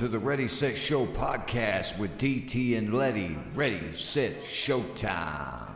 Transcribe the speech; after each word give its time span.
to 0.00 0.08
the 0.08 0.18
Ready 0.18 0.48
Set 0.48 0.78
Show 0.78 1.04
podcast 1.04 1.98
with 1.98 2.16
DT 2.16 2.78
and 2.78 2.94
Letty. 2.94 3.36
Ready, 3.54 3.92
set, 3.92 4.38
showtime. 4.38 5.68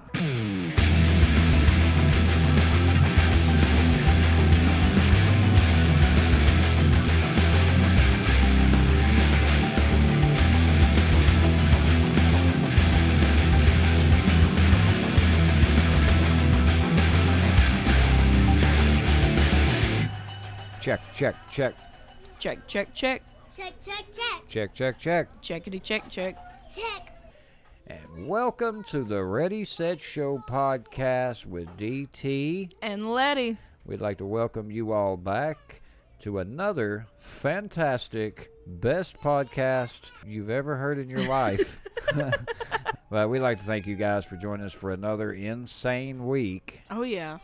Check, 20.81 21.13
check, 21.13 21.37
check, 21.47 21.75
Check, 22.39 22.67
check, 22.67 22.95
check. 22.95 23.34
Check, 23.57 23.75
check, 23.81 24.05
check, 24.13 24.49
check, 24.49 24.75
check, 24.75 24.99
check. 24.99 25.43
Checkity 25.43 25.83
check, 25.83 26.09
check. 26.09 26.37
check. 26.75 27.11
And 27.87 28.27
welcome 28.27 28.83
to 28.85 29.05
the 29.05 29.23
Ready 29.23 29.65
Set 29.65 30.01
Show 30.01 30.39
podcast 30.49 31.47
with 31.47 31.69
DT. 31.77 32.73
And 32.83 33.11
Letty. 33.13 33.57
We'd 33.87 34.01
like 34.01 34.19
to 34.19 34.27
welcome 34.27 34.71
you 34.71 34.93
all 34.93 35.17
back 35.17 35.83
to 36.21 36.39
another 36.39 37.07
fantastic, 37.19 38.51
best 38.67 39.21
podcast 39.21 40.11
you've 40.27 40.51
ever 40.51 40.77
heard 40.77 40.99
in 40.99 41.09
your 41.09 41.29
life. 41.29 41.79
but 43.11 43.29
we'd 43.29 43.41
like 43.41 43.59
to 43.59 43.65
thank 43.65 43.87
you 43.87 43.95
guys 43.95 44.25
for 44.25 44.37
joining 44.37 44.67
us 44.67 44.75
for 44.75 44.91
another 44.91 45.33
insane 45.33 46.27
week 46.27 46.83
Oh, 46.91 47.03
yeah. 47.03 47.39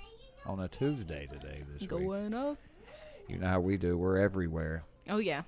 on 0.47 0.58
a 0.61 0.69
Tuesday 0.69 1.28
today 1.30 1.62
this 1.72 1.83
week. 1.83 1.91
Going 1.91 2.34
up. 2.34 2.56
You 3.28 3.39
know 3.39 3.47
how 3.47 3.61
we 3.61 3.77
do, 3.77 3.97
we're 3.97 4.19
everywhere. 4.19 4.83
Oh, 5.08 5.19
yeah. 5.19 5.42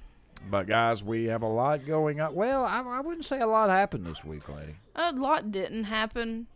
But 0.50 0.66
guys, 0.66 1.02
we 1.02 1.24
have 1.26 1.42
a 1.42 1.48
lot 1.48 1.86
going 1.86 2.20
on. 2.20 2.34
Well, 2.34 2.64
I, 2.64 2.82
I 2.82 3.00
wouldn't 3.00 3.24
say 3.24 3.40
a 3.40 3.46
lot 3.46 3.70
happened 3.70 4.06
this 4.06 4.24
week, 4.24 4.48
lady. 4.48 4.76
A 4.96 5.12
lot 5.12 5.50
didn't 5.50 5.84
happen. 5.84 6.46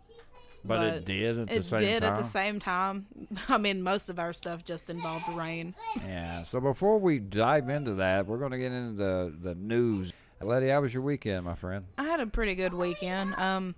But, 0.64 0.94
it 0.94 1.04
did 1.04 1.38
at 1.38 1.48
the 1.48 1.56
it 1.56 1.62
same 1.64 1.78
did 1.78 2.02
time. 2.02 2.12
at 2.12 2.18
the 2.18 2.24
same 2.24 2.58
time. 2.58 3.06
I 3.48 3.58
mean, 3.58 3.82
most 3.82 4.08
of 4.08 4.18
our 4.18 4.32
stuff 4.32 4.64
just 4.64 4.90
involved 4.90 5.28
rain. 5.28 5.74
Yeah. 5.96 6.42
So 6.42 6.60
before 6.60 6.98
we 6.98 7.18
dive 7.20 7.68
into 7.68 7.94
that, 7.94 8.26
we're 8.26 8.38
going 8.38 8.50
to 8.50 8.58
get 8.58 8.72
into 8.72 8.96
the, 8.96 9.34
the 9.40 9.54
news. 9.54 10.12
Letty, 10.40 10.68
how 10.68 10.80
was 10.82 10.92
your 10.92 11.02
weekend, 11.02 11.44
my 11.44 11.54
friend? 11.54 11.84
I 11.96 12.04
had 12.04 12.20
a 12.20 12.26
pretty 12.26 12.54
good 12.54 12.74
weekend. 12.74 13.34
Um, 13.36 13.74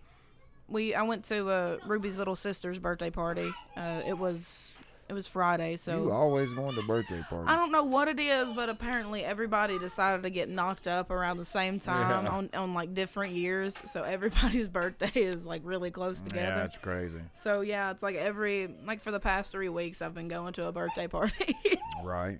we 0.68 0.94
I 0.94 1.02
went 1.02 1.24
to 1.26 1.48
uh, 1.48 1.76
Ruby's 1.86 2.18
little 2.18 2.36
sister's 2.36 2.78
birthday 2.78 3.10
party. 3.10 3.52
Uh, 3.76 4.02
it 4.06 4.18
was 4.18 4.68
it 5.08 5.14
was 5.14 5.26
Friday, 5.26 5.76
so 5.76 6.04
you 6.04 6.12
always 6.12 6.52
going 6.52 6.74
to 6.74 6.82
birthday 6.82 7.22
parties. 7.28 7.48
I 7.48 7.56
don't 7.56 7.72
know 7.72 7.82
what 7.84 8.08
it 8.08 8.20
is, 8.20 8.48
but 8.54 8.68
apparently 8.68 9.24
everybody 9.24 9.78
decided 9.78 10.22
to 10.24 10.30
get 10.30 10.48
knocked 10.50 10.86
up 10.86 11.10
around 11.10 11.38
the 11.38 11.44
same 11.44 11.78
time 11.78 12.24
Yeah. 12.26 12.30
on, 12.30 12.50
on 12.54 12.74
like 12.74 12.92
different 12.94 13.32
years. 13.32 13.80
So 13.86 14.02
everybody's 14.02 14.68
birthday 14.80 15.10
is 15.14 15.46
like 15.46 15.62
really 15.64 15.90
close 15.90 16.20
Yeah, 16.22 16.28
together. 16.28 16.62
it's 16.62 16.76
crazy. 16.76 17.20
so 17.34 17.62
yeah, 17.62 17.90
it's 17.90 18.02
like 18.02 18.16
every 18.16 18.68
like 18.86 19.02
for 19.02 19.10
the 19.10 19.20
past 19.20 19.50
three 19.52 19.68
weeks 19.70 20.02
I've 20.02 20.14
been 20.14 20.28
going 20.28 20.52
to 20.54 20.66
a 20.66 20.72
birthday 20.72 21.06
party. 21.08 21.56
Right. 22.04 22.38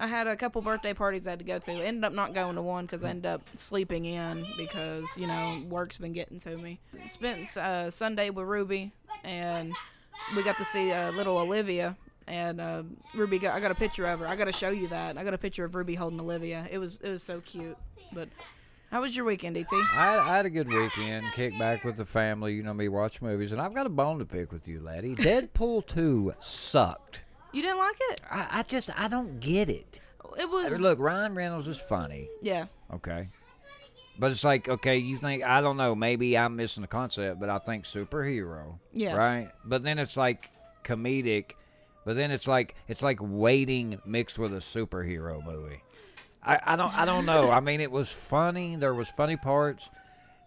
I 0.00 0.06
had 0.06 0.26
a 0.28 0.36
couple 0.36 0.60
birthday 0.62 0.94
parties 0.94 1.26
I 1.26 1.30
had 1.30 1.38
to 1.40 1.44
go 1.44 1.58
to. 1.58 1.72
Ended 1.72 2.04
up 2.04 2.12
not 2.12 2.34
going 2.34 2.54
to 2.54 2.62
one 2.62 2.84
because 2.84 3.02
I 3.02 3.10
ended 3.10 3.26
up 3.26 3.42
sleeping 3.54 4.04
in 4.04 4.44
because 4.56 5.04
you 5.16 5.26
know 5.26 5.62
work's 5.68 5.98
been 5.98 6.12
getting 6.12 6.38
to 6.40 6.56
me. 6.56 6.78
Spent 7.06 7.56
uh, 7.56 7.90
Sunday 7.90 8.30
with 8.30 8.46
Ruby 8.46 8.92
and 9.24 9.72
we 10.36 10.42
got 10.44 10.56
to 10.58 10.64
see 10.64 10.92
uh, 10.92 11.10
little 11.12 11.38
Olivia. 11.38 11.96
And 12.28 12.60
uh, 12.60 12.82
Ruby, 13.14 13.38
got, 13.38 13.54
I 13.54 13.60
got 13.60 13.70
a 13.70 13.74
picture 13.74 14.04
of 14.04 14.20
her. 14.20 14.28
I 14.28 14.36
got 14.36 14.44
to 14.44 14.52
show 14.52 14.70
you 14.70 14.88
that. 14.88 15.16
I 15.16 15.24
got 15.24 15.34
a 15.34 15.38
picture 15.38 15.64
of 15.64 15.74
Ruby 15.74 15.94
holding 15.94 16.20
Olivia. 16.20 16.66
It 16.70 16.78
was 16.78 16.98
it 17.02 17.08
was 17.08 17.22
so 17.22 17.40
cute. 17.40 17.76
But 18.12 18.28
how 18.90 19.02
was 19.02 19.14
your 19.16 19.24
weekend, 19.24 19.56
DT? 19.56 19.66
I, 19.94 20.18
I 20.18 20.36
had 20.36 20.46
a 20.46 20.50
good 20.50 20.68
weekend. 20.68 21.26
Kick 21.34 21.58
back 21.58 21.84
with 21.84 21.96
the 21.96 22.06
family. 22.06 22.54
You 22.54 22.62
know 22.62 22.72
me, 22.74 22.88
watch 22.88 23.20
movies. 23.20 23.52
And 23.52 23.60
I've 23.60 23.74
got 23.74 23.86
a 23.86 23.90
bone 23.90 24.18
to 24.18 24.24
pick 24.24 24.52
with 24.52 24.66
you, 24.68 24.80
laddie. 24.80 25.14
Deadpool 25.16 25.86
2 25.86 26.34
sucked. 26.38 27.24
You 27.52 27.62
didn't 27.62 27.78
like 27.78 27.96
it? 28.10 28.20
I, 28.30 28.48
I 28.50 28.62
just, 28.62 28.90
I 28.98 29.08
don't 29.08 29.40
get 29.40 29.68
it. 29.68 30.00
It 30.38 30.48
was 30.48 30.80
Look, 30.80 30.98
Ryan 30.98 31.34
Reynolds 31.34 31.66
is 31.66 31.78
funny. 31.78 32.28
yeah. 32.42 32.66
Okay. 32.92 33.28
But 34.18 34.32
it's 34.32 34.42
like, 34.42 34.68
okay, 34.68 34.98
you 34.98 35.16
think, 35.16 35.44
I 35.44 35.60
don't 35.60 35.76
know, 35.76 35.94
maybe 35.94 36.36
I'm 36.36 36.56
missing 36.56 36.80
the 36.80 36.88
concept, 36.88 37.38
but 37.38 37.48
I 37.48 37.58
think 37.58 37.84
superhero. 37.84 38.78
Yeah. 38.92 39.14
Right? 39.14 39.50
But 39.64 39.82
then 39.82 39.98
it's 39.98 40.16
like 40.16 40.50
comedic, 40.82 41.52
but 42.08 42.16
then 42.16 42.30
it's 42.30 42.48
like, 42.48 42.74
it's 42.88 43.02
like 43.02 43.18
waiting 43.20 44.00
mixed 44.06 44.38
with 44.38 44.54
a 44.54 44.60
superhero 44.60 45.44
movie. 45.44 45.82
I, 46.42 46.58
I 46.64 46.74
don't, 46.74 46.98
I 46.98 47.04
don't 47.04 47.26
know. 47.26 47.50
I 47.50 47.60
mean, 47.60 47.82
it 47.82 47.90
was 47.90 48.10
funny. 48.10 48.76
There 48.76 48.94
was 48.94 49.10
funny 49.10 49.36
parts, 49.36 49.90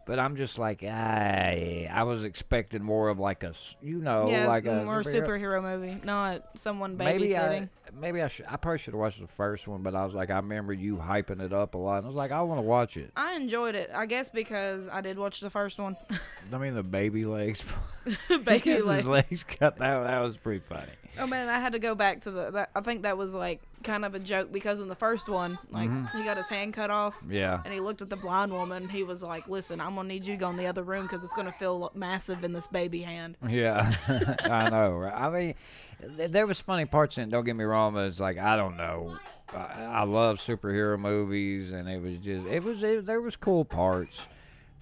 but 0.08 0.18
I'm 0.18 0.38
just 0.38 0.58
like, 0.58 0.84
I, 0.84 1.88
I 1.94 2.02
was 2.02 2.24
expecting 2.24 2.82
more 2.82 3.10
of 3.10 3.20
like 3.20 3.44
a 3.44 3.54
you 3.80 4.00
know, 4.00 4.28
yeah, 4.28 4.48
like 4.48 4.66
a 4.66 4.84
more 4.86 5.04
superhero 5.04 5.62
movie, 5.62 6.02
not 6.04 6.46
someone 6.56 6.98
babysitting. 6.98 7.20
Maybe 7.20 7.36
I, 7.38 7.70
maybe 7.94 8.22
I 8.22 8.28
should. 8.28 8.46
I 8.50 8.58
probably 8.58 8.78
should 8.80 8.94
have 8.94 9.00
watched 9.02 9.20
the 9.22 9.28
first 9.28 9.68
one, 9.68 9.82
but 9.82 9.96
I 9.96 10.04
was 10.04 10.14
like, 10.16 10.30
I 10.30 10.38
remember 10.38 10.74
you 10.74 10.98
hyping 10.98 11.42
it 11.42 11.54
up 11.54 11.74
a 11.76 11.78
lot. 11.78 11.98
And 11.98 12.06
I 12.06 12.08
was 12.08 12.16
like, 12.16 12.32
I 12.32 12.42
want 12.42 12.58
to 12.60 12.64
watch 12.64 12.98
it. 12.98 13.12
I 13.16 13.36
enjoyed 13.36 13.76
it. 13.76 13.90
I 13.94 14.06
guess 14.06 14.30
because 14.30 14.88
I 14.88 15.02
did 15.02 15.18
watch 15.18 15.40
the 15.40 15.50
first 15.50 15.80
one. 15.80 15.96
I 16.54 16.58
mean, 16.58 16.74
the 16.76 16.84
baby 16.84 17.26
legs. 17.26 17.64
Baby 18.46 18.72
His 18.72 18.86
leg. 18.86 19.06
legs 19.06 19.44
cut. 19.44 19.78
That 19.78 20.04
that 20.06 20.20
was 20.22 20.36
pretty 20.36 20.62
funny. 20.68 20.90
Oh 21.20 21.28
man, 21.28 21.50
I 21.50 21.60
had 21.60 21.74
to 21.74 21.80
go 21.80 21.94
back 21.94 22.22
to 22.22 22.32
the. 22.32 22.50
That, 22.50 22.72
I 22.76 22.82
think 22.82 23.04
that 23.04 23.16
was 23.16 23.36
like 23.36 23.62
kind 23.84 24.04
of 24.06 24.16
a 24.16 24.20
joke 24.20 24.52
because 24.52 24.80
in 24.80 24.88
the 24.88 24.96
first 24.96 25.30
one, 25.30 25.60
like 25.70 25.88
Mm-hmm. 25.88 26.18
he 26.18 26.24
got 26.24 26.36
his 26.38 26.48
hand 26.48 26.74
cut 26.74 26.90
off. 26.90 27.16
Yeah. 27.30 27.62
And 27.64 27.72
he 27.72 27.80
looked 27.80 28.02
at 28.02 28.10
the 28.10 28.16
blind 28.16 28.52
woman. 28.52 28.90
He 28.90 29.04
was 29.04 29.22
like, 29.22 29.48
"Listen, 29.48 29.80
I'm 29.80 29.94
gonna 29.94 30.08
need 30.08 30.26
you 30.26 30.34
to 30.34 30.40
go 30.40 30.50
in 30.50 30.56
the 30.56 30.66
other 30.66 30.82
room 30.82 31.04
because 31.04 31.24
it's 31.24 31.34
gonna 31.34 31.52
feel 31.52 31.92
massive 31.94 32.44
in 32.44 32.54
this 32.54 32.66
baby 32.68 33.02
hand." 33.02 33.38
Yeah, 33.48 33.94
I 34.46 34.70
know. 34.72 34.94
Right? 34.94 35.14
I 35.14 35.30
mean, 35.30 35.54
there 36.02 36.48
was 36.48 36.62
funny 36.62 36.86
parts 36.86 37.18
in. 37.18 37.26
it, 37.26 37.32
Don't 37.32 37.44
get 37.46 37.56
me 37.56 37.64
wrong, 37.64 37.94
but 37.94 38.06
it's 38.06 38.20
like 38.20 38.38
I 38.38 38.56
don't 38.56 38.78
know. 38.78 39.18
I, 39.56 39.84
I 39.84 40.04
love 40.04 40.38
superhero 40.38 40.98
movies, 41.00 41.72
and 41.72 41.90
it 41.90 42.02
was 42.02 42.24
just 42.24 42.46
it 42.48 42.64
was 42.64 42.84
it, 42.84 43.06
there 43.06 43.22
was 43.22 43.36
cool 43.36 43.66
parts, 43.66 44.28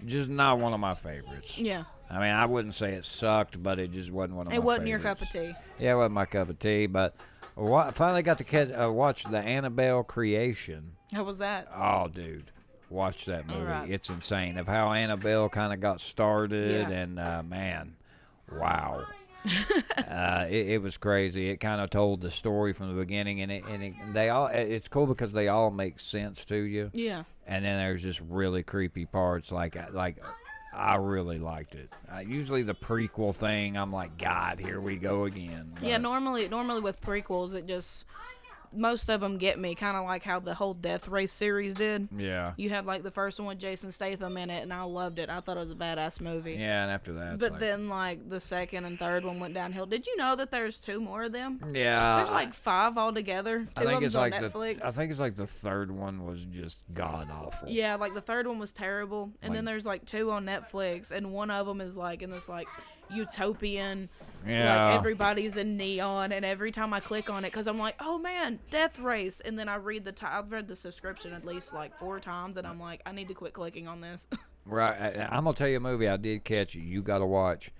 just 0.06 0.29
not 0.29 0.59
one 0.59 0.74
of 0.74 0.79
my 0.79 0.94
favorites. 0.96 1.58
Yeah, 1.58 1.84
I 2.09 2.16
mean, 2.19 2.31
I 2.34 2.46
wouldn't 2.46 2.74
say 2.74 2.94
it 2.94 3.06
sucked, 3.06 3.62
but 3.62 3.79
it 3.79 3.91
just 3.91 4.12
wasn't 4.12 4.35
one 4.38 4.46
of 4.47 4.52
my 4.52 4.56
it 4.58 4.63
wasn't 4.63 4.88
your 4.88 5.00
cup 5.00 5.22
of 5.22 5.29
tea. 5.29 5.53
Yeah, 5.79 5.94
it 5.94 5.97
wasn't 5.97 6.13
my 6.13 6.25
cup 6.25 6.50
of 6.50 6.59
tea, 6.59 6.85
but 6.85 7.16
wa- 7.56 7.90
finally 7.91 8.22
got 8.22 8.38
to 8.38 8.44
catch, 8.44 8.69
uh, 8.72 8.91
watch 8.91 9.24
the 9.24 9.40
Annabelle 9.40 10.03
creation. 10.03 10.91
How 11.13 11.24
was 11.24 11.40
that? 11.40 11.68
Oh, 11.75 12.08
dude, 12.08 12.52
watch 12.91 13.25
that 13.25 13.47
movie. 13.47 13.62
Alright. 13.62 13.90
It's 13.90 14.09
insane 14.09 14.58
of 14.59 14.68
how 14.68 14.91
Annabelle 14.94 15.50
kind 15.50 15.74
of 15.74 15.79
got 15.79 16.00
started, 16.00 16.90
Yeah. 16.90 16.96
and 16.96 17.19
uh, 17.19 17.41
man, 17.41 17.96
wow. 18.52 19.06
Uh, 19.97 20.45
it, 20.50 20.67
it 20.69 20.81
was 20.81 20.97
crazy. 20.97 21.50
It 21.50 21.57
kind 21.57 21.81
of 21.81 21.89
told 21.89 22.22
the 22.22 22.31
story 22.31 22.73
from 22.73 22.89
the 22.89 22.94
beginning, 23.00 23.41
and 23.41 23.51
it, 23.51 23.63
and 23.69 23.83
it, 23.83 23.94
they 24.13 24.29
all. 24.29 24.47
It's 24.47 24.88
cool 24.88 25.05
because 25.07 25.33
they 25.33 25.47
all 25.47 25.72
make 25.72 26.00
sense 26.00 26.45
to 26.45 26.55
you, 26.57 26.91
Yeah. 26.94 27.23
and 27.47 27.63
then 27.63 27.79
there's 27.79 28.03
just 28.03 28.22
really 28.28 28.63
creepy 28.63 29.05
parts. 29.05 29.51
Like 29.51 29.78
like, 29.94 30.17
I 30.73 30.95
really 30.95 31.39
liked 31.39 31.75
it. 31.75 31.89
Uh, 32.13 32.19
usually 32.19 32.63
the 32.63 32.75
prequel 32.75 33.33
thing, 33.33 33.78
I'm 33.78 33.91
like, 33.91 34.17
God, 34.17 34.59
here 34.59 34.79
we 34.79 34.97
go 34.97 35.25
again. 35.25 35.73
Yeah, 35.81 35.97
normally 35.97 36.47
normally 36.49 36.81
with 36.81 37.01
prequels 37.01 37.53
it 37.53 37.66
just 37.66 38.05
most 38.72 39.09
of 39.09 39.22
them 39.22 39.38
get 39.38 39.58
me 39.59 39.73
kind 39.76 39.97
of 39.97 40.05
like 40.05 40.23
how 40.23 40.40
the 40.40 40.53
whole 40.53 40.73
Death 40.73 41.08
Race 41.08 41.32
series 41.32 41.73
did. 41.73 42.08
Yeah. 42.16 42.53
You 42.58 42.70
had 42.70 42.85
like 42.85 43.03
the 43.03 43.11
first 43.11 43.40
one 43.40 43.47
with 43.47 43.59
Jason 43.59 43.91
Statham 43.91 44.38
in 44.38 44.49
it 44.49 44.61
and 44.64 44.72
I 44.72 44.84
loved 44.84 45.17
it. 45.20 45.29
I 45.29 45.40
thought 45.40 45.58
it 45.58 45.61
was 45.61 45.72
a 45.72 45.76
badass 45.76 46.22
movie. 46.22 46.53
Yeah, 46.53 46.84
and 46.84 46.91
after 46.91 47.14
that, 47.14 47.40
But 47.40 47.53
like, 47.53 47.59
then 47.59 47.90
like 47.90 48.29
the 48.29 48.40
second 48.40 48.85
and 48.85 48.99
third 48.99 49.26
one 49.26 49.40
went 49.40 49.53
downhill. 49.53 49.85
Did 49.85 50.05
you 50.05 50.16
know 50.17 50.35
that 50.35 50.52
there's 50.52 50.79
two 50.79 50.99
more 50.99 51.23
of 51.23 51.32
them? 51.32 51.59
yeah, 51.73 52.17
There's 52.17 52.32
like 52.32 52.53
five 52.53 52.97
altogether. 52.97 53.59
Two 53.59 53.70
I 53.76 53.82
of 53.82 53.88
think 53.88 53.99
them's 54.02 54.05
it's 54.05 54.16
on 54.16 54.29
like 54.29 54.41
Netflix. 54.41 54.78
the 54.79 54.88
I 54.88 54.91
think 54.91 55.11
it's 55.11 55.20
like 55.20 55.35
the 55.35 55.47
third 55.47 55.91
one 55.91 56.26
was 56.26 56.46
just 56.46 56.79
god 56.93 57.29
awful. 57.32 57.70
yeah, 57.70 57.96
like 57.96 58.14
the 58.14 58.22
third 58.22 58.46
one 58.47 58.59
was 58.59 58.72
terrible, 58.72 59.32
and 59.41 59.55
then 59.55 59.66
there's 59.66 59.85
like 59.85 60.05
two 60.05 60.32
on 60.32 60.46
Netflix, 60.46 61.11
and 61.11 61.34
one 61.34 61.49
of 61.49 61.66
them 61.66 61.82
is 61.82 61.97
like 61.97 62.22
in 62.22 62.29
this 62.29 62.47
like 62.47 62.67
utopian, 63.11 64.09
Yeah. 64.47 64.86
like 64.88 64.96
everybody's 64.96 65.58
in 65.58 65.76
neon, 65.78 66.32
and 66.32 66.46
every 66.46 66.72
time 66.72 66.94
I 66.94 67.00
click 67.00 67.30
on 67.30 67.44
it, 67.46 67.52
because 67.52 67.68
I'm 67.68 67.78
like, 67.78 67.96
oh 68.00 68.18
man, 68.18 68.59
Death 68.70 68.97
Race, 69.00 69.40
and 69.41 69.58
then 69.59 69.68
I 69.70 69.76
read 69.76 70.06
the 70.06 70.14
I've 70.28 70.52
read 70.52 70.68
the 70.68 70.76
subscription 70.76 71.34
at 71.34 71.46
least 71.46 71.74
like 71.74 71.97
four 72.00 72.20
times, 72.20 72.58
and 72.58 72.66
I'm 72.66 72.80
like, 72.80 73.02
I 73.06 73.12
need 73.12 73.28
to 73.28 73.34
quit 73.34 73.53
clicking 73.53 73.88
on 73.88 74.02
this. 74.02 74.28
Right. 74.66 75.18
I, 75.18 75.28
I'm 75.32 75.46
gonna 75.46 75.56
tell 75.56 75.68
you 75.68 75.78
a 75.78 75.80
movie 75.80 76.08
I 76.08 76.18
did 76.18 76.44
catch. 76.44 76.76
You 76.76 77.02
got 77.02 77.20
to 77.20 77.26
watch. 77.26 77.72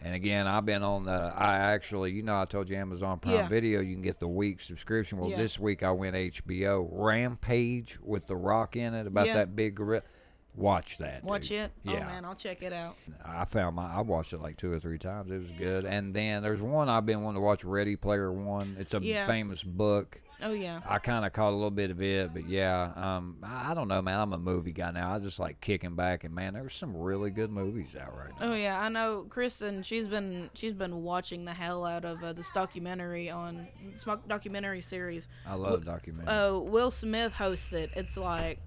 And 0.00 0.14
again, 0.14 0.46
I've 0.46 0.64
been 0.64 0.82
on 0.82 1.04
the. 1.04 1.12
I 1.36 1.56
actually, 1.74 2.12
you 2.12 2.22
know, 2.22 2.40
I 2.40 2.46
told 2.46 2.70
you 2.70 2.76
Amazon 2.76 3.18
Prime 3.18 3.34
Yeah. 3.34 3.48
Video. 3.48 3.80
You 3.80 3.92
can 3.92 4.00
get 4.00 4.18
the 4.20 4.28
week 4.28 4.62
subscription. 4.62 5.18
Well, 5.18 5.28
Yeah. 5.28 5.36
this 5.36 5.58
week 5.58 5.82
I 5.82 5.90
went 5.90 6.16
HBO 6.16 6.88
Rampage 6.90 7.98
with 8.00 8.26
The 8.26 8.36
Rock 8.36 8.76
in 8.76 8.94
it 8.94 9.06
about 9.06 9.26
Yeah. 9.26 9.34
that 9.34 9.54
big 9.54 9.74
gorilla. 9.74 10.02
Watch 10.60 10.98
that. 10.98 11.24
Watch 11.24 11.48
dude. 11.48 11.58
it. 11.60 11.72
Yeah. 11.84 11.92
Oh 11.94 12.12
man, 12.12 12.24
I'll 12.24 12.34
check 12.34 12.62
it 12.62 12.72
out. 12.72 12.96
I 13.24 13.44
found 13.44 13.76
my. 13.76 13.92
I 13.92 14.00
watched 14.02 14.32
it 14.32 14.40
like 14.42 14.56
two 14.56 14.70
or 14.72 14.78
three 14.78 14.98
times. 14.98 15.30
It 15.30 15.38
was 15.38 15.50
good. 15.52 15.84
And 15.86 16.14
then 16.14 16.42
there's 16.42 16.60
one 16.62 16.88
I've 16.88 17.06
been 17.06 17.22
wanting 17.22 17.40
to 17.40 17.44
watch. 17.44 17.64
Ready 17.64 17.96
Player 17.96 18.30
One. 18.32 18.76
It's 18.78 18.94
a 18.94 18.98
Yeah. 19.00 19.26
famous 19.26 19.62
book. 19.62 20.20
Oh 20.42 20.52
yeah. 20.52 20.80
I 20.86 20.98
kind 20.98 21.26
of 21.26 21.34
caught 21.34 21.50
a 21.50 21.54
little 21.54 21.70
bit 21.70 21.90
of 21.90 22.00
it, 22.00 22.32
but 22.32 22.48
yeah, 22.48 22.92
um, 22.96 23.36
I, 23.42 23.72
I 23.72 23.74
don't 23.74 23.88
know, 23.88 24.00
man. 24.00 24.18
I'm 24.18 24.32
a 24.32 24.38
movie 24.38 24.72
guy 24.72 24.90
now. 24.90 25.14
I 25.14 25.18
just 25.18 25.38
like 25.38 25.60
kicking 25.60 25.96
back, 25.96 26.24
and 26.24 26.34
man, 26.34 26.54
there's 26.54 26.72
some 26.72 26.96
really 26.96 27.28
good 27.30 27.50
movies 27.50 27.94
out 27.94 28.16
right 28.16 28.30
now. 28.40 28.50
Oh 28.50 28.54
yeah, 28.54 28.80
I 28.80 28.88
know 28.88 29.26
Kristen. 29.28 29.82
She's 29.82 30.08
been 30.08 30.48
she's 30.54 30.72
been 30.72 31.02
watching 31.02 31.44
the 31.44 31.52
hell 31.52 31.84
out 31.84 32.06
of 32.06 32.24
uh, 32.24 32.32
this 32.32 32.50
documentary 32.52 33.28
on 33.28 33.68
this 33.92 34.06
documentary 34.28 34.80
series. 34.80 35.28
I 35.46 35.56
love 35.56 35.84
documentaries. 35.84 36.56
Uh, 36.56 36.60
Will 36.60 36.90
Smith 36.90 37.34
hosts 37.34 37.72
it. 37.74 37.90
It's 37.94 38.16
like 38.16 38.60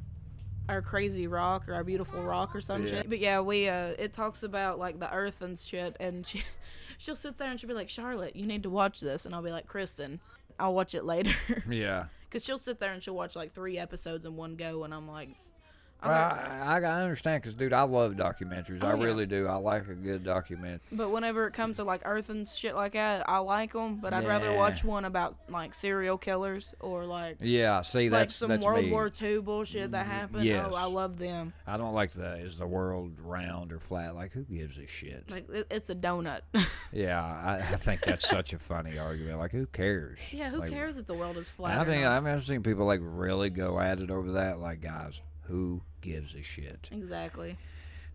our 0.69 0.81
crazy 0.81 1.27
rock 1.27 1.68
or 1.68 1.74
our 1.74 1.83
beautiful 1.83 2.21
rock 2.24 2.56
or 2.56 2.62
some 2.62 2.83
Yeah. 2.83 2.89
shit. 2.89 3.10
But 3.10 3.19
yeah, 3.19 3.39
we 3.42 3.68
uh, 3.69 3.94
it 4.00 4.13
talks 4.13 4.44
about 4.44 4.80
like 4.80 5.00
the 5.00 5.12
earth 5.13 5.42
and 5.42 5.57
shit, 5.60 5.95
and 6.00 6.25
she 6.25 6.44
she'll 6.98 7.15
sit 7.15 7.38
there 7.38 7.50
and 7.50 7.60
she'll 7.60 7.68
be 7.69 7.74
like, 7.74 7.89
Charlotte, 7.89 8.36
you 8.36 8.45
need 8.45 8.63
to 8.63 8.69
watch 8.69 9.00
this, 9.00 9.25
and 9.25 9.36
I'll 9.36 9.42
be 9.44 9.51
like, 9.51 9.68
Kristen, 9.68 10.19
I'll 10.60 10.74
watch 10.74 10.95
it 10.95 11.04
later, 11.04 11.33
yeah. 11.69 12.06
because 12.30 12.44
she'll 12.45 12.57
sit 12.60 12.80
there 12.80 12.94
and 12.94 13.04
she'll 13.04 13.15
watch 13.15 13.36
like 13.36 13.51
three 13.51 13.77
episodes 13.77 14.25
in 14.25 14.36
one 14.36 14.56
go, 14.56 14.83
and 14.83 14.94
I'm 14.94 15.07
like. 15.07 15.30
I 16.05 16.07
like, 16.07 16.83
I, 16.83 16.88
I, 16.88 17.01
understand 17.01 17.41
because, 17.41 17.55
dude, 17.55 17.73
I 17.73 17.83
love 17.83 18.13
documentaries. 18.13 18.79
Oh, 18.81 18.88
I 18.88 18.95
yeah. 18.95 19.03
really 19.03 19.25
do. 19.25 19.47
I 19.47 19.55
like 19.55 19.88
a 19.88 19.94
good 19.94 20.23
documentary. 20.23 20.79
But 20.91 21.11
whenever 21.11 21.47
it 21.47 21.53
comes 21.53 21.77
to 21.77 21.83
like 21.83 22.01
Earth 22.05 22.29
and 22.29 22.47
shit 22.47 22.75
like 22.75 22.94
that, 22.94 23.27
I 23.29 23.39
like 23.39 23.73
them. 23.73 23.97
But 23.97 24.13
I'd 24.13 24.27
rather 24.27 24.53
watch 24.53 24.83
one 24.83 25.05
about 25.05 25.35
like 25.50 25.75
serial 25.75 26.17
killers 26.17 26.73
or 26.79 27.05
like 27.05 27.38
Yeah, 27.41 27.81
see, 27.81 28.09
like 28.09 28.21
that's 28.21 28.35
some 28.35 28.50
that's 28.50 28.65
World 28.65 28.85
me. 28.85 28.91
War 28.91 29.11
II 29.21 29.39
bullshit 29.39 29.91
that 29.91 30.05
mm, 30.05 30.09
happened. 30.09 30.44
yes. 30.45 30.67
Oh, 30.71 30.75
I 30.75 30.85
love 30.85 31.17
them. 31.17 31.53
I 31.67 31.77
don't 31.77 31.94
like 31.94 32.11
the 32.11 32.38
is 32.38 32.57
the 32.57 32.67
world 32.67 33.13
round 33.19 33.71
or 33.71 33.79
flat? 33.79 34.15
Like, 34.15 34.31
who 34.31 34.44
gives 34.44 34.77
a 34.77 34.88
shit? 34.88 35.29
Like 35.29 35.49
it, 35.49 35.67
it's 35.69 35.89
a 35.89 35.95
donut. 35.95 36.41
yeah, 36.91 37.23
I, 37.23 37.57
I 37.59 37.75
think 37.75 38.01
that's 38.01 38.27
such 38.27 38.53
a 38.53 38.59
funny 38.59 38.97
argument. 38.97 39.39
Like, 39.39 39.51
who 39.51 39.65
cares? 39.67 40.19
yeah, 40.33 40.49
who 40.49 40.59
Like, 40.59 40.71
cares 40.71 40.97
if 40.97 41.06
the 41.06 41.13
world 41.13 41.38
is 41.38 41.49
flat? 41.49 41.79
I 41.79 41.85
think? 41.85 42.06
I've 42.06 42.44
seen 42.44 42.63
people 42.63 42.85
like 42.85 42.99
really 43.01 43.49
go 43.49 43.79
at 43.79 44.01
it 44.01 44.11
over 44.11 44.33
that. 44.33 44.59
Like, 44.59 44.81
guys, 44.81 45.21
who 45.44 45.81
gives 46.03 46.35
a 46.35 46.44
shit? 46.44 46.89
exactly. 46.91 47.57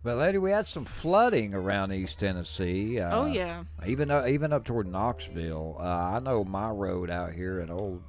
But 0.01 0.15
lady, 0.15 0.37
we 0.37 0.51
had 0.51 0.65
some 0.65 0.85
flooding 0.85 1.53
around 1.53 1.91
East 1.91 2.19
Tennessee. 2.19 3.01
Uh, 3.01 3.17
oh 3.19 3.25
yeah. 3.25 3.65
even 3.85 4.09
uh, 4.09 4.27
even 4.29 4.53
up 4.53 4.63
toward 4.63 4.87
Knoxville. 4.87 5.75
Uh, 5.77 5.83
I 5.83 6.19
know 6.19 6.45
my 6.45 6.69
road 6.69 7.09
out 7.09 7.33
here 7.33 7.59
in 7.59 7.69
old 7.69 8.01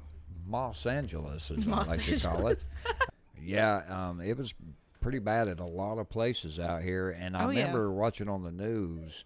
Los 0.49 0.87
Angeles, 0.87 1.50
as 1.50 1.67
Los 1.67 1.88
I 1.88 1.91
like 1.97 2.05
to 2.05 2.19
call 2.21 2.47
it. 2.47 2.61
yeah, 3.43 3.82
um, 3.88 4.21
it 4.21 4.37
was 4.37 4.55
pretty 5.00 5.19
bad 5.19 5.49
at 5.49 5.59
a 5.59 5.65
lot 5.67 5.99
of 5.99 6.09
places 6.09 6.61
out 6.61 6.83
here, 6.83 7.11
and 7.11 7.37
I 7.37 7.44
Oh, 7.47 7.50
yeah. 7.50 7.61
remember 7.62 7.91
watching 7.91 8.29
on 8.29 8.44
the 8.44 8.53
news 8.53 9.25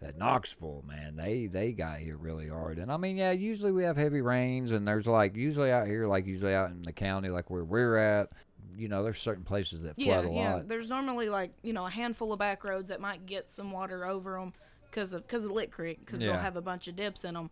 that 0.00 0.16
Knoxville, 0.16 0.82
man, 0.88 1.16
they 1.16 1.48
they 1.48 1.72
got 1.72 1.98
hit 1.98 2.18
really 2.18 2.48
hard. 2.48 2.78
And 2.78 2.90
I 2.90 2.96
mean, 2.96 3.18
yeah, 3.18 3.32
usually 3.32 3.72
we 3.72 3.82
have 3.82 3.98
heavy 3.98 4.22
rains, 4.22 4.72
and 4.72 4.86
there's 4.86 5.06
like 5.06 5.36
usually 5.36 5.70
out 5.70 5.86
here, 5.86 6.06
like 6.06 6.24
usually 6.26 6.54
out 6.54 6.70
in 6.70 6.80
the 6.80 6.92
county, 6.94 7.28
like 7.28 7.50
where 7.50 7.64
we're 7.64 7.96
at. 7.98 8.30
You 8.76 8.88
know, 8.88 9.02
there's 9.02 9.20
certain 9.20 9.44
places 9.44 9.82
that 9.82 9.94
Yeah, 9.96 10.20
flood 10.20 10.24
a 10.26 10.34
yeah. 10.34 10.54
lot. 10.54 10.68
There's 10.68 10.88
normally 10.88 11.28
like 11.28 11.52
you 11.62 11.72
know 11.72 11.86
a 11.86 11.90
handful 11.90 12.32
of 12.32 12.38
back 12.38 12.64
roads 12.64 12.90
that 12.90 13.00
might 13.00 13.26
get 13.26 13.48
some 13.48 13.70
water 13.72 14.04
over 14.04 14.38
them 14.38 14.52
because 14.90 15.12
of 15.12 15.26
because 15.26 15.44
of 15.44 15.50
Lick 15.50 15.70
Creek 15.70 16.00
because 16.04 16.20
Yeah. 16.20 16.28
they'll 16.32 16.40
have 16.40 16.56
a 16.56 16.62
bunch 16.62 16.88
of 16.88 16.96
dips 16.96 17.24
in 17.24 17.34
them. 17.34 17.50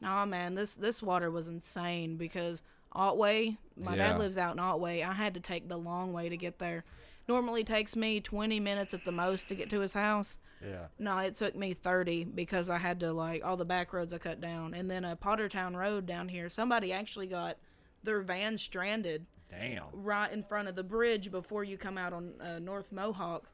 Nah, 0.00 0.26
man, 0.26 0.54
this 0.54 0.76
this 0.76 1.02
water 1.02 1.30
was 1.30 1.48
insane 1.48 2.16
because 2.16 2.62
Otway, 2.92 3.56
my 3.76 3.94
Yeah. 3.94 4.12
dad 4.12 4.18
lives 4.18 4.38
out 4.38 4.54
in 4.54 4.58
Otway. 4.60 5.02
I 5.02 5.12
had 5.12 5.34
to 5.34 5.40
take 5.40 5.68
the 5.68 5.76
long 5.76 6.12
way 6.12 6.28
to 6.28 6.36
get 6.36 6.58
there. 6.58 6.84
Normally 7.28 7.64
takes 7.64 7.96
me 7.96 8.20
20 8.20 8.60
minutes 8.60 8.94
at 8.94 9.04
the 9.04 9.12
most 9.12 9.48
to 9.48 9.54
get 9.54 9.68
to 9.70 9.80
his 9.80 9.92
house. 9.94 10.38
Yeah. 10.64 10.86
No, 10.98 11.18
it 11.18 11.34
took 11.34 11.54
me 11.56 11.74
30 11.74 12.24
because 12.24 12.70
I 12.70 12.78
had 12.78 13.00
to 13.00 13.12
like 13.12 13.44
all 13.44 13.56
the 13.56 13.64
back 13.64 13.92
roads 13.92 14.12
I 14.12 14.18
cut 14.18 14.40
down, 14.40 14.72
and 14.74 14.90
then 14.90 15.04
a 15.04 15.16
Pottertown 15.16 15.74
Road 15.76 16.06
down 16.06 16.28
here. 16.28 16.48
Somebody 16.48 16.92
actually 16.92 17.26
got 17.26 17.58
their 18.02 18.20
van 18.22 18.56
stranded 18.58 19.26
Damn. 19.50 19.84
right 19.92 20.30
in 20.32 20.42
front 20.42 20.68
of 20.68 20.74
the 20.76 20.82
bridge 20.84 21.30
before 21.30 21.64
you 21.64 21.76
come 21.78 21.96
out 21.96 22.12
on 22.12 22.32
uh, 22.40 22.58
North 22.58 22.92
Mohawk. 22.92 23.48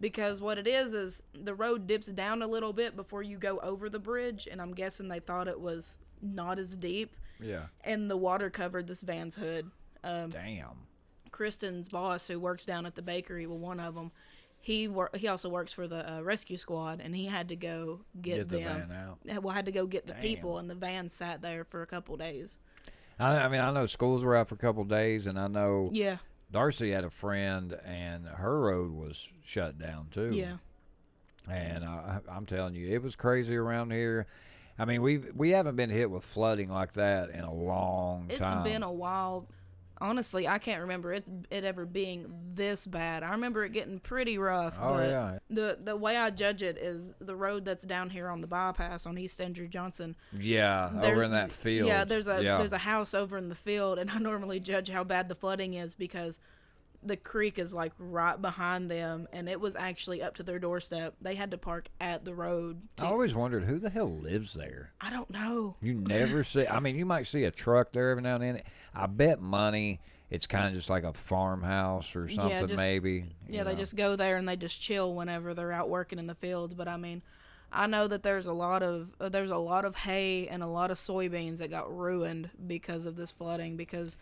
Because 0.00 0.40
what 0.40 0.58
it 0.58 0.66
is 0.66 0.92
is 0.92 1.22
the 1.34 1.54
road 1.54 1.86
dips 1.86 2.08
down 2.08 2.42
a 2.42 2.46
little 2.46 2.72
bit 2.72 2.96
before 2.96 3.22
you 3.22 3.38
go 3.38 3.58
over 3.60 3.88
the 3.88 3.98
bridge, 4.00 4.48
and 4.50 4.60
I'm 4.60 4.74
guessing 4.74 5.06
they 5.08 5.20
thought 5.20 5.46
it 5.46 5.58
was 5.60 5.98
not 6.20 6.58
as 6.58 6.74
deep, 6.74 7.14
Yeah. 7.40 7.66
and 7.84 8.10
the 8.10 8.16
water 8.16 8.50
covered 8.50 8.86
this 8.88 9.02
van's 9.02 9.36
hood. 9.36 9.70
Um, 10.02 10.30
Damn. 10.30 10.86
Kristen's 11.30 11.88
boss, 11.88 12.26
who 12.26 12.40
works 12.40 12.64
down 12.64 12.86
at 12.86 12.96
the 12.96 13.02
bakery, 13.02 13.46
well, 13.46 13.58
one 13.58 13.78
of 13.80 13.94
them, 13.94 14.10
he 14.60 14.88
wor- 14.88 15.10
he 15.14 15.28
also 15.28 15.48
works 15.48 15.72
for 15.72 15.86
the 15.86 16.14
uh, 16.16 16.22
rescue 16.22 16.56
squad, 16.56 17.00
and 17.00 17.14
he 17.14 17.26
had 17.26 17.48
to 17.50 17.56
go 17.56 18.00
get, 18.20 18.36
Get 18.36 18.48
the 18.48 18.56
them. 18.58 18.88
van 18.88 18.96
out. 18.96 19.18
Yeah, 19.24 19.38
Well, 19.38 19.54
had 19.54 19.66
to 19.66 19.72
go 19.72 19.86
get 19.86 20.06
the 20.06 20.12
Damn. 20.14 20.22
people, 20.22 20.58
and 20.58 20.68
the 20.68 20.74
van 20.74 21.08
sat 21.08 21.40
there 21.40 21.64
for 21.64 21.82
a 21.82 21.86
couple 21.86 22.16
days. 22.16 22.58
I, 23.18 23.36
I 23.38 23.48
mean, 23.48 23.60
I 23.60 23.70
know 23.72 23.86
schools 23.86 24.24
were 24.24 24.34
out 24.36 24.48
for 24.48 24.54
a 24.54 24.58
couple 24.58 24.84
days, 24.84 25.26
and 25.26 25.38
I 25.38 25.46
know 25.48 25.90
Yeah, 25.92 26.18
Darcy 26.50 26.90
had 26.92 27.04
a 27.04 27.10
friend, 27.10 27.78
and 27.84 28.26
her 28.26 28.60
road 28.60 28.92
was 28.92 29.32
shut 29.44 29.78
down 29.78 30.08
too. 30.10 30.30
yeah. 30.32 30.56
And 31.50 31.84
I, 31.84 32.20
I'm 32.30 32.46
telling 32.46 32.74
you, 32.74 32.88
it 32.88 33.02
was 33.02 33.16
crazy 33.16 33.54
around 33.54 33.90
here. 33.92 34.26
I 34.78 34.86
mean, 34.86 35.02
we 35.02 35.18
we 35.18 35.50
haven't 35.50 35.76
been 35.76 35.90
hit 35.90 36.10
with 36.10 36.24
flooding 36.24 36.70
like 36.70 36.94
that 36.94 37.30
in 37.30 37.40
a 37.40 37.52
long 37.52 38.26
It's 38.30 38.40
time. 38.40 38.64
It's 38.64 38.72
been 38.72 38.82
a 38.82 38.90
while. 38.90 39.46
Honestly, 40.00 40.48
I 40.48 40.58
can't 40.58 40.80
remember 40.82 41.12
it 41.12 41.24
it 41.50 41.64
ever 41.64 41.86
being 41.86 42.26
this 42.54 42.84
bad. 42.84 43.22
I 43.22 43.30
remember 43.30 43.64
it 43.64 43.72
getting 43.72 44.00
pretty 44.00 44.38
rough. 44.38 44.76
Oh, 44.80 44.94
but 44.94 45.08
yeah. 45.08 45.38
The 45.50 45.78
the 45.82 45.96
way 45.96 46.16
I 46.16 46.30
judge 46.30 46.62
it 46.62 46.76
is 46.78 47.14
the 47.20 47.36
road 47.36 47.64
that's 47.64 47.84
down 47.84 48.10
here 48.10 48.28
on 48.28 48.40
the 48.40 48.46
bypass 48.46 49.06
on 49.06 49.16
East 49.18 49.40
Andrew 49.40 49.68
Johnson. 49.68 50.16
yeah, 50.32 50.90
There- 50.94 51.12
over 51.12 51.22
in 51.22 51.30
that 51.30 51.52
field. 51.52 51.88
Yeah, 51.88 52.04
there's 52.04 52.28
a 52.28 52.42
yeah. 52.42 52.58
there's 52.58 52.72
a 52.72 52.78
house 52.78 53.14
over 53.14 53.38
in 53.38 53.48
the 53.48 53.54
field, 53.54 53.98
and 53.98 54.10
I 54.10 54.18
normally 54.18 54.60
judge 54.60 54.88
how 54.90 55.04
bad 55.04 55.28
the 55.28 55.34
flooding 55.34 55.74
is 55.74 55.94
because 55.94 56.40
the 57.06 57.16
creek 57.16 57.58
is 57.58 57.74
like 57.74 57.92
right 57.98 58.40
behind 58.40 58.90
them, 58.90 59.28
and 59.32 59.48
it 59.48 59.60
was 59.60 59.76
actually 59.76 60.22
up 60.22 60.34
to 60.36 60.42
their 60.42 60.58
doorstep. 60.58 61.14
They 61.20 61.34
had 61.34 61.50
to 61.50 61.58
park 61.58 61.88
at 62.00 62.24
the 62.24 62.34
road. 62.34 62.80
To, 62.96 63.04
I 63.04 63.08
always 63.08 63.34
wondered 63.34 63.64
who 63.64 63.78
the 63.78 63.90
hell 63.90 64.10
lives 64.10 64.54
there. 64.54 64.92
I 65.00 65.10
don't 65.10 65.30
know. 65.30 65.74
You 65.82 65.94
never 65.94 66.42
see. 66.42 66.66
I 66.66 66.80
mean, 66.80 66.96
you 66.96 67.04
might 67.06 67.26
see 67.26 67.44
a 67.44 67.50
truck 67.50 67.92
there 67.92 68.10
every 68.10 68.22
now 68.22 68.36
and 68.36 68.42
then. 68.42 68.62
I 68.94 69.06
bet 69.06 69.40
money. 69.40 70.00
It's 70.30 70.46
kind 70.46 70.66
of 70.66 70.74
just 70.74 70.90
like 70.90 71.04
a 71.04 71.12
farmhouse 71.12 72.16
or 72.16 72.28
something, 72.28 72.66
just- 72.66 72.76
maybe. 72.76 73.26
Yeah, 73.48 73.60
you 73.60 73.64
they 73.64 73.74
just 73.76 73.94
go 73.94 74.16
there 74.16 74.36
and 74.36 74.48
they 74.48 74.56
just 74.56 74.80
chill 74.80 75.14
whenever 75.14 75.54
they're 75.54 75.72
out 75.72 75.88
working 75.88 76.18
in 76.18 76.26
the 76.26 76.34
fields. 76.34 76.74
But 76.74 76.88
I 76.88 76.96
mean, 76.96 77.22
I 77.72 77.86
know 77.86 78.08
that 78.08 78.22
there's 78.22 78.46
a 78.46 78.52
lot 78.52 78.82
of 78.82 79.10
uh, 79.20 79.28
there's 79.28 79.50
a 79.50 79.56
lot 79.58 79.84
of 79.84 79.94
hay 79.94 80.48
and 80.48 80.62
a 80.62 80.66
lot 80.66 80.90
of 80.90 80.96
soybeans 80.96 81.58
that 81.58 81.70
got 81.70 81.94
ruined 81.96 82.50
because 82.66 83.06
of 83.06 83.16
this 83.16 83.30
flooding. 83.30 83.76
Because 83.76 84.16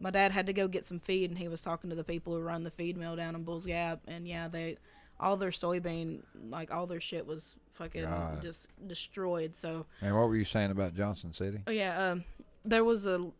my 0.00 0.10
dad 0.10 0.32
had 0.32 0.46
to 0.46 0.52
go 0.52 0.68
get 0.68 0.84
some 0.84 1.00
feed, 1.00 1.30
and 1.30 1.38
he 1.38 1.48
was 1.48 1.62
talking 1.62 1.88
to 1.90 1.96
the 1.96 2.04
people 2.04 2.34
who 2.34 2.40
run 2.40 2.64
the 2.64 2.70
feed 2.70 2.96
mill 2.96 3.16
down 3.16 3.34
in 3.34 3.44
Bulls 3.44 3.66
Gap, 3.66 4.00
and 4.08 4.26
yeah, 4.26 4.48
they 4.48 4.76
all 5.20 5.36
their 5.36 5.50
soybean 5.50 6.22
like 6.50 6.72
all 6.74 6.86
their 6.86 7.00
shit 7.00 7.26
was 7.26 7.56
fucking 7.72 8.04
God. 8.04 8.42
just 8.42 8.66
destroyed. 8.86 9.54
So 9.54 9.86
And 10.02 10.14
what 10.14 10.28
were 10.28 10.36
you 10.36 10.44
saying 10.44 10.70
about 10.72 10.94
Johnson 10.94 11.32
City? 11.32 11.60
Oh 11.66 11.70
yeah, 11.70 12.10
um, 12.10 12.24
there 12.64 12.84
was 12.84 13.06
a 13.06 13.30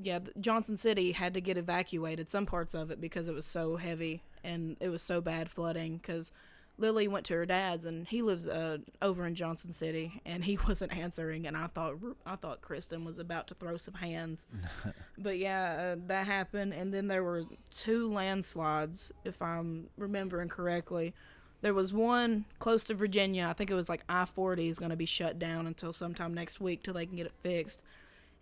yeah. 0.00 0.20
Johnson 0.40 0.76
City 0.76 1.12
had 1.12 1.34
to 1.34 1.40
get 1.40 1.56
evacuated 1.56 2.30
some 2.30 2.46
parts 2.46 2.74
of 2.74 2.90
it 2.90 3.00
because 3.00 3.28
it 3.28 3.34
was 3.34 3.46
so 3.46 3.76
heavy 3.76 4.22
and 4.44 4.76
it 4.80 4.88
was 4.88 5.02
so 5.02 5.20
bad 5.20 5.50
flooding. 5.50 5.98
Because 5.98 6.32
Lily 6.78 7.08
went 7.08 7.26
to 7.26 7.34
her 7.34 7.44
dad's 7.44 7.84
and 7.84 8.06
he 8.06 8.22
lives 8.22 8.46
uh, 8.46 8.78
over 9.02 9.26
in 9.26 9.34
Johnson 9.34 9.72
City 9.72 10.22
and 10.24 10.44
he 10.44 10.56
wasn't 10.68 10.96
answering 10.96 11.46
and 11.46 11.56
I 11.56 11.66
thought 11.66 11.96
I 12.24 12.36
thought 12.36 12.62
Kristen 12.62 13.04
was 13.04 13.18
about 13.18 13.48
to 13.48 13.54
throw 13.54 13.76
some 13.76 13.94
hands. 13.94 14.46
but 15.18 15.38
yeah, 15.38 15.94
uh, 15.96 16.00
that 16.06 16.26
happened 16.26 16.72
and 16.72 16.94
then 16.94 17.08
there 17.08 17.24
were 17.24 17.44
two 17.70 18.10
landslides 18.10 19.12
if 19.24 19.42
I'm 19.42 19.88
remembering 19.96 20.48
correctly. 20.48 21.14
There 21.60 21.74
was 21.74 21.92
one 21.92 22.44
close 22.60 22.84
to 22.84 22.94
Virginia. 22.94 23.48
I 23.48 23.52
think 23.52 23.70
it 23.70 23.74
was 23.74 23.88
like 23.88 24.04
I 24.08 24.24
40 24.24 24.68
is 24.68 24.78
going 24.78 24.90
to 24.90 24.96
be 24.96 25.06
shut 25.06 25.40
down 25.40 25.66
until 25.66 25.92
sometime 25.92 26.32
next 26.32 26.60
week 26.60 26.84
till 26.84 26.94
they 26.94 27.04
can 27.04 27.16
get 27.16 27.26
it 27.26 27.34
fixed. 27.40 27.82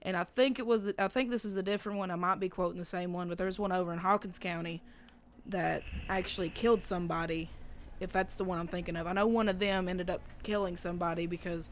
And 0.06 0.16
I 0.16 0.22
think 0.22 0.60
it 0.60 0.66
was, 0.66 0.92
I 1.00 1.08
think 1.08 1.30
this 1.30 1.44
is 1.44 1.56
a 1.56 1.62
different 1.64 1.98
one. 1.98 2.12
I 2.12 2.14
might 2.14 2.38
be 2.38 2.48
quoting 2.48 2.78
the 2.78 2.84
same 2.84 3.12
one, 3.12 3.28
but 3.28 3.38
there's 3.38 3.58
one 3.58 3.72
over 3.72 3.92
in 3.92 3.98
Hawkins 3.98 4.38
County 4.38 4.80
that 5.46 5.82
actually 6.08 6.48
killed 6.48 6.84
somebody, 6.84 7.50
if 7.98 8.12
that's 8.12 8.36
the 8.36 8.44
one 8.44 8.60
I'm 8.60 8.68
thinking 8.68 8.94
of. 8.94 9.08
I 9.08 9.12
know 9.12 9.26
one 9.26 9.48
of 9.48 9.58
them 9.58 9.88
ended 9.88 10.08
up 10.08 10.20
killing 10.44 10.76
somebody 10.76 11.26
because 11.26 11.70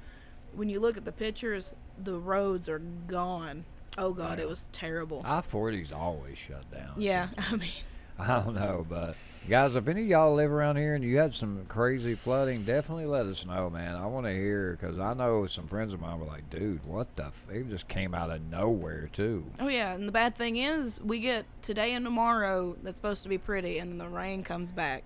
when 0.52 0.68
you 0.68 0.80
look 0.80 0.96
at 0.96 1.04
the 1.04 1.12
pictures, 1.12 1.72
the 2.02 2.18
roads 2.18 2.68
are 2.68 2.80
gone. 3.06 3.64
Oh, 3.96 4.12
God, 4.12 4.40
it 4.40 4.48
was 4.48 4.68
terrible. 4.72 5.22
I 5.24 5.40
40's 5.40 5.92
always 5.92 6.36
shut 6.36 6.68
down. 6.72 6.94
Yeah, 6.96 7.28
I 7.38 7.54
mean, 7.54 7.70
I 8.18 8.40
don't 8.40 8.54
know, 8.54 8.86
but 8.88 9.16
guys, 9.48 9.74
if 9.74 9.88
any 9.88 10.02
of 10.02 10.06
y'all 10.06 10.34
live 10.34 10.50
around 10.52 10.76
here 10.76 10.94
and 10.94 11.02
you 11.02 11.16
had 11.18 11.34
some 11.34 11.64
crazy 11.66 12.14
flooding, 12.14 12.62
definitely 12.64 13.06
let 13.06 13.26
us 13.26 13.44
know, 13.44 13.68
man. 13.68 13.96
I 13.96 14.06
want 14.06 14.26
to 14.26 14.32
hear 14.32 14.78
because 14.80 15.00
I 15.00 15.14
know 15.14 15.46
some 15.46 15.66
friends 15.66 15.92
of 15.94 16.00
mine 16.00 16.20
were 16.20 16.26
like, 16.26 16.48
"Dude, 16.48 16.84
what 16.86 17.16
the? 17.16 17.24
F-? 17.26 17.46
It 17.52 17.68
just 17.68 17.88
came 17.88 18.14
out 18.14 18.30
of 18.30 18.40
nowhere, 18.42 19.08
too." 19.10 19.44
Oh 19.58 19.66
yeah, 19.66 19.94
and 19.94 20.06
the 20.06 20.12
bad 20.12 20.36
thing 20.36 20.56
is 20.58 21.00
we 21.00 21.18
get 21.18 21.44
today 21.60 21.92
and 21.94 22.04
tomorrow 22.04 22.76
that's 22.84 22.96
supposed 22.96 23.24
to 23.24 23.28
be 23.28 23.38
pretty, 23.38 23.78
and 23.78 23.90
then 23.90 23.98
the 23.98 24.08
rain 24.08 24.44
comes 24.44 24.70
back, 24.70 25.02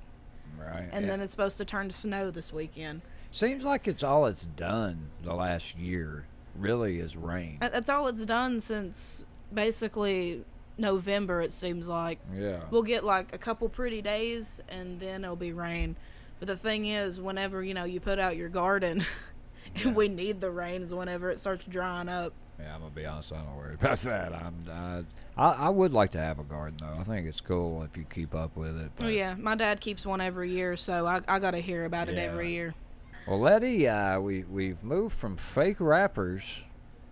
Right? 0.58 0.88
and 0.92 1.08
then 1.08 1.20
it's 1.22 1.30
supposed 1.30 1.56
to 1.58 1.64
turn 1.64 1.88
to 1.88 1.94
snow 1.94 2.30
this 2.30 2.52
weekend. 2.52 3.00
seems 3.30 3.64
like 3.64 3.88
it's 3.88 4.02
all 4.02 4.26
it's 4.26 4.44
done 4.44 5.08
the 5.22 5.32
last 5.34 5.78
year. 5.78 6.26
Really, 6.56 6.98
is 6.98 7.16
rain. 7.16 7.56
That's 7.60 7.88
all 7.88 8.06
it's 8.08 8.24
done 8.26 8.60
since 8.60 9.24
basically 9.54 10.44
November. 10.78 11.40
It 11.42 11.52
seems 11.52 11.88
like 11.88 12.18
Yeah. 12.34 12.60
we'll 12.70 12.82
get 12.82 13.04
like 13.04 13.34
a 13.34 13.38
couple 13.38 13.68
pretty 13.68 14.00
days, 14.02 14.60
and 14.68 14.98
then 15.00 15.24
it'll 15.24 15.36
be 15.36 15.52
rain. 15.52 15.96
But 16.38 16.48
the 16.48 16.56
thing 16.56 16.86
is, 16.86 17.20
whenever 17.20 17.62
you 17.62 17.74
know 17.74 17.84
you 17.84 18.00
put 18.00 18.18
out 18.18 18.36
your 18.36 18.48
garden, 18.48 19.04
and 19.76 19.94
we 19.96 20.08
need 20.08 20.40
the 20.40 20.50
rains 20.50 20.94
whenever 20.94 21.30
it 21.30 21.38
starts 21.40 21.64
drying 21.68 22.08
up. 22.08 22.32
Yeah, 22.60 22.74
I'm 22.74 22.80
gonna 22.80 22.92
be 22.92 23.06
honest. 23.06 23.32
I'm 23.32 23.44
not 23.44 23.56
worried 23.56 23.78
about 23.80 23.98
that. 24.02 24.32
I'm. 24.32 24.54
I, 24.70 25.04
I, 25.40 25.52
I 25.66 25.68
would 25.68 25.92
like 25.92 26.10
to 26.10 26.18
have 26.18 26.38
a 26.40 26.44
garden 26.44 26.78
though. 26.80 26.96
I 26.98 27.04
think 27.04 27.26
it's 27.28 27.40
cool 27.40 27.82
if 27.84 27.96
you 27.96 28.04
keep 28.04 28.34
up 28.34 28.56
with 28.56 28.76
it. 28.80 28.90
Oh 29.00 29.06
yeah, 29.08 29.34
my 29.34 29.54
dad 29.54 29.80
keeps 29.80 30.04
one 30.06 30.20
every 30.20 30.50
year, 30.50 30.76
so 30.76 31.06
I, 31.06 31.20
I 31.28 31.38
got 31.38 31.52
to 31.52 31.60
hear 31.60 31.84
about 31.84 32.08
it 32.08 32.18
every 32.18 32.50
year. 32.50 32.74
Well, 33.26 33.38
Letty, 33.40 33.86
uh, 33.86 34.18
we 34.20 34.42
we've 34.44 34.82
moved 34.82 35.16
from 35.18 35.36
fake 35.36 35.80
rappers 35.80 36.64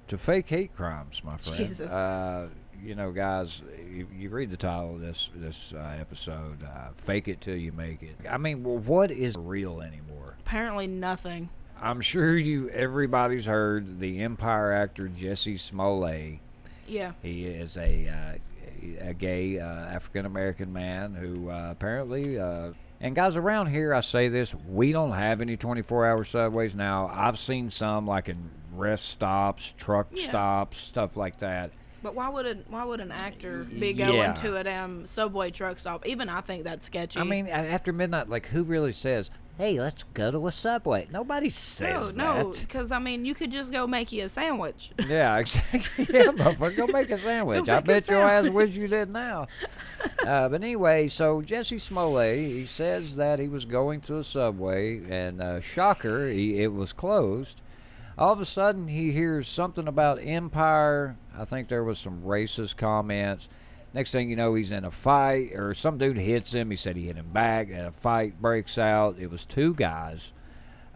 to 0.09 0.17
fake 0.19 0.49
hate 0.49 0.75
crimes, 0.75 1.23
my 1.23 1.37
friend. 1.37 1.59
Jesus. 1.59 1.93
Uh, 1.93 2.49
you 2.83 2.95
know, 2.95 3.13
guys, 3.13 3.63
you, 3.91 4.07
you 4.17 4.29
read 4.31 4.51
the 4.51 4.57
title 4.57 4.95
of 4.97 5.01
this 5.01 5.31
this 5.35 5.73
uh, 5.77 5.97
episode, 6.01 6.63
uh, 6.63 6.89
"Fake 6.97 7.29
It 7.29 7.41
Till 7.41 7.57
You 7.57 7.73
Make 7.73 8.03
It." 8.03 8.17
I 8.29 8.39
mean, 8.39 8.63
well, 8.65 8.79
what 8.79 9.11
is 9.11 9.37
real 9.39 9.81
anymore? 9.81 10.37
Apparently 10.41 10.87
nothing. 10.87 11.49
I'm 11.81 12.01
sure 12.01 12.37
you 12.37 12.71
everybody's 12.71 13.47
heard 13.47 14.01
the 14.01 14.21
Empire 14.21 14.73
actor 14.73 15.09
Jesse 15.09 15.57
Smollett. 15.57 16.39
Yeah. 16.89 17.13
He 17.23 17.47
is 17.47 17.77
a 17.77 18.09
uh, 18.09 19.09
a 19.09 19.15
gay 19.15 19.59
uh, 19.59 19.67
African 19.67 20.25
American 20.27 20.73
man 20.73 21.15
who 21.15 21.51
uh, 21.51 21.69
apparently. 21.71 22.39
Uh, 22.39 22.73
and 22.99 23.15
guys, 23.15 23.37
around 23.37 23.67
here, 23.67 23.93
I 23.93 24.01
say 24.01 24.29
this: 24.29 24.55
we 24.67 24.91
don't 24.93 25.13
have 25.13 25.43
any 25.43 25.59
24-hour 25.59 26.25
subways 26.25 26.75
now. 26.75 27.11
I've 27.13 27.39
seen 27.39 27.69
some, 27.69 28.07
like 28.07 28.31
in 28.31 28.51
rest 28.73 29.09
stops, 29.11 29.75
truck 29.75 30.07
Yeah. 30.13 30.25
stops, 30.29 30.79
stuff 30.79 31.15
like 31.15 31.39
that. 31.41 31.73
But 32.07 32.15
why 32.15 32.29
would 32.29 32.47
an 32.47 32.63
why 32.69 32.85
would 32.85 33.01
an 33.01 33.11
actor 33.11 33.65
be 33.65 33.93
going 33.93 34.15
Yeah. 34.15 34.33
to 34.35 34.55
a 34.59 34.63
damn 34.63 35.05
subway 35.07 35.51
truck 35.51 35.77
stop? 35.77 36.07
Even 36.07 36.29
I 36.29 36.41
think 36.41 36.63
that's 36.63 36.87
sketchy. 36.87 37.19
I 37.19 37.25
mean, 37.25 37.49
after 37.49 37.93
midnight, 37.93 38.29
like 38.29 38.47
who 38.47 38.63
really 38.63 38.93
says, 38.93 39.29
"Hey, 39.59 39.81
let's 39.81 40.05
go 40.15 40.31
to 40.31 40.47
a 40.47 40.53
subway"? 40.53 41.09
Nobody 41.11 41.47
no, 41.47 41.51
says 41.51 42.17
no, 42.17 42.53
that. 42.53 42.61
because 42.61 42.93
I 42.93 43.01
mean, 43.01 43.25
you 43.25 43.35
could 43.35 43.51
just 43.51 43.73
go 43.73 43.89
make 43.89 44.13
you 44.13 44.23
a 44.23 44.29
sandwich. 44.29 44.93
Yeah, 45.09 45.37
exactly. 45.39 46.07
Yeah, 46.13 46.27
motherfucker, 46.27 46.77
go 46.77 46.87
make 46.87 47.11
a 47.11 47.17
sandwich. 47.29 47.67
Go 47.67 47.75
I 47.75 47.81
bet 47.81 48.09
your 48.09 48.23
ass 48.23 48.49
wish 48.51 48.77
you 48.77 48.87
did 48.87 49.11
now. 49.11 49.49
Uh, 50.25 50.49
but 50.49 50.63
anyway, 50.63 51.09
so 51.09 51.43
Jesse 51.43 51.79
Smollett, 51.79 52.39
he 52.39 52.67
says 52.67 53.17
that 53.17 53.41
he 53.41 53.49
was 53.49 53.65
going 53.65 54.01
to 54.03 54.19
a 54.19 54.23
subway, 54.23 55.01
and 55.11 55.43
uh, 55.43 55.61
shocker, 55.61 56.29
he, 56.29 56.63
it 56.63 56.73
was 56.73 56.93
closed. 56.93 57.61
All 58.19 58.33
of 58.33 58.41
a 58.41 58.45
sudden, 58.47 58.89
he 58.89 59.13
hears 59.13 59.47
something 59.47 59.87
about 59.87 60.19
Empire. 60.23 61.17
I 61.37 61.45
think 61.45 61.69
there 61.69 61.85
was 61.85 61.99
some 61.99 62.23
racist 62.23 62.77
comments. 62.79 63.49
Next 63.93 64.11
thing 64.13 64.31
you 64.31 64.37
know, 64.37 64.55
he's 64.55 64.73
in 64.73 64.85
a 64.85 64.91
fight, 64.91 65.53
or 65.55 65.75
some 65.75 65.99
dude 65.99 66.17
hits 66.19 66.53
him. 66.55 66.71
He 66.71 66.77
said 66.77 66.97
he 66.97 67.07
hit 67.07 67.17
him 67.17 67.31
back, 67.31 67.69
and 67.71 67.87
a 67.87 67.93
fight 67.93 68.41
breaks 68.41 68.79
out. 68.79 69.19
It 69.19 69.31
was 69.31 69.45
two 69.45 69.75
guys. 69.75 70.33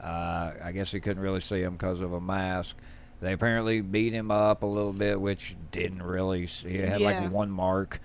Uh, 0.03 0.53
I 0.63 0.73
guess 0.73 0.91
he 0.93 1.01
couldn't 1.01 1.23
really 1.23 1.41
see 1.41 1.61
him 1.61 1.73
because 1.73 2.01
of 2.01 2.13
a 2.15 2.21
mask. 2.21 2.77
They 3.21 3.35
apparently 3.35 3.83
beat 3.83 4.15
him 4.15 4.31
up 4.31 4.63
a 4.63 4.67
little 4.67 4.95
bit, 4.95 5.21
which 5.21 5.57
didn't 5.73 6.03
really. 6.03 6.47
He 6.47 6.79
had 6.79 7.01
Yeah. 7.01 7.21
like 7.21 7.31
one 7.31 7.51
mark. 7.51 8.01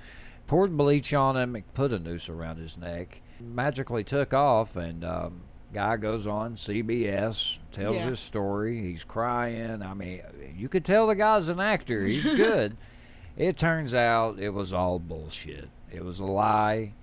Poured 0.48 0.75
bleach 0.77 1.13
on 1.13 1.38
him, 1.38 1.55
and 1.55 1.74
put 1.74 1.93
a 1.93 2.00
noose 2.00 2.27
around 2.29 2.57
his 2.57 2.77
neck. 2.77 3.22
Magically 3.39 4.03
took 4.03 4.34
off, 4.34 4.75
and 4.75 5.03
um, 5.05 5.41
guy 5.75 5.98
goes 5.98 6.25
on 6.25 6.55
CBS, 6.55 7.60
tells 7.72 7.96
Yeah. 7.98 8.05
his 8.05 8.20
story. 8.20 8.82
He's 8.84 9.03
crying. 9.03 9.82
I 9.84 9.94
mean, 9.94 10.22
you 10.58 10.70
could 10.70 10.86
tell 10.86 11.08
the 11.08 11.15
guy's 11.15 11.50
an 11.50 11.60
actor. 11.60 12.01
He's 12.05 12.24
good. 12.36 12.77
it 13.38 13.58
turns 13.58 13.94
out 13.94 14.39
it 14.39 14.50
was 14.51 14.72
all 14.74 14.98
bullshit. 15.00 15.70
It 15.91 16.03
was 16.03 16.20
a 16.20 16.25
lie. 16.25 16.94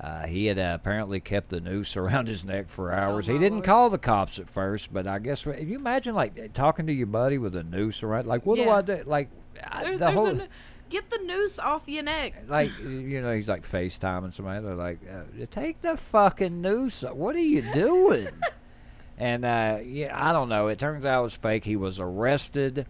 Uh, 0.00 0.26
he 0.26 0.46
had 0.46 0.58
uh, 0.58 0.72
apparently 0.74 1.20
kept 1.20 1.50
the 1.50 1.60
noose 1.60 1.96
around 2.02 2.26
his 2.26 2.44
neck 2.44 2.68
for 2.68 2.92
hours. 2.92 3.26
he 3.26 3.32
Oh, 3.32 3.36
my 3.36 3.40
didn't 3.42 3.56
Lord. 3.58 3.64
call 3.66 3.90
the 3.90 3.98
cops 3.98 4.38
at 4.38 4.48
first, 4.48 4.92
but 4.92 5.06
I 5.06 5.18
guess 5.20 5.46
if 5.46 5.68
you 5.68 5.76
imagine 5.76 6.14
like 6.14 6.52
talking 6.52 6.86
to 6.86 6.92
your 6.92 7.06
buddy 7.06 7.38
with 7.38 7.54
a 7.54 7.62
noose 7.62 8.02
around, 8.02 8.26
like 8.26 8.44
what 8.46 8.56
do 8.56 8.68
I 8.68 8.82
do? 8.82 9.02
Like 9.06 9.28
I- 9.62 9.84
There- 9.84 9.98
the 9.98 10.10
whole, 10.10 10.28
a, 10.40 10.48
get 10.90 11.08
the 11.08 11.18
noose 11.18 11.58
off 11.58 11.84
your 11.86 12.02
neck. 12.02 12.34
like 12.48 12.70
you 12.80 13.22
know, 13.22 13.34
he's 13.34 13.48
like 13.48 13.62
FaceTiming 13.66 14.34
somebody. 14.34 14.62
They're 14.64 14.74
like, 14.74 14.98
uh, 15.10 15.46
take 15.50 15.80
the 15.80 15.96
fucking 15.96 16.60
noose. 16.60 17.02
What 17.02 17.34
are 17.36 17.38
you 17.40 17.62
doing? 17.72 18.28
and 19.18 19.44
uh, 19.44 19.78
yeah, 19.84 20.12
I 20.14 20.32
don't 20.32 20.48
know. 20.48 20.68
It 20.68 20.78
turns 20.78 21.06
out 21.06 21.20
it 21.20 21.22
was 21.22 21.36
fake. 21.36 21.64
He 21.64 21.76
was 21.76 21.98
arrested 22.00 22.86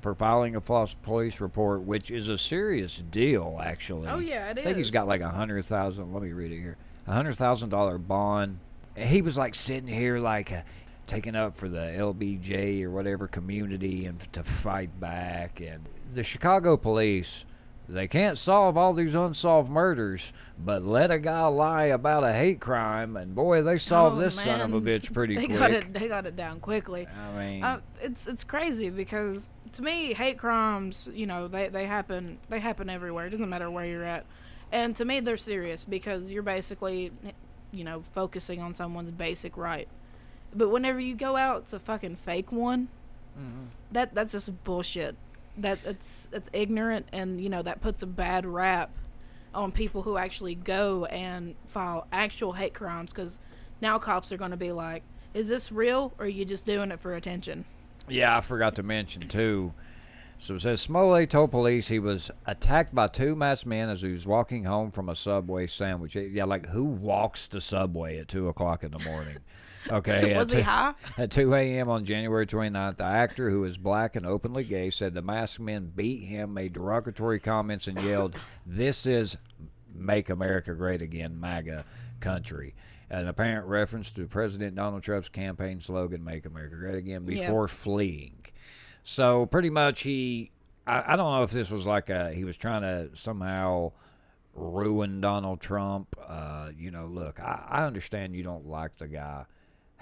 for 0.00 0.14
filing 0.14 0.56
a 0.56 0.60
false 0.60 0.94
police 0.94 1.40
report, 1.40 1.82
which 1.82 2.10
is 2.10 2.28
a 2.28 2.38
serious 2.38 2.98
deal, 2.98 3.60
actually. 3.62 4.08
Oh 4.08 4.18
yeah, 4.18 4.48
it 4.48 4.58
I 4.58 4.60
is. 4.60 4.64
think 4.64 4.76
he's 4.78 4.90
got 4.90 5.06
like 5.06 5.20
a 5.20 5.28
hundred 5.28 5.64
thousand. 5.64 6.12
Let 6.12 6.22
me 6.22 6.32
read 6.32 6.52
it 6.52 6.58
here. 6.60 6.76
A 7.06 7.12
hundred 7.12 7.34
thousand 7.34 7.68
dollar 7.68 7.98
bond. 7.98 8.58
And 8.96 9.08
He 9.08 9.22
was 9.22 9.36
like 9.38 9.54
sitting 9.54 9.88
here 9.88 10.18
like 10.18 10.52
uh, 10.52 10.62
taking 11.06 11.34
up 11.36 11.56
for 11.56 11.68
the 11.68 11.78
LBJ 11.78 12.82
or 12.82 12.90
whatever 12.90 13.26
community 13.28 14.06
and 14.06 14.20
to 14.32 14.42
fight 14.42 14.98
back. 15.00 15.60
And 15.60 15.86
the 16.12 16.22
Chicago 16.22 16.76
police, 16.76 17.44
they 17.88 18.06
can't 18.08 18.38
solve 18.38 18.76
all 18.76 18.92
these 18.92 19.14
unsolved 19.14 19.70
murders, 19.70 20.32
but 20.58 20.82
let 20.82 21.10
a 21.10 21.18
guy 21.18 21.44
lie 21.46 21.84
about 21.86 22.24
a 22.24 22.32
hate 22.32 22.60
crime, 22.60 23.16
and 23.16 23.34
boy, 23.34 23.62
they 23.62 23.76
solved 23.78 24.16
Oh, 24.16 24.20
this 24.20 24.40
son 24.40 24.60
of 24.60 24.72
a 24.72 24.80
bitch 24.80 25.12
pretty 25.12 25.34
they 25.36 25.46
quick. 25.46 25.58
got 25.58 25.70
it. 25.72 25.92
They 25.92 26.08
got 26.08 26.26
it 26.26 26.36
down 26.36 26.60
quickly. 26.60 27.06
I 27.06 27.38
mean, 27.38 27.62
Uh, 27.64 27.80
it's 28.00 28.26
it's 28.26 28.44
crazy 28.44 28.88
because 28.90 29.50
to 29.72 29.82
me, 29.82 30.12
hate 30.12 30.38
crimes, 30.38 31.08
you 31.12 31.26
know, 31.26 31.48
they, 31.48 31.68
they 31.68 31.86
happen 31.86 32.38
they 32.48 32.60
happen 32.60 32.88
everywhere. 32.88 33.26
It 33.26 33.30
doesn't 33.30 33.48
matter 33.50 33.70
where 33.70 33.84
you're 33.86 34.04
at, 34.04 34.26
and 34.70 34.94
to 34.96 35.04
me, 35.04 35.20
they're 35.20 35.36
serious 35.36 35.84
because 35.84 36.30
you're 36.30 36.42
basically, 36.42 37.10
you 37.72 37.84
know, 37.84 38.04
focusing 38.14 38.62
on 38.62 38.74
someone's 38.74 39.10
basic 39.10 39.56
right. 39.56 39.88
But 40.54 40.68
whenever 40.68 41.00
you 41.00 41.14
go 41.14 41.36
out, 41.36 41.62
it's 41.62 41.72
a 41.72 41.80
fucking 41.80 42.16
fake 42.16 42.52
one. 42.52 42.88
Mm-hmm. 43.38 43.64
That 43.92 44.14
that's 44.14 44.32
just 44.32 44.62
bullshit. 44.64 45.16
That 45.58 45.78
it's 45.84 46.28
it's 46.32 46.48
ignorant, 46.52 47.06
and 47.12 47.40
you 47.40 47.48
know 47.48 47.62
that 47.62 47.80
puts 47.80 48.02
a 48.02 48.06
bad 48.06 48.46
rap 48.46 48.90
on 49.54 49.70
people 49.70 50.02
who 50.02 50.16
actually 50.16 50.54
go 50.54 51.04
and 51.06 51.54
file 51.68 52.06
actual 52.10 52.52
hate 52.52 52.72
crimes 52.72 53.12
because 53.12 53.38
now 53.80 53.98
cops 53.98 54.32
are 54.32 54.38
going 54.38 54.52
to 54.52 54.56
be 54.56 54.72
like, 54.72 55.02
"Is 55.34 55.48
this 55.48 55.70
real, 55.70 56.12
or 56.18 56.24
are 56.24 56.28
you 56.28 56.44
just 56.44 56.64
doing 56.64 56.90
it 56.90 57.00
for 57.00 57.14
attention?" 57.14 57.64
Yeah, 58.08 58.36
I 58.36 58.40
forgot 58.40 58.76
to 58.76 58.82
mention 58.82 59.28
too. 59.28 59.74
So 60.38 60.56
it 60.56 60.62
says 60.62 60.80
Smollett 60.80 61.30
told 61.30 61.52
police 61.52 61.86
he 61.86 62.00
was 62.00 62.30
attacked 62.46 62.92
by 62.92 63.06
two 63.06 63.36
masked 63.36 63.64
men 63.64 63.88
as 63.88 64.02
he 64.02 64.10
was 64.10 64.26
walking 64.26 64.64
home 64.64 64.90
from 64.90 65.08
a 65.08 65.14
Subway 65.14 65.68
sandwich. 65.68 66.16
Yeah, 66.16 66.46
like 66.46 66.66
who 66.66 66.82
walks 66.82 67.46
to 67.48 67.60
Subway 67.60 68.18
at 68.18 68.26
two 68.26 68.48
o'clock 68.48 68.82
in 68.82 68.90
the 68.90 68.98
morning? 68.98 69.38
Okay, 69.90 70.34
Was 70.36 70.50
at 70.52 70.56
he 70.58 70.62
two- 70.62 70.68
high? 70.70 70.94
At 71.18 71.30
2 71.30 71.54
a.m. 71.54 71.88
on 71.88 72.04
January 72.04 72.46
29th, 72.46 72.96
the 72.98 73.04
actor, 73.04 73.50
who 73.50 73.64
is 73.64 73.76
black 73.76 74.16
and 74.16 74.24
openly 74.26 74.64
gay, 74.64 74.90
said 74.90 75.14
the 75.14 75.22
masked 75.22 75.60
men 75.60 75.90
beat 75.94 76.24
him, 76.24 76.54
made 76.54 76.72
derogatory 76.74 77.40
comments, 77.40 77.88
and 77.88 78.00
yelled, 78.02 78.36
This 78.66 79.06
is 79.06 79.36
Make 79.94 80.30
America 80.30 80.72
Great 80.74 81.02
Again, 81.02 81.38
MAGA 81.40 81.84
country. 82.20 82.74
An 83.10 83.28
apparent 83.28 83.66
reference 83.66 84.10
to 84.12 84.26
President 84.26 84.74
Donald 84.74 85.02
Trump's 85.02 85.28
campaign 85.28 85.80
slogan, 85.80 86.24
Make 86.24 86.46
America 86.46 86.76
Great 86.76 86.94
Again, 86.94 87.24
Yeah. 87.26 87.42
before 87.46 87.68
fleeing. 87.68 88.36
So 89.02 89.46
pretty 89.46 89.68
much 89.70 90.02
he, 90.02 90.50
I, 90.86 91.12
I 91.12 91.16
don't 91.16 91.30
know 91.32 91.42
if 91.42 91.50
this 91.50 91.70
was 91.70 91.86
like 91.86 92.08
a, 92.08 92.32
he 92.32 92.44
was 92.44 92.56
trying 92.56 92.82
to 92.82 93.10
somehow 93.16 93.92
ruin 94.54 95.20
Donald 95.20 95.60
Trump. 95.60 96.16
Uh, 96.26 96.70
you 96.78 96.90
know, 96.90 97.06
look, 97.06 97.40
I, 97.40 97.64
I 97.68 97.84
understand 97.86 98.34
you 98.34 98.42
don't 98.42 98.66
like 98.68 98.96
the 98.98 99.08
guy. 99.08 99.44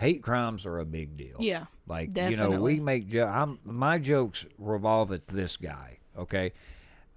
Hate 0.00 0.22
crimes 0.22 0.64
are 0.66 0.78
a 0.78 0.84
big 0.86 1.16
deal. 1.16 1.36
Yeah, 1.38 1.66
Like 1.86 2.16
you 2.16 2.36
know, 2.36 2.50
we 2.60 2.80
make 2.80 3.06
jo- 3.06 3.26
I'm 3.26 3.58
my 3.64 3.98
jokes 3.98 4.46
revolve 4.58 5.12
at 5.12 5.26
this 5.28 5.56
guy. 5.58 5.98
Okay, 6.18 6.52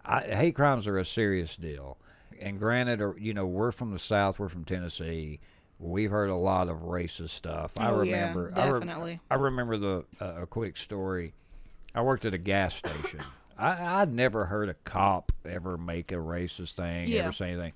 I, 0.05 0.19
hate 0.21 0.55
crimes 0.55 0.85
are 0.87 0.97
a 0.97 1.05
serious 1.05 1.55
deal. 1.57 1.97
And 2.41 2.59
granted, 2.59 3.15
you 3.19 3.33
know, 3.33 3.45
we're 3.47 3.71
from 3.71 3.91
the 3.91 3.99
South. 3.99 4.37
We're 4.37 4.49
from 4.49 4.65
Tennessee. 4.65 5.39
We've 5.79 6.11
heard 6.11 6.29
a 6.29 6.35
lot 6.35 6.67
of 6.67 6.79
racist 6.79 7.29
stuff. 7.29 7.71
I 7.77 7.89
Oh, 7.89 8.01
yeah, 8.01 8.19
remember. 8.19 8.51
I, 8.55 8.65
re- 8.67 8.79
definitely. 8.79 9.19
I 9.31 9.35
remember 9.35 9.77
the 9.77 10.05
uh, 10.19 10.41
a 10.41 10.45
quick 10.45 10.75
story. 10.77 11.33
I 11.95 12.01
worked 12.01 12.25
at 12.25 12.33
a 12.33 12.37
gas 12.37 12.75
station. 12.75 13.21
I, 13.57 14.01
I'd 14.01 14.11
never 14.13 14.45
heard 14.45 14.67
a 14.67 14.73
cop 14.83 15.31
ever 15.45 15.77
make 15.77 16.11
a 16.11 16.15
racist 16.15 16.73
thing, 16.73 17.07
Yeah. 17.07 17.21
ever 17.23 17.31
say 17.31 17.51
anything. 17.51 17.73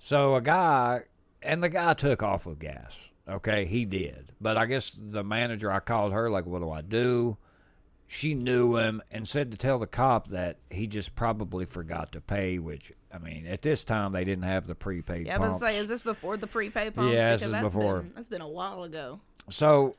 So 0.00 0.36
a 0.36 0.40
guy, 0.40 1.02
and 1.42 1.60
the 1.62 1.68
guy 1.68 1.94
took 1.94 2.22
off 2.22 2.46
with 2.46 2.58
gas. 2.60 2.96
Okay, 3.28 3.66
he 3.66 3.84
did. 3.84 4.32
But 4.40 4.56
I 4.56 4.66
guess 4.66 4.90
the 4.90 5.22
manager, 5.22 5.70
I 5.70 5.80
called 5.80 6.12
her, 6.12 6.30
like, 6.30 6.46
what 6.46 6.60
do 6.60 6.70
I 6.70 6.80
do? 6.80 7.36
She 8.06 8.32
knew 8.34 8.76
him 8.76 9.02
and 9.10 9.28
said 9.28 9.50
to 9.50 9.58
tell 9.58 9.78
the 9.78 9.86
cop 9.86 10.28
that 10.28 10.56
he 10.70 10.86
just 10.86 11.14
probably 11.14 11.66
forgot 11.66 12.12
to 12.12 12.22
pay, 12.22 12.58
which, 12.58 12.90
I 13.12 13.18
mean, 13.18 13.46
at 13.46 13.60
this 13.60 13.84
time, 13.84 14.12
they 14.12 14.24
didn't 14.24 14.44
have 14.44 14.66
the 14.66 14.74
prepaid 14.74 15.26
Yeah, 15.26 15.34
I 15.36 15.38
was 15.38 15.48
pumps. 15.48 15.60
gonna 15.60 15.72
say, 15.72 15.78
is 15.78 15.88
this 15.90 16.00
before 16.02 16.38
the 16.38 16.46
prepaid 16.46 16.94
pumps? 16.94 17.12
Yeah, 17.12 17.32
this 17.32 17.42
because 17.42 17.46
is 17.46 17.52
that's 17.52 17.62
before. 17.74 18.00
Been, 18.00 18.12
that's 18.16 18.28
been 18.30 18.40
a 18.40 18.48
while 18.48 18.84
ago. 18.84 19.20
So 19.50 19.94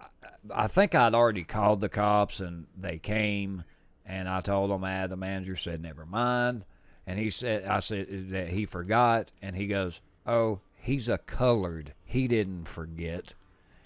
I- 0.00 0.06
I 0.54 0.66
think 0.68 0.94
I'd 0.94 1.12
already 1.14 1.44
called 1.44 1.82
the 1.82 1.90
cops 1.90 2.40
and 2.40 2.66
they 2.76 2.98
came 2.98 3.64
And 4.06 4.28
I 4.28 4.40
told 4.40 4.70
them, 4.70 4.82
ah, 4.82 5.06
the 5.06 5.16
manager 5.16 5.54
said, 5.54 5.80
never 5.82 6.04
mind. 6.04 6.64
And 7.06 7.16
he 7.18 7.30
said, 7.30 7.64
I 7.66 7.78
said 7.80 8.30
that 8.30 8.48
he 8.48 8.64
forgot. 8.64 9.30
And 9.40 9.54
he 9.54 9.66
goes, 9.68 10.00
oh, 10.26 10.60
he's 10.74 11.08
a 11.08 11.18
colored. 11.18 11.92
He 12.10 12.26
didn't 12.26 12.66
forget. 12.66 13.34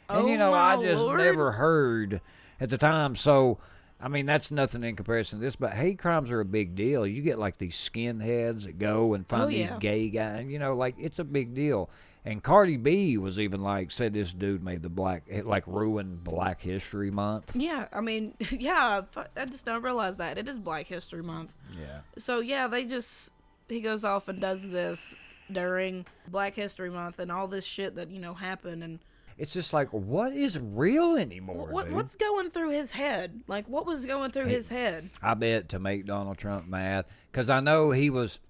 And 0.09 0.29
you 0.29 0.35
Oh, 0.35 0.39
know, 0.39 0.53
I 0.55 0.81
just 0.83 1.03
Lord. 1.03 1.19
never 1.21 1.53
heard 1.53 2.21
at 2.61 2.71
the 2.71 2.79
time. 2.79 3.15
So, 3.15 3.59
I 4.01 4.09
mean, 4.09 4.25
that's 4.27 4.51
nothing 4.51 4.83
in 4.83 4.97
comparison 4.97 5.39
to 5.41 5.45
this. 5.45 5.57
But 5.57 5.75
hate 5.75 5.99
crimes 5.99 6.31
are 6.31 6.41
a 6.41 6.45
big 6.45 6.75
deal. 6.75 7.07
You 7.07 7.21
get 7.23 7.39
like 7.39 7.59
these 7.59 7.75
skinheads 7.77 8.65
that 8.65 8.79
go 8.79 9.13
and 9.15 9.25
oh, 9.25 9.29
find 9.29 9.43
Oh, 9.45 9.47
these 9.49 9.71
gay 9.79 10.09
guys. 10.09 10.47
You 10.49 10.59
know, 10.59 10.75
like 10.75 10.95
it's 10.99 11.19
a 11.19 11.25
big 11.25 11.55
deal. 11.55 11.91
And 12.27 12.43
Cardi 12.43 12.79
B 12.79 13.19
was 13.19 13.39
even 13.39 13.61
like 13.63 13.91
said 13.91 14.15
this 14.15 14.33
dude 14.33 14.63
made 14.65 14.83
the 14.83 14.89
black 14.89 15.25
it 15.27 15.45
like 15.45 15.65
ruined 15.67 16.25
Black 16.25 16.63
History 16.63 17.11
Month. 17.11 17.55
Yeah, 17.55 17.87
I 17.93 18.01
mean, 18.01 18.35
yeah, 18.51 19.03
I 19.37 19.45
just 19.45 19.67
don't 19.67 19.83
realize 19.83 20.17
that 20.17 20.39
it 20.39 20.49
is 20.49 20.59
Black 20.59 20.87
History 20.87 21.23
Month. 21.23 21.53
Yeah. 21.79 21.99
So 22.17 22.41
yeah, 22.41 22.67
they 22.67 22.87
just 22.87 23.29
he 23.69 23.83
goes 23.83 24.05
off 24.05 24.29
and 24.29 24.41
does 24.41 24.67
this 24.71 25.15
during 25.51 26.07
Black 26.29 26.55
History 26.55 26.91
Month 26.91 27.19
and 27.19 27.31
all 27.31 27.47
this 27.49 27.65
shit 27.65 27.97
that 27.97 28.11
you 28.11 28.21
know 28.21 28.35
happened 28.35 28.83
and 28.83 28.99
It's 29.37 29.53
just 29.53 29.73
like 29.73 29.89
what 29.93 30.33
is 30.33 30.59
real 30.59 31.17
anymore, 31.17 31.69
what 31.71 31.87
dude? 31.87 31.95
what's 31.95 32.17
going 32.17 32.51
through 32.51 32.71
his 32.71 32.91
head? 32.91 33.43
Like 33.47 33.69
what 33.69 33.87
was 33.87 34.05
going 34.07 34.31
through 34.31 34.47
his 34.47 34.69
head? 34.69 35.11
I 35.23 35.35
bet 35.35 35.71
to 35.71 35.79
make 35.79 36.07
Donald 36.07 36.39
Trump 36.39 36.67
mad 36.69 37.05
because 37.31 37.51
I 37.51 37.61
know 37.61 37.91
he 37.91 38.11
was. 38.11 38.41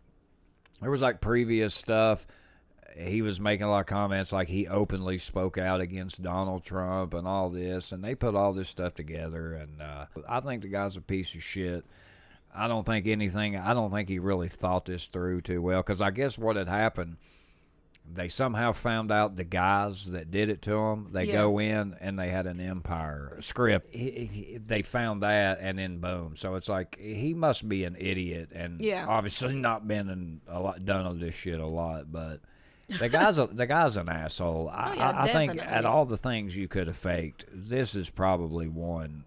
There 0.80 0.90
was 0.90 1.02
like 1.02 1.20
previous 1.20 1.74
stuff. 1.74 2.26
He 2.96 3.22
was 3.22 3.40
making 3.40 3.66
a 3.66 3.70
lot 3.70 3.80
of 3.80 3.86
comments, 3.86 4.32
like 4.32 4.46
he 4.48 4.68
openly 4.68 5.18
spoke 5.18 5.58
out 5.58 5.80
against 5.80 6.22
Donald 6.22 6.62
Trump 6.62 7.14
and 7.14 7.26
all 7.26 7.48
this, 7.50 7.90
and 7.90 8.04
they 8.04 8.14
put 8.14 8.36
all 8.36 8.52
this 8.52 8.68
stuff 8.68 8.94
together. 8.94 9.54
And 9.54 9.82
uh, 9.82 10.06
I 10.28 10.40
think 10.40 10.62
the 10.62 10.68
guy's 10.68 10.96
a 10.96 11.00
piece 11.00 11.34
of 11.34 11.42
shit. 11.42 11.84
I 12.54 12.68
don't 12.68 12.84
think 12.86 13.06
anything. 13.06 13.56
I 13.56 13.74
don't 13.74 13.90
think 13.90 14.08
he 14.08 14.18
really 14.18 14.48
thought 14.48 14.84
this 14.84 15.08
through 15.08 15.40
too 15.42 15.60
well. 15.60 15.82
Because 15.82 16.00
I 16.00 16.10
guess 16.10 16.38
what 16.38 16.56
had 16.56 16.68
happened, 16.68 17.16
they 18.12 18.28
somehow 18.28 18.72
found 18.72 19.10
out 19.10 19.34
the 19.34 19.44
guys 19.44 20.10
that 20.12 20.30
did 20.30 20.50
it 20.50 20.62
to 20.62 20.76
him. 20.76 21.08
They 21.12 21.24
Yeah. 21.24 21.32
go 21.32 21.58
in 21.58 21.96
and 22.00 22.18
they 22.18 22.28
had 22.28 22.46
an 22.46 22.60
Empire 22.60 23.36
script. 23.40 23.94
He, 23.94 24.10
he, 24.30 24.58
they 24.64 24.82
found 24.82 25.22
that, 25.22 25.58
and 25.60 25.78
then 25.78 25.98
boom. 25.98 26.36
So 26.36 26.54
it's 26.56 26.68
like 26.68 26.98
he 27.00 27.34
must 27.34 27.68
be 27.68 27.84
an 27.84 27.96
idiot, 27.98 28.50
and 28.54 28.80
Yeah. 28.80 29.06
obviously 29.08 29.54
not 29.54 29.88
been 29.88 30.08
in 30.10 30.40
a 30.46 30.60
lot 30.60 30.84
done 30.84 31.06
of 31.06 31.18
this 31.18 31.34
shit 31.34 31.58
a 31.60 31.66
lot, 31.66 32.12
but. 32.12 32.40
The 32.86 33.08
guy's 33.08 33.38
a, 33.38 33.46
the 33.46 33.66
guy's 33.66 33.96
an 33.96 34.10
asshole. 34.10 34.68
Oh, 34.70 34.76
I, 34.76 34.90
Oh, 34.90 34.94
yeah, 34.94 35.10
I, 35.12 35.22
I 35.22 35.28
think 35.32 35.66
at 35.66 35.86
all 35.86 36.04
the 36.04 36.18
things 36.18 36.54
you 36.54 36.68
could 36.68 36.86
have 36.86 36.98
faked, 36.98 37.46
this 37.50 37.94
is 37.94 38.10
probably 38.10 38.68
one 38.68 39.24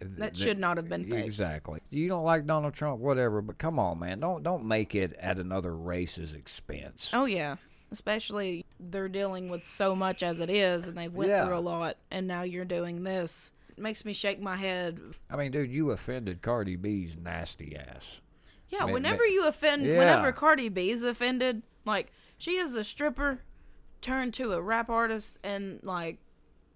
That 0.00 0.36
should 0.36 0.58
not 0.58 0.76
have 0.76 0.88
been 0.88 1.04
faked. 1.10 1.26
Exactly. 1.26 1.80
You 1.90 2.08
don't 2.08 2.24
like 2.24 2.46
Donald 2.46 2.74
Trump, 2.74 3.00
whatever, 3.00 3.42
but 3.42 3.58
come 3.58 3.78
on, 3.78 3.98
man. 3.98 4.20
Don't 4.20 4.42
don't 4.42 4.64
make 4.64 4.94
it 4.94 5.12
at 5.14 5.38
another 5.38 5.74
race's 5.74 6.34
expense. 6.34 7.10
Oh 7.12 7.24
yeah, 7.24 7.56
especially 7.90 8.64
they're 8.78 9.08
dealing 9.08 9.48
with 9.48 9.64
so 9.64 9.96
much 9.96 10.22
as 10.22 10.40
it 10.40 10.50
is, 10.50 10.86
and 10.86 10.96
they've 10.96 11.12
went 11.12 11.30
Yeah. 11.30 11.44
through 11.46 11.56
a 11.56 11.60
lot, 11.60 11.96
and 12.10 12.26
now 12.28 12.42
you're 12.42 12.64
doing 12.64 13.02
this. 13.02 13.52
It 13.70 13.78
makes 13.82 14.04
me 14.04 14.12
shake 14.12 14.40
my 14.40 14.56
head. 14.56 15.00
I 15.30 15.36
mean, 15.36 15.50
dude, 15.50 15.70
you 15.70 15.90
offended 15.90 16.42
Cardi 16.42 16.76
B's 16.76 17.16
nasty 17.16 17.76
ass. 17.76 18.20
Yeah, 18.68 18.84
Ma- 18.86 18.92
whenever 18.92 19.22
ma- 19.24 19.32
you 19.32 19.46
offend, 19.46 19.84
Yeah. 19.84 19.98
whenever 19.98 20.30
Cardi 20.32 20.68
B 20.68 20.90
is 20.90 21.02
offended, 21.02 21.62
like 21.84 22.12
she 22.38 22.52
is 22.56 22.76
a 22.76 22.84
stripper 22.84 23.40
turned 24.00 24.32
to 24.34 24.52
a 24.52 24.60
rap 24.62 24.90
artist, 24.90 25.38
and 25.42 25.80
like 25.82 26.18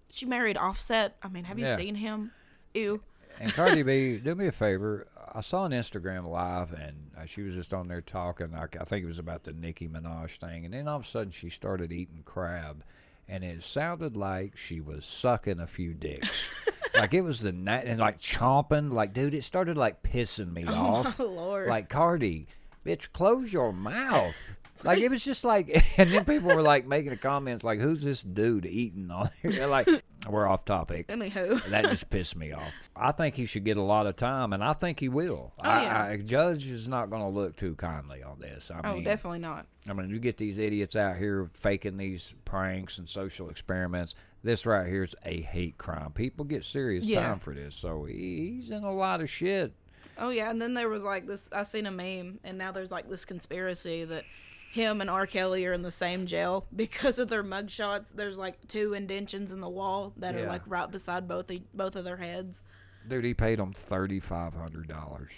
she 0.09 0.25
married 0.25 0.57
Offset. 0.57 1.15
I 1.23 1.29
mean, 1.29 1.45
have 1.45 1.57
you 1.57 1.65
Yeah. 1.65 1.77
seen 1.77 1.95
him? 1.95 2.31
Ew. 2.73 3.01
And 3.39 3.51
Cardi 3.53 3.83
B, 3.83 4.17
do 4.17 4.35
me 4.35 4.47
a 4.47 4.51
favor. 4.51 5.07
I 5.35 5.41
saw 5.41 5.65
an 5.65 5.71
Instagram 5.71 6.27
live, 6.27 6.73
and 6.73 7.11
uh, 7.19 7.25
she 7.25 7.41
was 7.41 7.55
just 7.55 7.73
on 7.73 7.87
there 7.87 8.01
talking. 8.01 8.53
I, 8.53 8.65
I 8.79 8.83
think 8.85 9.03
it 9.03 9.07
was 9.07 9.19
about 9.19 9.43
the 9.43 9.53
Nicki 9.53 9.87
Minaj 9.87 10.37
thing, 10.37 10.65
and 10.65 10.73
then 10.73 10.87
all 10.87 10.97
of 10.97 11.03
a 11.03 11.07
sudden 11.07 11.31
she 11.31 11.49
started 11.49 11.91
eating 11.91 12.21
crab, 12.23 12.83
and 13.27 13.43
it 13.43 13.63
sounded 13.63 14.15
like 14.15 14.55
she 14.57 14.79
was 14.79 15.05
sucking 15.05 15.59
a 15.59 15.67
few 15.67 15.93
dicks. 15.93 16.51
like 16.95 17.13
it 17.15 17.21
was 17.21 17.39
the 17.41 17.51
na- 17.51 17.81
and 17.83 17.99
like 17.99 18.19
chomping. 18.19 18.93
Like, 18.93 19.13
dude, 19.13 19.33
it 19.33 19.43
started 19.43 19.75
like 19.77 20.03
pissing 20.03 20.53
me 20.53 20.65
off. 20.67 21.19
Oh 21.19 21.25
Lord. 21.27 21.67
like 21.67 21.89
Cardi, 21.89 22.47
bitch, 22.85 23.11
close 23.11 23.51
your 23.51 23.73
mouth. 23.73 24.53
Like 24.83 24.99
it 24.99 25.09
was 25.09 25.23
just 25.23 25.43
like, 25.43 25.69
and 25.97 26.09
then 26.11 26.25
people 26.25 26.53
were 26.55 26.61
like 26.61 26.85
making 26.85 27.11
the 27.11 27.17
comments 27.17 27.63
like, 27.63 27.79
"Who's 27.79 28.01
this 28.03 28.23
dude 28.23 28.65
eating 28.65 29.09
on 29.11 29.29
here?" 29.41 29.65
Like, 29.67 29.87
we're 30.29 30.47
off 30.47 30.65
topic. 30.65 31.07
Anywho. 31.07 31.61
That 31.69 31.85
just 31.85 32.09
pissed 32.09 32.35
me 32.35 32.51
off. 32.51 32.71
I 32.95 33.11
think 33.11 33.35
he 33.35 33.45
should 33.45 33.63
get 33.63 33.77
a 33.77 33.81
lot 33.81 34.05
of 34.07 34.15
time, 34.15 34.53
and 34.53 34.63
I 34.63 34.73
think 34.73 34.99
he 34.99 35.09
will. 35.09 35.51
Oh, 35.59 35.61
I, 35.69 35.81
yeah. 35.83 36.03
I, 36.05 36.17
judge 36.17 36.67
is 36.67 36.87
not 36.87 37.09
going 37.09 37.21
to 37.23 37.29
look 37.29 37.55
too 37.55 37.75
kindly 37.75 38.21
on 38.23 38.39
this. 38.39 38.69
I 38.71 38.81
Oh, 38.83 38.93
mean, 38.95 39.03
definitely 39.03 39.39
not. 39.39 39.65
I 39.89 39.93
mean, 39.93 40.09
you 40.09 40.19
get 40.19 40.37
these 40.37 40.59
idiots 40.59 40.95
out 40.95 41.17
here 41.17 41.49
faking 41.53 41.97
these 41.97 42.35
pranks 42.45 42.97
and 42.99 43.07
social 43.07 43.49
experiments. 43.49 44.15
This 44.43 44.65
right 44.65 44.87
here 44.87 45.03
is 45.03 45.15
a 45.25 45.41
hate 45.41 45.77
crime. 45.77 46.11
People 46.11 46.43
get 46.45 46.65
serious 46.65 47.07
Yeah. 47.07 47.21
time 47.27 47.39
for 47.39 47.53
this, 47.53 47.75
so 47.75 48.03
he's 48.03 48.69
in 48.69 48.83
a 48.83 48.93
lot 48.93 49.21
of 49.21 49.29
shit. 49.29 49.73
Oh 50.17 50.29
yeah, 50.29 50.51
and 50.51 50.61
then 50.61 50.73
there 50.75 50.89
was 50.89 51.03
like 51.03 51.25
this. 51.25 51.49
I 51.51 51.63
seen 51.63 51.87
a 51.87 51.91
meme, 51.91 52.39
and 52.43 52.57
now 52.57 52.71
there's 52.71 52.91
like 52.91 53.09
this 53.09 53.25
conspiracy 53.25 54.03
that 54.05 54.23
him 54.73 55.01
and 55.01 55.09
R. 55.09 55.27
Kelly 55.27 55.67
are 55.67 55.73
in 55.73 55.83
the 55.83 55.91
same 55.91 56.25
jail 56.25 56.65
because 56.75 57.19
of 57.19 57.29
their 57.29 57.43
mugshots. 57.43 58.07
There's 58.11 58.39
like 58.39 58.67
two 58.67 58.95
indentions 58.95 59.51
in 59.51 59.61
the 59.61 59.69
wall 59.69 60.13
that 60.17 60.35
are 60.35 60.47
like 60.47 60.63
right 60.65 60.89
beside 60.89 61.27
both 61.27 61.51
both 61.75 61.95
of 61.95 62.05
their 62.05 62.17
heads 62.17 62.63
Dude, 63.07 63.25
he 63.25 63.33
paid 63.33 63.59
them 63.59 63.73
thirty 63.73 64.19
five 64.19 64.55
hundred 64.55 64.87
dollars. 64.87 65.31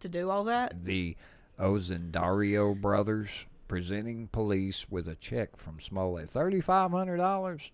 to 0.00 0.08
do 0.08 0.30
all 0.30 0.44
that. 0.44 0.84
The 0.84 1.16
Osundairo 1.58 2.80
brothers 2.80 3.46
presenting 3.66 4.28
police 4.28 4.88
with 4.88 5.08
a 5.08 5.16
check 5.16 5.56
from 5.56 5.80
Smollett. 5.80 6.28
Thirty 6.28 6.60
five 6.60 6.90
hundred 6.92 7.16
dollars. 7.16 7.72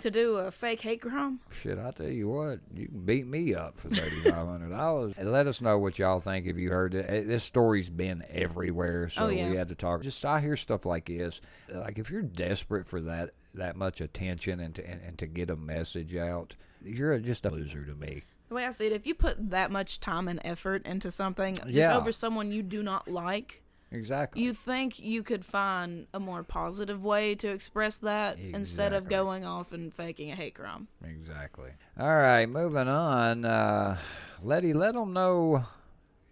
To 0.00 0.10
do 0.10 0.36
a 0.36 0.50
fake 0.50 0.80
hate 0.80 1.02
crime. 1.02 1.40
Shit, 1.50 1.78
I 1.78 1.90
tell 1.90 2.08
you 2.08 2.26
what, 2.28 2.60
you 2.74 2.86
can 2.88 3.04
beat 3.04 3.26
me 3.26 3.54
up 3.54 3.78
for 3.78 3.88
thirty 3.90 4.22
five 4.22 4.46
hundred 4.46 4.70
dollars. 4.70 5.12
let 5.22 5.46
us 5.46 5.60
know 5.60 5.76
what 5.78 5.98
y'all 5.98 6.18
think 6.18 6.46
if 6.46 6.56
you 6.56 6.70
heard 6.70 6.94
it. 6.94 7.28
This 7.28 7.44
story's 7.44 7.90
been 7.90 8.24
everywhere, 8.30 9.10
so 9.10 9.24
Oh, 9.24 9.28
yeah. 9.28 9.50
we 9.50 9.56
had 9.56 9.68
to 9.68 9.74
talk. 9.74 10.00
Just 10.00 10.24
I 10.24 10.40
hear 10.40 10.56
stuff 10.56 10.86
like 10.86 11.06
this. 11.06 11.42
Like 11.68 11.98
if 11.98 12.10
you're 12.10 12.22
desperate 12.22 12.88
for 12.88 13.02
that 13.02 13.34
that 13.54 13.76
much 13.76 14.00
attention 14.00 14.60
and 14.60 14.74
to 14.76 14.88
and, 14.90 15.00
and 15.02 15.18
to 15.18 15.26
get 15.26 15.50
a 15.50 15.56
message 15.56 16.16
out, 16.16 16.56
you're 16.82 17.18
just 17.18 17.44
a 17.44 17.50
loser 17.50 17.84
to 17.84 17.94
me. 17.94 18.22
The 18.48 18.54
way 18.54 18.64
I 18.64 18.70
see 18.70 18.86
it, 18.86 18.92
if 18.92 19.06
you 19.06 19.14
put 19.14 19.50
that 19.50 19.70
much 19.70 20.00
time 20.00 20.26
and 20.26 20.40
effort 20.42 20.86
into 20.86 21.10
something 21.12 21.56
just 21.56 21.68
Yeah. 21.68 21.96
over 21.98 22.12
someone 22.12 22.50
you 22.50 22.62
do 22.62 22.82
not 22.82 23.08
like, 23.08 23.62
Exactly. 23.92 24.42
you 24.42 24.54
think 24.54 24.98
you 24.98 25.22
could 25.22 25.44
find 25.44 26.06
a 26.14 26.18
more 26.20 26.42
positive 26.42 27.04
way 27.04 27.34
to 27.36 27.48
express 27.48 27.98
that 27.98 28.38
instead 28.38 28.92
of 28.92 29.08
going 29.08 29.44
off 29.44 29.72
and 29.72 29.92
faking 29.94 30.30
a 30.32 30.34
hate 30.34 30.54
crime. 30.54 30.88
Exactly. 31.04 31.70
All 31.98 32.16
right, 32.16 32.46
moving 32.46 32.88
on. 32.88 33.44
Uh, 33.44 33.98
Letty, 34.42 34.72
let 34.72 34.94
them 34.94 35.12
know. 35.12 35.64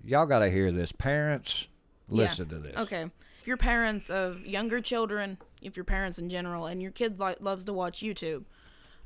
Y'all 0.05 0.27
got 0.27 0.39
to 0.41 0.51
hear 0.51 0.73
this. 0.73 0.93
Parents, 0.93 1.69
Yeah. 2.09 2.17
listen 2.23 2.49
to 2.49 2.59
this. 2.59 2.77
Okay. 2.77 3.11
If 3.41 3.47
you're 3.47 3.57
parents 3.57 4.11
of 4.11 4.47
younger 4.47 4.81
children, 4.81 5.39
if 5.63 5.77
you're 5.77 5.85
parents 5.85 6.19
in 6.19 6.29
general, 6.29 6.67
and 6.67 6.83
your 6.83 6.91
kid 6.91 7.19
like 7.21 7.41
loves 7.41 7.65
to 7.67 7.73
watch 7.73 8.01
YouTube, 8.01 8.45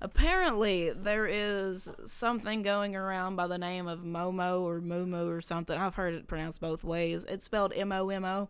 apparently 0.05 0.91
there 0.91 1.27
is 1.27 1.93
something 2.05 2.63
going 2.63 2.95
around 2.95 3.37
by 3.37 3.47
the 3.47 3.57
name 3.57 3.87
of 3.89 4.01
Momo 4.01 4.61
or 4.61 4.81
Mumu 4.81 5.35
or 5.35 5.41
something. 5.41 5.77
I've 5.77 5.95
heard 5.95 6.13
it 6.13 6.29
pronounced 6.29 6.61
both 6.61 6.85
ways. 6.85 7.25
It's 7.25 7.47
spelled 7.47 7.73
M 7.75 7.91
O 7.91 8.11
M 8.11 8.25
O. 8.25 8.49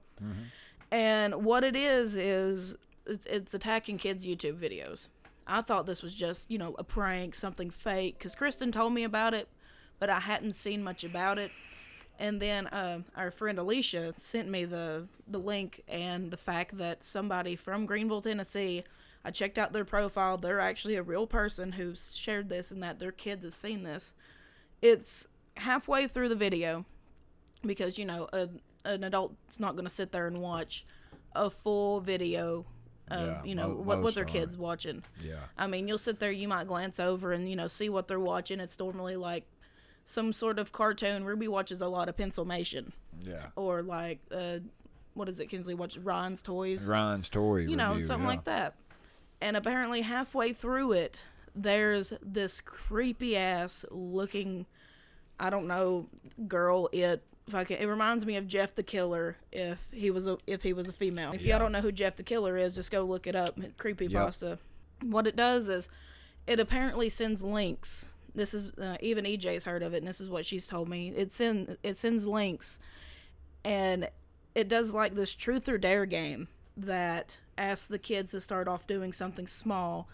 And 0.91 1.45
what 1.45 1.65
it 1.65 1.77
is 1.77 2.17
is 2.17 2.77
it's, 3.07 3.27
it's 3.27 3.55
attacking 3.55 3.99
kids' 3.99 4.25
YouTube 4.25 4.59
videos. 4.59 5.09
I 5.47 5.61
thought 5.61 5.87
this 5.87 6.03
was 6.03 6.15
just 6.15 6.51
you 6.51 6.59
know 6.59 6.75
a 6.79 6.85
prank, 6.85 7.37
something 7.37 7.71
fake, 7.71 8.19
because 8.19 8.35
Kristen 8.35 8.73
told 8.73 8.93
me 8.93 9.05
about 9.05 9.33
it, 9.33 9.49
but 10.01 10.11
I 10.11 10.21
hadn't 10.21 10.55
seen 10.55 10.83
much 10.83 11.05
about 11.05 11.39
it. 11.39 11.53
And 12.19 12.41
then 12.41 12.67
uh, 12.69 13.01
our 13.17 13.31
friend 13.31 13.59
Alicia 13.59 14.15
sent 14.17 14.49
me 14.49 14.65
the 14.65 15.07
the 15.29 15.39
link 15.39 15.83
and 15.87 16.33
the 16.33 16.37
fact 16.37 16.79
that 16.79 17.05
somebody 17.05 17.55
from 17.55 17.87
Greeneville, 17.87 18.23
Tennessee. 18.23 18.83
I 19.25 19.31
checked 19.31 19.59
out 19.59 19.73
their 19.73 19.85
profile. 19.85 20.37
They're 20.37 20.61
actually 20.61 20.97
a 20.97 21.03
real 21.03 21.27
person 21.27 21.73
who's 21.73 22.11
shared 22.15 22.49
this 22.49 22.71
and 22.71 22.83
that 22.83 22.99
their 22.99 23.13
kids 23.13 23.45
have 23.45 23.55
seen 23.55 23.83
this. 23.83 24.13
It's 24.83 25.27
halfway 25.57 26.07
through 26.07 26.29
the 26.29 26.35
video 26.35 26.85
because 27.63 27.97
you 27.97 28.05
know 28.05 28.29
a, 28.33 28.49
an 28.85 29.05
adult's 29.05 29.59
not 29.59 29.73
going 29.73 29.85
to 29.85 29.91
sit 29.91 30.13
there 30.13 30.27
and 30.27 30.41
watch 30.41 30.85
a 31.35 31.49
full 31.49 32.01
video 32.01 32.67
of 33.09 33.27
Yeah, 33.27 33.45
you 33.45 33.55
know 33.55 33.69
mo- 33.69 33.83
what, 33.83 34.03
what 34.03 34.15
their 34.15 34.25
kids 34.25 34.57
watching. 34.57 35.03
Yeah. 35.23 35.37
I 35.59 35.67
mean, 35.67 35.89
you'll 35.89 35.99
sit 35.99 36.21
there, 36.21 36.33
you 36.33 36.49
might 36.49 36.67
glance 36.67 37.01
over 37.01 37.33
and, 37.33 37.49
you 37.49 37.57
know, 37.57 37.67
see 37.67 37.89
what 37.89 38.09
they're 38.09 38.21
watching. 38.21 38.61
It's 38.61 38.79
normally 38.79 39.17
like 39.17 39.45
some 40.05 40.33
sort 40.33 40.59
of 40.59 40.73
cartoon. 40.73 41.25
Ruby 41.25 41.49
watches 41.49 41.81
a 41.83 41.89
lot 41.89 42.09
of 42.09 42.17
Pencilmation. 42.17 42.93
Yeah. 43.21 43.47
Or 43.57 43.83
like, 43.83 44.21
uh, 44.31 44.59
what 45.15 45.29
is 45.29 45.39
it? 45.39 45.47
Kinsley 45.47 45.75
watches 45.75 46.03
Ryan's 46.03 46.43
Toys. 46.43 46.87
Ryan's 46.87 47.27
story. 47.27 47.67
you 47.69 47.77
know, 47.77 47.93
review, 47.93 48.07
something 48.07 48.25
yeah. 48.25 48.35
like 48.35 48.45
that. 48.45 48.75
And 49.41 49.57
apparently, 49.57 50.03
halfway 50.03 50.53
through 50.53 50.93
it, 50.93 51.21
there's 51.55 52.13
this 52.23 52.61
creepy 52.61 53.37
ass 53.37 53.85
looking 53.91 54.67
I 55.39 55.51
don't 55.51 55.67
know, 55.67 56.07
girl, 56.47 56.89
it 56.93 57.23
fucking 57.49 57.79
it 57.79 57.87
reminds 57.87 58.25
me 58.25 58.37
of 58.37 58.47
Jeff 58.47 58.75
the 58.75 58.83
Killer 58.83 59.37
if 59.53 59.79
he 59.93 60.11
was 60.11 60.27
a 60.27 60.39
if 60.47 60.63
he 60.63 60.73
was 60.73 60.89
a 60.89 60.93
female. 60.93 61.33
If 61.33 61.45
y'all 61.45 61.59
don't 61.59 61.73
know 61.73 61.81
who 61.81 61.93
Jeff 61.93 62.17
the 62.17 62.23
Killer 62.23 62.57
is, 62.57 62.75
just 62.75 62.91
go 62.91 63.03
look 63.03 63.27
it 63.27 63.35
up. 63.35 63.59
Creepy 63.77 64.09
pasta. 64.09 64.59
What 65.03 65.27
it 65.27 65.37
does 65.37 65.69
is 65.69 65.89
it 66.47 66.61
apparently 66.61 67.09
sends 67.09 67.43
links. 67.43 68.07
This 68.35 68.55
is 68.55 68.73
uh, 68.79 68.97
even 69.01 69.25
EJ's 69.25 69.65
heard 69.65 69.83
of 69.83 69.95
it, 69.95 69.99
and 69.99 70.09
this 70.09 70.21
is 70.21 70.29
what 70.29 70.47
she's 70.47 70.67
told 70.67 70.89
me. 70.89 71.13
It 71.15 71.33
send 71.33 71.77
it 71.83 71.97
sends 71.97 72.27
links, 72.27 72.79
and 73.65 74.09
it 74.55 74.69
does 74.69 74.93
like 74.93 75.15
this 75.15 75.35
truth 75.35 75.69
or 75.69 75.79
dare 75.79 76.07
game 76.07 76.49
that 76.77 77.39
asks 77.57 77.87
the 77.87 77.99
kids 77.99 78.33
to 78.33 78.41
start 78.41 78.69
off 78.69 78.87
doing 78.87 79.13
something 79.13 79.47
small 79.47 80.09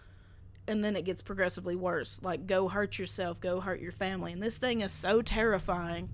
and 0.71 0.85
then 0.85 0.95
it 0.95 1.05
gets 1.05 1.21
progressively 1.21 1.75
worse. 1.75 2.21
Like, 2.23 2.47
go 2.47 2.69
hurt 2.69 2.99
yourself, 2.99 3.41
go 3.41 3.61
hurt 3.61 3.81
your 3.81 3.93
family. 3.93 4.33
And 4.33 4.43
this 4.43 4.59
thing 4.59 4.83
is 4.83 4.93
so 4.93 5.21
terrifying 5.21 6.11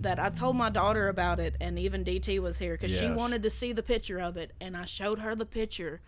that 0.00 0.18
I 0.18 0.30
told 0.30 0.56
my 0.56 0.68
daughter 0.68 1.08
about 1.08 1.38
it, 1.38 1.54
and 1.60 1.78
even 1.78 2.04
DT 2.04 2.40
was 2.40 2.58
here 2.58 2.76
because 2.76 2.96
she 2.96 3.08
wanted 3.08 3.42
to 3.44 3.50
see 3.50 3.72
the 3.72 3.82
picture 3.82 4.18
of 4.18 4.36
it. 4.36 4.52
And 4.60 4.76
I 4.76 4.84
showed 4.84 5.20
her 5.20 5.36
the 5.36 5.46
picture, 5.46 6.00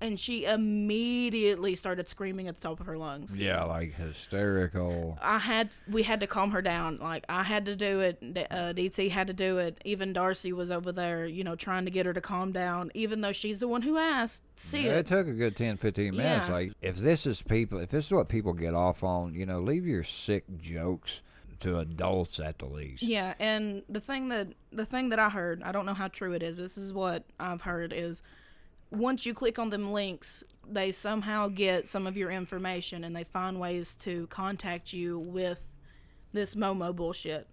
and 0.00 0.18
she 0.18 0.44
immediately 0.44 1.74
started 1.76 2.08
screaming 2.08 2.48
at 2.48 2.54
the 2.56 2.60
top 2.60 2.80
of 2.80 2.86
her 2.86 2.96
lungs. 2.96 3.36
Yeah, 3.36 3.64
like 3.64 3.94
hysterical. 3.94 5.18
I 5.20 5.38
had 5.38 5.74
we 5.90 6.02
had 6.04 6.20
to 6.20 6.26
calm 6.26 6.50
her 6.52 6.62
down. 6.62 6.98
Like 6.98 7.24
I 7.28 7.42
had 7.42 7.66
to 7.66 7.76
do 7.76 8.00
it. 8.00 8.18
Uh, 8.50 8.72
DT 8.72 9.10
had 9.10 9.26
to 9.26 9.32
do 9.32 9.58
it. 9.58 9.80
Even 9.84 10.12
Darcy 10.12 10.52
was 10.52 10.70
over 10.70 10.92
there, 10.92 11.26
you 11.26 11.44
know, 11.44 11.56
trying 11.56 11.84
to 11.84 11.90
get 11.90 12.06
her 12.06 12.12
to 12.12 12.20
calm 12.20 12.52
down, 12.52 12.90
even 12.94 13.20
though 13.20 13.32
she's 13.32 13.58
the 13.58 13.68
one 13.68 13.82
who 13.82 13.96
asked. 13.98 14.42
See 14.56 14.86
It 14.86 14.96
it. 14.98 15.06
took 15.06 15.26
a 15.26 15.32
good 15.32 15.56
10, 15.56 15.76
15 15.76 16.16
minutes. 16.16 16.48
Yeah. 16.48 16.54
Like, 16.54 16.72
if 16.80 16.96
this 16.96 17.26
is 17.26 17.42
people, 17.42 17.78
if 17.80 17.90
this 17.90 18.06
is 18.06 18.12
what 18.12 18.28
people 18.28 18.52
get 18.52 18.74
off 18.74 19.02
on, 19.04 19.34
you 19.34 19.46
know, 19.46 19.60
leave 19.60 19.86
your 19.86 20.02
sick 20.04 20.44
jokes 20.58 21.22
to 21.60 21.78
adults 21.78 22.38
at 22.38 22.58
the 22.60 22.66
least. 22.66 23.02
Yeah, 23.02 23.34
and 23.40 23.82
the 23.88 24.00
thing 24.00 24.28
that 24.28 24.48
the 24.70 24.86
thing 24.86 25.08
that 25.08 25.18
I 25.18 25.28
heard, 25.28 25.60
I 25.64 25.72
don't 25.72 25.86
know 25.86 25.94
how 25.94 26.06
true 26.08 26.32
it 26.34 26.42
is, 26.42 26.54
but 26.54 26.62
this 26.62 26.78
is 26.78 26.92
what 26.92 27.24
I've 27.40 27.62
heard 27.62 27.92
is 27.92 28.22
once 28.90 29.26
you 29.26 29.34
click 29.34 29.58
on 29.58 29.70
them 29.70 29.92
links, 29.92 30.44
they 30.66 30.90
somehow 30.92 31.48
get 31.48 31.88
some 31.88 32.06
of 32.06 32.16
your 32.16 32.30
information 32.30 33.04
and 33.04 33.14
they 33.14 33.24
find 33.24 33.58
ways 33.60 33.94
to 33.96 34.26
contact 34.28 34.92
you 34.92 35.18
with 35.18 35.72
this 36.32 36.54
Momo 36.54 36.94
bullshit. 36.94 37.48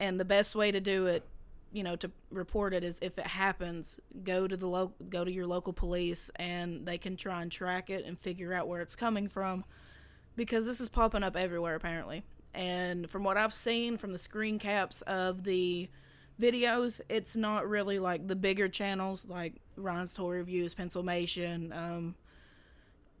And 0.00 0.18
the 0.18 0.24
best 0.24 0.54
way 0.54 0.72
to 0.72 0.80
do 0.80 1.06
it, 1.06 1.24
you 1.72 1.82
know, 1.82 1.96
to 1.96 2.10
report 2.30 2.74
it 2.74 2.84
is 2.84 2.98
if 3.00 3.18
it 3.18 3.26
happens, 3.26 3.98
go 4.24 4.46
to 4.48 4.56
the 4.56 4.66
lo- 4.66 4.92
go 5.08 5.24
to 5.24 5.32
your 5.32 5.46
local 5.46 5.72
police 5.72 6.30
and 6.36 6.84
they 6.84 6.98
can 6.98 7.16
try 7.16 7.42
and 7.42 7.50
track 7.50 7.90
it 7.90 8.04
and 8.04 8.18
figure 8.18 8.52
out 8.52 8.68
where 8.68 8.80
it's 8.80 8.96
coming 8.96 9.28
from 9.28 9.64
because 10.36 10.66
this 10.66 10.80
is 10.80 10.88
popping 10.88 11.22
up 11.22 11.36
everywhere 11.36 11.74
apparently. 11.74 12.24
And 12.54 13.08
from 13.08 13.22
what 13.22 13.36
I've 13.36 13.54
seen 13.54 13.98
from 13.98 14.12
the 14.12 14.18
screen 14.18 14.58
caps 14.58 15.02
of 15.02 15.44
the 15.44 15.88
videos, 16.40 17.00
it's 17.08 17.36
not 17.36 17.68
really 17.68 17.98
like 17.98 18.26
the 18.26 18.36
bigger 18.36 18.68
channels 18.68 19.24
like 19.28 19.54
Ryan's 19.76 20.12
Toy 20.12 20.30
Reviews, 20.36 20.74
Pencilmation, 20.74 21.72
um, 21.72 22.14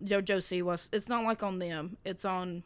JoJo 0.04 0.38
Siwas. 0.38 0.88
It's 0.92 1.08
not 1.08 1.24
like 1.24 1.42
on 1.42 1.58
them. 1.58 1.96
It's 2.04 2.24
on 2.24 2.62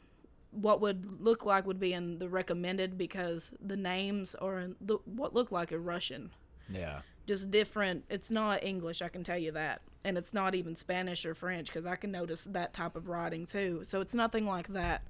what 0.53 0.81
would 0.81 1.23
look 1.23 1.45
like 1.45 1.67
would 1.67 1.79
be 1.79 1.93
in 1.93 2.19
the 2.19 2.29
recommended 2.29 2.99
because 2.99 3.53
the 3.65 3.77
names 3.77 4.35
are 4.35 4.59
in 4.61 4.77
the, 4.81 4.99
what 5.05 5.33
look 5.33 5.53
like 5.53 5.71
a 5.71 5.79
Russian 5.79 6.31
Yeah. 6.69 7.03
just 7.27 7.51
different. 7.53 8.05
It's 8.11 8.31
not 8.33 8.65
English, 8.65 9.01
I 9.01 9.09
can 9.09 9.23
tell 9.23 9.39
you 9.39 9.53
that. 9.53 9.83
And 10.05 10.19
it's 10.19 10.35
not 10.35 10.55
even 10.57 10.75
Spanish 10.75 11.25
or 11.25 11.35
French 11.35 11.69
because 11.69 11.87
I 11.87 11.95
can 11.95 12.11
notice 12.11 12.45
that 12.45 12.73
type 12.73 12.97
of 12.97 13.07
writing 13.07 13.47
too. 13.47 13.83
So 13.85 14.01
it's 14.01 14.15
nothing 14.15 14.47
like 14.47 14.69
that. 14.69 15.03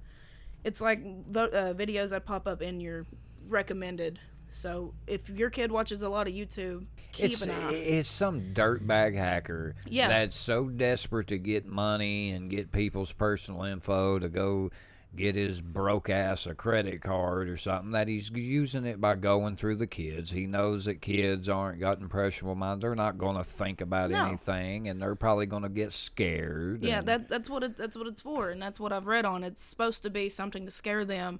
It's 0.63 0.81
like 0.81 0.99
uh, 0.99 1.73
videos 1.73 2.09
that 2.09 2.25
pop 2.25 2.45
up 2.47 2.61
in 2.61 2.79
your 2.79 3.07
recommended. 3.47 4.19
So 4.53 4.93
if 5.07 5.29
your 5.29 5.49
kid 5.49 5.71
watches 5.71 6.01
a 6.01 6.09
lot 6.09 6.27
of 6.27 6.33
YouTube, 6.33 6.85
keep 7.13 7.25
It's 7.27 7.45
an 7.45 7.51
eye. 7.51 7.73
it's 7.73 8.09
some 8.09 8.53
dirtbag 8.53 9.15
hacker 9.15 9.75
Yeah. 9.87 10.07
that's 10.09 10.35
so 10.35 10.67
desperate 10.69 11.27
to 11.27 11.37
get 11.37 11.65
money 11.65 12.31
and 12.31 12.49
get 12.49 12.71
people's 12.71 13.13
personal 13.13 13.63
info 13.63 14.19
to 14.19 14.27
go 14.29 14.69
get 15.13 15.35
his 15.35 15.61
broke 15.61 16.09
ass 16.09 16.47
a 16.47 16.55
credit 16.55 17.01
card 17.01 17.49
or 17.49 17.57
something 17.57 17.91
that 17.91 18.07
he's 18.07 18.31
using 18.31 18.85
it 18.85 19.01
by 19.01 19.13
going 19.15 19.57
through 19.57 19.75
the 19.75 19.85
kids. 19.87 20.31
He 20.31 20.47
knows 20.47 20.85
that 20.85 21.01
kids 21.01 21.49
aren't 21.49 21.81
got 21.81 21.99
impressionable 21.99 22.55
minds. 22.55 22.81
They're 22.81 22.95
not 22.95 23.17
going 23.17 23.35
to 23.35 23.43
think 23.43 23.81
about 23.81 24.09
No. 24.11 24.25
anything 24.27 24.87
and 24.87 25.01
they're 25.01 25.15
probably 25.15 25.47
going 25.47 25.63
to 25.63 25.69
get 25.69 25.91
scared. 25.91 26.81
Yeah, 26.83 26.99
and- 26.99 27.07
that 27.09 27.27
that's 27.29 27.49
what 27.49 27.63
it, 27.63 27.75
that's 27.75 27.97
what 27.97 28.07
it's 28.07 28.21
for, 28.21 28.51
and 28.51 28.61
that's 28.61 28.79
what 28.79 28.93
I've 28.93 29.05
read 29.07 29.25
on. 29.25 29.43
It's 29.43 29.61
supposed 29.63 30.03
to 30.03 30.09
be 30.09 30.29
something 30.29 30.63
to 30.65 30.71
scare 30.71 31.03
them 31.03 31.39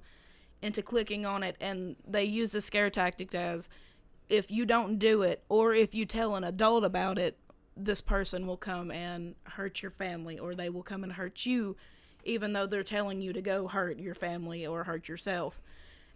into 0.62 0.82
clicking 0.82 1.26
on 1.26 1.42
it, 1.42 1.56
and 1.60 1.96
they 2.06 2.24
use 2.24 2.52
the 2.52 2.60
scare 2.60 2.90
tactic 2.90 3.34
as 3.34 3.68
if 4.28 4.50
you 4.50 4.64
don't 4.64 4.98
do 4.98 5.22
it 5.22 5.42
or 5.48 5.74
if 5.74 5.94
you 5.94 6.06
tell 6.06 6.36
an 6.36 6.44
adult 6.44 6.84
about 6.84 7.18
it, 7.18 7.36
this 7.76 8.00
person 8.00 8.46
will 8.46 8.56
come 8.56 8.90
and 8.90 9.34
hurt 9.44 9.82
your 9.82 9.90
family, 9.90 10.38
or 10.38 10.54
they 10.54 10.70
will 10.70 10.82
come 10.82 11.04
and 11.04 11.12
hurt 11.12 11.44
you, 11.44 11.76
even 12.24 12.52
though 12.52 12.66
they're 12.66 12.82
telling 12.82 13.20
you 13.20 13.32
to 13.32 13.42
go 13.42 13.66
hurt 13.66 13.98
your 13.98 14.14
family 14.14 14.66
or 14.66 14.84
hurt 14.84 15.08
yourself. 15.08 15.60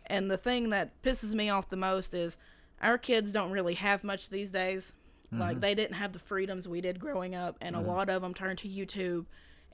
And 0.06 0.30
the 0.30 0.36
thing 0.36 0.70
that 0.70 1.02
pisses 1.02 1.34
me 1.34 1.50
off 1.50 1.68
the 1.68 1.76
most 1.76 2.14
is 2.14 2.36
our 2.80 2.98
kids 2.98 3.32
don't 3.32 3.50
really 3.50 3.74
have 3.74 4.04
much 4.04 4.28
these 4.28 4.50
days. 4.50 4.92
Like 5.32 5.52
mm-hmm. 5.52 5.60
they 5.60 5.74
didn't 5.74 5.96
have 5.96 6.12
the 6.12 6.18
freedoms 6.18 6.68
we 6.68 6.80
did 6.80 7.00
growing 7.00 7.34
up, 7.34 7.56
and 7.60 7.74
a 7.74 7.80
lot 7.80 8.08
of 8.08 8.22
them 8.22 8.32
turn 8.32 8.56
to 8.56 8.68
YouTube, 8.68 9.26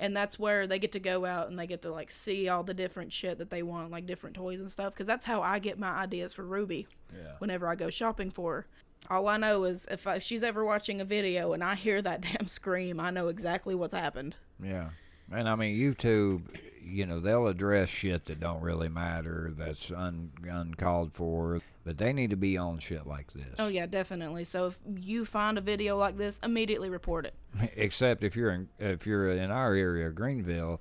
and 0.02 0.16
that's 0.16 0.36
where 0.36 0.66
they 0.66 0.80
get 0.80 0.90
to 0.92 0.98
go 0.98 1.24
out 1.24 1.48
and 1.48 1.56
they 1.56 1.68
get 1.68 1.82
to 1.82 1.90
like 1.92 2.10
see 2.10 2.48
all 2.48 2.64
the 2.64 2.74
different 2.74 3.12
shit 3.12 3.38
that 3.38 3.50
they 3.50 3.62
want, 3.62 3.92
like 3.92 4.04
different 4.04 4.34
toys 4.34 4.58
and 4.58 4.68
stuff. 4.68 4.92
Because 4.92 5.06
that's 5.06 5.24
how 5.24 5.42
I 5.42 5.60
get 5.60 5.78
my 5.78 5.90
ideas 5.90 6.34
for 6.34 6.42
Ruby. 6.42 6.88
Yeah. 7.14 7.34
Whenever 7.38 7.68
I 7.68 7.76
go 7.76 7.88
shopping 7.88 8.32
for 8.32 8.52
her. 8.52 8.66
All 9.08 9.28
I 9.28 9.36
know 9.36 9.62
is 9.62 9.86
if, 9.88 10.08
I, 10.08 10.16
if 10.16 10.24
she's 10.24 10.42
ever 10.42 10.64
watching 10.64 11.00
a 11.00 11.04
video 11.04 11.52
and 11.52 11.62
I 11.62 11.76
hear 11.76 12.02
that 12.02 12.20
damn 12.38 12.48
scream, 12.48 12.98
I 12.98 13.10
know 13.10 13.28
exactly 13.28 13.76
what's 13.76 13.94
happened. 13.94 14.34
Yeah. 14.60 14.90
And 15.32 15.48
I 15.48 15.54
mean, 15.54 15.78
YouTube, 15.78 16.42
you 16.84 17.06
know, 17.06 17.20
they'll 17.20 17.46
address 17.46 17.88
shit 17.88 18.24
that 18.26 18.40
don't 18.40 18.60
really 18.60 18.88
matter, 18.88 19.52
that's 19.56 19.90
un, 19.92 20.32
uncalled 20.48 21.12
for, 21.12 21.60
but 21.84 21.98
they 21.98 22.12
need 22.12 22.30
to 22.30 22.36
be 22.36 22.56
on 22.56 22.78
shit 22.78 23.06
like 23.06 23.32
this. 23.32 23.54
Oh 23.58 23.68
yeah, 23.68 23.86
definitely. 23.86 24.44
So 24.44 24.66
if 24.68 24.78
you 24.86 25.24
find 25.24 25.58
a 25.58 25.60
video 25.60 25.96
like 25.96 26.16
this, 26.16 26.38
immediately 26.42 26.90
report 26.90 27.26
it. 27.26 27.34
Except 27.76 28.24
if 28.24 28.36
you're 28.36 28.50
in, 28.50 28.68
if 28.78 29.06
you're 29.06 29.30
in 29.30 29.50
our 29.50 29.74
area, 29.74 30.10
Greeneville, 30.10 30.78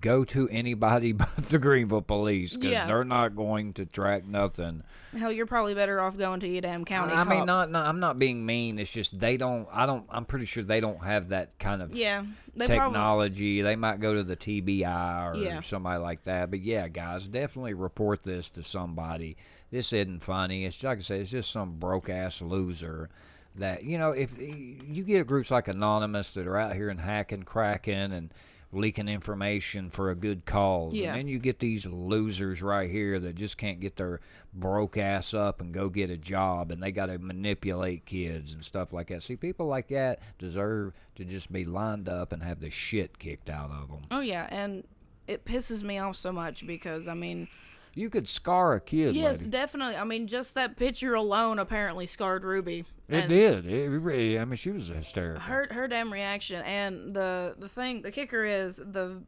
go 0.00 0.24
to 0.24 0.48
anybody 0.50 1.12
but 1.12 1.28
the 1.36 1.58
Greeneville 1.58 2.06
police 2.06 2.54
because 2.56 2.72
Yeah. 2.72 2.86
they're 2.86 3.04
not 3.04 3.36
going 3.36 3.72
to 3.74 3.86
track 3.86 4.26
nothing. 4.26 4.82
Hell, 5.16 5.32
you're 5.32 5.46
probably 5.46 5.74
better 5.74 6.00
off 6.00 6.16
going 6.18 6.40
to 6.40 6.48
your 6.48 6.60
damn 6.60 6.84
county. 6.84 7.14
I 7.14 7.24
mean, 7.24 7.38
cop. 7.40 7.46
not, 7.46 7.70
not. 7.70 7.86
I'm 7.86 8.00
not 8.00 8.18
being 8.18 8.44
mean. 8.44 8.78
It's 8.78 8.92
just 8.92 9.18
they 9.18 9.36
don't. 9.36 9.66
I 9.72 9.86
don't. 9.86 10.04
I'm 10.10 10.24
pretty 10.26 10.44
sure 10.44 10.62
they 10.62 10.80
don't 10.80 11.02
have 11.02 11.30
that 11.30 11.58
kind 11.58 11.80
of 11.80 11.94
Yeah, 11.94 12.24
they 12.54 12.66
probably. 12.66 12.84
technology. 12.92 13.62
They 13.62 13.76
might 13.76 14.00
go 14.00 14.14
to 14.14 14.22
the 14.22 14.36
TBI 14.36 15.32
or 15.32 15.36
Yeah. 15.36 15.60
somebody 15.60 16.00
like 16.02 16.24
that. 16.24 16.50
But 16.50 16.60
yeah, 16.60 16.88
guys, 16.88 17.28
definitely 17.28 17.74
report 17.74 18.24
this 18.24 18.50
to 18.50 18.62
somebody. 18.62 19.36
This 19.70 19.92
isn't 19.92 20.18
funny. 20.20 20.64
It's 20.66 20.82
like 20.84 20.98
I 20.98 21.02
said, 21.02 21.20
it's 21.20 21.30
just 21.30 21.50
some 21.50 21.78
broke 21.78 22.08
ass 22.10 22.42
loser. 22.42 23.08
That 23.54 23.84
you 23.84 23.96
know, 23.96 24.10
if 24.10 24.38
you 24.38 25.02
get 25.02 25.26
groups 25.26 25.50
like 25.50 25.68
Anonymous 25.68 26.34
that 26.34 26.46
are 26.46 26.58
out 26.58 26.74
here 26.74 26.90
and 26.90 27.00
hacking, 27.00 27.44
cracking, 27.44 28.12
and 28.12 28.34
leaking 28.72 29.08
information 29.08 29.88
for 29.88 30.10
a 30.10 30.14
good 30.14 30.44
cause, 30.44 30.98
Yeah. 30.98 31.10
and 31.10 31.18
then 31.18 31.28
you 31.28 31.38
get 31.38 31.58
these 31.60 31.86
losers 31.86 32.60
right 32.62 32.90
here 32.90 33.18
that 33.20 33.34
just 33.36 33.56
can't 33.58 33.80
get 33.80 33.96
their 33.96 34.20
broke 34.52 34.96
ass 34.98 35.32
up 35.34 35.60
and 35.60 35.72
go 35.72 35.88
get 35.88 36.10
a 36.10 36.16
job, 36.16 36.70
and 36.70 36.82
they 36.82 36.92
got 36.92 37.06
to 37.06 37.18
manipulate 37.18 38.04
kids 38.04 38.54
and 38.54 38.64
stuff 38.64 38.92
like 38.92 39.08
that. 39.08 39.22
See, 39.22 39.36
people 39.36 39.66
like 39.66 39.88
that 39.88 40.20
deserve 40.38 40.92
to 41.14 41.24
just 41.24 41.52
be 41.52 41.64
lined 41.64 42.08
up 42.08 42.32
and 42.32 42.42
have 42.42 42.60
the 42.60 42.70
shit 42.70 43.18
kicked 43.18 43.48
out 43.50 43.70
of 43.70 43.88
them. 43.88 44.02
Oh 44.10 44.20
yeah, 44.20 44.46
and 44.50 44.84
it 45.26 45.44
pisses 45.44 45.82
me 45.82 45.98
off 45.98 46.16
so 46.16 46.32
much 46.32 46.66
because 46.66 47.08
I 47.08 47.14
mean, 47.14 47.48
You 47.96 48.10
could 48.10 48.28
scar 48.28 48.74
a 48.74 48.80
kid. 48.80 49.16
yes, 49.16 49.38
lady. 49.38 49.50
definitely. 49.50 49.96
I 49.96 50.04
mean, 50.04 50.26
just 50.26 50.54
that 50.54 50.76
picture 50.76 51.14
alone 51.14 51.58
apparently 51.58 52.06
scarred 52.06 52.44
Ruby. 52.44 52.84
it 53.08 53.26
did. 53.26 53.64
It 53.64 53.88
really. 53.88 54.38
I 54.38 54.44
mean, 54.44 54.56
she 54.56 54.70
was 54.70 54.88
hysterical. 54.88 55.40
Her 55.40 55.66
her 55.70 55.88
damn 55.88 56.12
reaction, 56.12 56.62
and 56.62 57.14
the 57.14 57.56
the 57.58 57.70
thing, 57.70 58.02
the 58.02 58.12
kicker 58.12 58.44
is 58.44 58.76
the 58.76 59.22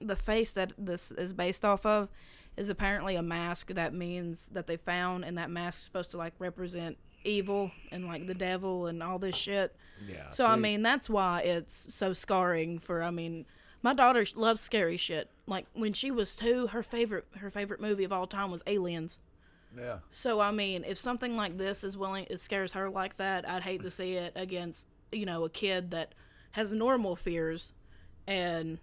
the 0.00 0.16
face 0.16 0.50
that 0.52 0.72
this 0.76 1.12
is 1.12 1.32
based 1.32 1.64
off 1.64 1.86
of 1.86 2.08
is 2.56 2.68
apparently 2.70 3.14
a 3.14 3.22
mask 3.22 3.68
that 3.74 3.94
means 3.94 4.48
that 4.48 4.66
they 4.66 4.76
found, 4.76 5.24
and 5.24 5.38
that 5.38 5.48
mask 5.48 5.78
is 5.78 5.84
supposed 5.84 6.10
to 6.10 6.16
like 6.16 6.34
represent 6.40 6.98
evil 7.22 7.70
and 7.92 8.06
like 8.06 8.26
the 8.26 8.34
devil 8.34 8.86
and 8.86 9.00
all 9.00 9.20
this 9.20 9.36
shit. 9.36 9.76
yeah. 10.08 10.30
So 10.30 10.44
I 10.44 10.56
mean, 10.56 10.82
that's 10.82 11.08
why 11.08 11.42
it's 11.42 11.86
so 11.94 12.12
scarring 12.12 12.80
for. 12.80 13.00
I 13.00 13.12
mean, 13.12 13.46
my 13.82 13.94
daughter 13.94 14.24
loves 14.34 14.60
scary 14.60 14.96
shit. 14.96 15.30
Like 15.46 15.66
when 15.72 15.92
she 15.92 16.10
was 16.10 16.34
two, 16.34 16.68
her 16.68 16.82
favorite 16.82 17.26
her 17.38 17.50
favorite 17.50 17.80
movie 17.80 18.04
of 18.04 18.12
all 18.12 18.26
time 18.26 18.50
was 18.50 18.62
Aliens. 18.66 19.18
Yeah. 19.76 19.98
So 20.10 20.40
I 20.40 20.50
mean, 20.50 20.84
if 20.84 20.98
something 20.98 21.36
like 21.36 21.58
this 21.58 21.84
is 21.84 21.96
willing, 21.96 22.26
it 22.30 22.40
scares 22.40 22.72
her 22.72 22.90
like 22.90 23.16
that. 23.18 23.48
I'd 23.48 23.62
hate 23.62 23.82
to 23.82 23.90
see 23.90 24.14
it 24.14 24.32
against 24.36 24.86
you 25.12 25.26
know 25.26 25.44
a 25.44 25.50
kid 25.50 25.90
that 25.92 26.14
has 26.52 26.72
normal 26.72 27.16
fears, 27.16 27.72
and 28.26 28.78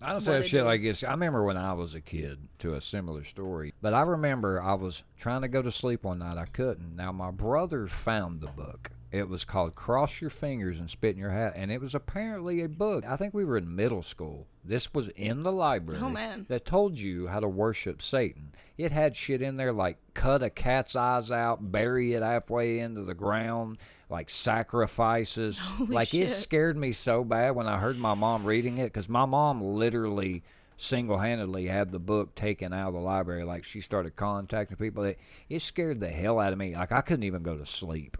I 0.00 0.12
don't 0.12 0.20
say 0.20 0.40
shit 0.42 0.60
do. 0.60 0.64
like 0.64 0.82
this. 0.82 1.02
I 1.02 1.10
remember 1.10 1.42
when 1.42 1.56
I 1.56 1.72
was 1.72 1.94
a 1.94 2.00
kid 2.00 2.38
to 2.60 2.74
a 2.74 2.80
similar 2.80 3.24
story. 3.24 3.74
But 3.82 3.94
I 3.94 4.02
remember 4.02 4.62
I 4.62 4.74
was 4.74 5.02
trying 5.16 5.42
to 5.42 5.48
go 5.48 5.62
to 5.62 5.72
sleep 5.72 6.04
one 6.04 6.20
night. 6.20 6.38
I 6.38 6.46
couldn't. 6.46 6.94
Now, 6.94 7.10
my 7.10 7.30
brother 7.30 7.88
found 7.88 8.40
the 8.40 8.46
book. 8.48 8.92
It 9.10 9.28
was 9.28 9.44
called 9.46 9.74
Cross 9.74 10.20
Your 10.20 10.30
Fingers 10.30 10.78
and 10.78 10.90
Spit 10.90 11.14
in 11.14 11.20
Your 11.20 11.30
Hat. 11.30 11.54
And 11.56 11.72
it 11.72 11.80
was 11.80 11.94
apparently 11.94 12.62
a 12.62 12.68
book. 12.68 13.04
I 13.06 13.16
think 13.16 13.32
we 13.32 13.44
were 13.44 13.56
in 13.56 13.74
middle 13.74 14.02
school. 14.02 14.46
This 14.62 14.92
was 14.92 15.08
in 15.10 15.42
the 15.42 15.52
library. 15.52 16.02
Oh, 16.02 16.10
man. 16.10 16.44
That 16.48 16.66
told 16.66 16.98
you 16.98 17.26
how 17.26 17.40
to 17.40 17.48
worship 17.48 18.02
Satan. 18.02 18.54
It 18.76 18.92
had 18.92 19.16
shit 19.16 19.40
in 19.40 19.56
there 19.56 19.72
like 19.72 19.96
cut 20.12 20.42
a 20.42 20.50
cat's 20.50 20.94
eyes 20.94 21.30
out, 21.32 21.72
bury 21.72 22.12
it 22.12 22.22
halfway 22.22 22.80
into 22.80 23.02
the 23.02 23.14
ground, 23.14 23.78
like 24.10 24.28
sacrifices. 24.28 25.58
like 25.88 26.12
it 26.12 26.28
scared 26.28 26.76
me 26.76 26.92
so 26.92 27.24
bad 27.24 27.54
when 27.54 27.66
I 27.66 27.78
heard 27.78 27.98
my 27.98 28.14
mom 28.14 28.44
reading 28.44 28.76
it 28.76 28.84
because 28.84 29.08
my 29.08 29.24
mom 29.24 29.62
literally 29.62 30.42
single-handedly 30.76 31.66
had 31.66 31.90
the 31.90 31.98
book 31.98 32.36
taken 32.36 32.72
out 32.72 32.88
of 32.88 32.94
the 32.94 33.00
library 33.00 33.42
like 33.42 33.64
she 33.64 33.80
started 33.80 34.14
contacting 34.14 34.76
people 34.76 35.02
it, 35.02 35.18
it 35.48 35.60
scared 35.60 35.98
the 35.98 36.08
hell 36.08 36.38
out 36.38 36.52
of 36.52 36.58
me 36.58 36.76
like 36.76 36.92
i 36.92 37.00
couldn't 37.00 37.24
even 37.24 37.42
go 37.42 37.56
to 37.56 37.66
sleep 37.66 38.16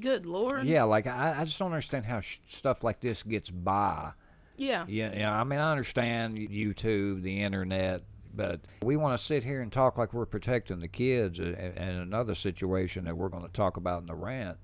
Good 0.00 0.26
lord. 0.26 0.66
yeah 0.66 0.84
like 0.84 1.06
i, 1.06 1.34
I 1.38 1.44
just 1.44 1.58
don't 1.58 1.72
understand 1.72 2.04
how 2.04 2.20
sh- 2.20 2.38
stuff 2.46 2.84
like 2.84 3.00
this 3.00 3.22
gets 3.22 3.50
by 3.50 4.12
Yeah. 4.58 4.84
yeah, 4.88 5.12
yeah. 5.16 5.32
I 5.40 5.42
mean, 5.44 5.58
I 5.58 5.70
understand 5.72 6.36
YouTube, 6.36 7.22
the 7.22 7.40
internet, 7.40 8.02
but 8.34 8.60
we 8.82 8.96
want 8.96 9.18
to 9.18 9.24
sit 9.24 9.42
here 9.42 9.62
and 9.62 9.72
talk 9.72 9.96
like 9.98 10.12
we're 10.12 10.26
protecting 10.26 10.80
the 10.80 10.88
kids. 10.88 11.38
And 11.38 11.56
and 11.56 12.00
another 12.02 12.34
situation 12.34 13.06
that 13.06 13.16
we're 13.16 13.30
going 13.30 13.44
to 13.46 13.52
talk 13.52 13.76
about 13.78 14.00
in 14.02 14.06
the 14.06 14.14
rant, 14.14 14.58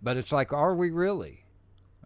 but 0.00 0.16
it's 0.16 0.32
like, 0.32 0.52
are 0.52 0.74
we 0.76 0.90
really? 0.90 1.44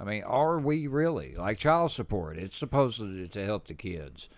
I 0.00 0.04
mean, 0.04 0.22
are 0.24 0.58
we 0.58 0.86
really 0.88 1.34
like 1.36 1.58
child 1.58 1.90
support? 1.90 2.36
It's 2.38 2.56
supposed 2.56 2.98
to, 3.00 3.28
to 3.28 3.44
help 3.44 3.66
the 3.68 3.74
kids, 3.74 4.28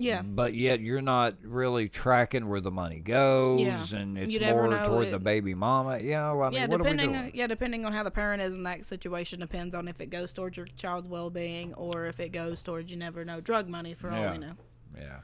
Yeah. 0.00 0.22
but 0.22 0.54
yet 0.54 0.80
you're 0.80 1.02
not 1.02 1.34
really 1.42 1.88
tracking 1.88 2.48
where 2.48 2.60
the 2.60 2.70
money 2.70 3.00
goes, 3.00 3.92
Yeah. 3.92 3.98
and 3.98 4.16
it's 4.16 4.38
more 4.38 4.68
toward 4.84 5.08
it- 5.08 5.10
the 5.10 5.18
baby 5.18 5.54
mama. 5.54 5.98
You 5.98 6.12
know, 6.12 6.40
I 6.42 6.50
mean, 6.50 6.54
yeah, 6.54 6.66
what 6.66 6.80
are 6.80 6.84
we 6.84 6.90
depending 6.90 7.12
doing? 7.12 7.30
yeah, 7.34 7.46
depending 7.48 7.84
on 7.84 7.92
how 7.92 8.04
the 8.04 8.10
parent 8.12 8.40
is 8.40 8.54
in 8.54 8.62
that 8.62 8.84
situation 8.84 9.40
depends 9.40 9.74
on 9.74 9.88
if 9.88 10.00
it 10.00 10.06
goes 10.10 10.32
towards 10.32 10.56
your 10.56 10.66
child's 10.66 11.08
well 11.08 11.30
being 11.30 11.74
or 11.74 12.06
if 12.06 12.20
it 12.20 12.30
goes 12.30 12.62
towards 12.62 12.90
you 12.90 12.96
never 12.96 13.24
know 13.24 13.40
drug 13.40 13.68
money 13.68 13.92
for 13.94 14.10
all 14.10 14.30
we 14.32 14.38
know. 14.38 14.52
Yeah. 14.96 15.18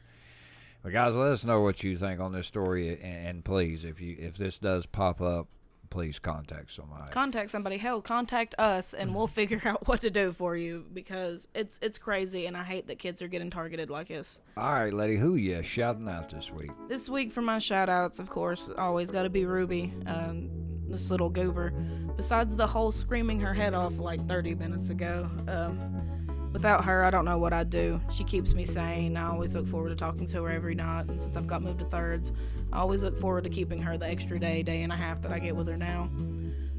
Well, 0.82 0.92
guys, 0.92 1.14
let 1.14 1.30
us 1.32 1.44
know 1.44 1.60
what 1.62 1.82
you 1.82 1.96
think 1.96 2.20
on 2.20 2.32
this 2.32 2.46
story, 2.46 3.00
and, 3.00 3.26
and 3.28 3.44
please, 3.44 3.84
if 3.84 4.00
you 4.00 4.16
if 4.18 4.36
this 4.36 4.58
does 4.58 4.86
pop 4.86 5.22
up, 5.22 5.48
please 5.90 6.18
contact 6.18 6.70
somebody. 6.70 7.10
Contact 7.10 7.50
somebody. 7.50 7.76
Hell, 7.76 8.00
contact 8.00 8.54
us 8.58 8.94
and 8.94 9.14
we'll 9.14 9.26
figure 9.40 9.60
out 9.64 9.86
what 9.86 10.00
to 10.00 10.10
do 10.10 10.32
for 10.32 10.56
you 10.56 10.84
because 10.92 11.48
it's 11.54 11.78
it's 11.82 11.98
crazy 11.98 12.46
and 12.46 12.56
I 12.56 12.64
hate 12.64 12.86
that 12.88 12.98
kids 12.98 13.22
are 13.22 13.28
getting 13.28 13.50
targeted 13.50 13.90
like 13.90 14.08
this. 14.08 14.38
All 14.56 14.72
right, 14.72 14.92
lady, 14.92 15.16
who 15.16 15.36
you 15.36 15.62
shouting 15.62 16.08
out 16.08 16.30
this 16.30 16.50
week? 16.50 16.70
This 16.88 17.08
week 17.08 17.32
for 17.32 17.42
my 17.42 17.58
shout 17.58 17.88
outs, 17.88 18.20
of 18.20 18.30
course, 18.30 18.70
always 18.76 19.10
got 19.10 19.22
to 19.22 19.30
be 19.30 19.46
Ruby, 19.46 19.92
um, 20.06 20.50
this 20.88 21.10
little 21.10 21.30
goober. 21.30 21.70
Besides 22.16 22.56
the 22.56 22.66
whole 22.66 22.92
screaming 22.92 23.40
her 23.40 23.52
head 23.52 23.74
off 23.74 23.98
like 23.98 24.24
30 24.28 24.54
minutes 24.54 24.90
ago, 24.90 25.28
um, 25.48 26.13
without 26.54 26.84
her, 26.84 27.04
I 27.04 27.10
don't 27.10 27.24
know 27.24 27.36
what 27.36 27.52
I'd 27.52 27.68
do. 27.68 28.00
She 28.10 28.22
keeps 28.22 28.54
me 28.54 28.64
sane. 28.64 29.16
I 29.16 29.28
always 29.28 29.54
look 29.54 29.66
forward 29.66 29.88
to 29.88 29.96
talking 29.96 30.26
to 30.28 30.44
her 30.44 30.50
every 30.50 30.76
night, 30.76 31.08
and 31.08 31.20
since 31.20 31.36
I've 31.36 31.48
got 31.48 31.62
moved 31.62 31.80
to 31.80 31.84
thirds, 31.86 32.32
I 32.72 32.78
always 32.78 33.02
look 33.02 33.18
forward 33.18 33.42
to 33.44 33.50
keeping 33.50 33.82
her 33.82 33.98
the 33.98 34.06
extra 34.06 34.38
day, 34.38 34.62
day 34.62 34.82
and 34.82 34.92
a 34.92 34.96
half 34.96 35.20
that 35.22 35.32
I 35.32 35.40
get 35.40 35.56
with 35.56 35.66
her 35.66 35.76
now. 35.76 36.08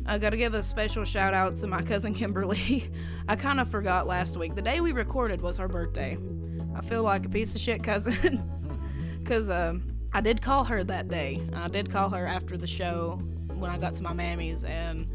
I 0.05 0.17
gotta 0.17 0.37
give 0.37 0.53
a 0.53 0.63
special 0.63 1.03
shout 1.03 1.33
out 1.33 1.57
to 1.57 1.67
my 1.67 1.81
cousin 1.83 2.13
Kimberly. 2.13 2.89
I 3.27 3.35
kind 3.35 3.59
of 3.59 3.69
forgot 3.69 4.07
last 4.07 4.37
week. 4.37 4.55
The 4.55 4.61
day 4.61 4.79
we 4.79 4.93
recorded 4.93 5.41
was 5.41 5.57
her 5.57 5.67
birthday. 5.67 6.17
I 6.73 6.81
feel 6.81 7.03
like 7.03 7.25
a 7.25 7.29
piece 7.29 7.53
of 7.53 7.61
shit 7.61 7.83
cousin. 7.83 8.51
Because 9.19 9.49
um, 9.49 9.91
I 10.13 10.21
did 10.21 10.39
call 10.43 10.63
her 10.65 10.83
that 10.83 11.07
day. 11.07 11.41
I 11.55 11.67
did 11.67 11.91
call 11.91 12.11
her 12.11 12.27
after 12.27 12.57
the 12.57 12.67
show 12.67 13.19
when 13.55 13.71
I 13.71 13.79
got 13.79 13.93
to 13.93 14.03
my 14.03 14.13
mammy's 14.13 14.63
and, 14.63 15.07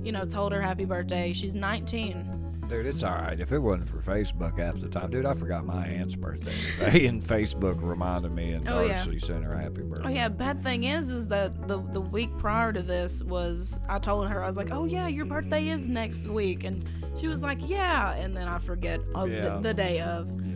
you 0.00 0.12
know, 0.12 0.24
told 0.24 0.52
her 0.52 0.62
happy 0.62 0.84
birthday. 0.84 1.32
She's 1.32 1.56
19. 1.56 2.37
Dude, 2.68 2.84
it's 2.86 3.02
all 3.02 3.14
right. 3.14 3.40
If 3.40 3.50
it 3.52 3.58
wasn't 3.58 3.88
for 3.88 3.96
Facebook 3.98 4.58
at 4.58 4.78
the 4.80 4.88
time, 4.88 5.10
dude, 5.10 5.24
I 5.24 5.32
forgot 5.32 5.64
my 5.64 5.86
aunt's 5.86 6.14
birthday 6.14 6.52
today, 6.78 7.06
and 7.08 7.22
Facebook 7.22 7.80
reminded 7.82 8.34
me, 8.34 8.52
and 8.52 8.68
Oh, 8.68 8.82
yeah. 8.82 9.02
Sent 9.18 9.42
her 9.44 9.56
happy 9.56 9.82
birthday. 9.82 10.08
Oh 10.08 10.10
yeah, 10.10 10.28
bad 10.28 10.62
thing 10.62 10.84
is, 10.84 11.10
is 11.10 11.28
that 11.28 11.66
the 11.66 11.78
the 11.92 12.00
week 12.00 12.36
prior 12.36 12.72
to 12.72 12.82
this 12.82 13.22
was 13.24 13.78
I 13.88 13.98
told 13.98 14.28
her 14.28 14.44
I 14.44 14.48
was 14.48 14.56
like, 14.56 14.70
oh 14.70 14.84
yeah, 14.84 15.08
your 15.08 15.24
birthday 15.24 15.68
is 15.68 15.86
next 15.86 16.26
week, 16.26 16.64
and 16.64 16.88
she 17.18 17.26
was 17.26 17.42
like, 17.42 17.58
yeah, 17.68 18.12
and 18.16 18.36
then 18.36 18.46
I 18.48 18.58
forget 18.58 19.00
of 19.14 19.30
Yeah. 19.30 19.48
the, 19.56 19.60
the 19.60 19.74
day 19.74 20.00
of. 20.00 20.30
Yeah. 20.40 20.54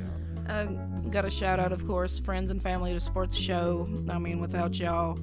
Uh, 0.48 0.64
got 1.08 1.24
a 1.24 1.30
shout 1.30 1.60
out, 1.60 1.72
of 1.72 1.86
course, 1.86 2.18
friends 2.18 2.50
and 2.50 2.60
family 2.62 2.92
to 2.92 3.00
support 3.00 3.30
the 3.30 3.36
show. 3.36 3.88
I 4.10 4.18
mean, 4.18 4.38
without 4.40 4.78
y'all, 4.78 5.18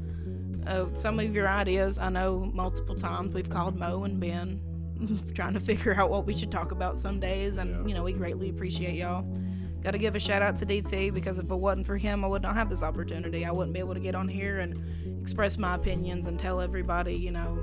uh, 0.65 0.85
some 0.93 1.19
of 1.19 1.35
your 1.35 1.47
ideas, 1.47 1.99
I 1.99 2.09
know 2.09 2.49
multiple 2.53 2.95
times 2.95 3.33
we've 3.33 3.49
called 3.49 3.77
Mo 3.77 4.05
and 4.05 4.19
Ben, 4.19 4.59
trying 5.33 5.53
to 5.53 5.59
figure 5.59 5.93
out 5.99 6.09
what 6.09 6.25
we 6.25 6.35
should 6.37 6.51
talk 6.51 6.71
about 6.71 6.97
some 6.97 7.19
days, 7.19 7.57
and 7.57 7.69
Yeah. 7.71 7.87
you 7.87 7.93
know 7.93 8.03
we 8.03 8.13
greatly 8.13 8.49
appreciate 8.49 8.95
y'all. 8.95 9.23
Got 9.81 9.91
to 9.91 9.97
give 9.97 10.15
a 10.15 10.19
shout 10.19 10.41
out 10.41 10.57
to 10.57 10.65
DT 10.65 11.13
because 11.13 11.39
if 11.39 11.49
it 11.49 11.55
wasn't 11.55 11.87
for 11.87 11.95
him, 11.95 12.25
I 12.25 12.27
would 12.27 12.41
not 12.41 12.55
have 12.55 12.69
this 12.69 12.83
opportunity. 12.83 13.45
I 13.45 13.51
wouldn't 13.51 13.73
be 13.73 13.79
able 13.79 13.93
to 13.93 13.99
get 14.01 14.13
on 14.13 14.27
here 14.27 14.59
and 14.59 15.21
express 15.21 15.57
my 15.57 15.75
opinions 15.75 16.27
and 16.27 16.37
tell 16.37 16.59
everybody, 16.59 17.15
you 17.15 17.31
know, 17.31 17.57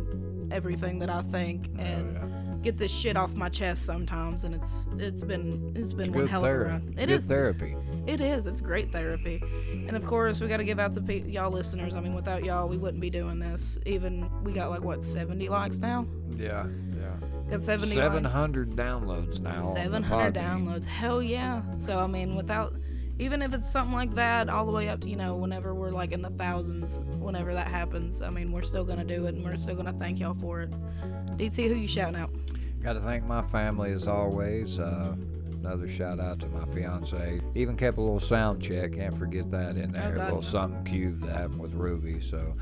everything 0.50 0.98
that 1.00 1.10
I 1.10 1.20
think 1.20 1.68
oh, 1.78 1.82
and 1.82 2.12
yeah. 2.14 2.35
Get 2.66 2.76
this 2.76 2.90
shit 2.90 3.16
off 3.16 3.32
my 3.36 3.48
chest 3.48 3.84
sometimes. 3.84 4.42
And 4.42 4.52
it's 4.52 4.88
it's 4.98 5.22
been 5.22 5.72
it's 5.76 5.92
been 5.92 6.12
one 6.12 6.22
Good 6.22 6.30
hell 6.30 6.44
of 6.44 6.50
a 6.50 6.58
run. 6.64 6.94
It 6.98 7.06
Good 7.06 7.10
is 7.10 7.26
therapy. 7.26 7.76
it 8.08 8.20
is. 8.20 8.48
It's 8.48 8.60
great 8.60 8.90
therapy. 8.90 9.40
And 9.70 9.96
of 9.96 10.04
course, 10.04 10.40
we 10.40 10.48
got 10.48 10.56
to 10.56 10.64
give 10.64 10.80
out 10.80 10.92
to 10.94 11.00
pe- 11.00 11.22
y'all 11.28 11.50
listeners. 11.52 11.94
I 11.94 12.00
mean, 12.00 12.12
without 12.12 12.44
y'all, 12.44 12.68
we 12.68 12.76
wouldn't 12.76 13.00
be 13.00 13.08
doing 13.08 13.38
this. 13.38 13.78
Even 13.86 14.28
we 14.42 14.52
got 14.52 14.70
like 14.70 14.82
what 14.82 15.04
70 15.04 15.48
likes 15.48 15.78
now. 15.78 16.06
Yeah, 16.36 16.66
yeah. 16.98 17.14
Got 17.50 17.62
70 17.62 17.86
Seven 17.86 18.24
likes. 18.24 18.34
downloads 18.34 19.40
now. 19.40 19.62
700 19.62 20.34
downloads. 20.34 20.86
Hell 20.86 21.22
yeah. 21.22 21.62
So 21.78 22.00
I 22.00 22.08
mean, 22.08 22.34
without 22.34 22.74
even 23.18 23.42
if 23.42 23.54
it's 23.54 23.70
something 23.70 23.94
like 23.94 24.14
that, 24.14 24.48
all 24.48 24.66
the 24.66 24.72
way 24.72 24.88
up 24.88 25.00
to 25.00 25.08
you 25.08 25.16
know 25.16 25.36
whenever 25.36 25.74
we're 25.74 25.90
like 25.90 26.12
in 26.12 26.22
the 26.22 26.30
thousands, 26.30 27.00
whenever 27.18 27.54
that 27.54 27.68
happens, 27.68 28.22
I 28.22 28.30
mean, 28.30 28.52
we're 28.52 28.62
still 28.62 28.84
gonna 28.84 29.04
do 29.04 29.26
it, 29.26 29.34
and 29.34 29.44
we're 29.44 29.56
still 29.56 29.74
gonna 29.74 29.94
thank 29.94 30.20
y'all 30.20 30.34
for 30.34 30.62
it. 30.62 30.70
DT, 31.36 31.68
who 31.68 31.74
you 31.74 31.88
shouting 31.88 32.16
out? 32.16 32.30
Got 32.82 32.94
to 32.94 33.00
thank 33.00 33.24
my 33.24 33.42
family 33.42 33.92
as 33.92 34.06
always. 34.06 34.78
Uh, 34.78 35.16
another 35.58 35.88
shout 35.88 36.20
out 36.20 36.38
to 36.40 36.48
my 36.48 36.64
fiance. 36.66 37.40
Even 37.54 37.76
kept 37.76 37.98
a 37.98 38.00
little 38.00 38.20
sound 38.20 38.62
check. 38.62 38.92
Can't 38.92 39.16
forget 39.18 39.50
that 39.50 39.76
in 39.76 39.90
there. 39.92 40.14
a 40.14 40.24
little 40.26 40.40
something 40.40 40.84
cute 40.84 41.20
that 41.22 41.34
happened 41.34 41.58
with 41.58 41.74
Ruby. 41.74 42.20
So, 42.20 42.54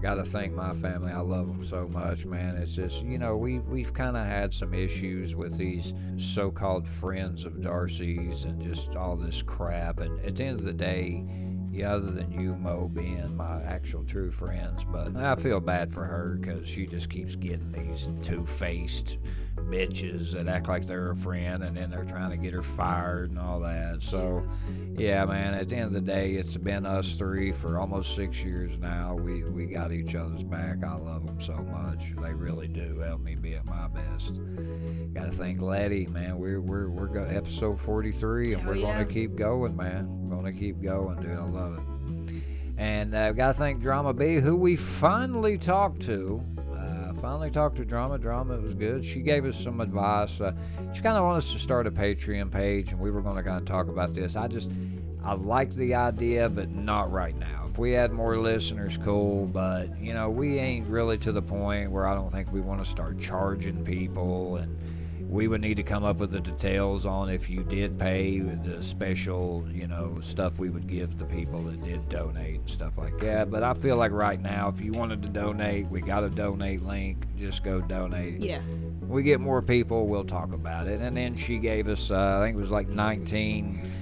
got 0.00 0.14
to 0.14 0.24
thank 0.24 0.52
my 0.52 0.72
family. 0.74 1.12
I 1.12 1.20
love 1.20 1.46
them 1.46 1.64
so 1.64 1.88
much, 1.88 2.24
man. 2.24 2.56
It's 2.56 2.74
just 2.74 3.02
you 3.04 3.18
know 3.18 3.36
we 3.36 3.58
we've 3.60 3.92
kind 3.92 4.16
of 4.16 4.26
had 4.26 4.52
some 4.52 4.74
issues 4.74 5.34
with 5.34 5.56
these 5.56 5.94
so-called 6.16 6.86
friends 6.86 7.44
of 7.44 7.62
Darcy's 7.62 8.44
and 8.44 8.60
just 8.60 8.96
all 8.96 9.16
this 9.16 9.42
crap. 9.42 10.00
And 10.00 10.18
at 10.24 10.36
the 10.36 10.44
end 10.44 10.60
of 10.60 10.66
the 10.66 10.72
day. 10.72 11.24
Yeah, 11.72 11.92
other 11.92 12.10
than 12.10 12.32
you, 12.32 12.56
Mo, 12.56 12.88
being 12.88 13.36
my 13.36 13.62
actual 13.64 14.02
true 14.02 14.30
friends, 14.30 14.82
but 14.84 15.14
I 15.14 15.36
feel 15.36 15.60
bad 15.60 15.92
for 15.92 16.04
her 16.06 16.38
because 16.40 16.66
she 16.66 16.86
just 16.86 17.10
keeps 17.10 17.36
getting 17.36 17.70
these 17.70 18.08
two-faced 18.22 19.18
bitches 19.56 20.32
that 20.32 20.48
act 20.48 20.68
like 20.68 20.86
they're 20.86 21.10
a 21.10 21.16
friend 21.16 21.64
and 21.64 21.76
then 21.76 21.90
they're 21.90 22.04
trying 22.04 22.30
to 22.30 22.36
get 22.36 22.52
her 22.52 22.62
fired 22.62 23.30
and 23.30 23.38
all 23.38 23.60
that. 23.60 24.02
So, 24.02 24.42
Jesus. 24.42 25.00
yeah, 25.00 25.24
man, 25.24 25.54
at 25.54 25.68
the 25.68 25.76
end 25.76 25.86
of 25.86 25.92
the 25.92 26.00
day, 26.00 26.32
it's 26.32 26.56
been 26.56 26.86
us 26.86 27.16
three 27.16 27.52
for 27.52 27.78
almost 27.78 28.14
six 28.14 28.44
years 28.44 28.78
now. 28.78 29.14
We 29.14 29.42
we 29.44 29.66
got 29.66 29.92
each 29.92 30.14
other's 30.14 30.44
back. 30.44 30.84
I 30.84 30.94
love 30.96 31.26
them 31.26 31.40
so 31.40 31.56
much. 31.56 32.04
They 32.16 32.34
really 32.34 32.68
do 32.68 32.98
help 33.00 33.20
me 33.20 33.34
be 33.34 33.54
at 33.54 33.66
my 33.66 33.88
best. 33.88 34.40
Got 35.14 35.26
to 35.26 35.32
thank 35.32 35.60
Letty, 35.60 36.06
man. 36.06 36.38
We're 36.38 36.60
we're 36.60 36.88
we're 36.88 37.06
go 37.06 37.24
episode 37.24 37.80
43 37.80 38.54
and 38.54 38.66
we're 38.66 38.76
yeah. 38.76 38.94
going 38.94 39.06
to 39.06 39.12
keep 39.12 39.36
going, 39.36 39.76
man. 39.76 40.08
We're 40.22 40.36
going 40.36 40.52
to 40.52 40.58
keep 40.58 40.80
going, 40.80 41.20
dude. 41.20 41.30
I 41.32 41.44
love 41.44 41.78
it. 41.78 41.96
And 42.78 43.14
uh, 43.14 43.32
got 43.32 43.48
to 43.48 43.54
thank 43.54 43.80
Drama 43.80 44.12
B, 44.12 44.36
who 44.36 44.54
we 44.54 44.76
finally 44.76 45.56
talked 45.56 46.02
to. 46.02 46.44
Finally 47.20 47.50
talked 47.50 47.76
to 47.76 47.84
Drama. 47.84 48.18
Drama, 48.18 48.54
it 48.54 48.62
was 48.62 48.74
good. 48.74 49.02
She 49.02 49.20
gave 49.20 49.44
us 49.44 49.58
some 49.58 49.80
advice. 49.80 50.40
Uh, 50.40 50.52
she 50.92 51.00
kind 51.00 51.16
of 51.16 51.24
wanted 51.24 51.38
us 51.38 51.52
to 51.52 51.58
start 51.58 51.86
a 51.86 51.90
Patreon 51.90 52.50
page, 52.50 52.90
and 52.90 53.00
we 53.00 53.10
were 53.10 53.22
going 53.22 53.36
to 53.36 53.42
kind 53.42 53.58
of 53.58 53.64
talk 53.64 53.88
about 53.88 54.14
this. 54.14 54.36
I 54.36 54.48
just, 54.48 54.70
I 55.24 55.34
like 55.34 55.70
the 55.74 55.94
idea, 55.94 56.48
but 56.48 56.70
not 56.70 57.10
right 57.10 57.36
now. 57.38 57.64
If 57.68 57.78
we 57.78 57.92
had 57.92 58.12
more 58.12 58.36
listeners, 58.36 58.98
cool. 58.98 59.46
But 59.46 59.98
you 60.00 60.12
know, 60.12 60.28
we 60.30 60.58
ain't 60.58 60.86
really 60.88 61.18
to 61.18 61.32
the 61.32 61.42
point 61.42 61.90
where 61.90 62.06
I 62.06 62.14
don't 62.14 62.30
think 62.30 62.52
we 62.52 62.60
want 62.60 62.84
to 62.84 62.88
start 62.88 63.18
charging 63.18 63.84
people 63.84 64.56
and 64.56 64.76
we 65.28 65.48
would 65.48 65.60
need 65.60 65.76
to 65.76 65.82
come 65.82 66.04
up 66.04 66.18
with 66.18 66.30
the 66.30 66.40
details 66.40 67.04
on 67.04 67.28
if 67.28 67.50
you 67.50 67.64
did 67.64 67.98
pay 67.98 68.38
the 68.38 68.82
special, 68.82 69.66
you 69.72 69.86
know, 69.86 70.18
stuff 70.20 70.58
we 70.58 70.70
would 70.70 70.86
give 70.86 71.18
the 71.18 71.24
people 71.24 71.62
that 71.64 71.82
did 71.82 72.08
donate 72.08 72.60
and 72.60 72.70
stuff 72.70 72.96
like 72.96 73.18
that. 73.18 73.50
But 73.50 73.62
I 73.62 73.74
feel 73.74 73.96
like 73.96 74.12
right 74.12 74.40
now, 74.40 74.68
if 74.68 74.80
you 74.80 74.92
wanted 74.92 75.22
to 75.22 75.28
donate, 75.28 75.88
we 75.88 76.00
got 76.00 76.22
a 76.22 76.30
donate 76.30 76.82
link. 76.82 77.26
Just 77.36 77.64
go 77.64 77.80
donate. 77.80 78.40
Yeah. 78.40 78.60
We 79.02 79.24
get 79.24 79.40
more 79.40 79.62
people, 79.62 80.06
we'll 80.06 80.24
talk 80.24 80.52
about 80.52 80.86
it. 80.86 81.00
And 81.00 81.16
then 81.16 81.34
she 81.34 81.58
gave 81.58 81.88
us, 81.88 82.10
uh, 82.10 82.38
I 82.38 82.44
think 82.44 82.56
it 82.56 82.60
was 82.60 82.72
like 82.72 82.88
19 82.88 83.92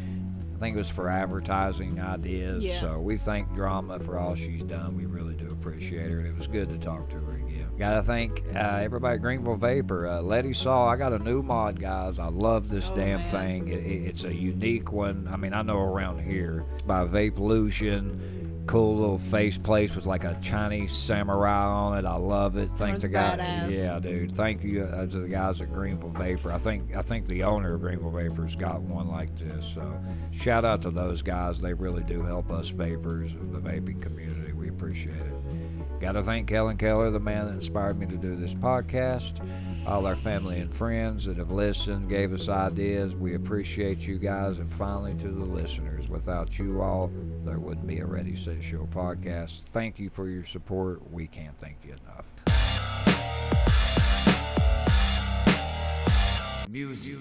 I 0.55 0.59
think 0.59 0.77
it 0.77 0.79
was 0.79 0.91
for 0.91 1.11
advertising 1.11 2.01
ideas. 2.01 2.63
Yeah. 2.63 2.81
So 2.81 3.01
we 3.01 3.17
thank 3.17 3.53
Drama 3.55 3.99
for 3.99 4.19
all 4.19 4.37
she's 4.37 4.63
done. 4.63 4.97
We 4.97 5.05
really 5.05 5.35
do 5.35 5.49
appreciate 5.49 6.11
her. 6.11 6.21
It 6.21 6.35
was 6.35 6.47
good 6.47 6.69
to 6.71 6.79
talk 6.79 7.11
to 7.11 7.17
her. 7.19 7.41
Gotta 7.79 8.03
thank 8.03 8.45
uh, 8.55 8.59
everybody 8.59 9.17
at 9.17 9.23
Greeneville 9.23 9.59
Vapor. 9.59 10.07
Uh, 10.07 10.21
Letty 10.23 10.53
saw 10.53 10.87
I 10.87 10.97
got 10.97 11.13
a 11.13 11.19
new 11.19 11.43
mod, 11.43 11.81
guys. 11.81 12.19
I 12.21 12.29
love 12.29 12.69
this 12.69 12.91
Oh, 12.91 12.97
damn 12.97 13.21
man. 13.21 13.29
thing. 13.31 13.69
It, 13.69 13.85
it- 13.85 14.05
it's 14.07 14.25
a 14.25 14.33
unique 14.35 14.93
one. 14.93 15.29
I 15.33 15.37
mean, 15.37 15.53
I 15.53 15.63
know 15.63 15.79
around 15.81 16.21
here 16.21 16.65
by 16.87 17.05
Vape 17.05 17.35
Vapelution. 17.35 18.31
Cool 18.67 18.97
little 18.97 19.19
face 19.19 19.59
place 19.59 19.95
with 19.95 20.07
like 20.07 20.25
a 20.25 20.39
Chinese 20.41 20.91
samurai 20.93 21.67
on 21.67 21.99
it. 21.99 22.07
I 22.07 22.17
love 22.17 22.57
it. 22.57 22.71
Thanks 22.71 23.01
to 23.03 23.09
God. 23.09 23.39
Yeah, 23.69 23.99
dude. 24.01 24.33
Thank 24.33 24.63
you 24.65 24.85
uh, 24.85 25.07
to 25.07 25.19
the 25.19 25.29
guys 25.29 25.61
at 25.61 25.71
Greeneville 25.71 26.17
Vapor. 26.17 26.51
I 26.51 26.57
think 26.57 26.97
I 26.97 27.03
think 27.03 27.27
the 27.27 27.43
owner 27.43 27.75
of 27.75 27.83
Greeneville 27.83 28.13
Vapor's 28.13 28.57
got 28.57 28.81
one 28.81 29.09
like 29.09 29.37
this. 29.37 29.67
So 29.75 30.01
shout 30.31 30.65
out 30.65 30.81
to 30.83 30.91
those 30.91 31.21
guys. 31.21 31.61
They 31.61 31.75
really 31.75 32.05
do 32.05 32.23
help 32.23 32.51
us 32.51 32.71
vapors, 32.71 33.35
the 33.35 33.59
vaping 33.61 34.01
community. 34.01 34.53
We 34.55 34.71
appreciate 34.71 35.15
it. 35.17 35.34
Got 36.05 36.13
to 36.13 36.23
thank 36.23 36.49
Kellen 36.49 36.77
Keller, 36.77 37.11
the 37.11 37.19
man 37.19 37.47
that 37.47 37.53
inspired 37.55 37.99
me 37.99 38.05
to 38.05 38.19
do 38.19 38.37
this 38.37 38.53
podcast. 38.53 39.41
All 39.87 40.05
our 40.05 40.15
family 40.15 40.61
and 40.61 40.71
friends 40.71 41.25
that 41.25 41.39
have 41.39 41.51
listened, 41.51 42.11
gave 42.11 42.31
us 42.35 42.51
ideas. 42.51 43.17
We 43.17 43.37
appreciate 43.37 44.07
you 44.07 44.19
guys. 44.19 44.59
And 44.59 44.71
finally, 44.71 45.15
to 45.15 45.29
the 45.29 45.47
listeners, 45.47 46.11
without 46.11 46.59
you 46.59 46.83
all, 46.83 47.11
there 47.47 47.59
wouldn't 47.59 47.87
be 47.87 48.01
a 48.01 48.05
Ready 48.05 48.37
Set 48.37 48.63
Show 48.63 48.87
podcast. 48.93 49.63
Thank 49.63 49.99
you 49.99 50.11
for 50.11 50.29
your 50.29 50.45
support. 50.45 51.11
We 51.11 51.27
can't 51.27 51.57
thank 51.57 51.79
you 51.83 51.95
enough. 51.95 52.27
Music 56.69 57.17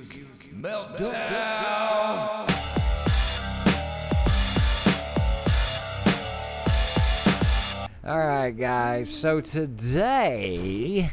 meltdown. 0.59 1.13
All 1.71 2.82
right, 8.03 8.51
guys. 8.51 9.09
So 9.09 9.39
today, 9.39 11.11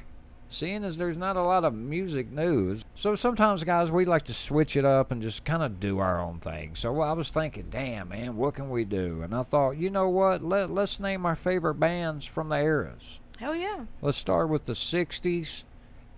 seeing 0.49 0.85
as 0.85 0.99
there's 0.99 1.17
not 1.17 1.37
a 1.37 1.43
lot 1.43 1.65
of 1.65 1.73
music 1.73 2.33
news, 2.33 2.85
so 2.97 3.15
sometimes, 3.15 3.63
guys, 3.63 3.93
we 3.93 4.05
like 4.05 4.25
to 4.25 4.35
switch 4.35 4.77
it 4.77 4.85
up 4.85 5.13
and 5.13 5.23
just 5.23 5.45
kind 5.45 5.63
of 5.63 5.79
do 5.79 5.99
our 5.99 6.21
own 6.21 6.41
thing. 6.41 6.75
So 6.75 7.01
I 7.01 7.13
was 7.13 7.31
thinking, 7.31 7.67
damn, 7.71 8.09
man, 8.09 8.37
what 8.37 8.55
can 8.55 8.71
we 8.71 8.85
do? 8.85 9.23
And 9.23 9.35
I 9.35 9.43
thought, 9.43 9.77
you 9.77 9.89
know 9.91 10.09
what? 10.09 10.43
Let, 10.43 10.71
let's 10.71 10.99
name 10.99 11.25
our 11.27 11.37
favorite 11.37 11.75
bands 11.77 12.25
from 12.27 12.49
the 12.49 12.57
eras. 12.57 13.21
Hell 13.39 13.55
yeah. 13.55 13.85
Let's 14.03 14.19
start 14.19 14.49
with 14.49 14.65
the 14.65 14.73
60s 14.73 15.63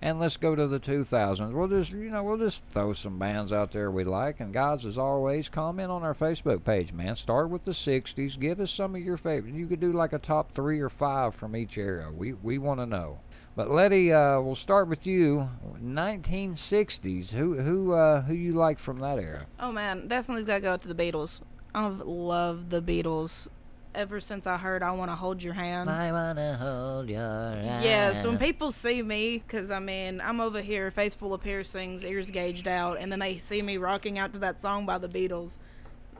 and 0.02 0.18
let's 0.18 0.36
go 0.36 0.56
to 0.56 0.66
the 0.66 0.80
2000s. 0.80 1.52
We'll 1.52 1.68
just, 1.68 1.92
you 1.92 2.10
know, 2.10 2.24
we'll 2.24 2.36
just 2.36 2.64
throw 2.66 2.92
some 2.92 3.20
bands 3.20 3.52
out 3.52 3.70
there 3.70 3.88
we 3.90 4.02
like. 4.02 4.40
And 4.40 4.52
guys, 4.52 4.84
as 4.84 4.98
always, 4.98 5.48
comment 5.48 5.92
on 5.92 6.02
our 6.02 6.14
Facebook 6.14 6.64
page, 6.64 6.92
man. 6.92 7.14
Start 7.14 7.50
with 7.50 7.64
the 7.64 7.70
60s. 7.70 8.38
Give 8.38 8.58
us 8.58 8.72
some 8.72 8.96
of 8.96 9.00
your 9.00 9.16
favorite. 9.16 9.54
You 9.54 9.68
could 9.68 9.78
do 9.78 9.92
like 9.92 10.12
a 10.12 10.18
top 10.18 10.50
three 10.50 10.80
or 10.80 10.88
five 10.88 11.36
from 11.36 11.54
each 11.54 11.78
era. 11.78 12.10
We, 12.10 12.32
we 12.32 12.58
want 12.58 12.80
to 12.80 12.86
know. 12.86 13.20
But 13.54 13.70
Letty, 13.70 14.12
uh, 14.12 14.40
we'll 14.40 14.56
start 14.56 14.88
with 14.88 15.06
you. 15.06 15.48
1960s. 15.80 17.32
Who 17.34 17.60
who 17.60 17.92
uh, 17.92 18.22
who 18.22 18.32
you 18.32 18.52
like 18.52 18.78
from 18.78 18.98
that 19.00 19.18
era? 19.18 19.46
Oh 19.60 19.70
man, 19.70 20.08
definitely 20.08 20.44
got 20.44 20.54
to 20.54 20.60
go 20.62 20.76
to 20.78 20.88
the 20.88 20.94
Beatles. 20.94 21.42
I've 21.74 22.00
loved 22.00 22.70
the 22.70 22.80
Beatles 22.80 23.48
ever 23.94 24.20
since 24.20 24.46
I 24.46 24.56
heard 24.56 24.82
"I 24.82 24.90
Want 24.92 25.10
to 25.10 25.14
Hold 25.14 25.42
Your 25.42 25.54
Hand." 25.54 25.88
I 25.90 26.12
wanna 26.12 26.56
hold 26.56 27.08
your 27.08 27.20
hand 27.20 27.84
Yes, 27.84 28.24
when 28.24 28.38
people 28.38 28.72
see 28.72 29.02
me, 29.02 29.38
because 29.38 29.70
I 29.70 29.78
mean, 29.78 30.20
I'm 30.20 30.40
over 30.40 30.60
here, 30.60 30.90
face 30.90 31.14
full 31.14 31.34
of 31.34 31.42
piercings, 31.42 32.04
ears 32.04 32.30
gauged 32.30 32.68
out, 32.68 32.98
and 32.98 33.10
then 33.10 33.18
they 33.18 33.38
see 33.38 33.62
me 33.62 33.76
rocking 33.76 34.18
out 34.18 34.32
to 34.34 34.38
that 34.40 34.60
song 34.60 34.86
by 34.86 34.98
the 34.98 35.08
Beatles, 35.08 35.58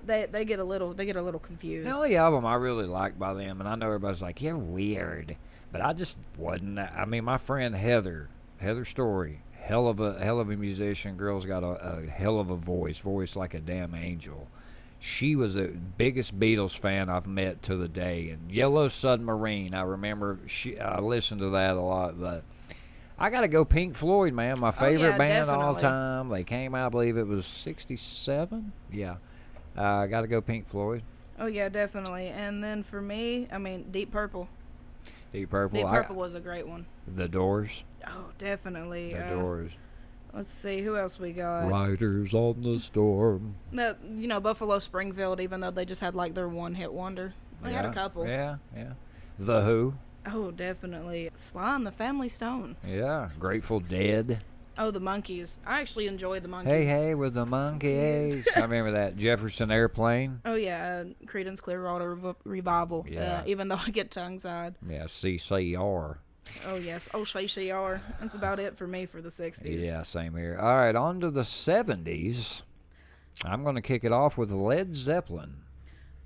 they 0.05 0.27
they 0.27 0.45
get 0.45 0.59
a 0.59 0.65
little 0.65 0.93
they 0.95 1.05
get 1.05 1.17
a 1.17 1.23
little 1.23 1.41
confused. 1.41 1.89
The 1.89 1.95
only 1.95 2.17
album 2.17 2.45
I 2.45 2.55
really 2.55 2.87
liked 2.87 3.19
by 3.19 3.35
them, 3.35 3.61
and 3.61 3.69
I 3.69 3.75
know 3.75 3.87
everybody's 3.87 4.23
like, 4.23 4.43
"You're 4.43 4.59
weird," 4.59 5.37
but 5.71 5.81
I 5.81 5.93
just 5.93 6.17
wasn't. 6.37 6.79
I 6.79 7.05
mean, 7.05 7.25
my 7.25 7.39
friend 7.39 7.75
Heather, 7.75 8.29
Heather 8.59 8.85
Story, 8.85 9.43
hell 9.53 9.87
of 9.87 10.01
a 10.01 10.23
hell 10.23 10.41
of 10.41 10.51
a 10.51 10.57
musician. 10.57 11.17
Girl's 11.17 11.47
got 11.47 11.63
a, 11.63 12.03
a 12.07 12.11
hell 12.11 12.39
of 12.39 12.51
a 12.51 12.57
voice, 12.57 12.99
voice 12.99 13.37
like 13.37 13.55
a 13.55 13.61
damn 13.61 13.95
angel. 13.95 14.49
She 15.05 15.35
was 15.35 15.55
the 15.55 15.67
biggest 15.67 16.38
Beatles 16.38 16.79
fan 16.79 17.11
I've 17.11 17.27
met 17.27 17.62
to 17.62 17.77
the 17.77 17.88
day. 17.88 18.31
And 18.31 18.53
Yellow 18.53 18.87
Submarine, 18.87 19.75
I 19.75 19.83
remember 19.83 20.38
she. 20.47 20.79
I 20.79 21.01
listened 21.01 21.41
to 21.41 21.51
that 21.51 21.75
a 21.75 21.81
lot, 21.81 22.21
but. 22.21 22.45
I 23.19 23.29
gotta 23.29 23.49
go 23.49 23.65
Pink 23.65 23.97
Floyd, 23.97 24.33
man. 24.33 24.61
My 24.61 24.71
favorite 24.71 25.07
Oh, 25.07 25.11
yeah, 25.11 25.19
band 25.19 25.51
of 25.51 25.59
all 25.59 25.75
time. 25.75 26.29
They 26.29 26.45
came 26.45 26.77
out, 26.77 26.87
I 26.87 26.88
believe 26.91 27.17
it 27.17 27.27
was 27.27 27.47
'67. 27.47 28.73
Yeah, 28.93 29.17
uh, 29.77 29.83
I 29.83 30.07
gotta 30.07 30.29
go 30.29 30.41
Pink 30.41 30.69
Floyd. 30.69 31.03
Oh 31.37 31.47
yeah, 31.47 31.69
definitely. 31.69 32.29
And 32.29 32.62
then 32.62 32.85
for 32.85 33.03
me, 33.03 33.49
I 33.51 33.59
mean, 33.59 33.87
Deep 33.91 34.12
Purple. 34.12 34.49
Deep 35.33 35.51
Purple. 35.51 35.81
Deep 35.81 35.87
I- 35.88 35.97
Purple 35.99 36.17
was 36.17 36.35
a 36.35 36.41
great 36.41 36.67
one. 36.67 36.87
the 37.12 37.27
Doors. 37.29 37.83
Oh, 38.07 38.27
definitely. 38.38 39.15
The 39.15 39.25
uh, 39.27 39.41
Doors. 39.41 39.77
Let's 40.35 40.51
see 40.51 40.81
who 40.81 40.97
else 40.97 41.18
we 41.21 41.33
got. 41.33 41.68
Riders 41.68 42.33
on 42.33 42.62
the 42.62 42.79
storm. 42.79 43.55
No, 43.71 43.95
you 44.16 44.27
know 44.27 44.40
Buffalo 44.40 44.79
Springfield. 44.79 45.40
Even 45.40 45.61
though 45.61 45.71
they 45.71 45.85
just 45.85 46.01
had 46.01 46.14
like 46.14 46.35
their 46.35 46.49
one 46.49 46.75
hit 46.75 46.92
wonder, 46.92 47.35
they 47.62 47.73
had 47.73 47.85
a 47.85 47.92
couple. 47.92 48.27
Yeah, 48.27 48.57
yeah. 48.75 48.92
The 49.38 49.62
Who. 49.62 49.95
Oh, 50.27 50.51
definitely. 50.51 51.31
Sly 51.35 51.75
and 51.77 51.87
the 51.87 51.92
Family 51.92 52.29
Stone. 52.29 52.77
Yeah. 52.87 53.31
Grateful 53.38 53.81
Dead. 53.81 54.42
Oh, 54.79 54.90
the 54.90 55.01
Monkees. 55.01 55.59
I 55.66 55.81
actually 55.81 56.07
enjoy 56.07 56.40
the 56.40 56.49
Monkees. 56.49 56.64
Hey, 56.64 56.85
hey, 56.85 57.14
with 57.14 57.35
the 57.35 57.45
monkeys. 57.45 58.49
I 58.57 58.61
remember 58.61 58.92
that 58.92 59.16
Jefferson 59.16 59.71
Airplane. 59.71 60.40
Oh 60.47 60.55
yeah, 60.55 61.05
uh, 61.05 61.27
Creedence 61.27 61.61
Clearwater 61.61 62.35
Revival. 62.45 63.05
Yeah. 63.09 63.40
Uh, 63.40 63.42
even 63.47 63.68
though 63.68 63.81
I 63.85 63.90
get 63.90 64.11
tongue 64.11 64.38
tied. 64.38 64.77
Yeah, 64.88 65.05
CCR. 65.05 66.16
Oh 66.66 66.76
yes. 66.76 67.09
Oh 67.14 67.20
CCR. 67.22 68.00
That's 68.20 68.35
about 68.35 68.59
it 68.61 68.76
for 68.76 68.87
me 68.87 69.07
for 69.07 69.20
the 69.22 69.28
'60s. 69.31 69.83
Yeah, 69.83 70.02
same 70.02 70.35
here. 70.37 70.59
All 70.61 70.76
right, 70.76 70.94
on 70.94 71.20
to 71.20 71.31
the 71.31 71.40
70s. 71.42 72.62
I'm 73.44 73.62
going 73.62 73.76
to 73.76 73.83
kick 73.83 74.05
it 74.05 74.12
off 74.12 74.37
with 74.37 74.52
Led 74.52 74.94
Zeppelin. 74.94 75.57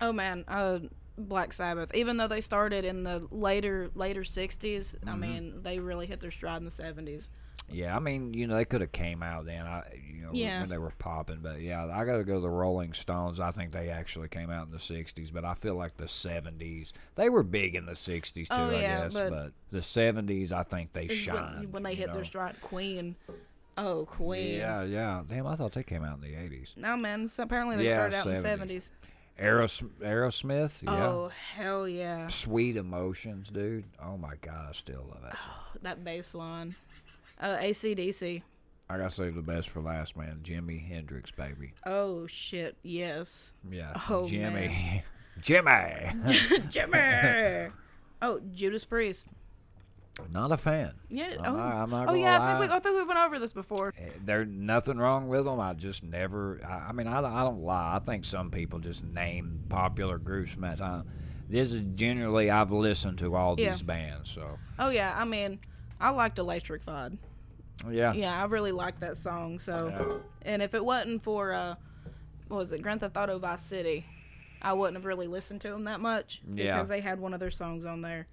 Oh 0.00 0.12
man, 0.12 0.44
uh, 0.48 0.81
Black 1.16 1.52
Sabbath. 1.52 1.94
Even 1.94 2.16
though 2.16 2.26
they 2.29 2.40
started 2.40 2.85
in 2.85 3.02
the 3.05 3.26
later 3.31 3.90
later 3.94 4.22
'60s, 4.22 4.94
I 5.07 5.11
Mm-hmm. 5.11 5.20
mean 5.20 5.62
they 5.62 5.79
really 5.79 6.07
hit 6.07 6.20
their 6.20 6.31
stride 6.31 6.59
in 6.59 6.64
the 6.64 6.70
'70s. 6.70 7.29
Yeah, 7.70 7.96
I 7.96 7.98
mean, 7.98 8.33
you 8.33 8.46
know, 8.46 8.55
they 8.57 8.64
could 8.64 8.81
have 8.81 8.92
came 8.92 9.22
out 9.22 9.44
then, 9.46 9.66
I, 9.66 9.83
you 10.14 10.22
know, 10.22 10.31
Yeah. 10.33 10.61
when 10.61 10.68
they 10.68 10.79
were 10.79 10.92
popping. 10.98 11.40
But 11.42 11.61
yeah, 11.61 11.85
I 11.87 12.05
got 12.05 12.16
to 12.18 12.24
go 12.24 12.40
the 12.40 12.48
Rolling 12.48 12.92
Stones. 12.92 13.40
I 13.40 13.50
think 13.50 13.72
they 13.72 13.88
actually 13.90 14.29
came 14.29 14.50
out 14.50 14.66
in 14.66 14.72
the 14.72 14.79
'60s, 14.79 15.33
but 15.33 15.44
I 15.44 15.55
feel 15.55 15.74
like 15.74 15.96
the 15.96 16.05
'70s 16.05 16.92
they 17.16 17.29
were 17.29 17.42
big 17.42 17.74
in 17.74 17.85
the 17.87 17.92
'60s 17.92 18.48
too. 18.48 18.55
Oh, 18.57 18.68
I 18.68 18.81
guess, 18.81 19.14
but- 19.14 19.31
but, 19.31 19.52
the 19.72 19.81
'70s, 19.83 20.52
I 20.52 20.62
think 20.62 20.92
they 20.92 21.09
shined 21.09 21.61
when, 21.61 21.72
when 21.72 21.83
they 21.83 21.94
hit 21.94 22.12
their 22.12 22.24
stride. 22.24 22.55
Queen. 22.62 23.16
Oh, 23.79 24.07
Queen. 24.07 24.55
Yeah, 24.57 24.85
yeah. 24.85 25.22
Damn, 25.29 25.46
I 25.46 25.55
thought 25.57 25.72
they 25.72 25.83
came 25.83 26.02
out 26.05 26.16
in 26.16 26.22
the 26.22 26.35
'80s. 26.35 26.76
No 26.76 26.96
man, 26.96 27.29
so 27.29 27.42
apparently 27.42 27.76
they 27.76 27.85
Yeah, 27.87 28.09
started 28.09 28.16
out 28.16 28.26
in 28.29 28.42
the 28.42 28.48
70s. 28.48 28.90
'70s. 28.90 28.90
Aeros- 29.38 29.83
Aerosmith, 30.00 30.83
yeah. 30.83 31.07
Oh 31.09 31.29
hell 31.55 31.87
yeah, 31.87 32.26
Sweet 32.29 32.76
Emotions, 32.79 33.50
dude. 33.50 33.85
Oh 34.02 34.16
my 34.16 34.35
god, 34.40 34.66
I 34.70 34.72
still 34.72 35.05
love 35.11 35.20
that 35.24 35.37
song. 35.38 35.50
Oh, 35.74 35.79
that 35.83 36.02
bass 36.05 36.35
line. 36.35 36.74
Uh, 37.40 37.57
ACDC. 37.59 38.42
I 38.88 38.96
gotta 38.99 39.11
save 39.11 39.35
the 39.35 39.42
best 39.42 39.68
for 39.68 39.81
last, 39.81 40.16
man. 40.16 40.40
Jimi 40.42 40.87
Hendrix, 40.87 41.31
baby. 41.33 41.75
Oh 41.85 42.27
shit, 42.27 42.77
yes. 42.83 43.55
Yeah, 43.68 43.92
Oh, 44.09 44.27
Jimmy, 44.29 45.02
Jimmy. 45.40 46.13
Jimmy. 46.69 47.69
oh, 48.23 48.40
Judas 48.52 48.85
Priest. 48.85 49.27
Not 50.33 50.50
a 50.50 50.56
fan. 50.56 50.92
Yeah. 51.11 51.35
I'm 51.40 51.54
oh, 51.54 51.58
not- 51.58 51.88
not 51.90 52.08
oh 52.08 52.15
yeah. 52.15 52.40
I 52.42 52.58
think 52.58 52.71
we. 52.71 52.77
I 52.77 52.79
think 52.81 52.96
we 52.96 53.04
went 53.04 53.19
over 53.19 53.38
this 53.38 53.52
before. 53.52 53.92
Eh, 53.98 54.08
There's 54.25 54.48
nothing 54.48 54.96
wrong 54.96 55.29
with 55.29 55.44
them. 55.44 55.61
I 55.61 55.75
just 55.75 56.02
never. 56.04 56.58
I, 56.67 56.88
I 56.88 56.92
mean, 56.92 57.06
I, 57.06 57.21
don't- 57.21 57.33
I 57.35 57.42
don't 57.42 57.63
lie. 57.63 57.96
I 57.96 57.98
think 57.98 58.25
some 58.25 58.50
people 58.50 58.79
just 58.79 59.04
name 59.04 59.65
popular 59.69 60.17
groups 60.17 60.56
time. 60.79 61.04
This 61.50 61.71
is 61.73 61.83
generally 61.96 62.50
I've 62.50 62.73
listened 62.73 63.19
to 63.19 63.35
all 63.37 63.56
Yeah. 63.58 63.71
these 63.73 63.83
bands, 63.83 64.31
so 64.31 64.58
Oh 64.79 64.88
yeah. 64.88 65.15
I 65.19 65.25
mean, 65.27 65.58
I 66.01 66.11
liked 66.11 66.38
Electrified. 66.38 67.17
yeah. 67.90 68.13
Yeah, 68.13 68.40
I 68.40 68.47
really 68.47 68.73
liked 68.73 69.01
that 69.01 69.17
song. 69.17 69.59
So, 69.59 69.88
Yeah. 69.88 70.51
and 70.53 70.63
if 70.63 70.75
it 70.75 70.85
wasn't 70.85 71.23
for 71.23 71.53
uh, 71.53 71.75
what 72.49 72.59
was 72.59 72.73
it, 72.73 72.83
Grand 72.83 73.01
Theft 73.01 73.17
Auto 73.17 73.38
Vice 73.38 73.63
City, 73.63 74.07
I 74.63 74.73
wouldn't 74.73 74.97
have 74.97 75.05
really 75.05 75.27
listened 75.27 75.61
to 75.63 75.71
them 75.71 75.85
that 75.85 76.01
much 76.01 76.40
Yeah. 76.55 76.75
because 76.75 76.88
they 76.88 77.01
had 77.01 77.19
one 77.21 77.35
of 77.35 77.40
their 77.40 77.51
songs 77.51 77.85
on 77.85 78.03
there. 78.03 78.27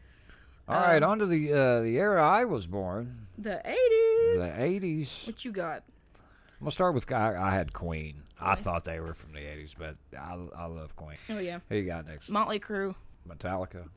All 0.67 0.75
right, 0.79 1.03
Um, 1.03 1.11
on 1.11 1.19
to 1.19 1.25
the 1.25 1.51
uh, 1.51 1.81
the 1.81 1.97
era 1.97 2.23
I 2.25 2.45
was 2.45 2.67
born, 2.67 3.27
The 3.37 3.61
'80s. 3.65 4.37
the 4.39 4.63
'80s. 4.63 5.27
What 5.27 5.43
you 5.43 5.51
got? 5.51 5.83
I'm 6.15 6.59
gonna 6.65 6.71
start 6.71 6.93
with 6.95 7.11
I, 7.11 7.35
I 7.35 7.51
had 7.53 7.73
Queen. 7.73 8.23
I 8.39 8.55
thought 8.55 8.85
they 8.85 9.01
were 9.01 9.13
from 9.13 9.33
the 9.33 9.39
'80s, 9.41 9.75
but 9.77 9.97
I, 10.17 10.37
I 10.55 10.65
love 10.67 10.95
Queen. 10.95 11.17
Oh 11.29 11.39
yeah, 11.39 11.59
Who 11.67 11.75
you 11.75 11.83
got 11.85 12.07
next? 12.07 12.29
Motley 12.29 12.59
Crue. 12.61 12.95
Metallica. 13.27 13.89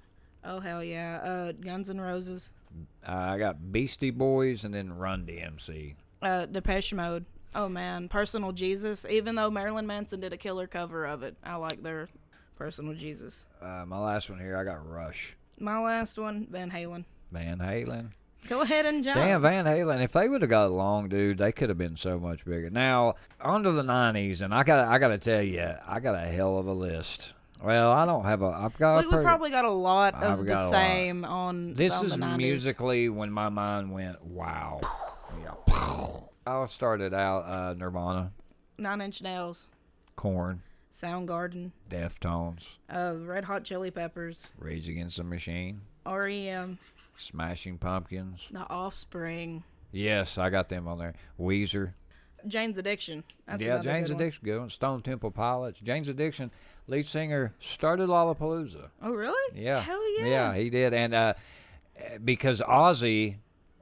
Oh 0.45 0.59
hell 0.59 0.83
yeah. 0.83 1.21
Uh, 1.23 1.53
Guns 1.53 1.89
N' 1.89 2.01
Roses. 2.01 2.51
Uh, 3.07 3.13
I 3.13 3.39
got 3.39 3.73
Beastie 3.73 4.11
Boys 4.11 4.65
and 4.65 4.75
then 4.75 4.93
Run 4.93 5.27
DMC. 5.27 5.95
Uh, 6.23 6.47
Depeche 6.47 6.93
Mode. 6.93 7.25
Oh 7.55 7.69
man, 7.69 8.09
Personal 8.09 8.53
Jesus. 8.53 9.07
Even 9.09 9.35
though 9.35 9.51
Marilyn 9.51 9.87
Manson 9.87 10.21
did 10.21 10.33
a 10.33 10.37
killer 10.37 10.67
cover 10.67 11.07
of 11.07 11.23
it, 11.23 11.37
I 11.45 11.57
like 11.57 11.83
their 11.83 12.09
Personal 12.57 12.95
Jesus. 12.95 13.45
Uh, 13.61 13.85
my 13.87 13.99
last 13.99 14.31
one 14.31 14.41
here, 14.41 14.57
I 14.57 14.65
got 14.65 14.89
Rush. 14.89 15.37
My 15.59 15.79
last 15.79 16.19
one, 16.19 16.47
Van 16.51 16.71
Halen. 16.71 17.05
Van 17.31 17.59
Halen. 17.59 18.11
Go 18.49 18.61
ahead 18.61 18.87
and 18.87 19.03
jump. 19.03 19.17
Damn, 19.17 19.43
Van 19.43 19.65
Halen. 19.65 20.03
If 20.03 20.13
they 20.13 20.29
would 20.29 20.41
have 20.43 20.51
got 20.51 20.69
along, 20.69 21.09
dude, 21.09 21.39
they 21.39 21.53
could 21.53 21.69
have 21.69 21.79
been 21.79 21.97
so 21.97 22.19
much 22.19 22.45
bigger. 22.45 22.71
Now, 22.71 23.15
on 23.41 23.63
to 23.65 23.73
the 23.73 23.83
'90s, 23.83 24.41
and 24.41 24.55
I 24.55 24.63
got 24.63 24.87
I 24.89 24.99
got 24.99 25.09
to 25.09 25.19
tell 25.19 25.43
you, 25.43 25.75
I 25.87 26.01
got 26.01 26.15
a 26.15 26.27
hell 26.27 26.59
of 26.59 26.67
a 26.67 26.73
list. 26.73 27.35
Well, 27.63 27.91
I 27.93 28.05
don't 28.07 28.25
have 28.25 28.43
a. 28.43 28.47
I've 28.47 28.77
got. 28.79 29.05
a 29.05 29.09
We, 29.09 29.17
we 29.17 29.23
probably 29.23 29.51
got 29.51 29.65
a 29.65 29.71
lot 29.71 30.15
I've 30.15 30.41
of 30.41 30.47
got 30.47 30.53
a 30.55 30.57
the 30.57 30.63
lot. 30.65 30.71
same 30.71 31.25
on. 31.25 31.75
This 31.75 31.99
on 31.99 32.05
is 32.07 32.13
the 32.17 32.19
90s. 32.25 32.37
musically 32.37 33.09
when 33.09 33.31
my 33.31 33.49
mind 33.49 33.93
went 33.93 34.23
wow. 34.25 34.81
Yeah. 35.43 35.53
I 36.47 36.67
started 36.67 37.13
out 37.13 37.45
uh, 37.47 37.75
Nirvana, 37.75 38.33
Nine 38.79 39.01
Inch 39.01 39.21
Nails, 39.23 39.67
Korn, 40.15 40.63
Soundgarden, 40.95 41.73
Deftones, 41.91 42.77
uh, 42.89 43.15
Red 43.17 43.45
Hot 43.45 43.65
Chili 43.65 43.91
Peppers, 43.91 44.49
Rage 44.59 44.89
Against 44.89 45.17
the 45.17 45.25
Machine, 45.25 45.81
REM, 46.07 46.79
Smashing 47.17 47.79
Pumpkins. 47.79 48.49
The 48.53 48.61
Offspring, 48.71 49.65
Yes, 49.93 50.39
I 50.39 50.51
got 50.51 50.69
them 50.69 50.87
on 50.89 50.99
there. 50.99 51.15
Weezer. 51.41 51.95
Jane's 52.47 52.79
Addiction. 52.79 53.25
That's 53.47 53.63
yeah, 53.63 53.79
Jane's 53.83 54.09
good. 54.09 54.17
Addiction, 54.21 54.45
good 54.45 54.59
one. 54.61 54.69
Stone 54.71 55.03
Temple 55.03 55.31
Pilots. 55.31 55.81
Jane's 55.81 56.09
Addiction, 56.09 56.51
lead 56.87 57.05
singer, 57.07 57.55
started 57.59 58.09
Lollapalooza. 58.09 58.89
Oh 59.03 59.13
really? 59.13 59.61
Yeah. 59.61 59.81
Hell 59.81 60.01
yeah. 60.19 60.27
Yeah, 60.27 60.55
he 60.55 60.71
did. 60.71 60.93
And 60.95 61.15
uh, 61.15 61.35
because 62.25 62.61
Ozzy 62.61 63.37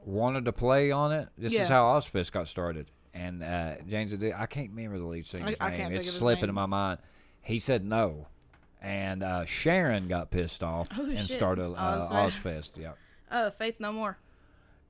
wanted 0.04 0.44
to 0.46 0.52
play 0.52 0.90
on 0.90 1.12
it, 1.12 1.28
this 1.38 1.52
Yeah. 1.52 1.62
is 1.62 1.68
how 1.68 1.84
Ozzfest 1.84 2.32
got 2.32 2.48
started. 2.48 2.90
And 3.12 3.42
uh, 3.42 3.74
James, 3.86 4.12
Addi- 4.12 4.38
I 4.38 4.46
can't 4.46 4.70
remember 4.70 4.98
the 4.98 5.04
lead 5.06 5.24
singer's 5.26 5.56
I 5.60 5.70
name. 5.70 5.78
think 5.78 5.92
it's 5.94 6.10
slipping 6.10 6.48
in 6.48 6.54
my 6.54 6.66
mind. 6.66 6.98
He 7.42 7.58
said 7.58 7.84
no. 7.84 8.26
And 8.82 9.22
uh, 9.22 9.44
Sharon 9.46 10.08
got 10.08 10.30
pissed 10.30 10.62
off 10.62 10.88
Oh, 10.98 11.04
and 11.04 11.16
shit. 11.18 11.28
started 11.28 11.72
uh, 11.72 12.08
Ozzfest. 12.10 12.42
Ozzfest. 12.42 12.78
Yeah, 12.82 12.92
Uh, 13.30 13.50
Faith 13.50 13.76
No 13.80 13.92
More. 13.92 14.18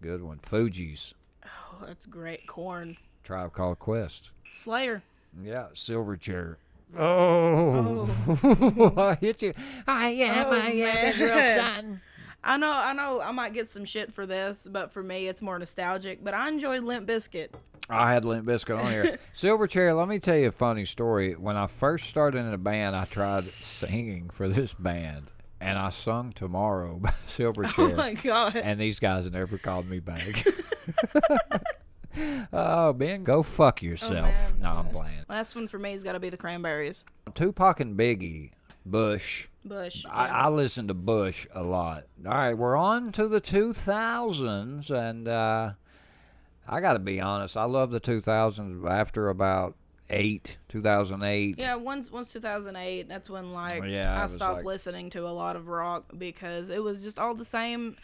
good 0.03 0.23
one. 0.23 0.39
Fugees 0.39 1.13
Oh, 1.45 1.85
that's 1.87 2.07
great. 2.07 2.47
Korn. 2.47 2.97
Tribe 3.25 3.53
Called 3.53 3.79
Quest. 3.79 4.31
Slayer. 4.53 5.03
Yeah, 5.43 5.67
Silverchair. 5.75 6.57
Oh, 6.97 8.09
oh. 8.29 8.95
I 8.97 9.15
hit 9.17 9.43
you. 9.43 9.53
I 9.89 10.09
am, 10.11 10.47
Oh, 10.47 10.53
I 10.53 10.67
am 10.69 11.15
son. 11.43 12.01
I 12.45 12.57
know, 12.59 12.71
I 12.73 12.93
know, 12.93 13.21
I 13.23 13.33
might 13.33 13.55
get 13.55 13.67
some 13.69 13.87
shit 13.87 14.13
for 14.13 14.27
this, 14.27 14.69
but 14.71 14.93
for 14.93 15.03
me, 15.03 15.27
it's 15.29 15.41
more 15.41 15.59
nostalgic. 15.59 16.23
But 16.23 16.35
I 16.35 16.49
enjoyed 16.49 16.85
Limp 16.85 17.09
Bizkit. 17.09 17.49
I 17.89 18.13
had 18.13 18.25
Limp 18.27 18.47
Bizkit 18.47 18.79
on 18.79 18.91
here. 18.93 19.19
Silverchair, 19.35 19.97
let 19.99 20.09
me 20.09 20.19
tell 20.19 20.37
you 20.37 20.49
a 20.49 20.53
funny 20.53 20.85
story. 20.85 21.33
When 21.33 21.57
I 21.57 21.67
first 21.67 22.07
started 22.09 22.39
in 22.39 22.53
a 22.53 22.59
band, 22.59 22.95
I 22.95 23.07
tried 23.07 23.47
singing 23.47 24.29
for 24.31 24.47
this 24.49 24.75
band, 24.75 25.31
and 25.61 25.79
I 25.79 25.89
sung 25.89 26.33
Tomorrow 26.33 26.99
by 27.01 27.11
Silverchair. 27.27 27.93
Oh 27.95 27.97
my 27.97 28.13
god. 28.15 28.57
and 28.57 28.79
these 28.79 29.01
guys 29.01 29.29
never 29.31 29.57
called 29.59 29.89
me 29.89 30.01
back. 30.01 30.47
oh, 32.53 32.93
Ben, 32.93 33.25
go 33.25 33.43
fuck 33.43 33.83
yourself. 33.83 34.27
man. 34.27 34.53
no, 34.61 34.69
I'm 34.71 34.89
playing. 34.89 35.25
Last 35.29 35.55
one 35.57 35.69
for 35.69 35.79
me 35.79 35.93
has 35.93 36.05
got 36.05 36.13
to 36.13 36.21
be 36.21 36.29
the 36.31 36.37
Cranberries. 36.37 37.05
Tupac 37.35 37.81
and 37.81 37.99
Biggie, 37.99 38.51
Bush. 38.87 39.49
Bush. 39.65 40.05
I, 40.11 40.27
yeah. 40.27 40.35
I 40.35 40.49
listen 40.51 40.89
to 40.89 40.95
Bush 40.95 41.47
a 41.55 41.63
lot. 41.63 42.05
All 42.27 42.33
right, 42.33 42.55
we're 42.55 42.77
on 42.77 43.13
to 43.13 43.29
the 43.29 43.41
2000s, 43.41 44.91
and 44.91 45.29
uh, 45.29 45.73
I 46.69 46.81
got 46.81 46.95
to 46.95 46.99
be 46.99 47.21
honest. 47.21 47.57
I 47.57 47.65
love 47.65 47.91
the 47.91 48.01
2000s 48.01 48.89
after 48.91 49.29
about 49.29 49.75
eight, 50.11 50.59
2008. 50.69 51.57
Yeah, 51.59 51.77
once 51.77 52.11
once 52.13 52.33
2008, 52.33 53.09
that's 53.09 53.31
when 53.31 53.53
like 53.53 53.83
Oh, 53.83 53.87
Yeah, 53.87 54.23
I 54.23 54.27
stopped 54.27 54.57
like- 54.59 54.65
listening 54.67 55.11
to 55.11 55.27
a 55.27 55.31
lot 55.33 55.57
of 55.57 55.69
rock 55.69 56.05
because 56.19 56.71
it 56.71 56.83
was 56.83 57.03
just 57.03 57.19
all 57.19 57.35
the 57.35 57.45
same. 57.45 57.97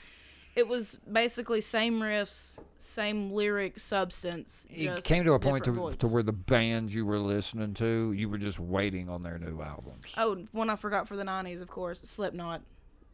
It 0.57 0.67
was 0.67 0.99
basically 1.11 1.61
same 1.61 2.01
riffs, 2.01 2.59
same 2.79 3.31
lyric 3.31 3.79
substance. 3.79 4.67
It 4.69 5.05
came 5.05 5.25
to 5.25 5.35
a 5.35 5.39
point 5.39 5.65
to, 5.65 5.93
to 5.99 6.07
where 6.09 6.23
the 6.25 6.33
bands 6.33 6.95
you 6.95 7.07
were 7.07 7.19
listening 7.19 7.75
to, 7.75 8.13
you 8.13 8.29
were 8.29 8.39
just 8.39 8.59
waiting 8.59 9.09
on 9.09 9.23
their 9.23 9.39
new 9.39 9.63
albums. 9.63 10.13
Oh, 10.17 10.45
one 10.53 10.69
I 10.69 10.77
forgot 10.77 11.07
for 11.07 11.17
the 11.17 11.23
90s, 11.25 11.61
of 11.63 11.69
course, 11.69 12.01
Slipknot. 12.03 12.63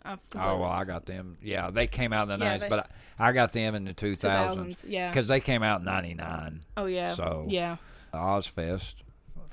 Oh, 0.06 0.16
well, 0.34 0.64
I 0.64 0.84
got 0.84 1.04
them. 1.04 1.36
Yeah, 1.42 1.70
they 1.70 1.88
came 1.88 2.12
out 2.12 2.30
in 2.30 2.38
the 2.38 2.44
Yeah, 2.44 2.54
90s, 2.56 2.60
they- 2.60 2.68
but 2.68 2.90
I, 3.18 3.28
I 3.28 3.32
got 3.32 3.52
them 3.52 3.74
in 3.74 3.84
the 3.84 3.92
2000s. 3.92 4.18
2000s, 4.20 4.84
yeah. 4.88 5.10
Because 5.10 5.26
they 5.28 5.40
came 5.40 5.62
out 5.64 5.80
in 5.80 5.84
99. 5.86 6.64
Oh 6.76 6.86
yeah. 6.86 7.08
So- 7.10 7.44
yeah. 7.48 7.76
Ozzfest, 8.14 8.94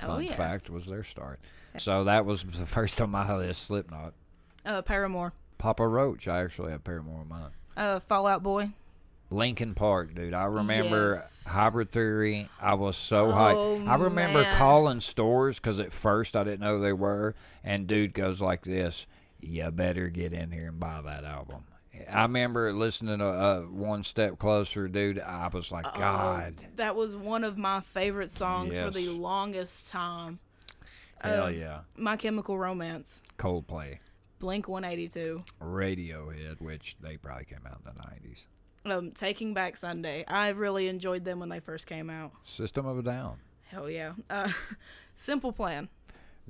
Oh, 0.01 0.07
fun 0.07 0.23
yeah. 0.23 0.35
fact, 0.35 0.69
was 0.69 0.85
their 0.85 1.03
start. 1.03 1.39
So 1.77 2.03
that 2.05 2.25
was 2.25 2.43
the 2.43 2.65
first 2.65 3.01
on 3.01 3.09
my 3.09 3.35
list, 3.35 3.63
Slipknot. 3.63 4.13
Uh, 4.65 4.81
Paramore. 4.83 5.33
Papa 5.57 5.87
Roach, 5.87 6.27
I 6.27 6.41
actually 6.43 6.71
have 6.71 6.83
Paramore 6.83 7.21
in 7.23 7.27
mine. 7.29 7.51
Uh, 7.75 7.99
Fall 8.01 8.27
Out 8.27 8.43
Boy. 8.43 8.69
Linkin 9.29 9.73
Park, 9.73 10.13
dude. 10.13 10.33
I 10.33 10.45
remember 10.45 11.11
Yes. 11.13 11.47
Hybrid 11.49 11.89
Theory. 11.89 12.49
I 12.61 12.75
was 12.75 12.95
so 12.95 13.31
Oh, 13.31 13.33
hyped. 13.33 13.87
I 13.87 13.95
remember 13.95 14.43
man. 14.43 14.55
calling 14.57 14.99
stores 14.99 15.59
because 15.59 15.79
at 15.79 15.91
first 15.91 16.37
I 16.37 16.43
didn't 16.43 16.59
know 16.59 16.79
they 16.79 16.93
were. 16.93 17.33
And 17.63 17.87
dude 17.87 18.13
goes 18.13 18.41
like 18.41 18.61
this: 18.63 19.07
"You 19.41 19.71
better 19.71 20.09
get 20.09 20.33
in 20.33 20.51
here 20.51 20.67
and 20.67 20.79
buy 20.79 21.01
that 21.03 21.23
album." 21.23 21.63
I 22.11 22.23
remember 22.23 22.73
listening 22.73 23.19
to 23.19 23.25
uh, 23.25 23.61
One 23.61 24.03
Step 24.03 24.37
Closer, 24.39 24.87
dude. 24.87 25.19
I 25.19 25.47
was 25.47 25.71
like, 25.71 25.85
God, 25.95 26.55
Oh, 26.59 26.67
that 26.75 26.95
was 26.95 27.15
one 27.15 27.43
of 27.43 27.55
my 27.57 27.81
favorite 27.81 28.31
songs 28.31 28.77
for 28.77 28.89
the 28.89 29.09
longest 29.09 29.89
time. 29.89 30.39
hell 31.21 31.45
uh, 31.45 31.49
yeah! 31.49 31.79
My 31.95 32.17
Chemical 32.17 32.57
Romance. 32.57 33.21
Coldplay, 33.39 33.97
Blink 34.43 34.67
182. 34.67 35.41
Radiohead, 35.61 36.59
which 36.59 36.97
they 36.97 37.15
probably 37.15 37.45
came 37.45 37.65
out 37.65 37.79
in 37.85 37.93
the 37.95 38.01
'90s. 38.01 38.47
Um, 38.85 39.11
Taking 39.11 39.53
Back 39.53 39.77
Sunday. 39.77 40.25
I 40.27 40.49
really 40.49 40.89
enjoyed 40.89 41.23
them 41.23 41.39
when 41.39 41.47
they 41.47 41.61
first 41.61 41.87
came 41.87 42.09
out. 42.09 42.33
System 42.43 42.85
of 42.85 42.97
a 42.99 43.01
Down, 43.01 43.37
Hell 43.69 43.89
yeah. 43.89 44.11
Uh, 44.29 44.49
Simple 45.15 45.53
Plan. 45.53 45.87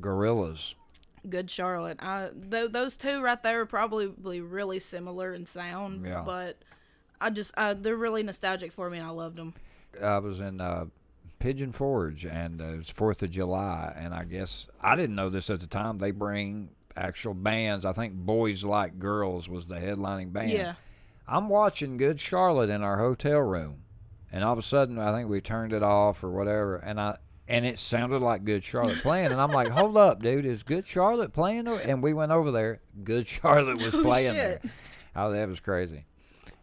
Gorillaz. 0.01 0.73
Good 1.29 1.51
Charlotte. 1.51 1.99
I, 2.01 2.29
th- 2.49 2.71
those 2.71 2.97
two 2.97 3.21
right 3.21 3.41
there 3.43 3.61
are 3.61 3.65
probably 3.67 4.41
really 4.41 4.79
similar 4.79 5.31
in 5.31 5.45
sound, 5.45 6.03
Yeah. 6.03 6.23
but 6.25 6.57
I 7.21 7.29
just 7.29 7.53
uh, 7.55 7.75
they're 7.75 7.95
really 7.95 8.23
nostalgic 8.23 8.71
for 8.71 8.89
me. 8.89 8.97
and 8.97 9.05
I 9.05 9.11
loved 9.11 9.35
them. 9.35 9.53
I 10.01 10.17
was 10.17 10.39
in 10.39 10.59
uh, 10.59 10.85
Pigeon 11.37 11.71
Forge, 11.71 12.25
and 12.25 12.59
uh, 12.59 12.65
it 12.65 12.77
was 12.77 12.89
Fourth 12.89 13.21
of 13.21 13.29
July, 13.29 13.93
and 13.95 14.15
I 14.15 14.23
guess 14.23 14.67
I 14.81 14.95
didn't 14.95 15.15
know 15.15 15.29
this 15.29 15.51
at 15.51 15.59
the 15.59 15.67
time. 15.67 15.99
They 15.99 16.09
bring 16.09 16.69
actual 16.95 17.33
bands. 17.33 17.85
I 17.85 17.91
think 17.93 18.13
Boys 18.13 18.63
Like 18.63 18.99
Girls 18.99 19.47
was 19.49 19.67
the 19.67 19.75
headlining 19.75 20.31
band. 20.33 20.51
Yeah. 20.51 20.73
I'm 21.27 21.49
watching 21.49 21.97
Good 21.97 22.19
Charlotte 22.19 22.69
in 22.69 22.83
our 22.83 22.97
hotel 22.97 23.39
room, 23.39 23.83
and 24.31 24.43
all 24.43 24.53
of 24.53 24.59
a 24.59 24.63
sudden, 24.63 24.99
I 24.99 25.13
think 25.15 25.29
we 25.29 25.39
turned 25.41 25.71
it 25.73 25.83
off 25.83 26.23
or 26.23 26.29
whatever, 26.29 26.75
and 26.77 26.99
I. 26.99 27.17
And 27.45 27.65
it 27.65 27.77
sounded 27.77 28.21
like 28.21 28.45
Good 28.45 28.63
Charlotte 28.63 28.99
playing, 28.99 29.33
and 29.33 29.41
I'm 29.41 29.51
like, 29.51 29.67
"Hold 29.71 29.97
up, 29.97 30.21
dude! 30.23 30.45
Is 30.45 30.63
Good 30.63 30.87
Charlotte 30.87 31.33
playing?" 31.33 31.67
And 31.67 32.01
we 32.01 32.13
went 32.13 32.31
over 32.31 32.51
there. 32.51 32.79
Good 33.03 33.27
Charlotte 33.27 33.81
was 33.81 33.93
Oh, 33.97 34.01
playing 34.01 34.33
shit. 34.33 34.61
there. 34.61 34.71
Oh, 35.13 35.29
that 35.33 35.49
was 35.49 35.59
crazy. 35.59 36.05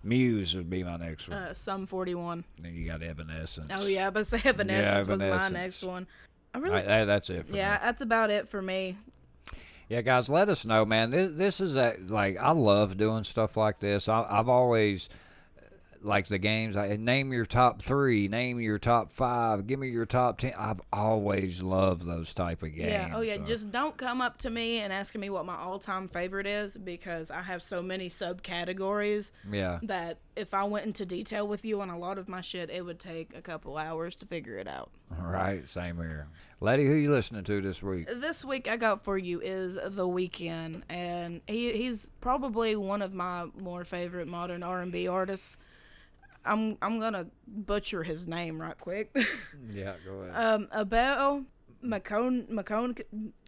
Muse 0.03 0.57
would 0.57 0.70
be 0.70 0.83
my 0.83 0.97
next 0.97 1.28
one. 1.28 1.37
Uh, 1.37 1.53
Sum 1.55 1.87
41. 1.87 2.45
then 2.59 2.74
you 2.74 2.87
got 2.87 3.03
Evanescence. 3.03 3.70
Oh 3.74 3.87
yeah, 3.87 4.09
but 4.09 4.26
say 4.26 4.41
Evanescence 4.43 5.07
was 5.07 5.20
my 5.20 5.49
next 5.51 5.83
one. 5.83 6.07
I 6.55 6.59
really, 6.59 6.76
I, 6.76 6.83
that- 6.83 7.05
that's 7.05 7.28
it. 7.28 7.47
Yeah, 7.51 7.72
Me. 7.74 7.78
that's 7.83 8.01
about 8.01 8.31
it 8.31 8.49
for 8.49 8.62
me. 8.62 8.97
Yeah, 9.91 10.03
guys, 10.03 10.28
let 10.28 10.49
us 10.49 10.64
know, 10.64 10.84
man. 10.84 11.11
This 11.11 11.32
this 11.32 11.61
is 11.61 11.76
a, 11.76 11.97
like 12.07 12.36
I 12.38 12.53
love 12.53 12.97
doing 12.97 13.24
stuff 13.24 13.57
like 13.57 13.80
this. 13.80 14.09
I, 14.09 14.24
I've 14.30 14.49
always 14.49 15.09
like 16.03 16.27
the 16.29 16.39
games. 16.39 16.77
I 16.77 16.97
name 16.97 17.33
your 17.33 17.47
top 17.47 17.83
three, 17.83 18.29
name 18.29 18.61
your 18.61 18.79
top 18.79 19.13
five, 19.13 19.67
give 19.67 19.79
me 19.79 19.89
your 19.89 20.07
top 20.07 20.39
ten. 20.39 20.53
I've 20.57 20.81
always 20.93 21.63
loved 21.63 22.07
those 22.07 22.33
type 22.33 22.63
of 22.63 22.71
oh, 22.73 22.77
games. 22.77 22.89
Yeah. 22.89 23.13
Oh 23.15 23.21
yeah. 23.21 23.37
so. 23.37 23.45
Just 23.45 23.71
don't 23.71 23.97
come 23.97 24.21
up 24.21 24.39
to 24.39 24.51
me 24.51 24.79
and 24.79 24.93
asking 24.93 25.21
me 25.21 25.31
what 25.31 25.45
my 25.47 25.57
all-time 25.57 26.09
favorite 26.09 26.47
is 26.47 26.77
because 26.77 27.31
I 27.31 27.43
have 27.43 27.63
so 27.63 27.83
many 27.83 28.09
subcategories 28.09 29.33
yeah. 29.51 29.79
that 29.83 30.19
if 30.37 30.55
I 30.55 30.65
went 30.65 30.87
into 30.87 31.05
detail 31.05 31.47
with 31.47 31.65
you 31.65 31.81
on 31.81 31.91
a 31.91 31.99
lot 31.99 32.19
of 32.19 32.29
my 32.29 32.41
shit, 32.41 32.71
it 32.71 32.85
would 32.85 32.99
take 32.99 33.37
a 33.37 33.43
couple 33.43 33.77
hours 33.77 34.17
to 34.17 34.27
figure 34.27 34.59
it 34.59 34.69
out. 34.69 34.91
All 35.19 35.31
right, 35.31 35.69
same 35.69 35.97
here. 35.97 36.29
Letty, 36.61 36.87
who 36.87 36.93
you 36.95 37.11
listening 37.11 37.45
to 37.45 37.61
this 37.61 37.83
week? 37.83 38.07
This 38.07 38.45
week 38.45 38.69
I 38.69 38.77
got 38.77 39.05
for 39.05 39.19
you 39.19 39.41
is 39.41 39.75
The 39.75 40.07
Weeknd, 40.07 40.83
and 40.89 41.41
he 41.47 41.73
he's 41.73 42.09
probably 42.21 42.77
one 42.77 43.03
of 43.03 43.13
my 43.13 43.47
more 43.59 43.85
favorite 43.85 44.29
modern 44.29 44.63
R&B 44.63 45.09
artists. 45.09 45.57
I'm 46.45 46.76
I'm 46.80 46.99
gonna 47.01 47.26
butcher 47.47 48.03
his 48.03 48.26
name 48.26 48.61
right 48.61 48.78
quick. 48.78 49.14
Yeah, 49.70 49.95
go 50.05 50.12
ahead. 50.22 50.34
um, 50.36 50.68
Abel 50.74 51.45
McCone 51.84 52.49
McCone 52.49 53.03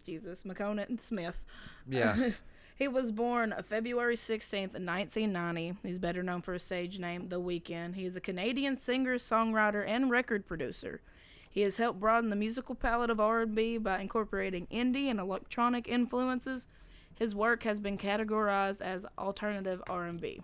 Jesus 0.05 0.43
McCone 0.43 0.99
Smith. 1.01 1.43
yeah. 1.87 2.29
He 2.75 2.87
was 2.87 3.11
born 3.11 3.53
February 3.63 4.15
16th, 4.15 4.73
1990. 4.73 5.77
He's 5.83 5.99
better 5.99 6.23
known 6.23 6.41
for 6.41 6.53
his 6.53 6.63
stage 6.63 6.97
name, 6.97 7.29
The 7.29 7.39
Weeknd. 7.39 7.93
He 7.93 8.05
is 8.05 8.15
a 8.15 8.19
Canadian 8.19 8.75
singer, 8.75 9.17
songwriter, 9.19 9.87
and 9.87 10.09
record 10.09 10.47
producer. 10.47 10.99
He 11.47 11.61
has 11.61 11.77
helped 11.77 11.99
broaden 11.99 12.31
the 12.31 12.35
musical 12.35 12.73
palette 12.73 13.11
of 13.11 13.19
R&B 13.19 13.77
by 13.77 13.99
incorporating 13.99 14.65
indie 14.71 15.05
and 15.05 15.19
electronic 15.19 15.87
influences. 15.87 16.65
His 17.13 17.35
work 17.35 17.61
has 17.61 17.79
been 17.79 17.97
categorized 17.97 18.81
as 18.81 19.05
alternative 19.19 19.81
R&B. 19.87 20.41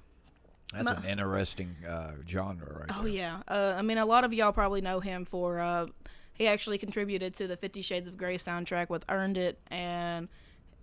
That's 0.73 0.91
an 0.91 1.03
interesting 1.05 1.75
uh, 1.87 2.11
genre 2.27 2.79
right 2.81 2.97
Oh 2.97 3.03
there. 3.03 3.11
yeah, 3.11 3.41
uh, 3.47 3.75
I 3.77 3.81
mean 3.81 3.97
a 3.97 4.05
lot 4.05 4.23
of 4.23 4.33
y'all 4.33 4.51
probably 4.51 4.81
know 4.81 4.99
him 4.99 5.25
for. 5.25 5.59
Uh, 5.59 5.87
he 6.33 6.47
actually 6.47 6.77
contributed 6.77 7.33
to 7.35 7.47
the 7.47 7.57
Fifty 7.57 7.81
Shades 7.81 8.07
of 8.07 8.17
Grey 8.17 8.37
soundtrack 8.37 8.89
with 8.89 9.03
"Earned 9.09 9.37
It" 9.37 9.59
and 9.71 10.29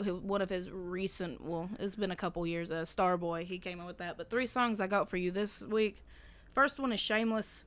one 0.05 0.43
of 0.43 0.51
his 0.51 0.71
recent. 0.71 1.41
Well, 1.43 1.71
it's 1.79 1.97
been 1.97 2.11
a 2.11 2.17
couple 2.17 2.47
years. 2.47 2.71
Uh, 2.71 2.83
Starboy, 2.83 3.45
he 3.45 3.59
came 3.59 3.81
out 3.81 3.87
with 3.87 3.99
that. 3.99 4.19
But 4.19 4.29
three 4.29 4.47
songs 4.47 4.81
I 4.81 4.87
got 4.87 5.09
for 5.09 5.17
you 5.17 5.31
this 5.31 5.61
week. 5.63 6.05
First 6.53 6.79
one 6.79 6.93
is 6.93 7.01
"Shameless." 7.01 7.65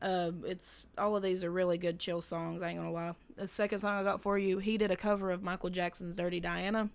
Uh, 0.00 0.30
it's 0.44 0.84
all 0.98 1.16
of 1.16 1.22
these 1.22 1.42
are 1.42 1.50
really 1.50 1.78
good 1.78 1.98
chill 1.98 2.20
songs. 2.22 2.62
I 2.62 2.68
ain't 2.68 2.78
gonna 2.78 2.92
lie. 2.92 3.14
The 3.36 3.48
second 3.48 3.78
song 3.80 3.98
I 3.98 4.02
got 4.02 4.22
for 4.22 4.38
you, 4.38 4.58
he 4.58 4.78
did 4.78 4.90
a 4.90 4.96
cover 4.96 5.30
of 5.30 5.42
Michael 5.42 5.70
Jackson's 5.70 6.16
"Dirty 6.16 6.38
Diana." 6.40 6.90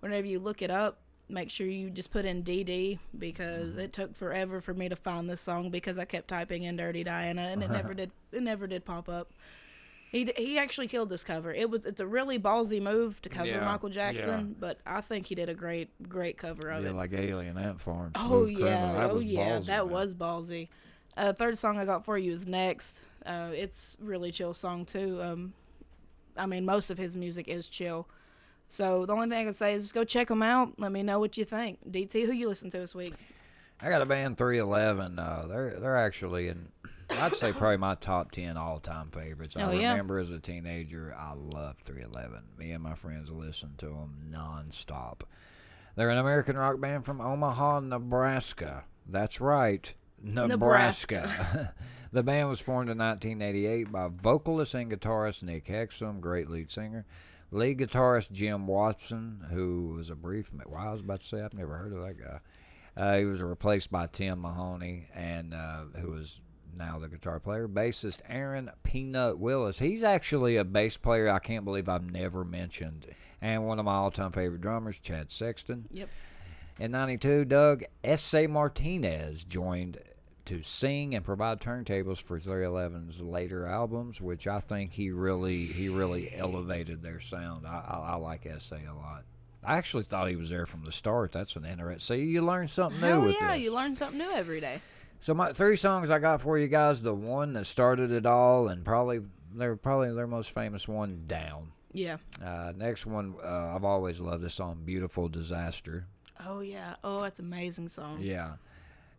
Whenever 0.00 0.26
you 0.26 0.38
look 0.40 0.60
it 0.62 0.70
up, 0.70 1.01
make 1.32 1.50
sure 1.50 1.66
you 1.66 1.90
just 1.90 2.10
put 2.10 2.24
in 2.24 2.42
DD 2.42 2.98
because 3.18 3.76
it 3.76 3.92
took 3.92 4.14
forever 4.14 4.60
for 4.60 4.74
me 4.74 4.88
to 4.88 4.96
find 4.96 5.28
this 5.28 5.40
song 5.40 5.70
because 5.70 5.98
I 5.98 6.04
kept 6.04 6.28
typing 6.28 6.62
in 6.64 6.76
"Dirty 6.76 7.02
Diana" 7.04 7.42
and 7.42 7.62
it 7.62 7.70
never 7.72 7.94
did. 7.94 8.10
It 8.32 8.42
never 8.42 8.66
did 8.66 8.84
pop 8.84 9.08
up. 9.08 9.30
He 10.10 10.30
he 10.36 10.58
actually 10.58 10.88
killed 10.88 11.08
this 11.08 11.24
cover. 11.24 11.52
It 11.54 11.70
was 11.70 11.86
it's 11.86 12.00
a 12.00 12.06
really 12.06 12.38
ballsy 12.38 12.82
move 12.82 13.20
to 13.22 13.28
cover 13.30 13.48
Yeah, 13.48 13.64
Michael 13.64 13.88
Jackson, 13.88 14.48
yeah. 14.48 14.54
but 14.60 14.78
I 14.84 15.00
think 15.00 15.26
he 15.26 15.34
did 15.34 15.48
a 15.48 15.54
great 15.54 15.88
great 16.08 16.36
cover 16.36 16.68
of 16.70 16.84
Yeah, 16.84 16.90
it. 16.90 16.94
like 16.96 17.12
Alien 17.14 17.56
Ant 17.56 17.80
Farm. 17.80 18.12
Oh 18.14 18.46
Smooth 18.46 18.58
yeah, 18.60 18.92
That 18.92 19.10
oh 19.10 19.14
was 19.14 19.24
yeah, 19.24 19.58
ballsy, 19.60 19.66
that 19.66 19.84
man. 19.86 19.90
was 19.94 20.14
ballsy. 20.14 20.68
Uh, 21.16 21.32
third 21.32 21.56
song 21.58 21.78
I 21.78 21.84
got 21.86 22.04
for 22.04 22.16
you 22.18 22.30
is 22.32 22.46
next. 22.46 23.04
Uh, 23.24 23.50
it's 23.54 23.96
really 24.00 24.30
chill 24.32 24.52
song 24.54 24.84
too. 24.84 25.20
Um, 25.22 25.54
I 26.36 26.44
mean, 26.46 26.64
most 26.66 26.90
of 26.90 26.98
his 26.98 27.16
music 27.16 27.48
is 27.48 27.68
chill. 27.68 28.06
So 28.72 29.04
the 29.04 29.12
only 29.12 29.28
thing 29.28 29.38
I 29.38 29.44
can 29.44 29.52
say 29.52 29.74
is 29.74 29.82
just 29.82 29.94
go 29.94 30.02
check 30.02 30.28
them 30.28 30.42
out. 30.42 30.80
Let 30.80 30.92
me 30.92 31.02
know 31.02 31.18
what 31.18 31.36
you 31.36 31.44
think. 31.44 31.78
DT, 31.90 32.24
who 32.24 32.32
you 32.32 32.48
listen 32.48 32.70
to 32.70 32.78
this 32.78 32.94
week? 32.94 33.12
I 33.82 33.90
got 33.90 34.00
a 34.00 34.06
band 34.06 34.38
311. 34.38 35.18
Uh, 35.18 35.44
they're 35.46 35.78
they're 35.78 35.96
actually 35.98 36.48
in. 36.48 36.68
I'd 37.10 37.34
say 37.34 37.52
probably 37.52 37.76
my 37.76 37.96
top 37.96 38.30
10 38.30 38.56
all 38.56 38.78
time 38.78 39.10
favorites. 39.10 39.58
I 39.58 39.64
Oh, 39.64 39.72
yeah? 39.72 39.90
remember 39.90 40.18
as 40.18 40.30
a 40.30 40.38
teenager, 40.38 41.14
I 41.18 41.34
loved 41.34 41.80
311. 41.84 42.44
Me 42.56 42.70
and 42.70 42.82
my 42.82 42.94
friends 42.94 43.30
listened 43.30 43.76
to 43.80 43.86
them 43.88 44.30
nonstop. 44.32 45.20
They're 45.94 46.08
an 46.08 46.16
American 46.16 46.56
rock 46.56 46.80
band 46.80 47.04
from 47.04 47.20
Omaha, 47.20 47.80
Nebraska. 47.80 48.84
That's 49.06 49.38
right, 49.38 49.92
Nebraska. 50.22 51.74
the 52.12 52.22
band 52.22 52.48
was 52.48 52.62
formed 52.62 52.88
in 52.88 52.96
1988 52.96 53.92
by 53.92 54.08
vocalist 54.08 54.72
and 54.72 54.90
guitarist 54.90 55.44
Nick 55.44 55.66
Hexum, 55.66 56.20
great 56.22 56.48
lead 56.48 56.70
singer. 56.70 57.04
Lead 57.52 57.78
guitarist 57.78 58.32
Jim 58.32 58.66
Watson, 58.66 59.44
who 59.50 59.94
was 59.96 60.08
a 60.08 60.16
brief. 60.16 60.50
Well, 60.66 60.80
I 60.80 60.90
was 60.90 61.00
about 61.00 61.20
to 61.20 61.26
say 61.26 61.42
I've 61.42 61.52
never 61.52 61.76
heard 61.76 61.92
of 61.92 62.00
that 62.00 62.18
guy. 62.18 62.40
Uh, 62.96 63.18
he 63.18 63.24
was 63.26 63.42
replaced 63.42 63.90
by 63.90 64.06
Tim 64.06 64.40
Mahoney, 64.40 65.08
and 65.14 65.52
uh, 65.52 65.84
who 65.98 66.14
is 66.14 66.40
now 66.76 66.98
the 66.98 67.08
guitar 67.08 67.40
player. 67.40 67.68
Bassist 67.68 68.22
Aaron 68.28 68.70
Peanut 68.82 69.38
Willis. 69.38 69.78
He's 69.78 70.02
actually 70.02 70.56
a 70.56 70.64
bass 70.64 70.96
player 70.96 71.30
I 71.30 71.38
can't 71.38 71.64
believe 71.64 71.88
I've 71.88 72.10
never 72.10 72.44
mentioned. 72.44 73.06
And 73.42 73.66
one 73.66 73.78
of 73.78 73.84
my 73.84 73.94
all-time 73.94 74.32
favorite 74.32 74.60
drummers, 74.60 74.98
Chad 75.00 75.30
Sexton. 75.30 75.86
Yep. 75.90 76.08
In 76.78 76.90
92, 76.92 77.44
Doug 77.44 77.84
S.A. 78.02 78.46
Martinez 78.46 79.44
joined 79.44 79.98
to 80.46 80.62
sing 80.62 81.14
and 81.14 81.24
provide 81.24 81.60
turntables 81.60 82.20
for 82.20 82.38
311's 82.38 83.20
later 83.20 83.66
albums, 83.66 84.20
which 84.20 84.46
I 84.46 84.60
think 84.60 84.92
he 84.92 85.10
really 85.10 85.64
he 85.66 85.88
really 85.88 86.32
elevated 86.34 87.02
their 87.02 87.20
sound. 87.20 87.66
I, 87.66 87.84
I, 87.88 88.12
I 88.12 88.14
like 88.16 88.46
S.A. 88.46 88.76
a 88.90 88.94
lot. 88.94 89.24
I 89.64 89.76
actually 89.76 90.02
thought 90.02 90.28
he 90.28 90.36
was 90.36 90.50
there 90.50 90.66
from 90.66 90.84
the 90.84 90.90
start. 90.90 91.32
That's 91.32 91.54
an 91.54 91.64
interesting. 91.64 92.16
See, 92.16 92.24
you 92.24 92.42
learn 92.42 92.66
something 92.66 93.00
new 93.00 93.20
with 93.20 93.36
yeah, 93.40 93.52
this. 93.52 93.62
you 93.62 93.74
learn 93.74 93.94
something 93.94 94.18
new 94.18 94.30
every 94.30 94.60
day. 94.60 94.80
So 95.20 95.34
my 95.34 95.52
three 95.52 95.76
songs 95.76 96.10
I 96.10 96.18
got 96.18 96.40
for 96.40 96.58
you 96.58 96.66
guys. 96.66 97.02
The 97.02 97.14
one 97.14 97.52
that 97.52 97.66
started 97.66 98.10
it 98.10 98.26
all, 98.26 98.66
and 98.68 98.84
probably 98.84 99.20
they're 99.54 99.76
probably 99.76 100.12
their 100.14 100.26
most 100.26 100.50
famous 100.50 100.88
one, 100.88 101.24
"Down." 101.28 101.70
Yeah. 101.92 102.16
Uh, 102.44 102.72
next 102.76 103.06
one, 103.06 103.34
uh, 103.44 103.74
I've 103.76 103.84
always 103.84 104.20
loved 104.20 104.42
this 104.42 104.54
song, 104.54 104.82
"Beautiful 104.84 105.28
Disaster." 105.28 106.06
Oh 106.44 106.58
yeah. 106.58 106.96
Oh, 107.04 107.20
that's 107.20 107.38
an 107.38 107.46
amazing 107.46 107.88
song. 107.88 108.18
Yeah. 108.20 108.54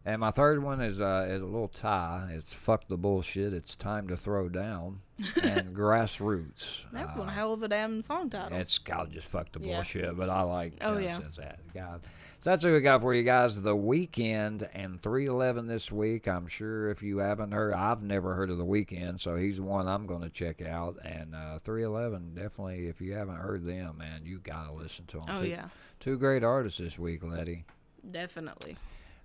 And 0.05 0.19
my 0.19 0.31
third 0.31 0.61
one 0.61 0.81
is 0.81 0.99
uh, 0.99 1.27
is 1.29 1.41
a 1.41 1.45
little 1.45 1.69
tie. 1.69 2.27
It's 2.31 2.51
"Fuck 2.51 2.87
the 2.89 2.97
Bullshit." 2.97 3.53
It's 3.53 3.77
time 3.77 4.09
to 4.09 4.17
throw 4.17 4.49
down, 4.49 4.99
and 5.41 5.73
"Grassroots." 5.75 6.83
That's 6.91 7.15
uh, 7.15 7.19
one 7.19 7.29
hell 7.29 7.53
of 7.53 7.63
a 7.63 7.69
damn 7.69 8.01
song 8.01 8.29
title. 8.29 8.57
It's 8.57 8.77
God 8.79 9.11
just 9.13 9.27
fuck 9.27 9.51
the 9.53 9.61
Yeah. 9.61 9.75
bullshit, 9.75 10.17
but 10.17 10.29
I 10.29 10.41
like. 10.41 10.73
Oh, 10.81 10.95
uh, 10.95 10.97
yeah. 10.97 11.17
since 11.17 11.37
that 11.37 11.59
God. 11.73 12.01
So 12.41 12.49
that's 12.49 12.65
what 12.65 12.73
we 12.73 12.81
got 12.81 12.99
for 12.99 13.13
you 13.13 13.23
guys. 13.23 13.61
The 13.61 13.73
Weeknd 13.73 14.67
and 14.73 15.01
311 15.01 15.67
this 15.67 15.89
week. 15.89 16.27
I'm 16.27 16.47
sure 16.47 16.89
if 16.89 17.01
you 17.01 17.19
haven't 17.19 17.51
heard, 17.53 17.73
I've 17.73 18.03
never 18.03 18.35
heard 18.35 18.49
of 18.49 18.57
the 18.57 18.65
Weeknd, 18.65 19.21
so 19.21 19.37
he's 19.37 19.61
one 19.61 19.87
I'm 19.87 20.05
going 20.05 20.23
to 20.23 20.29
check 20.29 20.61
out. 20.61 20.97
And 21.05 21.33
uh, 21.33 21.59
311, 21.59 22.33
definitely, 22.35 22.87
if 22.87 22.99
you 22.99 23.13
haven't 23.13 23.37
heard 23.37 23.65
them, 23.65 23.99
man, 23.99 24.23
you 24.25 24.39
got 24.39 24.67
to 24.67 24.73
listen 24.73 25.05
to 25.05 25.19
them. 25.19 25.27
oh 25.29 25.41
two, 25.43 25.47
yeah, 25.47 25.69
two 26.01 26.17
great 26.17 26.43
artists 26.43 26.79
this 26.79 26.99
week, 26.99 27.23
Letty. 27.23 27.63
definitely. 28.11 28.75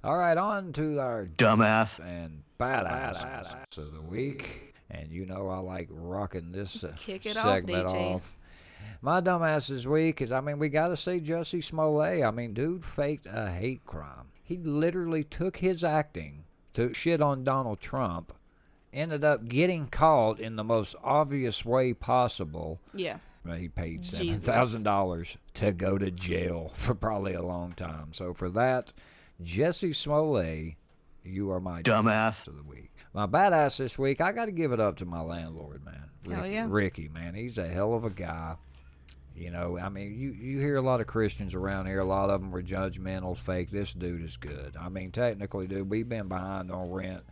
All 0.05 0.17
right, 0.17 0.37
on 0.37 0.73
to 0.75 1.01
our 1.01 1.27
Dumbass. 1.39 1.89
and 2.01 2.43
badass 2.59 3.55
of 3.79 3.93
the 3.95 4.03
week. 4.03 4.75
And 4.91 5.11
you 5.11 5.27
know 5.27 5.49
I 5.49 5.59
like 5.59 5.89
rocking 5.91 6.53
this 6.53 6.83
uh, 6.85 6.93
Kick 6.99 7.27
it 7.27 7.37
off, 7.37 7.43
segment 7.43 7.89
DT. 7.89 8.15
off. 8.15 8.37
My 9.03 9.21
dumbass 9.21 9.69
this 9.69 9.87
week 9.87 10.21
is, 10.23 10.33
I 10.33 10.41
mean, 10.41 10.59
we 10.59 10.69
got 10.71 10.89
to 10.89 10.97
say 10.97 11.21
Jussie 11.21 11.63
Smollett. 11.63 12.25
I 12.25 12.31
mean, 12.31 12.53
dude 12.55 12.85
faked 12.85 13.27
a 13.31 13.49
hate 13.51 13.85
crime. 13.85 14.27
He 14.43 14.57
literally 14.57 15.23
took 15.25 15.59
his 15.59 15.85
acting 15.85 16.45
to 16.75 16.93
shit 16.95 17.21
on 17.21 17.45
Donald 17.45 17.81
Trump, 17.81 18.33
ended 18.93 19.25
up 19.25 19.47
getting 19.49 19.87
caught 19.89 20.41
in 20.41 20.57
the 20.57 20.65
most 20.65 20.97
obvious 21.05 21.65
way 21.65 21.93
possible. 21.93 22.81
Yeah. 22.95 23.19
Well, 23.45 23.57
He 23.57 23.69
paid 23.69 24.05
seven 24.05 24.35
thousand 24.41 24.83
dollars 24.85 25.37
to 25.55 25.73
go 25.73 25.99
to 25.99 26.11
jail 26.11 26.71
for 26.75 26.95
probably 26.95 27.35
a 27.35 27.43
long 27.43 27.73
time. 27.73 28.13
So 28.13 28.33
for 28.33 28.49
that, 28.51 28.93
Jussie 29.43 29.95
Smollett, 29.95 30.75
you 31.25 31.51
are 31.53 31.61
my 31.61 31.83
Dumbass. 31.83 32.47
of 32.49 32.57
the 32.57 32.63
week. 32.63 32.91
My 33.15 33.27
badass 33.27 33.79
this 33.79 33.99
week, 33.99 34.21
I 34.21 34.33
got 34.33 34.47
to 34.47 34.53
give 34.53 34.73
it 34.73 34.81
up 34.81 34.97
to 34.97 35.05
my 35.05 35.21
landlord, 35.21 35.85
man. 35.85 36.11
Hell 36.29 36.43
Ricky, 36.43 36.55
yeah. 36.55 36.67
Ricky, 36.69 37.09
man, 37.09 37.35
he's 37.35 37.59
a 37.59 37.67
hell 37.67 37.95
of 37.95 38.05
a 38.05 38.11
guy. 38.11 38.57
You 39.37 39.53
know, 39.53 39.79
I 39.79 39.89
mean, 39.89 40.19
you, 40.19 40.31
you 40.33 40.59
hear 40.59 40.77
a 40.77 40.83
lot 40.83 41.01
of 41.01 41.07
Christians 41.07 41.55
around 41.55 41.87
here. 41.87 42.01
A 42.01 42.05
lot 42.05 42.29
of 42.29 42.41
them 42.41 42.51
were 42.51 42.63
judgmental, 42.63 43.37
fake. 43.37 43.71
This 43.71 43.95
dude 43.95 44.23
is 44.23 44.37
good. 44.37 44.77
I 44.79 44.89
mean, 44.89 45.13
technically, 45.13 45.69
dude, 45.69 45.89
we've 45.89 46.09
been 46.09 46.27
behind 46.27 46.73
on 46.73 46.91
rent 46.91 47.23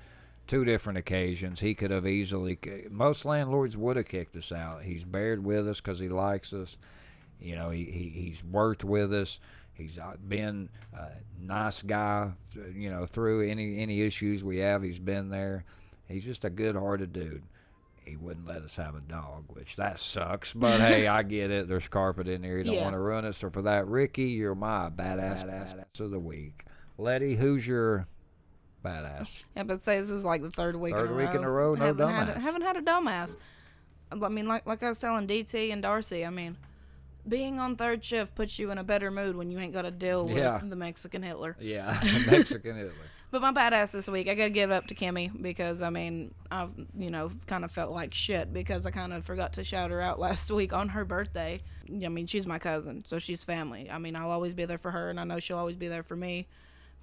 two 0.46 0.64
different 0.64 0.98
occasions. 0.98 1.58
He 1.58 1.74
could 1.74 1.90
have 1.90 2.06
easily. 2.06 2.58
Most 2.90 3.24
landlords 3.24 3.76
would 3.76 3.96
have 3.96 4.06
kicked 4.06 4.36
us 4.36 4.52
out. 4.52 4.84
He's 4.84 5.02
bared 5.02 5.44
with 5.44 5.66
us 5.66 5.80
because 5.80 5.98
he 5.98 6.08
likes 6.08 6.52
us. 6.52 6.78
You 7.40 7.56
know, 7.56 7.70
he, 7.70 7.84
he 7.84 8.08
he's 8.08 8.44
worked 8.44 8.84
with 8.84 9.12
us. 9.12 9.40
He's 9.76 9.98
uh, 9.98 10.14
been 10.26 10.68
a 10.96 11.08
nice 11.40 11.82
guy. 11.82 12.32
You 12.74 12.90
know, 12.90 13.04
through 13.06 13.48
any 13.48 13.78
any 13.78 14.00
issues 14.02 14.42
we 14.42 14.58
have, 14.58 14.82
he's 14.82 14.98
been 14.98 15.28
there. 15.28 15.64
He's 16.08 16.24
just 16.24 16.44
a 16.44 16.50
good-hearted 16.50 17.12
dude. 17.12 17.42
He 18.04 18.16
wouldn't 18.16 18.46
let 18.46 18.62
us 18.62 18.76
have 18.76 18.94
a 18.94 19.00
dog, 19.00 19.44
which 19.48 19.74
that 19.76 19.98
sucks. 19.98 20.54
But 20.54 20.80
hey, 20.80 21.06
I 21.08 21.22
get 21.24 21.50
it. 21.50 21.66
There's 21.68 21.88
carpet 21.88 22.28
in 22.28 22.42
there. 22.42 22.58
You 22.58 22.64
don't 22.64 22.74
Yeah. 22.74 22.82
want 22.84 22.94
to 22.94 23.00
ruin 23.00 23.24
it. 23.24 23.34
So 23.34 23.50
for 23.50 23.62
that, 23.62 23.86
Ricky, 23.88 24.24
you're 24.30 24.54
my 24.54 24.88
badass, 24.88 25.44
badass 25.44 26.00
of 26.00 26.10
the 26.12 26.20
week. 26.20 26.64
Letty, 26.98 27.34
who's 27.34 27.66
your 27.66 28.06
badass? 28.84 29.42
Yeah, 29.56 29.64
but 29.64 29.82
say 29.82 29.98
this 30.00 30.10
is 30.10 30.24
like 30.24 30.42
the 30.42 30.50
third 30.50 30.76
week. 30.76 30.94
Third 30.94 31.06
in 31.10 31.14
a 31.14 31.16
week 31.16 31.30
row. 31.30 31.34
in 31.38 31.44
a 31.44 31.50
row, 31.50 31.74
no 31.74 31.84
haven't 31.86 32.08
Had 32.08 32.28
dumbass. 32.28 32.36
a, 32.36 32.40
haven't 32.40 32.62
had 32.62 32.76
a 32.76 32.82
dumbass. 32.82 33.36
I 34.22 34.28
mean, 34.28 34.46
like 34.46 34.66
like 34.66 34.82
I 34.84 34.88
was 34.88 35.00
telling 35.00 35.26
DT 35.26 35.72
and 35.72 35.82
Darcy. 35.82 36.24
I 36.24 36.30
mean, 36.30 36.56
being 37.28 37.58
on 37.58 37.76
third 37.76 38.04
shift 38.04 38.34
puts 38.34 38.58
you 38.58 38.70
in 38.70 38.78
a 38.78 38.84
better 38.84 39.10
mood 39.10 39.36
when 39.36 39.50
you 39.50 39.58
ain't 39.58 39.72
got 39.72 39.82
to 39.82 39.90
deal 39.90 40.26
with 40.26 40.36
Yeah. 40.38 40.60
the 40.62 40.76
Mexican 40.76 41.22
Hitler. 41.22 41.56
Yeah, 41.60 41.98
Mexican 42.30 42.76
Hitler. 42.76 42.92
But 43.32 43.42
my 43.42 43.52
badass 43.52 43.92
this 43.92 44.08
week, 44.08 44.28
I 44.28 44.34
gotta 44.34 44.50
give 44.50 44.70
up 44.70 44.86
to 44.86 44.94
Kimmy 44.94 45.30
because 45.42 45.82
I 45.82 45.90
mean, 45.90 46.32
I've 46.50 46.70
you 46.96 47.10
know 47.10 47.32
kind 47.46 47.64
of 47.64 47.72
felt 47.72 47.90
like 47.92 48.14
shit 48.14 48.52
because 48.52 48.86
I 48.86 48.90
kind 48.92 49.12
of 49.12 49.24
forgot 49.24 49.54
to 49.54 49.64
shout 49.64 49.90
her 49.90 50.00
out 50.00 50.18
last 50.20 50.50
week 50.50 50.72
on 50.72 50.90
her 50.90 51.04
birthday. 51.04 51.60
I 51.88 52.08
mean, 52.08 52.26
she's 52.28 52.46
my 52.46 52.58
cousin, 52.60 53.04
so 53.04 53.18
she's 53.18 53.42
family. 53.42 53.90
I 53.90 53.98
mean, 53.98 54.14
I'll 54.16 54.30
always 54.30 54.54
be 54.54 54.64
there 54.64 54.78
for 54.78 54.92
her, 54.92 55.10
and 55.10 55.18
I 55.18 55.24
know 55.24 55.40
she'll 55.40 55.58
always 55.58 55.76
be 55.76 55.88
there 55.88 56.04
for 56.04 56.16
me. 56.16 56.46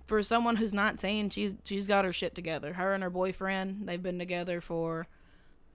For 0.07 0.23
someone 0.23 0.55
who's 0.55 0.73
19, 0.73 1.29
she's 1.29 1.55
she's 1.65 1.87
got 1.87 2.05
her 2.05 2.13
shit 2.13 2.35
together. 2.35 2.73
Her 2.73 2.93
and 2.93 3.03
her 3.03 3.09
boyfriend, 3.09 3.87
they've 3.87 4.01
been 4.01 4.17
together 4.19 4.61
for 4.61 5.07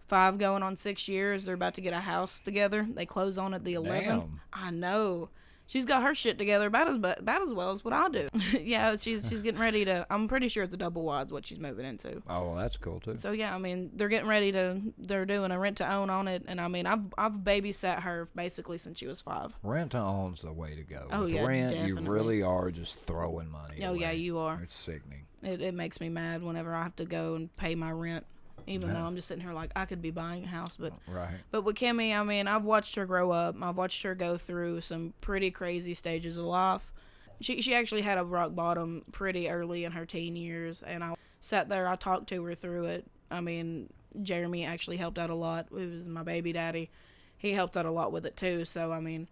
five 0.08 0.38
going 0.38 0.62
on 0.62 0.74
six 0.76 1.06
years. 1.08 1.44
They're 1.44 1.54
about 1.54 1.74
to 1.74 1.80
get 1.80 1.92
a 1.92 2.00
house 2.00 2.40
together. 2.40 2.86
They 2.90 3.06
close 3.06 3.38
on 3.38 3.54
it 3.54 3.64
the 3.64 3.74
11th. 3.74 4.06
Damn. 4.06 4.40
I 4.52 4.70
know. 4.70 5.28
she's 5.66 5.84
got 5.84 6.02
her 6.02 6.14
shit 6.14 6.38
together 6.38 6.66
about 6.66 6.88
as 6.88 6.96
about 6.96 7.42
as 7.42 7.52
well 7.52 7.72
as 7.72 7.84
what 7.84 7.92
I 7.92 8.08
do. 8.08 8.28
yeah, 8.62 8.96
she's 8.96 9.28
she's 9.28 9.42
getting 9.42 9.60
ready 9.60 9.84
to. 9.84 10.06
I'm 10.08 10.26
pretty 10.26 10.48
sure 10.48 10.64
it's 10.64 10.72
a 10.72 10.78
double 10.78 11.02
wide's 11.02 11.30
what 11.30 11.46
she's 11.46 11.58
moving 11.60 11.84
into. 11.84 12.22
Oh, 12.26 12.46
well, 12.46 12.54
that's 12.54 12.78
cool 12.78 13.00
too. 13.00 13.16
So 13.16 13.32
yeah, 13.32 13.54
I 13.54 13.58
mean 13.58 13.90
they're 13.94 14.08
getting 14.08 14.28
ready 14.30 14.50
to. 14.52 14.80
They're 14.96 15.26
doing 15.26 15.50
a 15.50 15.58
rent 15.58 15.76
to 15.78 15.92
own 15.92 16.08
on 16.08 16.26
it, 16.26 16.42
and 16.48 16.58
I 16.60 16.68
mean 16.68 16.86
I've 16.86 17.02
I've 17.18 17.32
babysat 17.44 18.00
her 18.00 18.28
basically 18.34 18.78
since 18.78 18.98
she 18.98 19.06
was 19.06 19.20
five. 19.20 19.54
Rent 19.62 19.92
to 19.92 19.98
own's 19.98 20.40
the 20.40 20.52
way 20.52 20.74
to 20.74 20.82
go. 20.82 21.06
Oh, 21.12 21.24
With 21.24 21.34
yeah, 21.34 21.44
rent, 21.46 21.76
you 21.86 21.96
really 21.96 22.42
are 22.42 22.70
just 22.70 23.04
throwing 23.04 23.50
money. 23.50 23.84
Oh 23.84 23.92
yeah, 23.92 24.12
you 24.12 24.38
are. 24.38 24.58
It's 24.62 24.74
sickening. 24.74 25.26
It 25.42 25.60
it 25.60 25.74
makes 25.74 26.00
me 26.00 26.08
mad 26.08 26.42
whenever 26.42 26.74
I 26.74 26.82
have 26.82 26.96
to 26.96 27.04
go 27.04 27.34
and 27.34 27.54
pay 27.58 27.74
my 27.74 27.90
rent, 27.90 28.24
even 28.68 28.92
though 28.92 29.00
I'm 29.00 29.16
just 29.16 29.28
sitting 29.28 29.42
here 29.42 29.52
like 29.52 29.70
I 29.74 29.84
could 29.84 30.02
be 30.02 30.10
buying 30.10 30.44
a 30.44 30.48
house, 30.48 30.76
but 30.76 30.92
Right. 31.06 31.36
But 31.50 31.62
with 31.62 31.76
Kimmy, 31.76 32.18
I 32.18 32.22
mean, 32.22 32.46
I've 32.48 32.64
watched 32.64 32.94
her 32.96 33.06
grow 33.06 33.30
up. 33.30 33.56
I've 33.60 33.76
watched 33.76 34.02
her 34.02 34.14
go 34.14 34.36
through 34.36 34.80
some 34.80 35.14
pretty 35.20 35.50
crazy 35.50 35.94
stages 35.94 36.36
of 36.36 36.44
life. 36.44 36.92
She 37.40 37.62
she 37.62 37.74
actually 37.74 38.02
had 38.02 38.18
a 38.18 38.24
rock 38.24 38.54
bottom 38.54 39.04
pretty 39.12 39.48
early 39.48 39.84
in 39.84 39.92
her 39.92 40.04
teen 40.06 40.36
years, 40.36 40.82
and 40.82 41.04
I 41.04 41.14
sat 41.40 41.68
there. 41.68 41.86
I 41.86 41.96
talked 41.96 42.28
to 42.30 42.44
her 42.44 42.54
through 42.54 42.84
it. 42.86 43.06
I 43.30 43.40
mean, 43.40 43.90
Jeremy 44.22 44.64
actually 44.64 44.96
helped 44.96 45.18
out 45.18 45.30
a 45.30 45.34
lot. 45.34 45.68
He 45.70 45.86
was 45.86 46.08
my 46.08 46.22
baby 46.22 46.52
daddy. 46.52 46.90
He 47.36 47.52
helped 47.52 47.76
out 47.76 47.86
a 47.86 47.90
lot 47.90 48.12
with 48.12 48.26
it 48.26 48.36
too. 48.36 48.64
So 48.64 48.92
I 48.92 49.00
mean, 49.00 49.28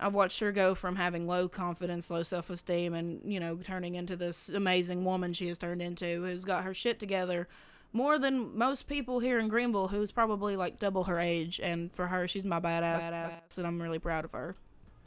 I've 0.00 0.14
watched 0.14 0.40
her 0.40 0.52
go 0.52 0.74
from 0.74 0.96
having 0.96 1.26
low 1.26 1.48
confidence, 1.48 2.10
low 2.10 2.22
self 2.22 2.50
esteem, 2.50 2.94
and 2.94 3.20
you 3.24 3.40
know, 3.40 3.56
turning 3.56 3.94
into 3.94 4.16
this 4.16 4.48
amazing 4.48 5.04
woman 5.04 5.32
she 5.32 5.48
has 5.48 5.58
turned 5.58 5.82
into, 5.82 6.24
who's 6.24 6.44
got 6.44 6.64
her 6.64 6.74
shit 6.74 6.98
together 6.98 7.48
more 7.92 8.18
than 8.18 8.56
most 8.56 8.86
people 8.88 9.18
here 9.20 9.38
in 9.38 9.48
Greeneville, 9.50 9.90
who's 9.90 10.10
probably 10.12 10.56
like 10.56 10.78
double 10.78 11.04
her 11.04 11.18
age. 11.18 11.60
And 11.62 11.92
for 11.92 12.06
her, 12.06 12.28
she's 12.28 12.44
my 12.44 12.60
badass, 12.60 13.02
badass 13.02 13.58
and 13.58 13.66
I'm 13.66 13.80
really 13.80 13.98
proud 13.98 14.24
of 14.24 14.32
her. 14.32 14.54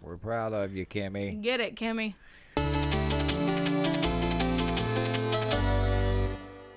We're 0.02 0.18
proud 0.18 0.54
of 0.54 0.74
you, 0.76 0.86
Kimmy. 0.86 1.42
Get 1.42 1.60
it, 1.60 1.76
Kimmy. 1.76 2.16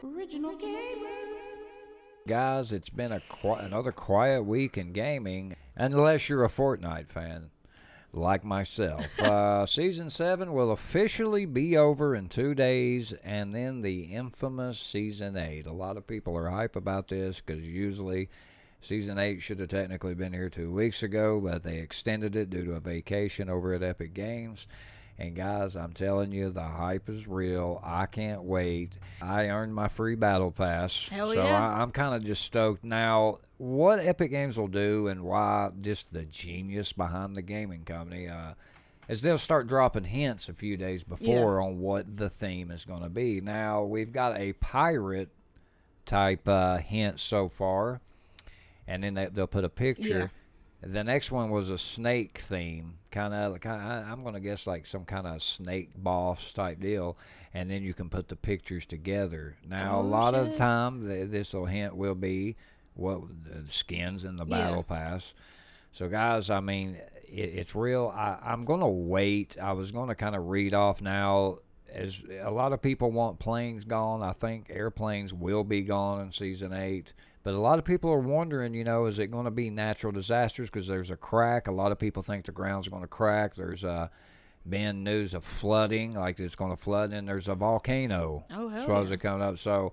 Original 0.04 0.54
gamers. 0.56 1.10
Guys, 2.26 2.72
it's 2.72 2.90
been 2.90 3.12
a 3.12 3.20
qui- 3.20 3.56
another 3.60 3.92
quiet 3.92 4.42
week 4.44 4.76
in 4.78 4.92
gaming, 4.92 5.56
unless 5.76 6.28
you're 6.28 6.44
a 6.44 6.48
Fortnite 6.48 7.08
fan, 7.08 7.50
like 8.16 8.44
myself. 8.44 9.20
uh, 9.20 9.66
season 9.66 10.10
seven 10.10 10.52
will 10.52 10.70
officially 10.70 11.44
be 11.46 11.76
over 11.76 12.14
in 12.14 12.28
two 12.28 12.54
days, 12.54 13.12
and 13.24 13.54
then 13.54 13.82
the 13.82 14.14
infamous 14.14 14.78
season 14.78 15.36
eight. 15.36 15.66
A 15.66 15.72
lot 15.72 15.96
of 15.96 16.06
people 16.06 16.36
are 16.36 16.50
hype 16.50 16.76
about 16.76 17.08
this 17.08 17.40
because 17.40 17.64
usually 17.66 18.28
season 18.80 19.18
eight 19.18 19.42
should 19.42 19.60
have 19.60 19.68
technically 19.68 20.14
been 20.14 20.32
here 20.32 20.50
two 20.50 20.70
weeks 20.70 21.02
ago, 21.02 21.40
but 21.40 21.62
they 21.62 21.78
extended 21.78 22.36
it 22.36 22.50
due 22.50 22.64
to 22.64 22.74
a 22.74 22.80
vacation 22.80 23.48
over 23.48 23.72
at 23.72 23.82
Epic 23.82 24.14
Games. 24.14 24.66
And 25.18 25.36
guys, 25.36 25.76
I'm 25.76 25.92
telling 25.92 26.32
you, 26.32 26.50
the 26.50 26.62
hype 26.62 27.08
is 27.08 27.28
real. 27.28 27.80
I 27.84 28.06
can't 28.06 28.42
wait. 28.42 28.98
I 29.22 29.48
earned 29.48 29.74
my 29.74 29.86
free 29.86 30.16
battle 30.16 30.50
pass, 30.50 31.08
Hell 31.08 31.28
so 31.28 31.44
yeah. 31.44 31.56
I, 31.56 31.82
I'm 31.82 31.92
kind 31.92 32.16
of 32.16 32.24
just 32.24 32.42
stoked. 32.42 32.82
Now, 32.82 33.38
what 33.58 34.00
Epic 34.00 34.32
Games 34.32 34.58
will 34.58 34.66
do, 34.66 35.06
and 35.06 35.22
why 35.22 35.70
just 35.80 36.12
the 36.12 36.24
genius 36.24 36.92
behind 36.92 37.36
the 37.36 37.42
gaming 37.42 37.84
company, 37.84 38.28
uh, 38.28 38.54
is 39.06 39.22
they'll 39.22 39.38
start 39.38 39.68
dropping 39.68 40.04
hints 40.04 40.48
a 40.48 40.52
few 40.52 40.76
days 40.76 41.04
before 41.04 41.60
on 41.60 41.78
what 41.78 42.16
the 42.16 42.28
theme 42.28 42.72
is 42.72 42.84
going 42.84 43.02
to 43.02 43.08
be. 43.08 43.40
Now, 43.40 43.84
we've 43.84 44.12
got 44.12 44.36
a 44.36 44.54
pirate 44.54 45.28
type 46.06 46.48
uh, 46.48 46.78
hint 46.78 47.20
so 47.20 47.48
far, 47.48 48.00
and 48.88 49.04
then 49.04 49.14
they, 49.14 49.26
they'll 49.26 49.46
put 49.46 49.64
a 49.64 49.68
picture. 49.68 50.32
The 50.86 51.02
next 51.04 51.32
one 51.32 51.50
was 51.50 51.70
a 51.70 51.78
snake 51.78 52.38
theme, 52.38 52.94
kind 53.10 53.32
of. 53.32 53.58
I'm 53.64 54.22
going 54.22 54.34
to 54.34 54.40
guess 54.40 54.66
like 54.66 54.86
some 54.86 55.04
kind 55.04 55.26
of 55.26 55.42
snake 55.42 55.90
boss 55.96 56.52
type 56.52 56.80
deal, 56.80 57.16
and 57.54 57.70
then 57.70 57.82
you 57.82 57.94
can 57.94 58.08
put 58.10 58.28
the 58.28 58.36
pictures 58.36 58.84
together. 58.84 59.56
Now, 59.66 59.96
a 60.00 60.02
Oh, 60.02 60.06
lot 60.06 60.34
of 60.34 60.50
the 60.50 60.56
time, 60.56 61.06
th- 61.06 61.30
this 61.30 61.54
will 61.54 61.66
hint 61.66 61.96
will 61.96 62.14
be 62.14 62.56
what 62.94 63.20
the 63.44 63.70
skins 63.70 64.24
in 64.24 64.36
the 64.36 64.44
Yeah. 64.46 64.58
battle 64.58 64.82
pass. 64.82 65.34
So, 65.92 66.08
guys, 66.08 66.50
I 66.50 66.60
mean, 66.60 66.96
it, 67.28 67.50
it's 67.54 67.74
real. 67.74 68.12
I, 68.14 68.38
I'm 68.42 68.64
going 68.64 68.80
to 68.80 68.86
wait. 68.86 69.56
I 69.60 69.72
was 69.72 69.90
going 69.90 70.08
to 70.08 70.14
kind 70.14 70.36
of 70.36 70.48
read 70.48 70.74
off 70.74 71.00
now. 71.00 71.58
As 71.92 72.24
a 72.42 72.50
lot 72.50 72.72
of 72.72 72.82
people 72.82 73.12
want 73.12 73.38
planes 73.38 73.84
gone, 73.84 74.20
I 74.22 74.32
think 74.32 74.66
airplanes 74.68 75.32
will 75.32 75.62
be 75.64 75.82
gone 75.82 76.20
in 76.20 76.30
season 76.32 76.72
eight. 76.72 77.12
But 77.44 77.54
a 77.54 77.58
lot 77.60 77.78
of 77.78 77.84
people 77.84 78.10
are 78.10 78.18
wondering, 78.18 78.74
you 78.74 78.82
know, 78.84 79.04
is 79.06 79.18
it 79.20 79.28
going 79.30 79.44
to 79.44 79.50
be 79.50 79.70
natural 79.70 80.12
disasters? 80.12 80.70
Because 80.70 80.86
there's 80.88 81.10
a 81.10 81.16
crack. 81.16 81.68
A 81.68 81.72
lot 81.72 81.92
of 81.92 81.98
people 81.98 82.22
think 82.22 82.46
the 82.46 82.52
ground's 82.52 82.88
going 82.88 83.02
to 83.02 83.06
crack. 83.08 83.54
There's 83.54 83.84
uh, 83.84 84.08
been 84.68 85.04
news 85.04 85.34
of 85.34 85.44
flooding, 85.44 86.12
like 86.12 86.40
it's 86.40 86.56
going 86.56 86.70
to 86.74 86.82
flood, 86.82 87.12
and 87.12 87.28
there's 87.28 87.46
a 87.48 87.54
volcano 87.54 88.44
Oh, 88.50 88.68
hell 88.70 88.80
supposedly 88.80 89.18
coming 89.18 89.46
up. 89.46 89.58
So 89.58 89.92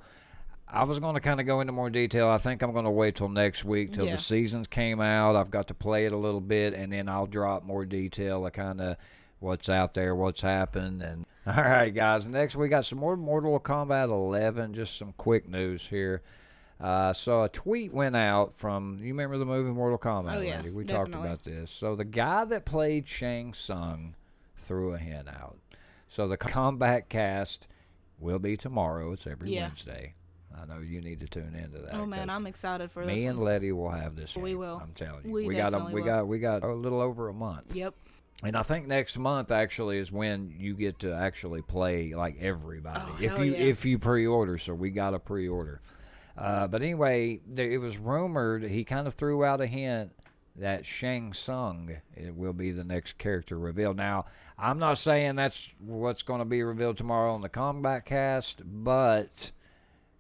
I 0.66 0.86
was 0.86 1.00
going 1.02 1.16
to 1.16 1.20
kind 1.20 1.42
of 1.42 1.46
go 1.46 1.60
into 1.60 1.74
more 1.74 1.90
detail. 1.90 2.30
I 2.30 2.38
think 2.38 2.62
I'm 2.62 2.72
going 2.72 2.86
to 2.86 2.92
wait 2.92 3.16
till 3.16 3.28
next 3.28 3.66
week 3.66 3.92
till 3.92 4.06
Yeah. 4.06 4.14
the 4.14 4.18
seasons 4.18 4.68
came 4.68 5.02
out. 5.02 5.36
I've 5.36 5.52
got 5.52 5.68
to 5.68 5.74
play 5.74 6.06
it 6.06 6.14
a 6.14 6.18
little 6.18 6.40
bit, 6.40 6.74
and 6.74 6.94
then 6.94 7.10
I'll 7.10 7.28
drop 7.28 7.66
more 7.66 7.84
detail 7.86 8.46
of 8.46 8.54
kind 8.54 8.80
of 8.80 8.96
what's 9.40 9.68
out 9.68 9.92
there, 9.94 10.16
what's 10.16 10.40
happened, 10.40 11.02
and 11.02 11.26
all 11.46 11.54
right, 11.62 11.94
guys. 11.94 12.30
Next 12.30 12.56
we 12.56 12.70
got 12.70 12.86
some 12.86 13.00
more 13.00 13.18
Mortal 13.18 13.60
Kombat 13.60 14.06
11. 14.10 14.74
Just 14.74 14.98
some 14.98 15.14
quick 15.18 15.50
news 15.50 15.86
here. 15.90 16.22
Uh, 16.82 17.14
so 17.14 17.44
a 17.44 17.50
tweet 17.50 17.94
went 17.94 18.16
out 18.16 18.56
from 18.56 18.98
you 19.00 19.10
remember 19.10 19.38
the 19.38 19.46
movie 19.46 19.70
Mortal 19.70 20.00
Kombat? 20.00 20.38
Oh, 20.38 20.42
yeah, 20.42 20.58
lady? 20.58 20.72
we 20.72 20.84
talked 20.84 21.14
about 21.14 21.44
this. 21.44 21.70
So 21.70 21.96
the 21.96 22.06
guy 22.06 22.44
that 22.46 22.66
played 22.66 23.08
Shang 23.08 23.54
Tsung 23.54 24.16
threw 24.58 24.94
a 24.94 24.98
hint 24.98 25.28
out. 25.28 25.58
So 26.08 26.28
the 26.28 26.38
Kombat 26.38 27.08
Kast 27.08 27.68
will 28.20 28.40
be 28.40 28.58
tomorrow. 28.58 29.12
It's 29.12 29.28
every 29.28 29.54
Yeah. 29.54 29.68
Wednesday. 29.68 30.16
I 30.60 30.66
know 30.66 30.82
you 30.82 31.02
need 31.02 31.20
to 31.22 31.28
tune 31.28 31.56
into 31.56 31.80
that. 31.80 31.94
Oh 31.94 32.06
man, 32.06 32.30
I'm 32.30 32.46
excited 32.46 32.92
for 32.92 33.06
this. 33.06 33.16
me 33.16 33.26
and 33.26 33.38
one. 33.38 33.48
Letty 33.48 33.72
will 33.72 33.90
have 33.90 34.16
this. 34.16 34.36
We 34.36 34.50
game, 34.50 34.60
will. 34.60 34.82
I'm 34.84 34.94
telling 34.94 35.26
you. 35.26 35.32
We 35.32 35.56
got 35.56 35.74
a, 35.74 35.80
we 35.80 36.02
will. 36.02 36.04
got 36.04 36.28
we 36.28 36.40
got 36.40 36.64
a 36.64 36.74
little 36.74 37.00
over 37.00 37.30
a 37.30 37.34
month. 37.34 37.76
Yep. 37.76 37.96
And 38.44 38.58
I 38.58 38.64
think 38.64 38.88
next 38.88 39.18
month 39.20 39.52
actually 39.52 40.00
is 40.00 40.12
when 40.12 40.54
you 40.58 40.74
get 40.74 41.00
to 41.00 41.14
actually 41.14 41.62
play 41.62 42.14
like 42.14 42.38
everybody. 42.42 43.02
Oh, 43.08 43.18
if 43.22 43.40
you 43.40 43.46
yeah. 43.46 43.60
if 43.60 43.86
you 43.86 44.00
pre-order, 44.00 44.58
so 44.58 44.74
we 44.74 44.90
got 44.90 45.14
a 45.14 45.20
pre-order. 45.20 45.80
Uh, 46.42 46.68
but 46.68 46.82
anyway, 46.82 47.40
there, 47.48 47.70
it 47.70 47.78
was 47.78 47.98
rumored 47.98 48.64
he 48.64 48.84
kind 48.84 49.06
of 49.08 49.14
threw 49.14 49.44
out 49.46 49.62
a 49.62 49.68
hint 49.68 50.12
that 50.56 50.86
Shang 50.86 51.34
Tsung 51.34 51.96
it 52.16 52.36
will 52.36 52.54
be 52.54 52.72
the 52.72 52.84
next 52.84 53.18
character 53.18 53.58
revealed. 53.58 53.96
Now, 53.98 54.26
I'm 54.58 54.80
not 54.80 54.98
saying 54.98 55.36
that's 55.36 55.72
what's 55.80 56.24
going 56.24 56.40
to 56.40 56.46
be 56.46 56.64
revealed 56.64 56.98
tomorrow 56.98 57.34
on 57.34 57.42
the 57.42 57.50
Kombat 57.50 58.06
Kast, 58.06 58.62
but 58.66 59.52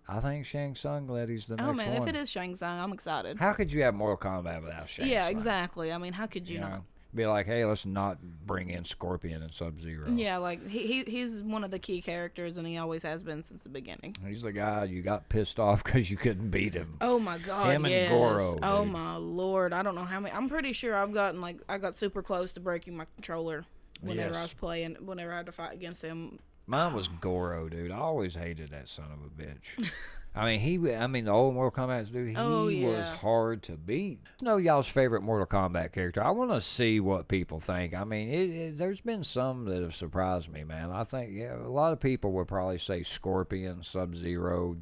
I 0.07 0.19
think 0.19 0.45
Shang 0.45 0.75
Tsung 0.75 1.07
Letty's 1.07 1.47
the 1.47 1.61
Oh 1.61 1.67
next 1.73 1.77
man, 1.77 1.99
one. 1.99 2.07
if 2.07 2.15
it 2.15 2.17
is 2.19 2.29
Shang 2.29 2.55
Tsung, 2.55 2.79
I'm 2.79 2.93
excited. 2.93 3.39
How 3.39 3.53
could 3.53 3.71
you 3.71 3.81
have 3.83 3.93
Mortal 3.95 4.17
Kombat 4.17 4.61
without 4.63 4.87
Shang 4.89 5.07
yeah, 5.09 5.21
Tsung? 5.23 5.31
exactly. 5.31 5.91
I 5.91 5.97
mean, 5.97 6.13
how 6.13 6.27
could 6.27 6.47
you, 6.47 6.55
You 6.55 6.61
not? 6.61 6.71
know, 6.71 6.83
be 7.15 7.25
like, 7.25 7.45
hey, 7.45 7.65
let's 7.65 7.85
not 7.85 8.19
bring 8.21 8.69
in 8.69 8.83
Scorpion 8.83 9.41
and 9.41 9.51
Sub 9.51 9.79
Zero. 9.79 10.07
Yeah, 10.09 10.37
like 10.37 10.67
he, 10.67 10.87
he 10.87 11.03
he's 11.11 11.41
one 11.41 11.63
of 11.63 11.71
the 11.71 11.79
key 11.79 12.01
characters, 12.01 12.57
and 12.57 12.65
he 12.65 12.77
always 12.77 13.03
has 13.03 13.23
been 13.23 13.43
since 13.43 13.63
the 13.63 13.69
beginning. 13.69 14.15
He's 14.25 14.41
the 14.41 14.51
guy 14.53 14.85
you 14.85 15.01
got 15.01 15.29
pissed 15.29 15.59
off 15.59 15.83
because 15.83 16.09
you 16.09 16.17
couldn't 16.17 16.49
beat 16.49 16.73
him. 16.73 16.97
Oh 17.01 17.19
my 17.19 17.37
god, 17.39 17.67
Him 17.75 17.85
and 17.85 17.93
yes. 17.93 18.09
Goro, 18.09 18.57
Oh 18.61 18.83
dude. 18.83 18.93
my 18.93 19.15
lord, 19.17 19.73
I 19.73 19.83
don't 19.83 19.95
know 19.95 20.05
how 20.05 20.19
many. 20.19 20.33
I'm 20.33 20.49
pretty 20.49 20.73
sure 20.73 20.95
I've 20.95 21.13
gotten 21.13 21.41
like 21.41 21.57
I 21.67 21.77
got 21.77 21.95
super 21.95 22.21
close 22.21 22.53
to 22.53 22.59
breaking 22.59 22.95
my 22.95 23.05
controller 23.15 23.65
whenever 24.01 24.35
I 24.37 24.41
was 24.41 24.53
playing. 24.53 24.95
Whenever 25.03 25.33
I 25.33 25.37
had 25.37 25.45
to 25.47 25.51
fight 25.51 25.73
against 25.73 26.01
him. 26.01 26.39
Mine 26.67 26.93
was 26.93 27.07
Goro, 27.07 27.67
dude. 27.69 27.91
I 27.91 27.97
always 27.97 28.35
hated 28.35 28.69
that 28.71 28.87
son 28.87 29.05
of 29.11 29.19
a 29.25 29.29
bitch. 29.43 29.91
I 30.35 30.45
mean, 30.45 30.59
he. 30.61 30.93
I 30.95 31.07
mean, 31.07 31.25
the 31.25 31.31
old 31.31 31.53
Mortal 31.55 31.87
Kombat 31.87 32.09
dude. 32.11 32.29
He 32.29 32.35
Oh, 32.37 32.65
was 32.65 33.09
hard 33.09 33.63
to 33.63 33.73
beat. 33.73 34.21
Know 34.41 34.55
y'all's 34.55 34.87
favorite 34.87 35.23
Mortal 35.23 35.45
Kombat 35.45 35.91
character? 35.91 36.23
I 36.23 36.29
want 36.29 36.51
to 36.51 36.61
see 36.61 37.01
what 37.01 37.27
people 37.27 37.59
think. 37.59 37.93
I 37.93 38.05
mean, 38.05 38.29
it, 38.29 38.49
it, 38.49 38.77
there's 38.77 39.01
been 39.01 39.23
some 39.23 39.65
that 39.65 39.81
have 39.81 39.93
surprised 39.93 40.49
me, 40.49 40.63
man. 40.63 40.89
I 40.91 41.03
think 41.03 41.31
yeah, 41.33 41.57
a 41.57 41.67
lot 41.67 41.91
of 41.91 41.99
people 41.99 42.31
would 42.33 42.47
probably 42.47 42.77
say 42.77 43.03
Scorpion, 43.03 43.81
Sub 43.81 44.15
Zero. 44.15 44.77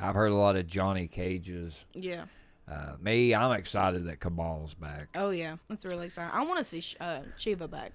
I've 0.00 0.14
heard 0.14 0.32
a 0.32 0.36
lot 0.36 0.56
of 0.56 0.66
Johnny 0.66 1.06
Cage's. 1.06 1.84
Yeah. 1.92 2.24
Uh, 2.70 2.94
me, 3.00 3.34
I'm 3.34 3.52
excited 3.58 4.06
that 4.06 4.20
Kabal's 4.20 4.72
back. 4.74 5.08
Oh 5.14 5.30
yeah, 5.30 5.56
that's 5.68 5.84
really 5.84 6.06
exciting. 6.06 6.32
I 6.34 6.44
want 6.44 6.58
to 6.58 6.64
see 6.64 6.82
uh, 7.00 7.20
Sheeva 7.38 7.68
back. 7.70 7.92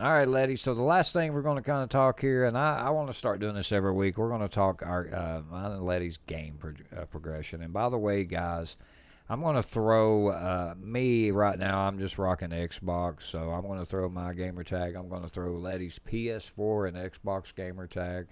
All 0.00 0.12
right, 0.12 0.26
Letty. 0.26 0.56
So 0.56 0.74
the 0.74 0.82
last 0.82 1.12
thing 1.12 1.32
we're 1.32 1.42
going 1.42 1.56
to 1.56 1.62
kind 1.62 1.84
of 1.84 1.88
talk 1.88 2.20
here, 2.20 2.46
and 2.46 2.58
I, 2.58 2.86
I 2.86 2.90
want 2.90 3.06
to 3.06 3.12
start 3.12 3.38
doing 3.38 3.54
this 3.54 3.70
every 3.70 3.92
week. 3.92 4.18
We're 4.18 4.28
going 4.28 4.40
to 4.40 4.48
talk 4.48 4.82
our 4.82 5.08
uh, 5.14 5.42
mine 5.48 5.70
and 5.70 5.86
Letty's 5.86 6.16
game 6.16 6.56
pro- 6.58 6.72
uh, 7.00 7.04
progression. 7.04 7.62
And 7.62 7.72
by 7.72 7.88
the 7.88 7.96
way, 7.96 8.24
guys, 8.24 8.76
I'm 9.28 9.40
going 9.40 9.54
to 9.54 9.62
throw 9.62 10.30
uh, 10.30 10.74
me 10.76 11.30
right 11.30 11.56
now. 11.56 11.78
I'm 11.82 12.00
just 12.00 12.18
rocking 12.18 12.48
Xbox, 12.48 13.22
so 13.22 13.52
I'm 13.52 13.62
going 13.62 13.78
to 13.78 13.86
throw 13.86 14.08
my 14.08 14.34
gamer 14.34 14.64
tag. 14.64 14.96
I'm 14.96 15.08
going 15.08 15.22
to 15.22 15.28
throw 15.28 15.52
Letty's 15.52 16.00
PS4 16.00 16.88
and 16.88 16.96
Xbox 16.96 17.54
gamer 17.54 17.86
tag 17.86 18.26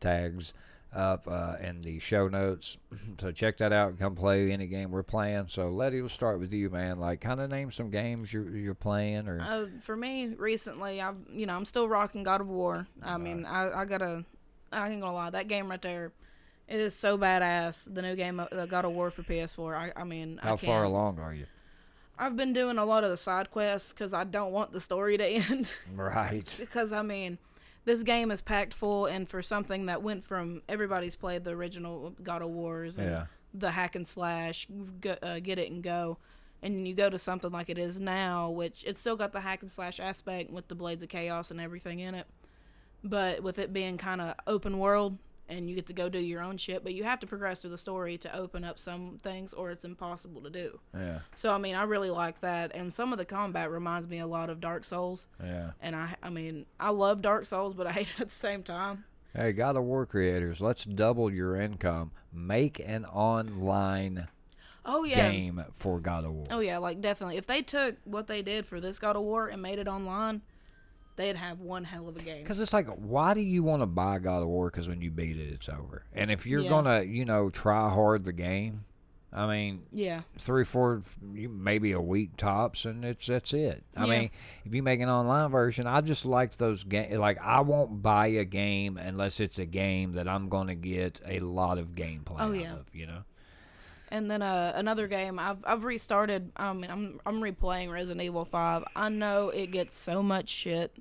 tags. 0.00 0.54
Up 0.94 1.26
uh, 1.28 1.56
in 1.60 1.80
the 1.82 1.98
show 1.98 2.28
notes. 2.28 2.78
So 3.20 3.30
check 3.32 3.58
that 3.58 3.72
out 3.72 3.90
and 3.90 3.98
come 3.98 4.14
play 4.14 4.50
any 4.50 4.66
game 4.66 4.90
we're 4.90 5.02
playing. 5.02 5.46
So 5.48 5.68
Letty, 5.68 6.00
we'll 6.00 6.08
start 6.08 6.40
with 6.40 6.52
you, 6.52 6.68
man. 6.70 6.98
Like, 6.98 7.20
kind 7.20 7.40
of 7.40 7.50
name 7.50 7.70
some 7.70 7.90
games 7.90 8.32
you're 8.32 8.50
you're 8.56 8.74
playing, 8.74 9.28
or 9.28 9.40
Uh, 9.40 9.66
for 9.80 9.96
me, 9.96 10.28
recently, 10.28 11.00
I've 11.00 11.16
you 11.30 11.46
know 11.46 11.54
I'm 11.54 11.64
still 11.64 11.88
rocking 11.88 12.22
God 12.22 12.40
of 12.40 12.48
War. 12.48 12.86
I 13.02 13.18
mean, 13.18 13.44
I 13.46 13.70
I 13.80 13.84
gotta, 13.84 14.24
I 14.72 14.88
ain't 14.88 15.00
gonna 15.00 15.12
lie, 15.14 15.30
that 15.30 15.48
game 15.48 15.68
right 15.70 15.80
there, 15.80 16.12
it 16.68 16.80
is 16.80 16.94
so 16.94 17.16
badass. 17.16 17.92
The 17.94 18.02
new 18.02 18.16
game, 18.16 18.40
uh, 18.40 18.66
God 18.66 18.84
of 18.84 18.92
War 18.92 19.10
for 19.10 19.22
PS4. 19.22 19.74
I 19.76 19.92
I 19.96 20.04
mean, 20.04 20.40
I 20.42 20.46
how 20.48 20.56
can't. 20.56 20.70
far 20.72 20.84
along 20.84 21.18
are 21.20 21.34
you? 21.34 21.46
I've 22.18 22.36
been 22.36 22.52
doing 22.52 22.78
a 22.78 22.84
lot 22.84 23.02
of 23.04 23.10
the 23.10 23.16
side 23.16 23.50
quests 23.50 23.92
because 23.92 24.12
I 24.14 24.24
don't 24.24 24.52
want 24.52 24.72
the 24.72 24.80
story 24.80 25.16
to 25.18 25.24
end. 25.50 25.70
Right. 25.94 26.56
because 26.60 26.92
I 26.92 27.02
mean, 27.02 27.38
this 27.84 28.02
game 28.02 28.30
is 28.30 28.40
packed 28.40 28.74
full, 28.74 29.06
and 29.06 29.28
for 29.28 29.42
something 29.42 29.86
that 29.86 30.02
went 30.02 30.24
from 30.24 30.62
everybody's 30.68 31.16
played 31.16 31.44
the 31.44 31.50
original 31.50 32.14
God 32.22 32.42
of 32.42 32.48
Wars 32.50 32.98
and 32.98 33.10
Yeah. 33.10 33.26
the 33.52 33.70
hack 33.70 33.94
and 33.94 34.06
slash, 34.06 34.66
go, 35.00 35.16
uh, 35.22 35.38
get 35.40 35.58
it 35.58 35.70
and 35.70 35.82
go, 35.82 36.18
and 36.62 36.88
you 36.88 36.94
go 36.94 37.10
to 37.10 37.18
something 37.18 37.50
like 37.52 37.68
it 37.68 37.78
is 37.78 38.00
now, 38.00 38.50
which 38.50 38.84
it's 38.86 39.00
still 39.00 39.16
got 39.16 39.32
the 39.32 39.40
hack 39.40 39.62
and 39.62 39.70
slash 39.70 40.00
aspect 40.00 40.50
with 40.50 40.66
the 40.68 40.74
blades 40.74 41.02
of 41.02 41.08
chaos 41.08 41.50
and 41.50 41.60
everything 41.60 42.00
in 42.00 42.14
it, 42.14 42.26
but 43.02 43.42
with 43.42 43.58
it 43.58 43.72
being 43.72 43.98
kind 43.98 44.20
of 44.20 44.34
open 44.46 44.78
world. 44.78 45.18
And 45.48 45.68
you 45.68 45.74
get 45.74 45.86
to 45.88 45.92
go 45.92 46.08
do 46.08 46.18
your 46.18 46.40
own 46.42 46.56
shit, 46.56 46.82
but 46.82 46.94
you 46.94 47.04
have 47.04 47.20
to 47.20 47.26
progress 47.26 47.60
through 47.60 47.70
the 47.70 47.78
story 47.78 48.16
to 48.18 48.34
open 48.34 48.64
up 48.64 48.78
some 48.78 49.18
things, 49.22 49.52
or 49.52 49.70
it's 49.70 49.84
impossible 49.84 50.40
to 50.40 50.48
do. 50.48 50.80
Yeah. 50.94 51.18
So 51.36 51.52
I 51.54 51.58
mean, 51.58 51.74
I 51.74 51.82
really 51.82 52.10
like 52.10 52.40
that, 52.40 52.74
and 52.74 52.92
some 52.92 53.12
of 53.12 53.18
the 53.18 53.26
combat 53.26 53.70
reminds 53.70 54.08
me 54.08 54.20
a 54.20 54.26
lot 54.26 54.48
of 54.48 54.60
Dark 54.60 54.86
Souls. 54.86 55.26
Yeah. 55.42 55.72
And 55.82 55.94
I, 55.94 56.14
I 56.22 56.30
mean, 56.30 56.64
I 56.80 56.90
love 56.90 57.20
Dark 57.20 57.44
Souls, 57.44 57.74
but 57.74 57.86
I 57.86 57.92
hate 57.98 58.08
it 58.16 58.20
at 58.22 58.28
the 58.28 58.34
same 58.34 58.62
time. 58.62 59.04
Hey, 59.36 59.52
God 59.52 59.76
of 59.76 59.82
War 59.84 60.06
creators, 60.06 60.60
let's 60.62 60.84
double 60.84 61.30
your 61.30 61.56
income. 61.56 62.12
Make 62.32 62.80
an 62.80 63.04
online 63.04 64.28
Oh 64.86 65.04
yeah. 65.04 65.30
game 65.30 65.64
for 65.72 65.98
God 66.00 66.24
of 66.24 66.32
War. 66.32 66.44
Oh 66.50 66.60
yeah, 66.60 66.78
like 66.78 67.00
definitely. 67.00 67.36
If 67.36 67.46
they 67.46 67.60
took 67.62 67.96
what 68.04 68.28
they 68.28 68.42
did 68.42 68.64
for 68.66 68.80
this 68.80 68.98
God 68.98 69.16
of 69.16 69.22
War 69.22 69.48
and 69.48 69.60
made 69.60 69.78
it 69.78 69.88
online, 69.88 70.42
they'd 71.16 71.36
have 71.36 71.60
one 71.60 71.84
hell 71.84 72.08
of 72.08 72.16
a 72.16 72.20
game. 72.22 72.42
Because 72.42 72.60
it's 72.60 72.72
like, 72.72 72.86
why 72.88 73.34
do 73.34 73.40
you 73.40 73.62
want 73.62 73.82
to 73.82 73.86
buy 73.86 74.18
God 74.18 74.42
of 74.42 74.48
War? 74.48 74.70
Because 74.70 74.88
when 74.88 75.00
you 75.00 75.10
beat 75.10 75.36
it, 75.36 75.52
it's 75.52 75.68
over. 75.68 76.04
And 76.12 76.30
if 76.30 76.46
you're 76.46 76.62
Yeah. 76.62 76.68
gonna, 76.70 77.02
you 77.02 77.24
know, 77.24 77.50
try 77.50 77.88
hard 77.90 78.24
the 78.24 78.32
game, 78.32 78.84
I 79.32 79.48
mean, 79.48 79.82
Yeah. 79.90 80.20
three, 80.38 80.64
four, 80.64 81.02
maybe 81.20 81.90
a 81.90 82.00
week 82.00 82.36
tops, 82.36 82.84
and 82.84 83.04
it's 83.04 83.26
that's 83.26 83.52
it. 83.52 83.82
I 83.96 84.06
Yeah. 84.06 84.20
mean, 84.20 84.30
if 84.64 84.72
you 84.74 84.82
make 84.82 85.00
an 85.00 85.08
online 85.08 85.50
version, 85.50 85.88
I 85.88 86.00
just 86.02 86.24
like 86.24 86.56
those 86.56 86.84
games. 86.84 87.18
Like, 87.18 87.38
I 87.40 87.60
won't 87.60 88.00
buy 88.00 88.28
a 88.28 88.44
game 88.44 88.96
unless 88.96 89.40
it's 89.40 89.58
a 89.58 89.66
game 89.66 90.12
that 90.12 90.28
I'm 90.28 90.48
gonna 90.48 90.76
get 90.76 91.20
a 91.26 91.40
lot 91.40 91.78
of 91.78 91.96
gameplay 91.96 92.36
Oh, 92.38 92.50
out 92.50 92.54
yeah. 92.60 92.74
of. 92.74 92.86
You 92.92 93.06
know. 93.08 93.24
And 94.14 94.30
then 94.30 94.42
uh, 94.42 94.72
another 94.76 95.08
game 95.08 95.40
I've 95.40 95.58
I've 95.64 95.82
restarted. 95.82 96.52
I 96.56 96.72
mean, 96.72 96.88
I'm 96.88 97.20
I'm 97.26 97.40
replaying 97.40 97.90
Resident 97.90 98.22
Evil 98.22 98.44
Five. 98.44 98.84
I 98.94 99.08
know 99.08 99.48
it 99.48 99.72
gets 99.72 99.96
so 99.96 100.22
much 100.22 100.48
shit 100.48 100.96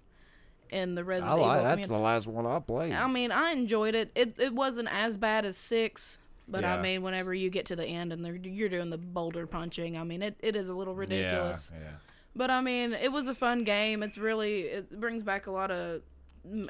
in 0.71 0.95
the 0.95 1.03
Resident 1.03 1.31
I 1.31 1.35
like 1.35 1.59
Evil. 1.59 1.63
that's 1.63 1.87
I 1.87 1.93
mean, 1.93 1.99
the 1.99 2.03
last 2.03 2.25
one 2.25 2.47
I 2.47 2.57
played. 2.57 2.91
I 2.91 3.05
mean, 3.05 3.31
I 3.31 3.51
enjoyed 3.51 3.93
it. 3.93 4.09
It 4.15 4.33
it 4.39 4.51
wasn't 4.51 4.89
as 4.91 5.15
bad 5.15 5.45
as 5.45 5.57
six, 5.57 6.17
but 6.47 6.63
Yeah. 6.63 6.75
I 6.75 6.81
mean, 6.81 7.03
whenever 7.03 7.35
you 7.35 7.51
get 7.51 7.67
to 7.67 7.75
the 7.75 7.85
end 7.85 8.11
and 8.11 8.43
you're 8.47 8.67
doing 8.67 8.89
the 8.89 8.97
boulder 8.97 9.45
punching, 9.45 9.95
I 9.95 10.03
mean, 10.03 10.23
it, 10.23 10.35
it 10.39 10.55
is 10.55 10.69
a 10.69 10.73
little 10.73 10.95
ridiculous. 10.95 11.71
Yeah, 11.71 11.83
yeah. 11.83 11.91
But 12.35 12.49
I 12.49 12.61
mean, 12.61 12.93
it 12.93 13.11
was 13.11 13.27
a 13.27 13.35
fun 13.35 13.63
game. 13.63 14.01
It's 14.01 14.17
really 14.17 14.61
it 14.61 14.99
brings 14.99 15.21
back 15.21 15.45
a 15.45 15.51
lot 15.51 15.69
of 15.69 16.01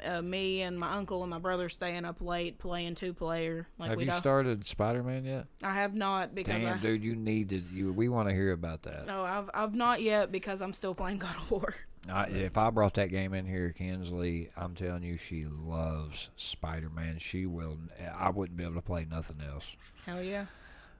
uh, 0.04 0.22
me 0.22 0.62
and 0.62 0.78
my 0.78 0.92
uncle 0.92 1.22
and 1.22 1.30
my 1.30 1.38
brother 1.38 1.68
staying 1.68 2.04
up 2.04 2.20
late 2.20 2.58
playing 2.58 2.94
two 2.94 3.12
player. 3.12 3.66
Like 3.78 3.90
Have 3.90 3.96
we 3.98 4.04
you 4.04 4.10
don't. 4.10 4.18
started 4.18 4.66
Spider 4.66 5.02
Man 5.02 5.24
yet? 5.24 5.46
I 5.62 5.74
have 5.74 5.94
not 5.94 6.34
because 6.34 6.62
Damn, 6.62 6.78
I, 6.78 6.80
dude, 6.80 7.02
you 7.02 7.16
need 7.16 7.48
to. 7.50 7.62
You, 7.72 7.92
we 7.92 8.08
want 8.08 8.28
to 8.28 8.34
hear 8.34 8.52
about 8.52 8.82
that. 8.84 9.06
no, 9.06 9.22
I've 9.22 9.50
I've 9.52 9.74
not 9.74 10.00
yet 10.02 10.30
because 10.32 10.62
I'm 10.62 10.72
still 10.72 10.94
playing 10.94 11.18
God 11.18 11.36
of 11.36 11.50
War. 11.50 11.74
I, 12.06 12.24
if 12.26 12.58
I 12.58 12.68
brought 12.68 12.94
that 12.94 13.08
game 13.10 13.32
in 13.32 13.46
here, 13.46 13.72
Kinsley, 13.76 14.50
I'm 14.58 14.74
telling 14.74 15.02
you, 15.02 15.16
she 15.16 15.42
loves 15.44 16.28
Spider 16.36 16.90
Man. 16.90 17.18
She 17.18 17.46
will. 17.46 17.78
I 18.18 18.28
wouldn't 18.28 18.58
be 18.58 18.64
able 18.64 18.74
to 18.74 18.82
play 18.82 19.06
nothing 19.10 19.38
else. 19.40 19.74
Hell 20.04 20.22
yeah. 20.22 20.46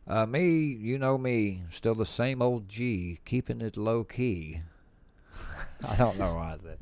Uh, 0.06 0.24
me, 0.26 0.48
you 0.64 0.98
know 0.98 1.16
me, 1.18 1.62
still 1.70 1.94
the 1.94 2.04
same 2.06 2.40
old 2.42 2.68
G, 2.68 3.18
keeping 3.24 3.60
it 3.60 3.76
low 3.76 4.02
key. 4.04 4.60
I 5.90 5.96
don't 5.96 6.18
know 6.18 6.34
why 6.34 6.54
I 6.54 6.56
said. 6.62 6.78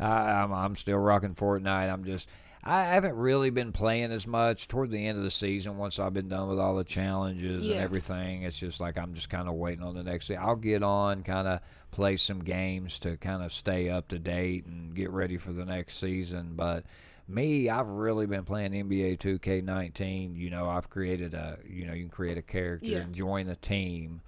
I, 0.00 0.42
I'm 0.42 0.52
I'm 0.52 0.74
still 0.76 0.98
rocking 0.98 1.34
Fortnite. 1.34 1.92
I'm 1.92 2.04
just. 2.04 2.28
I 2.68 2.82
haven't 2.82 3.14
really 3.14 3.50
been 3.50 3.70
playing 3.70 4.10
as 4.10 4.26
much 4.26 4.66
toward 4.66 4.90
the 4.90 5.06
end 5.06 5.16
of 5.18 5.22
the 5.22 5.30
season. 5.30 5.78
Once 5.78 6.00
I've 6.00 6.12
been 6.12 6.26
done 6.28 6.48
with 6.48 6.58
all 6.58 6.74
the 6.74 6.82
challenges 6.82 7.68
and 7.68 7.78
everything, 7.78 8.42
it's 8.42 8.58
just 8.58 8.80
like 8.80 8.98
I'm 8.98 9.14
just 9.14 9.30
kind 9.30 9.46
of 9.46 9.54
waiting 9.54 9.84
on 9.84 9.94
the 9.94 10.02
next 10.02 10.26
thing. 10.26 10.38
I'll 10.38 10.56
get 10.56 10.82
on, 10.82 11.22
kind 11.22 11.46
of 11.46 11.60
play 11.92 12.16
some 12.16 12.40
games 12.40 12.98
to 13.00 13.18
kind 13.18 13.44
of 13.44 13.52
stay 13.52 13.88
up 13.88 14.08
to 14.08 14.18
date 14.18 14.66
and 14.66 14.92
get 14.96 15.10
ready 15.10 15.36
for 15.36 15.52
the 15.52 15.64
next 15.64 15.98
season. 15.98 16.54
But 16.56 16.82
me, 17.28 17.68
I've 17.70 17.86
really 17.86 18.26
been 18.26 18.42
playing 18.44 18.72
NBA 18.72 19.18
2K19. 19.18 20.36
You 20.36 20.50
know, 20.50 20.68
I've 20.68 20.90
created 20.90 21.34
a, 21.34 21.58
you 21.68 21.86
know, 21.86 21.92
you 21.92 22.02
can 22.02 22.10
create 22.10 22.36
a 22.36 22.42
character 22.42 22.86
Yeah. 22.88 22.98
and 22.98 23.14
join 23.14 23.48
a 23.48 23.54
team, 23.56 24.22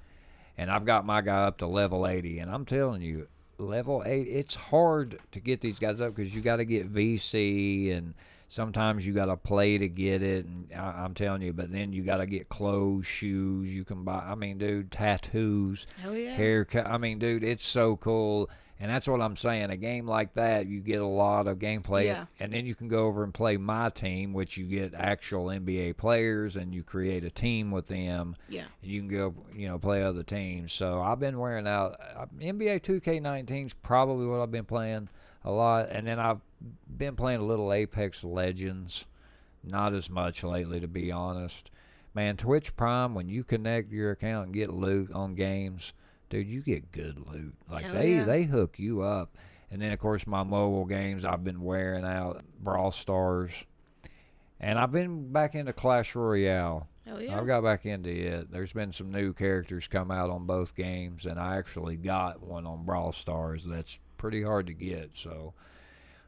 and 0.57 0.71
I've 0.71 0.85
got 0.85 1.05
my 1.05 1.23
guy 1.23 1.43
up 1.45 1.59
to 1.59 1.67
level 1.67 2.07
80. 2.07 2.39
And 2.39 2.51
I'm 2.53 2.65
telling 2.65 3.03
you, 3.03 3.27
level 3.59 4.03
8, 4.07 4.29
it's 4.29 4.55
hard 4.55 5.19
to 5.33 5.41
get 5.41 5.61
these 5.61 5.79
guys 5.79 6.01
up 6.01 6.15
because 6.15 6.35
you 6.35 6.41
got 6.41 6.57
to 6.57 6.65
get 6.65 6.93
VC 6.93 7.97
and 7.97 8.15
sometimes 8.49 9.07
you 9.07 9.13
got 9.13 9.27
to 9.27 9.37
play 9.37 9.79
to 9.79 9.89
get 9.89 10.23
it. 10.23 10.47
And 10.47 10.69
I, 10.75 11.05
I'm 11.05 11.15
telling 11.15 11.43
you, 11.43 11.53
but 11.53 11.71
then 11.73 11.93
you 11.93 12.03
got 12.03 12.19
to 12.19 12.27
get 12.27 12.49
clothes, 12.49 13.07
shoes. 13.07 13.69
You 13.69 13.85
can 13.85 14.05
buy, 14.05 14.21
I 14.27 14.35
mean, 14.35 14.59
dude, 14.59 14.91
tattoos 14.91 15.87
Hell 16.01 16.17
yeah. 16.17 16.35
haircut. 16.35 16.87
I 16.87 16.99
mean, 16.99 17.19
dude, 17.19 17.45
it's 17.45 17.67
so 17.67 17.97
cool. 17.97 18.49
And 18.81 18.89
that's 18.91 19.09
what 19.09 19.21
I'm 19.21 19.35
saying. 19.35 19.71
A 19.71 19.77
game 19.77 20.07
like 20.07 20.35
that, 20.35 20.67
you 20.67 20.81
get 20.81 21.01
a 21.01 21.07
lot 21.07 21.49
of 21.49 21.59
gameplay, 21.59 22.05
Yeah. 22.07 22.27
and 22.39 22.53
then 22.53 22.65
you 22.65 22.77
can 22.77 22.87
go 22.87 23.07
over 23.07 23.25
and 23.25 23.35
play 23.35 23.57
my 23.57 23.89
team, 23.91 24.33
which 24.33 24.57
you 24.57 24.67
get 24.67 24.95
actual 24.95 25.47
NBA 25.47 25.95
players, 25.97 26.55
and 26.55 26.73
you 26.73 26.85
create 26.85 27.25
a 27.25 27.31
team 27.31 27.73
with 27.73 27.89
them. 27.89 28.37
Yeah. 28.49 28.65
And 28.83 28.91
you 28.91 29.01
can 29.01 29.09
go, 29.09 29.35
you 29.53 29.67
know, 29.67 29.79
play 29.81 30.03
other 30.05 30.23
teams. 30.23 30.73
So 30.73 31.03
I've 31.03 31.19
been 31.19 31.39
wearing 31.41 31.67
out 31.67 32.01
uh, 32.17 32.27
NBA 32.41 32.81
2K19 32.83 33.65
is 33.65 33.73
probably 33.75 34.27
what 34.27 34.41
I've 34.41 34.53
been 34.53 34.65
playing 34.65 35.09
a 35.45 35.51
lot, 35.51 35.89
and 35.91 36.07
then 36.07 36.21
I've 36.21 36.41
been 36.97 37.17
playing 37.17 37.41
a 37.41 37.45
little 37.45 37.73
Apex 37.73 38.23
Legends. 38.23 39.07
Not 39.65 39.93
as 39.93 40.09
much 40.09 40.45
lately, 40.45 40.79
to 40.79 40.87
be 40.89 41.11
honest. 41.11 41.73
Man, 42.15 42.37
Twitch 42.37 42.75
Prime, 42.77 43.15
when 43.15 43.29
you 43.29 43.43
connect 43.43 43.91
your 43.93 44.13
account 44.13 44.47
and 44.47 44.55
get 44.55 44.71
loot 44.73 45.11
on 45.13 45.35
games, 45.35 45.93
dude, 46.29 46.49
you 46.49 46.63
get 46.63 46.93
good 46.93 47.19
loot. 47.27 47.55
Like 47.71 47.91
they 47.93 48.17
yeah. 48.17 48.25
they 48.25 48.45
hook 48.45 48.79
you 48.79 49.03
up. 49.03 49.37
And 49.71 49.83
then 49.83 49.93
of 49.93 49.99
course 49.99 50.27
my 50.27 50.43
mobile 50.43 50.87
games, 50.87 51.25
I've 51.25 51.45
been 51.45 51.63
wearing 51.63 52.05
out 52.05 52.43
Brawl 52.61 52.91
Stars, 52.91 53.53
and 54.61 54.79
I've 54.79 54.93
been 54.93 55.33
back 55.33 55.55
into 55.55 55.73
Clash 55.73 56.15
Royale. 56.15 56.89
Hell 57.05 57.23
yeah. 57.23 57.39
I've 57.39 57.47
got 57.47 57.63
back 57.63 57.87
into 57.87 58.11
it. 58.11 58.51
There's 58.51 58.73
been 58.73 58.93
some 58.93 59.11
new 59.11 59.33
characters 59.33 59.89
come 59.89 60.11
out 60.11 60.31
on 60.31 60.47
both 60.47 60.75
games, 60.75 61.27
and 61.27 61.39
I 61.39 61.57
actually 61.57 61.97
got 61.97 62.43
one 62.43 62.67
on 62.67 62.85
Brawl 62.85 63.13
Stars 63.13 63.65
that's 63.65 63.99
pretty 64.19 64.43
hard 64.43 64.67
to 64.67 64.75
get. 64.75 65.17
So, 65.17 65.55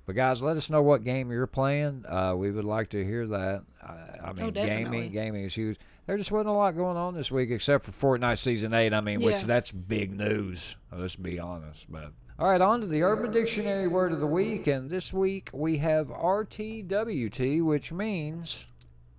but 0.06 0.16
guys, 0.16 0.42
let 0.42 0.56
us 0.56 0.70
know 0.70 0.82
what 0.82 1.04
game 1.04 1.30
you're 1.30 1.46
playing. 1.46 2.04
Uh, 2.08 2.34
we 2.34 2.50
would 2.50 2.64
like 2.64 2.90
to 2.90 3.04
hear 3.04 3.26
that. 3.26 3.62
I, 3.82 4.28
I 4.28 4.32
mean, 4.32 4.46
Oh, 4.46 4.50
gaming, 4.50 5.12
gaming 5.12 5.44
is 5.44 5.54
huge. 5.54 5.78
There 6.10 6.18
just 6.18 6.32
wasn't 6.32 6.48
a 6.48 6.58
lot 6.58 6.74
going 6.76 6.96
on 6.96 7.14
this 7.14 7.30
week 7.30 7.52
except 7.52 7.84
for 7.84 7.92
Fortnite 7.92 8.38
Season 8.38 8.74
Eight. 8.74 8.92
I 8.92 9.00
mean, 9.00 9.20
which 9.20 9.42
that's 9.42 9.70
big 9.70 10.10
news. 10.10 10.74
Let's 10.90 11.14
be 11.14 11.38
honest, 11.38 11.86
but. 11.88 12.10
All 12.36 12.50
right, 12.50 12.60
on 12.60 12.80
to 12.80 12.88
the 12.88 13.04
Urban 13.04 13.30
Dictionary 13.30 13.86
word 13.86 14.10
of 14.10 14.18
the 14.18 14.26
week, 14.26 14.66
and 14.66 14.90
this 14.90 15.14
week 15.14 15.50
we 15.52 15.78
have 15.78 16.08
RTWT, 16.08 17.62
which 17.62 17.92
means 17.92 18.66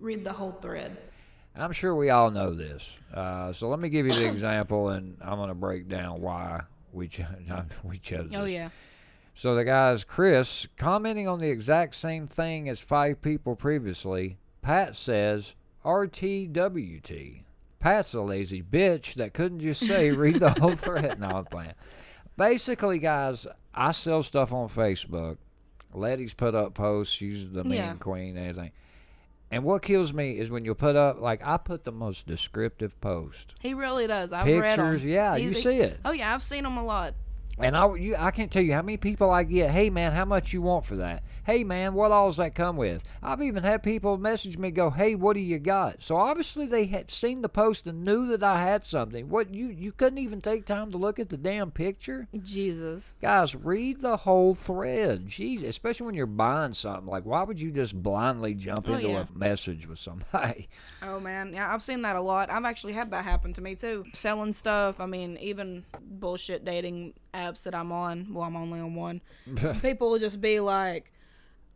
Read 0.00 0.22
the 0.22 0.34
whole 0.34 0.52
thread. 0.52 0.94
I'm 1.56 1.72
sure 1.72 1.94
we 1.94 2.10
all 2.10 2.30
know 2.30 2.52
this. 2.52 2.94
Uh, 3.10 3.54
so 3.54 3.70
let 3.70 3.78
me 3.78 3.88
give 3.88 4.04
you 4.04 4.12
the 4.12 4.26
example, 4.28 4.90
and 4.90 5.16
I'm 5.22 5.38
going 5.38 5.48
to 5.48 5.54
break 5.54 5.88
down 5.88 6.20
why 6.20 6.60
we 6.92 7.08
we 7.84 7.96
chose 7.96 8.28
this. 8.28 8.36
Oh 8.36 8.44
yeah. 8.44 8.68
So 9.32 9.54
the 9.54 9.64
guy's 9.64 10.04
Chris 10.04 10.68
commenting 10.76 11.26
on 11.26 11.38
the 11.38 11.48
exact 11.48 11.94
same 11.94 12.26
thing 12.26 12.68
as 12.68 12.82
five 12.82 13.22
people 13.22 13.56
previously. 13.56 14.36
Pat 14.60 14.94
says 14.94 15.54
RTWT. 15.84 17.42
Pat's 17.80 18.14
a 18.14 18.20
lazy 18.22 18.62
bitch 18.62 19.14
that 19.14 19.34
couldn't 19.34 19.60
just 19.60 19.84
say 19.86 20.10
read 20.12 20.36
the 20.36 20.50
whole 20.50 20.72
thread. 20.72 21.18
No, 21.18 21.28
I'm 21.28 21.44
playing. 21.44 21.72
Basically, 22.36 22.98
guys, 22.98 23.46
I 23.74 23.90
sell 23.90 24.22
stuff 24.22 24.52
on 24.52 24.68
Facebook. 24.68 25.38
Letty's 25.92 26.32
put 26.34 26.54
up 26.54 26.74
posts. 26.74 27.12
She's 27.14 27.48
the 27.48 27.64
meme 27.64 27.72
Yeah. 27.72 27.92
queen 27.94 28.36
and 28.36 28.48
everything. 28.50 28.72
And 29.50 29.64
what 29.64 29.82
kills 29.82 30.14
me 30.14 30.38
is 30.38 30.50
when 30.50 30.64
you 30.64 30.74
put 30.74 30.96
up 30.96 31.20
like 31.20 31.42
I 31.44 31.58
put 31.58 31.84
the 31.84 31.92
most 31.92 32.26
descriptive 32.26 32.98
post. 33.02 33.54
He 33.60 33.74
really 33.74 34.06
does. 34.06 34.32
I've 34.32 34.46
read 34.46 34.78
them. 34.78 34.96
yeah, 35.06 35.36
He- 35.36 35.44
you 35.44 35.52
see 35.52 35.78
it. 35.80 35.98
Oh 36.06 36.12
yeah, 36.12 36.32
I've 36.34 36.42
seen 36.42 36.64
him 36.64 36.78
a 36.78 36.84
lot. 36.84 37.14
And 37.58 37.76
I, 37.76 37.94
you, 37.94 38.16
I 38.18 38.30
can't 38.30 38.50
tell 38.50 38.62
you 38.62 38.72
how 38.72 38.82
many 38.82 38.96
people 38.96 39.30
I 39.30 39.44
get. 39.44 39.70
Hey 39.70 39.90
man, 39.90 40.12
how 40.12 40.24
much 40.24 40.52
you 40.52 40.62
want 40.62 40.84
for 40.86 40.96
that? 40.96 41.22
Hey 41.44 41.64
man, 41.64 41.92
what 41.94 42.10
all 42.10 42.28
does 42.28 42.38
that 42.38 42.54
come 42.54 42.76
with? 42.76 43.04
I've 43.22 43.42
even 43.42 43.62
had 43.62 43.82
people 43.82 44.16
message 44.16 44.56
me, 44.58 44.70
go, 44.70 44.90
"Hey, 44.90 45.14
what 45.14 45.34
do 45.34 45.40
you 45.40 45.58
got?" 45.58 46.02
So 46.02 46.16
obviously 46.16 46.66
they 46.66 46.86
had 46.86 47.10
seen 47.10 47.42
the 47.42 47.48
post 47.48 47.86
and 47.86 48.04
knew 48.04 48.26
that 48.28 48.42
I 48.42 48.62
had 48.62 48.86
something. 48.86 49.28
What 49.28 49.52
you 49.52 49.66
you 49.68 49.92
couldn't 49.92 50.18
even 50.18 50.40
take 50.40 50.64
time 50.64 50.90
to 50.92 50.96
look 50.98 51.18
at 51.18 51.28
the 51.28 51.36
damn 51.36 51.70
picture, 51.70 52.26
Jesus. 52.42 53.14
guys. 53.20 53.54
Read 53.54 54.00
the 54.00 54.16
whole 54.16 54.54
thread. 54.54 55.26
Jeez, 55.26 55.62
especially 55.62 56.06
when 56.06 56.14
you're 56.14 56.26
buying 56.26 56.72
something. 56.72 57.06
Like, 57.06 57.24
why 57.26 57.42
would 57.44 57.60
you 57.60 57.70
just 57.70 58.00
blindly 58.02 58.54
jump 58.54 58.88
Oh, 58.88 58.94
into 58.94 59.08
yeah. 59.08 59.26
a 59.32 59.38
message 59.38 59.86
with 59.86 59.98
somebody? 59.98 60.68
Oh 61.04 61.18
man, 61.18 61.52
yeah, 61.52 61.72
I've 61.74 61.82
seen 61.82 62.02
that 62.02 62.14
a 62.14 62.20
lot. 62.20 62.48
I've 62.48 62.64
actually 62.64 62.92
had 62.92 63.10
that 63.10 63.24
happen 63.24 63.52
to 63.54 63.60
me 63.60 63.74
too. 63.74 64.04
Selling 64.14 64.52
stuff. 64.52 65.00
I 65.00 65.06
mean, 65.06 65.36
even 65.38 65.84
bullshit 66.00 66.64
dating 66.64 67.14
apps 67.34 67.62
that 67.64 67.74
I'm 67.74 67.92
on. 67.92 68.32
Well, 68.32 68.44
I'm 68.44 68.56
only 68.56 68.80
on 68.80 68.94
one. 68.94 69.20
People 69.82 70.10
will 70.10 70.18
just 70.18 70.40
be 70.40 70.60
like, 70.60 71.12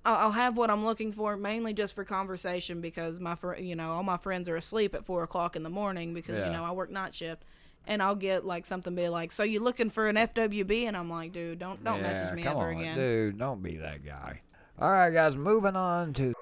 I'll 0.05 0.17
I'll 0.17 0.33
have 0.33 0.57
what 0.57 0.71
I'm 0.71 0.85
looking 0.85 1.13
for, 1.13 1.37
mainly 1.37 1.73
just 1.75 1.95
for 1.95 2.05
conversation 2.05 2.81
because 2.81 3.19
my 3.19 3.35
fr- 3.35 3.57
you 3.57 3.75
know 3.77 3.91
all 3.93 4.03
my 4.03 4.17
friends 4.19 4.49
are 4.49 4.57
asleep 4.57 4.95
at 4.95 5.05
four 5.05 5.23
o'clock 5.23 5.57
in 5.57 5.63
the 5.63 5.71
morning 5.71 6.15
because 6.15 6.39
Yeah. 6.39 6.47
you 6.47 6.53
know 6.53 6.65
I 6.65 6.71
work 6.73 6.91
night 6.91 7.15
shift, 7.15 7.43
and 7.87 8.01
I'll 8.03 8.15
get 8.17 8.45
like 8.45 8.67
something 8.67 8.95
be 8.95 9.09
like, 9.09 9.33
so 9.33 9.43
you 9.43 9.61
looking 9.61 9.91
for 9.91 10.07
an 10.09 10.17
FWB? 10.17 10.85
And 10.87 10.97
I'm 10.97 11.11
like, 11.11 11.33
dude, 11.33 11.59
don't 11.59 11.83
don't 11.83 12.03
message 12.03 12.33
me 12.35 12.43
come 12.45 12.57
ever 12.59 12.71
on, 12.73 12.79
again. 12.79 12.97
dude. 12.97 13.39
Don't 13.39 13.63
be 13.63 13.79
that 13.79 14.05
guy. 14.05 14.43
All 14.79 14.91
right, 14.93 15.11
guys. 15.11 15.37
Moving 15.37 15.75
on 15.75 16.13
to. 16.15 16.35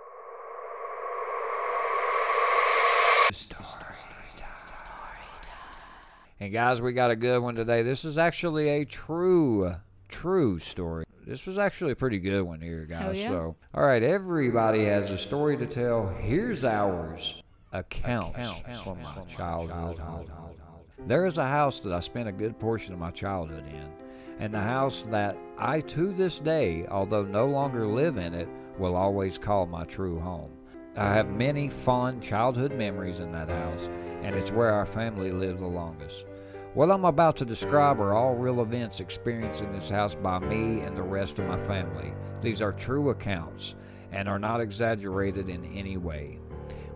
And 6.41 6.53
guys, 6.53 6.83
we 6.83 6.93
got 6.93 7.11
a 7.11 7.17
good 7.17 7.41
one 7.41 7.55
today. 7.55 7.83
This 7.83 8.05
is 8.05 8.19
actually 8.19 8.69
a 8.69 8.85
true, 8.85 9.73
true 10.09 10.59
story. 10.59 11.05
This 11.27 11.47
was 11.47 11.57
actually 11.59 11.93
a 11.93 11.97
pretty 11.97 12.19
good 12.19 12.43
one 12.43 12.61
here, 12.61 12.85
guys. 12.85 13.19
yeah. 13.21 13.29
So, 13.29 13.57
all 13.73 13.85
right, 13.85 14.03
everybody 14.03 14.85
has 14.85 15.11
a 15.11 15.17
story 15.17 15.57
to 15.57 15.67
tell. 15.67 16.09
Here's 16.09 16.65
ours. 16.65 17.43
Accounts 17.73 18.61
Accounts 18.61 18.81
from 18.83 19.01
my 19.03 19.23
childhood 19.25 19.99
home. 19.99 20.27
There 21.07 21.27
is 21.27 21.39
a 21.39 21.47
house 21.47 21.81
that 21.81 21.93
I 21.93 22.01
spent 22.01 22.29
a 22.29 22.33
good 22.33 22.59
portion 22.59 22.93
of 22.93 23.01
my 23.01 23.11
childhood 23.11 23.65
in, 23.67 23.89
and 24.39 24.53
the 24.55 24.61
house 24.61 25.05
that 25.07 25.37
I, 25.59 25.81
to 25.81 26.13
this 26.13 26.41
day, 26.41 26.87
although 26.91 27.25
no 27.25 27.47
longer 27.47 27.87
live 27.87 28.17
in 28.17 28.33
it, 28.35 28.49
will 28.79 28.97
always 28.97 29.39
call 29.39 29.67
my 29.67 29.85
true 29.85 30.21
home. 30.21 30.51
I 30.97 31.13
have 31.15 31.29
many 31.29 31.69
fond 31.69 32.23
childhood 32.23 32.73
memories 32.73 33.19
in 33.19 33.33
that 33.33 33.49
house, 33.49 33.91
and 34.23 34.37
it's 34.37 34.53
where 34.53 34.71
our 34.71 34.87
family 34.87 35.33
lived 35.33 35.59
the 35.59 35.67
longest. 35.67 36.25
What 36.75 36.89
I'm 36.89 37.05
about 37.05 37.37
to 37.39 37.45
describe 37.45 38.01
are 38.01 38.15
all 38.15 38.37
real 38.37 38.61
events 38.61 39.01
experienced 39.01 39.63
in 39.63 39.73
this 39.73 39.91
house 39.91 40.15
by 40.15 40.39
me 40.39 40.83
and 40.83 40.97
the 40.97 41.03
rest 41.03 41.41
of 41.41 41.47
my 41.47 41.59
family. 41.67 42.13
These 42.43 42.63
are 42.63 42.73
true 42.73 43.11
accounts 43.11 43.75
and 44.13 44.29
are 44.29 44.39
not 44.39 44.61
exaggerated 44.61 45.49
in 45.49 45.65
any 45.65 45.97
way. 45.97 46.39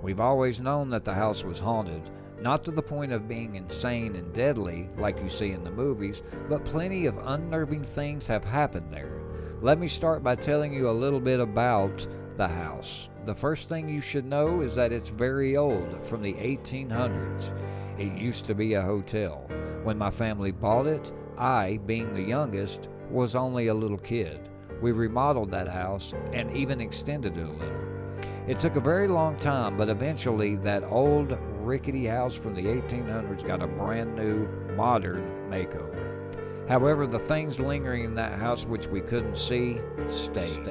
We've 0.01 0.20
always 0.20 0.61
known 0.61 0.90
that 0.90 1.05
the 1.05 1.14
house 1.14 1.42
was 1.42 1.59
haunted, 1.59 2.09
not 2.40 2.62
to 2.64 2.70
the 2.70 2.80
point 2.80 3.11
of 3.11 3.26
being 3.26 3.57
insane 3.57 4.14
and 4.14 4.32
deadly 4.32 4.88
like 4.96 5.20
you 5.20 5.28
see 5.28 5.51
in 5.51 5.64
the 5.64 5.72
movies, 5.72 6.22
but 6.49 6.64
plenty 6.64 7.07
of 7.07 7.18
unnerving 7.18 7.82
things 7.82 8.28
have 8.28 8.44
happened 8.44 8.90
there. 8.90 9.20
Let 9.61 9.80
me 9.80 9.88
start 9.88 10.22
by 10.22 10.36
telling 10.36 10.72
you 10.72 10.88
a 10.88 10.92
little 10.92 11.18
bit 11.18 11.40
about 11.40 12.07
the 12.36 12.46
house. 12.46 13.09
The 13.29 13.35
first 13.35 13.68
thing 13.68 13.91
you 13.91 14.01
should 14.01 14.24
know 14.24 14.62
is 14.62 14.74
that 14.76 14.91
it's 14.91 15.11
very 15.11 15.55
old, 15.55 16.03
from 16.07 16.22
the 16.22 16.33
1800s. 16.33 17.53
It 17.99 18.18
used 18.18 18.47
to 18.47 18.55
be 18.55 18.72
a 18.72 18.81
hotel. 18.81 19.47
When 19.83 19.99
my 19.99 20.11
family 20.11 20.51
bought 20.51 20.87
it, 20.87 21.12
I, 21.37 21.79
being 21.85 22.14
the 22.14 22.22
youngest, 22.22 22.89
was 23.11 23.37
only 23.37 23.66
a 23.66 23.74
little 23.74 23.99
kid. 23.99 24.49
We 24.81 24.93
remodeled 24.93 25.51
that 25.51 25.68
house 25.68 26.14
and 26.33 26.57
even 26.57 26.81
extended 26.81 27.37
it 27.37 27.47
a 27.47 27.51
little. 27.51 27.79
It 28.47 28.61
took 28.61 28.76
a 28.76 28.81
very 28.81 29.09
long 29.09 29.37
time, 29.37 29.76
but 29.76 29.91
eventually 29.91 30.57
that 30.57 30.85
old 30.85 31.37
rickety 31.61 32.07
house 32.07 32.35
from 32.35 32.55
the 32.55 32.64
1800s 32.64 33.47
got 33.47 33.62
a 33.62 33.66
brand 33.66 34.16
new, 34.16 34.49
modern 34.74 35.51
makeover. 35.51 36.66
However, 36.66 37.07
the 37.07 37.18
things 37.18 37.61
lingering 37.61 38.05
in 38.05 38.14
that 38.14 38.39
house 38.39 38.64
which 38.64 38.87
we 38.87 39.03
couldn't 39.03 39.37
see 39.37 39.83
stayed. 40.07 40.64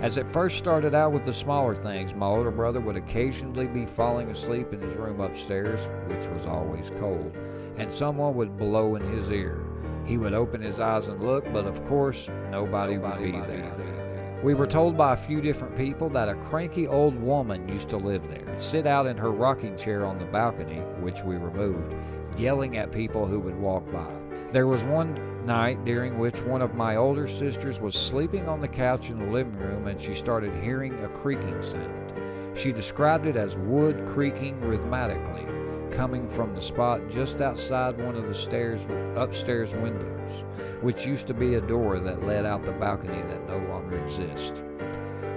As 0.00 0.16
it 0.16 0.26
first 0.26 0.56
started 0.56 0.94
out 0.94 1.12
with 1.12 1.24
the 1.24 1.32
smaller 1.32 1.74
things, 1.74 2.14
my 2.14 2.24
older 2.24 2.50
brother 2.50 2.80
would 2.80 2.96
occasionally 2.96 3.66
be 3.66 3.84
falling 3.84 4.30
asleep 4.30 4.72
in 4.72 4.80
his 4.80 4.94
room 4.94 5.20
upstairs, 5.20 5.90
which 6.06 6.26
was 6.28 6.46
always 6.46 6.90
cold, 6.98 7.36
and 7.76 7.92
someone 7.92 8.34
would 8.34 8.56
blow 8.56 8.96
in 8.96 9.02
his 9.02 9.30
ear. 9.30 9.62
He 10.06 10.16
would 10.16 10.32
open 10.32 10.62
his 10.62 10.80
eyes 10.80 11.08
and 11.08 11.22
look, 11.22 11.44
but 11.52 11.66
of 11.66 11.84
course, 11.84 12.30
nobody 12.50 12.96
would 12.96 13.22
be 13.22 13.32
there. 13.32 14.40
We 14.42 14.54
were 14.54 14.66
told 14.66 14.96
by 14.96 15.12
a 15.12 15.18
few 15.18 15.42
different 15.42 15.76
people 15.76 16.08
that 16.08 16.30
a 16.30 16.34
cranky 16.34 16.86
old 16.86 17.14
woman 17.20 17.68
used 17.68 17.90
to 17.90 17.98
live 17.98 18.26
there, 18.30 18.58
sit 18.58 18.86
out 18.86 19.06
in 19.06 19.18
her 19.18 19.30
rocking 19.30 19.76
chair 19.76 20.06
on 20.06 20.16
the 20.16 20.24
balcony, 20.24 20.78
which 21.02 21.22
we 21.24 21.36
removed, 21.36 21.94
yelling 22.38 22.78
at 22.78 22.90
people 22.90 23.26
who 23.26 23.38
would 23.38 23.58
walk 23.58 23.84
by. 23.92 24.10
There 24.50 24.66
was 24.66 24.82
one 24.82 25.14
night 25.44 25.84
during 25.84 26.18
which 26.18 26.42
one 26.42 26.62
of 26.62 26.74
my 26.74 26.96
older 26.96 27.26
sisters 27.26 27.80
was 27.80 27.94
sleeping 27.94 28.48
on 28.48 28.60
the 28.60 28.68
couch 28.68 29.10
in 29.10 29.16
the 29.16 29.26
living 29.26 29.56
room 29.56 29.86
and 29.86 30.00
she 30.00 30.14
started 30.14 30.52
hearing 30.62 31.02
a 31.04 31.08
creaking 31.08 31.62
sound. 31.62 32.12
She 32.54 32.72
described 32.72 33.26
it 33.26 33.36
as 33.36 33.56
wood 33.58 34.06
creaking 34.06 34.60
rhythmically, 34.60 35.46
coming 35.90 36.28
from 36.28 36.54
the 36.54 36.62
spot 36.62 37.08
just 37.08 37.40
outside 37.40 37.96
one 37.98 38.16
of 38.16 38.26
the 38.26 38.34
stairs 38.34 38.86
upstairs 39.16 39.74
windows, 39.74 40.44
which 40.80 41.06
used 41.06 41.26
to 41.28 41.34
be 41.34 41.54
a 41.54 41.60
door 41.60 42.00
that 42.00 42.26
led 42.26 42.44
out 42.44 42.64
the 42.64 42.72
balcony 42.72 43.22
that 43.22 43.48
no 43.48 43.58
longer 43.68 43.98
exists. 43.98 44.62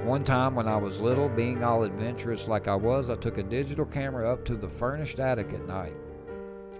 One 0.03 0.23
time 0.23 0.55
when 0.55 0.67
I 0.67 0.75
was 0.75 0.99
little, 0.99 1.29
being 1.29 1.63
all 1.63 1.83
adventurous 1.83 2.47
like 2.49 2.67
I 2.67 2.75
was, 2.75 3.09
I 3.09 3.15
took 3.15 3.37
a 3.37 3.43
digital 3.43 3.85
camera 3.85 4.31
up 4.31 4.43
to 4.45 4.55
the 4.55 4.67
furnished 4.67 5.19
attic 5.19 5.53
at 5.53 5.65
night, 5.65 5.95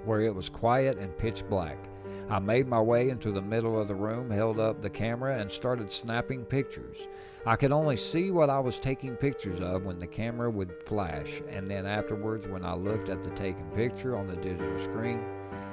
where 0.04 0.20
it 0.20 0.36
was 0.36 0.50
quiet 0.50 0.98
and 0.98 1.18
pitch 1.18 1.48
black. 1.48 1.78
I 2.30 2.40
made 2.40 2.68
my 2.68 2.82
way 2.82 3.10
into 3.10 3.32
the 3.32 3.42
middle 3.42 3.80
of 3.80 3.88
the 3.88 3.96
room, 3.96 4.30
held 4.30 4.60
up 4.60 4.82
the 4.82 4.90
camera, 4.90 5.38
and 5.38 5.52
started 5.52 5.92
snapping 5.92 6.46
pictures. 6.46 7.08
I 7.46 7.56
could 7.56 7.72
only 7.72 7.98
see 7.98 8.32
what 8.32 8.50
I 8.50 8.60
was 8.60 8.80
taking 8.80 9.16
pictures 9.16 9.60
of 9.60 9.86
when 9.86 10.00
the 10.00 10.08
camera 10.08 10.50
would 10.50 10.74
flash, 10.86 11.42
and 11.50 11.68
then 11.68 11.86
afterwards, 11.86 12.48
when 12.48 12.64
I 12.64 12.74
looked 12.76 13.10
at 13.10 13.22
the 13.22 13.32
taken 13.32 13.70
picture 13.72 14.16
on 14.18 14.28
the 14.28 14.38
digital 14.38 14.80
screen, 14.80 15.22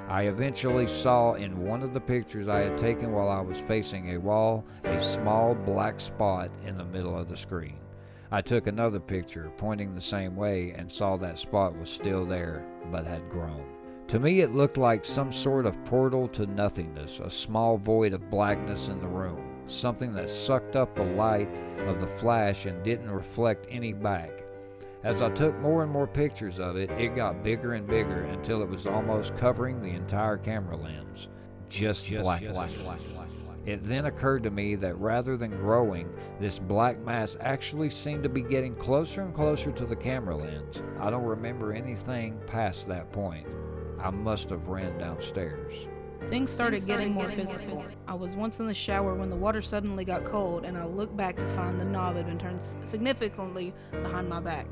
I 0.09 0.23
eventually 0.23 0.87
saw 0.87 1.35
in 1.35 1.65
one 1.65 1.81
of 1.81 1.93
the 1.93 2.01
pictures 2.01 2.49
I 2.49 2.59
had 2.59 2.77
taken 2.77 3.13
while 3.13 3.29
I 3.29 3.39
was 3.39 3.61
facing 3.61 4.09
a 4.09 4.19
wall 4.19 4.65
a 4.83 4.99
small 4.99 5.55
black 5.55 6.01
spot 6.01 6.51
in 6.65 6.77
the 6.77 6.83
middle 6.83 7.17
of 7.17 7.29
the 7.29 7.37
screen. 7.37 7.77
I 8.29 8.41
took 8.41 8.67
another 8.67 8.99
picture 8.99 9.49
pointing 9.55 9.95
the 9.95 10.01
same 10.01 10.35
way 10.35 10.71
and 10.71 10.91
saw 10.91 11.15
that 11.17 11.37
spot 11.37 11.77
was 11.77 11.89
still 11.89 12.25
there 12.25 12.65
but 12.91 13.05
had 13.05 13.29
grown. 13.29 13.65
To 14.11 14.19
me, 14.19 14.41
it 14.41 14.51
looked 14.51 14.75
like 14.75 15.05
some 15.05 15.31
sort 15.31 15.65
of 15.65 15.81
portal 15.85 16.27
to 16.27 16.45
nothingness, 16.45 17.21
a 17.21 17.29
small 17.29 17.77
void 17.77 18.11
of 18.11 18.29
blackness 18.29 18.89
in 18.89 18.99
the 18.99 19.07
room, 19.07 19.61
something 19.67 20.11
that 20.15 20.29
sucked 20.29 20.75
up 20.75 20.93
the 20.97 21.05
light 21.05 21.47
of 21.87 22.01
the 22.01 22.07
flash 22.07 22.65
and 22.65 22.83
didn't 22.83 23.09
reflect 23.09 23.67
any 23.69 23.93
back. 23.93 24.43
As 25.05 25.21
I 25.21 25.29
took 25.29 25.57
more 25.59 25.81
and 25.83 25.89
more 25.89 26.07
pictures 26.07 26.59
of 26.59 26.75
it, 26.75 26.91
it 26.91 27.15
got 27.15 27.41
bigger 27.41 27.75
and 27.75 27.87
bigger 27.87 28.23
until 28.23 28.61
it 28.61 28.67
was 28.67 28.85
almost 28.85 29.37
covering 29.37 29.81
the 29.81 29.91
entire 29.91 30.35
camera 30.35 30.75
lens. 30.75 31.29
Just, 31.69 32.09
black, 32.09 32.41
black, 32.41 32.69
black, 32.83 32.99
black. 33.15 33.29
It 33.65 33.81
then 33.81 34.07
occurred 34.07 34.43
to 34.43 34.51
me 34.51 34.75
that 34.75 34.97
rather 34.97 35.37
than 35.37 35.51
growing, 35.51 36.13
this 36.37 36.59
black 36.59 36.99
mass 36.99 37.37
actually 37.39 37.89
seemed 37.89 38.23
to 38.23 38.29
be 38.29 38.41
getting 38.41 38.75
closer 38.75 39.21
and 39.21 39.33
closer 39.33 39.71
to 39.71 39.85
the 39.85 39.95
camera 39.95 40.35
lens. 40.35 40.83
I 40.99 41.09
don't 41.09 41.23
remember 41.23 41.71
anything 41.71 42.37
past 42.45 42.89
that 42.89 43.09
point. 43.13 43.47
I 44.01 44.09
must 44.09 44.49
have 44.49 44.67
ran 44.67 44.97
downstairs. 44.97 45.87
Things 46.27 46.51
started 46.51 46.85
getting 46.85 47.11
more 47.11 47.29
physical. 47.29 47.85
I 48.07 48.13
was 48.13 48.35
once 48.35 48.59
in 48.59 48.67
the 48.67 48.73
shower 48.73 49.15
when 49.15 49.29
the 49.29 49.35
water 49.35 49.61
suddenly 49.61 50.05
got 50.05 50.23
cold, 50.23 50.65
and 50.65 50.77
I 50.77 50.85
looked 50.85 51.17
back 51.17 51.35
to 51.35 51.47
find 51.55 51.79
the 51.79 51.85
knob 51.85 52.15
had 52.15 52.27
been 52.27 52.39
turned 52.39 52.63
significantly 52.85 53.73
behind 53.91 54.29
my 54.29 54.39
back. 54.39 54.67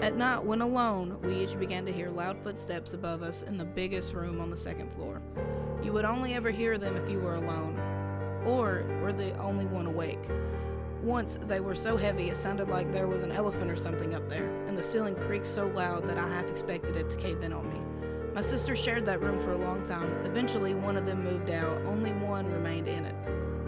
At 0.00 0.16
night, 0.16 0.42
when 0.42 0.62
alone, 0.62 1.20
we 1.22 1.44
each 1.44 1.58
began 1.58 1.84
to 1.86 1.92
hear 1.92 2.08
loud 2.08 2.38
footsteps 2.42 2.94
above 2.94 3.22
us 3.22 3.42
in 3.42 3.58
the 3.58 3.64
biggest 3.64 4.14
room 4.14 4.40
on 4.40 4.48
the 4.48 4.56
second 4.56 4.90
floor. 4.92 5.20
You 5.82 5.92
would 5.92 6.04
only 6.04 6.34
ever 6.34 6.50
hear 6.50 6.78
them 6.78 6.96
if 6.96 7.10
you 7.10 7.20
were 7.20 7.34
alone, 7.34 7.78
or 8.46 8.84
were 9.02 9.12
the 9.12 9.36
only 9.38 9.66
one 9.66 9.86
awake. 9.86 10.24
Once 11.02 11.38
they 11.46 11.60
were 11.60 11.74
so 11.74 11.96
heavy 11.96 12.30
it 12.30 12.36
sounded 12.36 12.68
like 12.68 12.92
there 12.92 13.08
was 13.08 13.22
an 13.22 13.32
elephant 13.32 13.70
or 13.70 13.76
something 13.76 14.14
up 14.14 14.28
there, 14.28 14.48
and 14.66 14.78
the 14.78 14.82
ceiling 14.82 15.16
creaked 15.16 15.46
so 15.46 15.66
loud 15.68 16.08
that 16.08 16.16
I 16.16 16.28
half 16.28 16.48
expected 16.48 16.96
it 16.96 17.10
to 17.10 17.16
cave 17.16 17.42
in 17.42 17.52
on 17.52 17.68
me. 17.68 17.81
My 18.34 18.40
sisters 18.40 18.82
shared 18.82 19.04
that 19.04 19.20
room 19.20 19.38
for 19.40 19.52
a 19.52 19.58
long 19.58 19.84
time. 19.84 20.10
Eventually, 20.24 20.72
one 20.72 20.96
of 20.96 21.04
them 21.04 21.22
moved 21.22 21.50
out, 21.50 21.82
only 21.82 22.12
one 22.12 22.50
remained 22.50 22.88
in 22.88 23.04
it. 23.04 23.14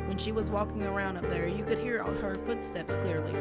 When 0.08 0.16
she 0.16 0.32
was 0.32 0.48
walking 0.48 0.82
around 0.84 1.18
up 1.18 1.28
there, 1.28 1.46
you 1.46 1.62
could 1.64 1.76
hear 1.76 2.02
her 2.02 2.34
footsteps 2.46 2.94
clearly. 2.94 3.32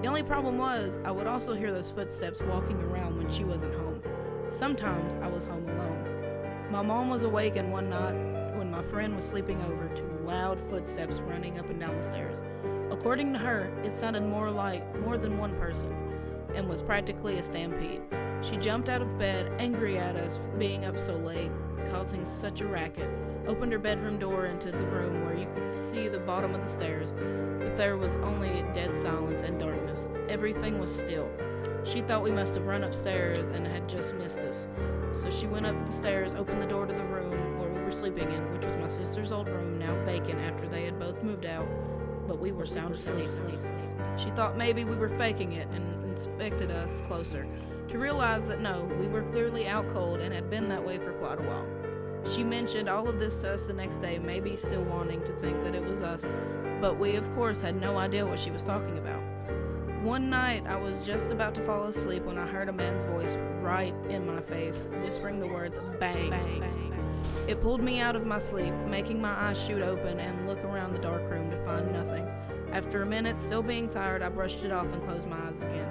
The 0.00 0.08
only 0.08 0.22
problem 0.22 0.56
was, 0.56 0.98
I 1.04 1.10
would 1.10 1.26
also 1.26 1.52
hear 1.52 1.70
those 1.70 1.90
footsteps 1.90 2.40
walking 2.40 2.80
around 2.80 3.18
when 3.18 3.30
she 3.30 3.44
wasn't 3.44 3.74
home. 3.74 4.00
Sometimes 4.48 5.16
I 5.16 5.28
was 5.28 5.44
home 5.44 5.68
alone. 5.68 6.70
My 6.70 6.80
mom 6.80 7.10
was 7.10 7.24
awakened 7.24 7.70
one 7.70 7.90
night 7.90 8.56
when 8.56 8.70
my 8.70 8.82
friend 8.84 9.14
was 9.14 9.26
sleeping 9.26 9.60
over 9.64 9.86
to 9.94 10.02
loud 10.24 10.58
footsteps 10.70 11.16
running 11.26 11.58
up 11.58 11.68
and 11.68 11.78
down 11.78 11.94
the 11.94 12.02
stairs. 12.02 12.40
According 12.90 13.34
to 13.34 13.38
her, 13.38 13.70
it 13.84 13.92
sounded 13.92 14.22
more 14.22 14.50
like 14.50 14.98
more 15.00 15.18
than 15.18 15.36
one 15.36 15.54
person 15.56 16.09
and 16.54 16.68
was 16.68 16.82
practically 16.82 17.38
a 17.38 17.42
stampede. 17.42 18.02
She 18.42 18.56
jumped 18.56 18.88
out 18.88 19.02
of 19.02 19.18
bed, 19.18 19.52
angry 19.58 19.98
at 19.98 20.16
us 20.16 20.38
for 20.38 20.48
being 20.56 20.84
up 20.84 20.98
so 20.98 21.16
late, 21.16 21.50
causing 21.90 22.24
such 22.24 22.60
a 22.60 22.66
racket, 22.66 23.08
opened 23.46 23.72
her 23.72 23.78
bedroom 23.78 24.18
door 24.18 24.46
into 24.46 24.70
the 24.70 24.78
room 24.78 25.24
where 25.24 25.36
you 25.36 25.46
could 25.54 25.76
see 25.76 26.08
the 26.08 26.20
bottom 26.20 26.54
of 26.54 26.60
the 26.60 26.66
stairs, 26.66 27.12
but 27.58 27.76
there 27.76 27.96
was 27.96 28.14
only 28.22 28.64
dead 28.72 28.96
silence 28.96 29.42
and 29.42 29.58
darkness. 29.58 30.06
Everything 30.28 30.78
was 30.78 30.94
still. 30.94 31.28
She 31.84 32.02
thought 32.02 32.22
we 32.22 32.30
must 32.30 32.54
have 32.54 32.66
run 32.66 32.84
upstairs 32.84 33.48
and 33.48 33.66
had 33.66 33.88
just 33.88 34.14
missed 34.14 34.40
us. 34.40 34.68
So 35.12 35.30
she 35.30 35.46
went 35.46 35.66
up 35.66 35.86
the 35.86 35.92
stairs, 35.92 36.32
opened 36.32 36.62
the 36.62 36.66
door 36.66 36.86
to 36.86 36.94
the 36.94 37.04
room 37.04 37.58
where 37.58 37.70
we 37.70 37.80
were 37.80 37.92
sleeping 37.92 38.30
in, 38.30 38.52
which 38.52 38.64
was 38.64 38.76
my 38.76 38.86
sister's 38.88 39.32
old 39.32 39.48
room, 39.48 39.78
now 39.78 39.94
vacant 40.04 40.40
after 40.40 40.68
they 40.68 40.84
had 40.84 40.98
both 40.98 41.22
moved 41.22 41.46
out, 41.46 41.66
but 42.26 42.38
we 42.38 42.52
were 42.52 42.66
sound 42.66 42.94
asleep. 42.94 43.28
She 44.18 44.30
thought 44.30 44.56
maybe 44.56 44.84
we 44.84 44.96
were 44.96 45.08
faking 45.08 45.54
it 45.54 45.68
and 45.72 46.09
inspected 46.26 46.70
us 46.70 47.00
closer, 47.02 47.46
to 47.88 47.98
realize 47.98 48.46
that 48.46 48.60
no, 48.60 48.84
we 49.00 49.06
were 49.06 49.22
clearly 49.22 49.66
out 49.66 49.88
cold 49.88 50.20
and 50.20 50.34
had 50.34 50.50
been 50.50 50.68
that 50.68 50.84
way 50.84 50.98
for 50.98 51.12
quite 51.14 51.38
a 51.38 51.42
while. 51.42 51.66
She 52.30 52.44
mentioned 52.44 52.90
all 52.90 53.08
of 53.08 53.18
this 53.18 53.36
to 53.36 53.54
us 53.54 53.62
the 53.62 53.72
next 53.72 54.02
day, 54.02 54.18
maybe 54.18 54.54
still 54.54 54.82
wanting 54.82 55.22
to 55.24 55.32
think 55.40 55.64
that 55.64 55.74
it 55.74 55.82
was 55.82 56.02
us, 56.02 56.26
but 56.78 56.98
we, 56.98 57.16
of 57.16 57.34
course, 57.34 57.62
had 57.62 57.80
no 57.80 57.96
idea 57.96 58.26
what 58.26 58.38
she 58.38 58.50
was 58.50 58.62
talking 58.62 58.98
about. 58.98 59.22
One 60.02 60.28
night, 60.28 60.64
I 60.66 60.76
was 60.76 60.94
just 61.06 61.30
about 61.30 61.54
to 61.54 61.62
fall 61.62 61.84
asleep 61.84 62.24
when 62.24 62.36
I 62.36 62.46
heard 62.46 62.68
a 62.68 62.72
man's 62.72 63.02
voice 63.04 63.36
right 63.62 63.94
in 64.10 64.26
my 64.26 64.42
face, 64.42 64.88
whispering 65.02 65.40
the 65.40 65.46
words 65.46 65.78
bang, 65.98 66.28
bang, 66.28 66.60
bang. 66.60 67.20
It 67.48 67.62
pulled 67.62 67.82
me 67.82 68.00
out 68.00 68.14
of 68.14 68.26
my 68.26 68.38
sleep, 68.38 68.74
making 68.88 69.22
my 69.22 69.32
eyes 69.32 69.58
shoot 69.58 69.82
open 69.82 70.20
and 70.20 70.46
look 70.46 70.62
around 70.64 70.92
the 70.92 71.00
dark 71.00 71.30
room 71.30 71.50
to 71.50 71.64
find 71.64 71.90
nothing. 71.92 72.28
After 72.72 73.02
a 73.02 73.06
minute, 73.06 73.40
still 73.40 73.62
being 73.62 73.88
tired, 73.88 74.22
I 74.22 74.28
brushed 74.28 74.62
it 74.62 74.70
off 74.70 74.92
and 74.92 75.02
closed 75.02 75.26
my 75.26 75.36
eyes 75.36 75.56
again. 75.56 75.89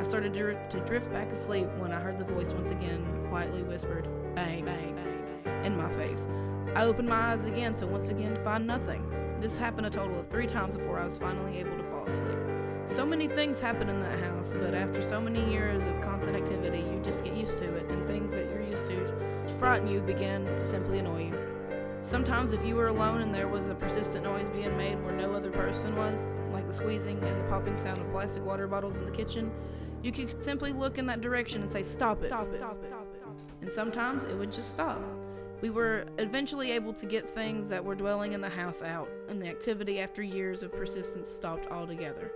I 0.00 0.02
started 0.02 0.32
to, 0.32 0.68
to 0.70 0.80
drift 0.86 1.12
back 1.12 1.30
asleep 1.30 1.68
when 1.76 1.92
I 1.92 2.00
heard 2.00 2.18
the 2.18 2.24
voice 2.24 2.54
once 2.54 2.70
again 2.70 3.04
quietly 3.28 3.62
whispered, 3.62 4.08
bang, 4.34 4.64
bang, 4.64 4.96
bang, 4.96 5.42
bang, 5.44 5.64
in 5.66 5.76
my 5.76 5.90
face. 5.92 6.26
I 6.74 6.84
opened 6.84 7.06
my 7.06 7.32
eyes 7.32 7.44
again 7.44 7.74
to 7.74 7.86
once 7.86 8.08
again 8.08 8.34
find 8.42 8.66
nothing. 8.66 9.04
This 9.42 9.58
happened 9.58 9.88
a 9.88 9.90
total 9.90 10.18
of 10.18 10.26
three 10.28 10.46
times 10.46 10.78
before 10.78 10.98
I 10.98 11.04
was 11.04 11.18
finally 11.18 11.58
able 11.58 11.76
to 11.76 11.84
fall 11.84 12.06
asleep. 12.06 12.38
So 12.86 13.04
many 13.04 13.28
things 13.28 13.60
happen 13.60 13.90
in 13.90 14.00
that 14.00 14.18
house, 14.20 14.54
but 14.58 14.72
after 14.72 15.02
so 15.02 15.20
many 15.20 15.46
years 15.52 15.84
of 15.84 16.00
constant 16.00 16.34
activity, 16.34 16.78
you 16.78 17.02
just 17.04 17.22
get 17.22 17.34
used 17.34 17.58
to 17.58 17.64
it, 17.64 17.84
and 17.90 18.06
things 18.06 18.32
that 18.32 18.46
you're 18.46 18.62
used 18.62 18.86
to 18.86 19.54
frighten 19.58 19.86
you 19.86 20.00
begin 20.00 20.46
to 20.46 20.64
simply 20.64 21.00
annoy 21.00 21.24
you. 21.24 21.38
Sometimes, 22.00 22.54
if 22.54 22.64
you 22.64 22.74
were 22.74 22.88
alone 22.88 23.20
and 23.20 23.34
there 23.34 23.48
was 23.48 23.68
a 23.68 23.74
persistent 23.74 24.24
noise 24.24 24.48
being 24.48 24.74
made 24.78 25.02
where 25.04 25.12
no 25.12 25.34
other 25.34 25.50
person 25.50 25.94
was, 25.94 26.24
like 26.50 26.66
the 26.66 26.72
squeezing 26.72 27.22
and 27.22 27.38
the 27.38 27.48
popping 27.50 27.76
sound 27.76 28.00
of 28.00 28.10
plastic 28.10 28.42
water 28.42 28.66
bottles 28.66 28.96
in 28.96 29.04
the 29.04 29.12
kitchen, 29.12 29.52
you 30.02 30.12
could 30.12 30.42
simply 30.42 30.72
look 30.72 30.98
in 30.98 31.06
that 31.06 31.20
direction 31.20 31.62
and 31.62 31.70
say, 31.70 31.82
Stop 31.82 32.22
it, 32.22 32.28
stop 32.28 32.52
it, 32.52 32.58
stop 32.58 32.82
it, 32.82 32.88
stop 32.88 33.06
it. 33.14 33.20
And 33.60 33.70
sometimes 33.70 34.24
it 34.24 34.34
would 34.36 34.52
just 34.52 34.70
stop. 34.70 35.02
We 35.60 35.68
were 35.68 36.06
eventually 36.18 36.72
able 36.72 36.94
to 36.94 37.04
get 37.04 37.28
things 37.28 37.68
that 37.68 37.84
were 37.84 37.94
dwelling 37.94 38.32
in 38.32 38.40
the 38.40 38.48
house 38.48 38.82
out, 38.82 39.10
and 39.28 39.40
the 39.40 39.48
activity 39.48 40.00
after 40.00 40.22
years 40.22 40.62
of 40.62 40.72
persistence 40.72 41.28
stopped 41.28 41.70
altogether. 41.70 42.32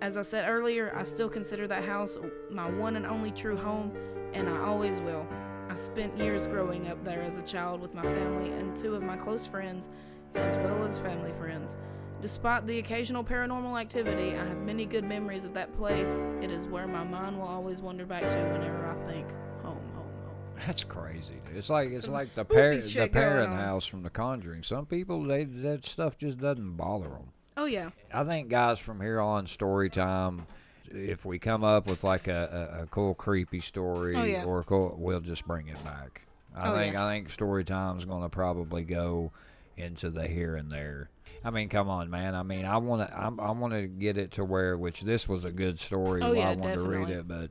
As 0.00 0.16
I 0.16 0.22
said 0.22 0.48
earlier, 0.48 0.92
I 0.94 1.04
still 1.04 1.28
consider 1.28 1.66
that 1.66 1.84
house 1.84 2.16
my 2.50 2.70
one 2.70 2.96
and 2.96 3.04
only 3.04 3.32
true 3.32 3.56
home, 3.56 3.92
and 4.32 4.48
I 4.48 4.62
always 4.62 5.00
will. 5.00 5.26
I 5.68 5.76
spent 5.76 6.16
years 6.16 6.46
growing 6.46 6.88
up 6.88 7.04
there 7.04 7.20
as 7.20 7.36
a 7.36 7.42
child 7.42 7.82
with 7.82 7.94
my 7.94 8.02
family 8.02 8.50
and 8.52 8.74
two 8.74 8.94
of 8.94 9.02
my 9.02 9.16
close 9.16 9.46
friends, 9.46 9.90
as 10.34 10.56
well 10.56 10.86
as 10.86 10.98
family 10.98 11.32
friends. 11.32 11.76
Despite 12.20 12.66
the 12.66 12.78
occasional 12.80 13.22
paranormal 13.22 13.80
activity, 13.80 14.36
I 14.36 14.44
have 14.44 14.58
many 14.58 14.86
good 14.86 15.04
memories 15.04 15.44
of 15.44 15.54
that 15.54 15.72
place. 15.76 16.20
It 16.42 16.50
is 16.50 16.66
where 16.66 16.88
my 16.88 17.04
mind 17.04 17.38
will 17.38 17.46
always 17.46 17.80
wander 17.80 18.04
back 18.06 18.22
to 18.22 18.38
whenever 18.52 18.86
I 18.88 18.94
think 19.10 19.28
home, 19.62 19.78
home, 19.94 20.04
home. 20.24 20.34
That's 20.66 20.82
crazy. 20.82 21.34
Dude. 21.46 21.56
It's 21.56 21.70
like 21.70 21.90
it's 21.90 22.06
Some 22.06 22.14
like 22.14 22.24
the 22.24 22.44
spooky 22.44 22.54
par- 22.56 22.76
the 23.04 23.08
parent 23.08 23.54
house 23.54 23.86
from 23.86 24.02
The 24.02 24.10
Conjuring. 24.10 24.64
Some 24.64 24.86
people 24.86 25.22
they 25.22 25.44
that 25.44 25.84
stuff 25.84 26.18
just 26.18 26.40
doesn't 26.40 26.72
bother 26.76 27.08
them. 27.08 27.30
Oh 27.56 27.66
yeah, 27.66 27.90
I 28.12 28.24
think 28.24 28.48
guys 28.48 28.78
from 28.80 29.00
here 29.00 29.20
on 29.20 29.46
story 29.46 29.88
time, 29.90 30.46
if 30.90 31.24
we 31.24 31.38
come 31.38 31.62
up 31.64 31.86
with 31.86 32.02
like 32.02 32.26
a, 32.28 32.76
a, 32.78 32.82
a 32.82 32.86
cool 32.86 33.14
creepy 33.14 33.60
story 33.60 34.14
Oh, 34.16 34.24
yeah. 34.24 34.44
or 34.44 34.62
cool, 34.64 34.96
we'll 34.98 35.20
just 35.20 35.46
bring 35.46 35.68
it 35.68 35.82
back. 35.84 36.22
I 36.56 36.70
Oh, 36.70 36.74
think 36.76 36.94
yeah. 36.94 37.06
I 37.06 37.14
think 37.14 37.30
story 37.30 37.62
time's 37.64 38.04
going 38.04 38.22
to 38.22 38.28
probably 38.28 38.82
go 38.84 39.30
into 39.76 40.10
the 40.10 40.26
here 40.26 40.56
and 40.56 40.70
there. 40.70 41.10
I 41.44 41.50
mean, 41.50 41.68
come 41.68 41.88
on, 41.88 42.10
man. 42.10 42.34
I 42.34 42.42
mean, 42.42 42.64
I 42.64 42.78
want 42.78 43.08
to 43.08 43.16
I, 43.16 43.26
I 43.26 43.50
want 43.52 43.72
to 43.72 43.86
get 43.86 44.18
it 44.18 44.32
to 44.32 44.44
where 44.44 44.76
which 44.76 45.00
this 45.02 45.28
was 45.28 45.44
a 45.44 45.50
good 45.52 45.78
story. 45.78 46.20
Oh, 46.22 46.30
why 46.30 46.38
yeah, 46.38 46.50
I 46.50 46.54
wanted 46.54 46.74
to 46.74 46.80
read 46.82 47.08
it, 47.10 47.28
but 47.28 47.50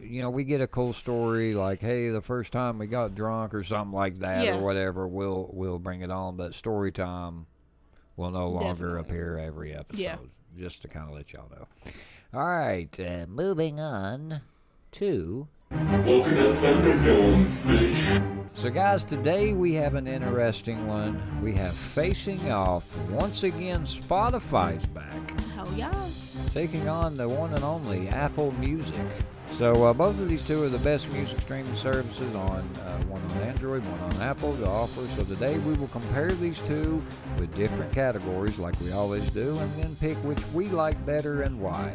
you 0.00 0.22
know, 0.22 0.30
we 0.30 0.44
get 0.44 0.60
a 0.60 0.66
cool 0.66 0.92
story 0.92 1.54
like, 1.54 1.80
hey, 1.80 2.08
the 2.08 2.22
first 2.22 2.52
time 2.52 2.78
we 2.78 2.86
got 2.86 3.14
drunk 3.14 3.54
or 3.54 3.62
something 3.62 3.92
like 3.92 4.16
that 4.20 4.44
Yeah. 4.44 4.56
or 4.58 4.62
whatever, 4.62 5.06
we'll 5.06 5.50
we'll 5.52 5.78
bring 5.78 6.00
it 6.00 6.10
on. 6.10 6.36
But 6.36 6.54
story 6.54 6.90
time 6.92 7.46
will 8.16 8.30
no 8.30 8.48
longer 8.48 8.96
Definitely. 8.96 9.00
appear 9.00 9.38
every 9.38 9.74
episode. 9.74 10.00
Yeah. 10.00 10.16
Just 10.58 10.82
to 10.82 10.88
kind 10.88 11.08
of 11.08 11.14
let 11.14 11.32
y'all 11.32 11.48
know. 11.50 11.66
All 12.34 12.46
right, 12.46 12.98
uh, 13.00 13.26
moving 13.28 13.78
on 13.80 14.40
to. 14.92 15.48
Welcome 15.70 16.34
to 16.34 16.54
Thunderdome, 16.60 17.62
bitch. 17.62 18.31
So, 18.54 18.68
guys, 18.68 19.02
today 19.02 19.54
we 19.54 19.74
have 19.74 19.94
an 19.94 20.06
interesting 20.06 20.86
one. 20.86 21.20
We 21.42 21.54
have 21.54 21.74
facing 21.74 22.52
off 22.52 22.84
once 23.08 23.42
again. 23.44 23.80
Spotify's 23.82 24.86
back. 24.86 25.40
hell 25.52 25.68
yeah. 25.74 25.90
taking 26.50 26.88
on 26.88 27.16
the 27.16 27.28
one 27.28 27.54
and 27.54 27.64
only 27.64 28.08
Apple 28.08 28.52
Music. 28.52 28.94
So 29.52 29.84
uh, 29.84 29.92
both 29.92 30.18
of 30.18 30.28
these 30.28 30.42
two 30.42 30.62
are 30.62 30.68
the 30.68 30.78
best 30.78 31.10
music 31.12 31.40
streaming 31.40 31.74
services 31.74 32.34
on 32.34 32.60
uh, 32.84 33.02
one 33.08 33.22
on 33.22 33.38
Android, 33.38 33.84
one 33.84 34.00
on 34.00 34.22
Apple 34.22 34.56
to 34.58 34.66
offer. 34.66 35.06
So 35.08 35.24
today 35.24 35.58
we 35.58 35.74
will 35.74 35.88
compare 35.88 36.30
these 36.30 36.60
two 36.60 37.02
with 37.38 37.54
different 37.54 37.92
categories, 37.92 38.58
like 38.58 38.78
we 38.80 38.92
always 38.92 39.28
do, 39.30 39.58
and 39.58 39.76
then 39.76 39.96
pick 39.96 40.16
which 40.18 40.42
we 40.54 40.68
like 40.68 41.04
better 41.04 41.42
and 41.42 41.60
why. 41.60 41.94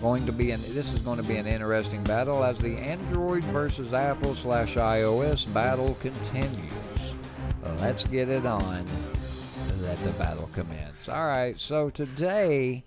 Going 0.00 0.26
to 0.26 0.32
be 0.32 0.50
an 0.50 0.60
this 0.62 0.92
is 0.92 1.00
going 1.00 1.16
to 1.16 1.26
be 1.26 1.36
an 1.36 1.46
interesting 1.46 2.04
battle 2.04 2.44
as 2.44 2.58
the 2.58 2.76
Android 2.76 3.44
versus 3.44 3.94
Apple 3.94 4.34
slash 4.34 4.74
iOS 4.76 5.52
battle 5.52 5.94
continues. 6.00 7.14
Let's 7.78 8.04
get 8.04 8.28
it 8.28 8.44
on. 8.44 8.86
Let 9.80 9.98
the 9.98 10.12
battle 10.12 10.48
commence. 10.52 11.08
All 11.08 11.26
right. 11.26 11.58
So 11.58 11.90
today. 11.90 12.84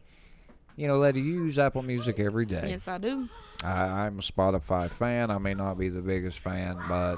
You 0.80 0.86
know, 0.86 1.00
Letty, 1.00 1.22
you 1.22 1.46
use 1.46 1.58
Apple 1.58 1.82
Music 1.82 2.20
every 2.20 2.46
day. 2.46 2.68
Yes, 2.70 2.88
I 2.88 3.00
do. 3.00 3.28
I, 3.64 3.72
I'm 3.72 4.20
a 4.20 4.22
Spotify 4.22 4.92
fan. 4.92 5.32
I 5.32 5.40
may 5.40 5.56
not 5.56 5.80
be 5.80 5.90
the 5.90 6.02
biggest 6.02 6.38
fan, 6.40 6.80
but 6.88 7.18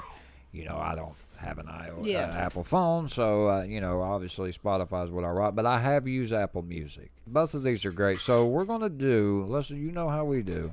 you 0.52 0.64
know, 0.64 0.78
I 0.78 0.94
don't 0.94 1.14
have 1.40 1.58
an 1.58 1.66
iOS, 1.66 2.04
Yeah. 2.06 2.30
uh, 2.32 2.34
Apple 2.34 2.64
phone, 2.64 3.08
so 3.08 3.48
uh, 3.48 3.62
you 3.62 3.80
know, 3.80 4.02
obviously 4.02 4.52
Spotify 4.52 5.04
is 5.04 5.10
what 5.10 5.24
I 5.24 5.28
rock. 5.28 5.54
But 5.54 5.66
I 5.66 5.78
have 5.80 6.06
used 6.06 6.32
Apple 6.32 6.62
Music. 6.62 7.10
Both 7.26 7.54
of 7.54 7.62
these 7.62 7.84
are 7.84 7.92
great. 7.92 8.18
So 8.18 8.46
we're 8.46 8.64
gonna 8.64 8.88
do. 8.90 9.46
Let's. 9.48 9.70
You 9.70 9.90
know 9.92 10.08
how 10.08 10.24
we 10.24 10.42
do. 10.42 10.72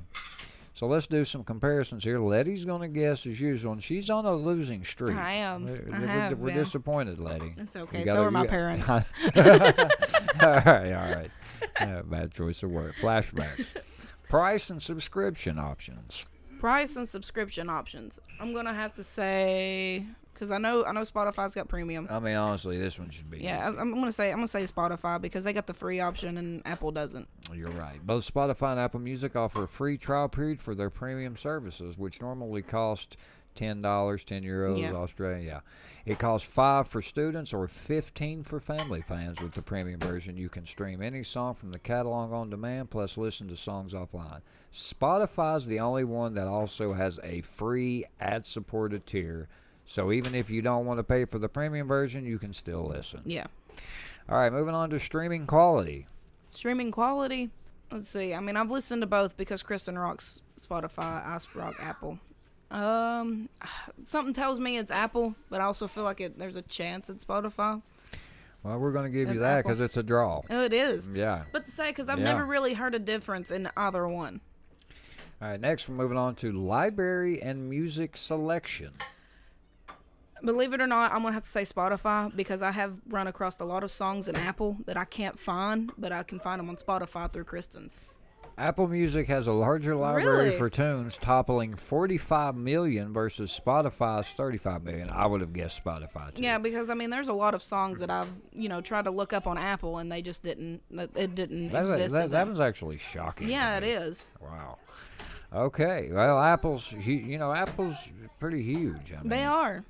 So 0.74 0.86
let's 0.86 1.08
do 1.08 1.24
some 1.24 1.42
comparisons 1.42 2.04
here. 2.04 2.20
Letty's 2.20 2.64
gonna 2.64 2.86
guess 2.88 3.26
as 3.26 3.40
usual, 3.40 3.72
and 3.72 3.82
she's 3.82 4.08
on 4.10 4.24
a 4.26 4.34
losing 4.34 4.84
streak. 4.84 5.16
I 5.16 5.32
am. 5.32 5.64
We're, 5.64 5.88
I 5.92 5.98
we're- 5.98 6.06
have 6.06 6.38
we're 6.38 6.46
been. 6.48 6.56
disappointed, 6.58 7.18
Letty. 7.18 7.52
It's 7.56 7.74
okay. 7.74 8.04
gotta- 8.04 8.18
so 8.18 8.22
are 8.24 8.30
my 8.30 8.42
you- 8.42 8.48
parents. 8.48 8.88
all 8.88 9.02
right, 10.42 10.92
all 10.92 11.14
right. 11.14 11.30
Yeah, 11.80 12.02
bad 12.02 12.30
choice 12.32 12.62
of 12.62 12.70
word. 12.70 12.94
Flashbacks. 13.00 13.74
Price 14.28 14.70
and 14.70 14.80
subscription 14.82 15.58
options. 15.58 16.26
Price 16.60 16.96
and 16.96 17.08
subscription 17.08 17.70
options. 17.70 18.18
I'm 18.40 18.52
gonna 18.54 18.74
have 18.74 18.94
to 18.94 19.04
say 19.04 20.04
because 20.38 20.52
I 20.52 20.58
know 20.58 20.84
I 20.84 20.92
know 20.92 21.00
Spotify's 21.00 21.54
got 21.54 21.66
premium. 21.68 22.06
I 22.08 22.20
mean, 22.20 22.36
honestly, 22.36 22.78
this 22.78 22.96
one 22.98 23.10
should 23.10 23.28
be. 23.28 23.38
Yeah. 23.40 23.66
I'm, 23.66 23.78
I'm 23.78 23.94
gonna 23.94 24.12
say 24.12 24.30
I'm 24.30 24.36
gonna 24.38 24.46
say 24.46 24.62
Spotify 24.64 25.20
because 25.20 25.42
they 25.42 25.52
got 25.52 25.66
the 25.66 25.74
free 25.74 25.98
option 25.98 26.36
and 26.38 26.62
Apple 26.64 26.92
doesn't. 26.92 27.26
You're 27.52 27.70
right. 27.70 27.98
Both 28.06 28.32
Spotify 28.32 28.70
and 28.72 28.80
Apple 28.80 29.00
Music 29.00 29.34
offer 29.34 29.64
a 29.64 29.68
free 29.68 29.96
trial 29.96 30.28
period 30.28 30.60
for 30.60 30.74
their 30.76 30.90
premium 30.90 31.34
services, 31.34 31.98
which 31.98 32.20
normally 32.22 32.62
cost 32.62 33.16
ten 33.56 33.82
dollars, 33.82 34.24
ten 34.24 34.44
euros, 34.44 34.80
Yeah. 34.80 34.92
Australia. 34.92 35.44
Yeah. 36.06 36.12
It 36.12 36.18
costs 36.18 36.46
five 36.48 36.86
for 36.86 37.02
students 37.02 37.52
or 37.52 37.66
fifteen 37.66 38.44
for 38.44 38.60
family 38.60 39.02
fans. 39.02 39.42
With 39.42 39.54
the 39.54 39.62
premium 39.62 39.98
version, 39.98 40.36
you 40.36 40.48
can 40.48 40.64
stream 40.64 41.02
any 41.02 41.24
song 41.24 41.54
from 41.54 41.72
the 41.72 41.78
catalog 41.80 42.32
on 42.32 42.48
demand, 42.48 42.90
plus 42.90 43.18
listen 43.18 43.48
to 43.48 43.56
songs 43.56 43.92
offline. 43.92 44.40
Spotify's 44.72 45.66
the 45.66 45.80
only 45.80 46.04
one 46.04 46.34
that 46.34 46.46
also 46.46 46.92
has 46.92 47.18
a 47.24 47.40
free 47.40 48.04
ad-supported 48.20 49.04
tier. 49.06 49.48
So 49.88 50.12
even 50.12 50.34
if 50.34 50.50
you 50.50 50.60
don't 50.60 50.84
want 50.84 50.98
to 50.98 51.02
pay 51.02 51.24
for 51.24 51.38
the 51.38 51.48
premium 51.48 51.88
version, 51.88 52.26
you 52.26 52.38
can 52.38 52.52
still 52.52 52.84
listen. 52.84 53.22
Yeah. 53.24 53.46
All 54.28 54.36
right, 54.36 54.52
moving 54.52 54.74
on 54.74 54.90
to 54.90 55.00
streaming 55.00 55.46
quality. 55.46 56.06
Streaming 56.50 56.90
quality. 56.92 57.48
Let's 57.90 58.10
see. 58.10 58.34
I 58.34 58.40
mean, 58.40 58.58
I've 58.58 58.70
listened 58.70 59.00
to 59.00 59.06
both 59.06 59.38
because 59.38 59.62
Kristen 59.62 59.98
rocks 59.98 60.42
Spotify, 60.60 61.24
I 61.24 61.38
rock 61.54 61.76
Apple. 61.80 62.18
Um, 62.70 63.48
something 64.02 64.34
tells 64.34 64.60
me 64.60 64.76
it's 64.76 64.90
Apple, 64.90 65.34
but 65.48 65.62
I 65.62 65.64
also 65.64 65.88
feel 65.88 66.04
like 66.04 66.20
it. 66.20 66.38
There's 66.38 66.56
a 66.56 66.62
chance 66.62 67.08
it's 67.08 67.24
Spotify. 67.24 67.80
Well, 68.62 68.78
we're 68.78 68.92
gonna 68.92 69.08
give 69.08 69.30
you 69.32 69.38
that 69.38 69.64
because 69.64 69.80
it's 69.80 69.96
a 69.96 70.02
draw. 70.02 70.42
Oh, 70.50 70.64
it 70.64 70.74
is. 70.74 71.08
Yeah. 71.14 71.44
But 71.50 71.64
to 71.64 71.70
say, 71.70 71.88
because 71.92 72.10
I've 72.10 72.18
Yeah. 72.18 72.24
never 72.24 72.44
really 72.44 72.74
heard 72.74 72.94
a 72.94 72.98
difference 72.98 73.50
in 73.50 73.70
either 73.74 74.06
one. 74.06 74.42
All 75.40 75.48
right. 75.48 75.58
Next, 75.58 75.88
we're 75.88 75.94
moving 75.94 76.18
on 76.18 76.34
to 76.36 76.52
library 76.52 77.40
and 77.40 77.70
music 77.70 78.18
selection. 78.18 78.92
Believe 80.44 80.72
it 80.72 80.80
or 80.80 80.86
not, 80.86 81.12
I'm 81.12 81.22
gonna 81.22 81.32
have 81.32 81.42
to 81.44 81.48
say 81.48 81.62
Spotify 81.62 82.34
because 82.34 82.62
I 82.62 82.70
have 82.72 82.94
run 83.08 83.26
across 83.26 83.58
a 83.60 83.64
lot 83.64 83.82
of 83.82 83.90
songs 83.90 84.28
in 84.28 84.36
Apple 84.36 84.76
that 84.86 84.96
I 84.96 85.04
can't 85.04 85.38
find, 85.38 85.90
but 85.98 86.12
I 86.12 86.22
can 86.22 86.38
find 86.40 86.58
them 86.60 86.68
on 86.68 86.76
Spotify 86.76 87.32
through 87.32 87.44
Kristen's. 87.44 88.00
Apple 88.56 88.88
Music 88.88 89.28
has 89.28 89.46
a 89.46 89.52
larger 89.52 89.94
library 89.94 90.46
Really? 90.46 90.58
for 90.58 90.68
tunes, 90.68 91.16
toppling 91.16 91.76
45 91.76 92.56
million 92.56 93.12
versus 93.12 93.56
Spotify's 93.64 94.32
35 94.32 94.82
million. 94.82 95.08
I 95.10 95.26
would 95.26 95.40
have 95.42 95.52
guessed 95.52 95.84
Spotify 95.84 96.34
too. 96.34 96.42
Yeah, 96.42 96.58
because 96.58 96.90
I 96.90 96.94
mean, 96.94 97.10
there's 97.10 97.28
a 97.28 97.32
lot 97.32 97.54
of 97.54 97.62
songs 97.62 98.00
that 98.00 98.10
I've 98.10 98.26
you 98.52 98.68
know 98.68 98.80
tried 98.80 99.04
to 99.04 99.12
look 99.12 99.32
up 99.32 99.46
on 99.46 99.58
Apple 99.58 99.98
and 99.98 100.10
they 100.10 100.22
just 100.22 100.42
didn't. 100.42 100.82
It 100.90 101.36
didn't 101.36 101.68
That's- 101.70 101.88
exist. 101.92 102.14
that, 102.14 102.30
that 102.30 102.48
was 102.48 102.60
actually 102.60 102.98
shocking. 102.98 103.48
yeah, 103.48 103.76
it 103.76 103.84
is. 103.84 104.26
Wow. 104.40 104.78
Okay. 105.54 106.08
Well, 106.12 106.38
Apple's 106.40 106.92
you 106.92 107.38
know 107.38 107.52
Apple's 107.52 107.96
pretty 108.40 108.62
huge. 108.62 109.12
I 109.12 109.18
mean, 109.20 109.28
They 109.28 109.44
are 109.44 109.84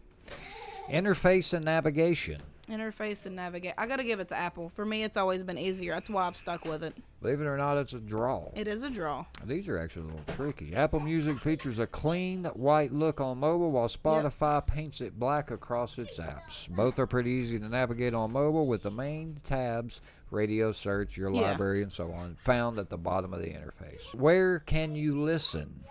interface 0.91 1.55
and 1.55 1.65
navigation. 1.65 2.41
interface 2.69 3.25
and 3.25 3.35
navigate. 3.35 3.73
I 3.79 3.87
gotta 3.87 4.05
give 4.05 4.21
it 4.21 4.29
to 4.29 4.37
Apple. 4.37 4.69
For 4.69 4.85
me, 4.85 5.03
it's 5.03 5.17
always 5.17 5.43
been 5.43 5.57
easier. 5.57 5.95
That's 5.95 6.11
why 6.11 6.27
I've 6.27 6.37
stuck 6.37 6.67
with 6.67 6.85
it. 6.85 6.95
Believe 7.23 7.41
it 7.41 7.47
or 7.47 7.57
not, 7.57 7.79
it's 7.79 7.95
a 7.95 7.99
draw. 7.99 8.51
It 8.55 8.69
is 8.69 8.85
a 8.85 8.91
draw. 8.91 9.25
These 9.47 9.69
are 9.69 9.79
actually 9.79 10.03
a 10.03 10.15
little 10.15 10.35
tricky. 10.35 10.75
Apple 10.75 11.01
Music 11.01 11.39
features 11.39 11.79
a 11.79 11.87
clean 11.87 12.45
white 12.45 12.93
look 12.93 13.23
on 13.23 13.39
mobile, 13.39 13.71
while 13.71 13.89
Spotify 13.89 14.65
paints 14.67 15.01
it 15.01 15.19
black 15.19 15.51
across 15.51 15.99
its 15.99 16.19
apps. 16.19 16.69
Both 16.69 16.99
are 16.99 17.07
pretty 17.07 17.31
easy 17.31 17.59
to 17.59 17.69
navigate 17.71 18.13
on 18.13 18.33
mobile 18.33 18.67
with 18.67 18.83
the 18.83 18.91
main 18.91 19.39
tabs, 19.43 20.03
radio 20.31 20.71
search, 20.71 21.17
your 21.17 21.33
Yeah. 21.33 21.41
library, 21.41 21.81
and 21.83 21.91
so 21.91 22.11
on, 22.13 22.37
found 22.45 22.79
at 22.79 22.91
the 22.91 22.99
bottom 22.99 23.33
of 23.33 23.41
the 23.41 23.49
interface. 23.49 24.15
Where 24.15 24.59
can 24.59 24.95
you 24.95 25.19
listen? 25.19 25.85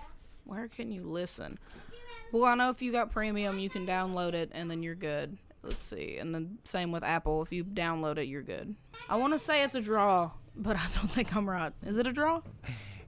Where 0.46 0.68
can 0.68 0.92
you 0.92 1.04
listen? 1.04 1.58
Well, 2.32 2.44
I 2.46 2.56
know 2.56 2.70
if 2.70 2.82
you 2.82 2.92
got 2.92 3.12
premium, 3.12 3.60
you 3.60 3.70
can 3.70 3.86
download 3.86 4.34
it 4.34 4.50
and 4.54 4.70
then 4.70 4.84
you're 4.84 4.96
good. 4.96 5.38
Let's 5.64 5.86
see. 5.86 6.18
And 6.18 6.34
then 6.34 6.58
same 6.66 6.92
with 6.92 7.04
Apple. 7.04 7.42
If 7.42 7.52
you 7.52 7.64
download 7.64 8.18
it, 8.18 8.28
you're 8.28 8.42
good. 8.44 8.76
I 9.10 9.16
want 9.18 9.34
to 9.34 9.40
say 9.40 9.64
it's 9.64 9.76
a 9.76 9.82
draw, 9.82 10.32
but 10.56 10.76
I 10.76 10.86
don't 10.96 11.12
think 11.12 11.36
I'm 11.36 11.50
right. 11.50 11.74
Is 11.86 11.98
it 11.98 12.08
a 12.08 12.12
draw? 12.14 12.42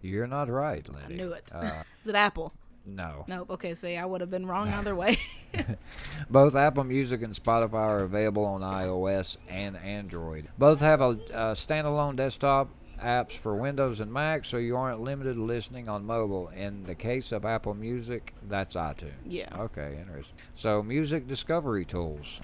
You're 0.02 0.28
not 0.28 0.48
right, 0.50 0.88
I 0.90 1.02
Letty. 1.02 1.16
knew 1.16 1.34
it. 1.34 1.50
Uh, 1.54 1.84
Is 2.04 2.08
it 2.10 2.16
Apple? 2.16 2.54
no. 2.86 3.24
Nope. 3.28 3.52
Okay, 3.52 3.76
see, 3.76 3.98
I 3.98 4.06
would 4.06 4.22
have 4.22 4.32
been 4.32 4.46
wrong 4.48 4.70
either 4.70 4.96
way. 5.04 5.20
Both 6.30 6.56
Apple 6.56 6.84
Music 6.86 7.22
and 7.22 7.34
Spotify 7.34 7.74
are 7.74 8.04
available 8.04 8.46
on 8.46 8.62
iOS 8.62 9.38
and 9.50 9.76
Android. 9.78 10.48
Both 10.58 10.80
have 10.80 11.02
a, 11.02 11.10
a 11.10 11.54
standalone 11.54 12.16
desktop 12.16 12.70
apps 13.02 13.34
for 13.34 13.56
Windows 13.56 14.00
and 14.00 14.12
Mac, 14.12 14.46
so 14.46 14.58
you 14.58 14.76
aren't 14.78 15.02
limited 15.02 15.36
to 15.36 15.44
listening 15.44 15.88
on 15.90 16.06
mobile. 16.06 16.50
In 16.50 16.84
the 16.84 16.96
case 16.96 17.32
of 17.32 17.46
Apple 17.46 17.74
Music, 17.74 18.34
that's 18.48 18.76
iTunes. 18.76 19.14
Yeah. 19.26 19.50
Okay, 19.58 19.98
interesting. 20.00 20.38
So, 20.56 20.82
music 20.84 21.28
discovery 21.28 21.86
tools. 21.86 22.42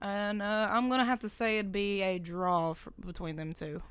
and 0.00 0.40
uh, 0.42 0.68
I'm 0.70 0.88
gonna 0.88 1.04
have 1.04 1.20
to 1.20 1.28
say 1.28 1.58
it'd 1.58 1.72
be 1.72 2.02
a 2.02 2.18
draw 2.18 2.74
for, 2.74 2.92
between 3.04 3.36
them 3.36 3.52
two. 3.54 3.82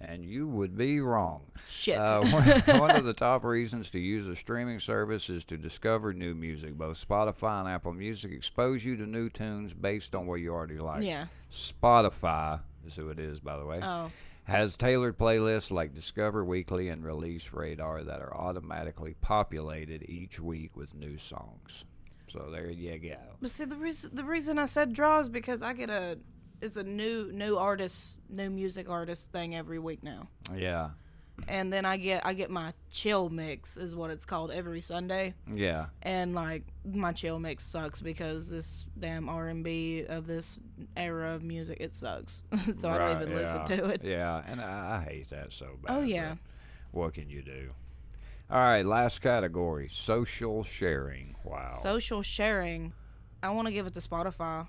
And 0.00 0.24
you 0.24 0.46
would 0.48 0.76
be 0.76 1.00
wrong. 1.00 1.42
Shit. 1.70 1.96
Uh, 1.98 2.20
one, 2.26 2.78
one 2.80 2.90
of 2.90 3.04
the 3.04 3.14
top 3.14 3.44
reasons 3.44 3.88
to 3.90 3.98
use 3.98 4.26
a 4.28 4.34
streaming 4.36 4.78
service 4.80 5.30
is 5.30 5.44
to 5.46 5.56
discover 5.56 6.12
new 6.12 6.34
music. 6.34 6.76
Both 6.76 7.06
Spotify 7.08 7.60
and 7.60 7.68
Apple 7.68 7.94
Music 7.94 8.32
expose 8.32 8.84
you 8.84 8.96
to 8.96 9.06
new 9.06 9.30
tunes 9.30 9.72
based 9.72 10.14
on 10.14 10.26
what 10.26 10.40
you 10.40 10.52
already 10.52 10.78
like. 10.78 11.02
yeah. 11.04 11.26
Spotify 11.50 12.60
is 12.86 12.96
who 12.96 13.08
it 13.10 13.18
is, 13.18 13.40
by 13.40 13.56
the 13.56 13.64
way. 13.64 13.80
Oh. 13.82 14.10
Has 14.44 14.76
tailored 14.76 15.18
playlists 15.18 15.70
like 15.70 15.94
Discover 15.94 16.44
Weekly 16.44 16.88
and 16.88 17.04
Release 17.04 17.52
Radar 17.52 18.04
that 18.04 18.20
are 18.20 18.34
automatically 18.36 19.14
populated 19.20 20.04
each 20.08 20.38
week 20.38 20.76
with 20.76 20.94
new 20.94 21.18
songs. 21.18 21.84
So 22.28 22.48
there 22.50 22.70
you 22.70 22.98
go. 22.98 23.16
But 23.40 23.50
see, 23.50 23.64
the 23.64 23.76
reason 23.76 24.10
the 24.12 24.24
reason 24.24 24.58
I 24.58 24.66
said 24.66 24.92
draw 24.92 25.20
is 25.20 25.28
because 25.28 25.62
I 25.62 25.72
get 25.72 25.90
a 25.90 26.18
it's 26.60 26.76
a 26.76 26.82
new 26.84 27.30
new 27.32 27.56
artist, 27.56 28.18
new 28.28 28.50
music 28.50 28.88
artist 28.88 29.32
thing 29.32 29.54
every 29.54 29.78
week 29.78 30.02
now, 30.02 30.28
Yeah, 30.54 30.90
and 31.48 31.72
then 31.72 31.84
I 31.84 31.96
get 31.96 32.24
I 32.24 32.32
get 32.34 32.50
my 32.50 32.72
chill 32.90 33.28
mix 33.28 33.76
is 33.76 33.94
what 33.94 34.10
it's 34.10 34.24
called 34.24 34.50
every 34.50 34.80
Sunday, 34.80 35.34
yeah, 35.52 35.86
and 36.02 36.34
like 36.34 36.62
my 36.84 37.12
chill 37.12 37.38
mix 37.38 37.64
sucks 37.66 38.00
because 38.00 38.48
this 38.48 38.86
damn 38.98 39.28
R 39.28 39.48
and 39.48 39.64
B 39.64 40.04
of 40.08 40.26
this 40.26 40.60
era 40.96 41.34
of 41.34 41.42
music 41.42 41.78
it 41.80 41.94
sucks, 41.94 42.42
so 42.76 42.88
I 42.88 42.98
don't 42.98 43.08
Right, 43.14 43.22
even 43.22 43.34
listen 43.34 43.64
to 43.66 43.86
it. 43.86 44.02
Yeah, 44.04 44.42
and 44.46 44.60
I, 44.60 45.02
I 45.04 45.10
hate 45.10 45.28
that 45.30 45.52
so 45.52 45.76
bad. 45.82 45.96
Oh, 45.96 46.02
yeah. 46.02 46.36
What 46.92 47.14
can 47.14 47.28
you 47.28 47.42
do? 47.42 47.70
All 48.50 48.58
right, 48.58 48.84
last 48.86 49.20
category: 49.20 49.88
social 49.88 50.62
sharing. 50.64 51.34
Wow. 51.44 51.70
Social 51.70 52.22
sharing, 52.22 52.92
I 53.42 53.50
want 53.50 53.66
to 53.68 53.72
give 53.74 53.86
it 53.86 53.94
to 53.94 54.00
Spotify. 54.00 54.66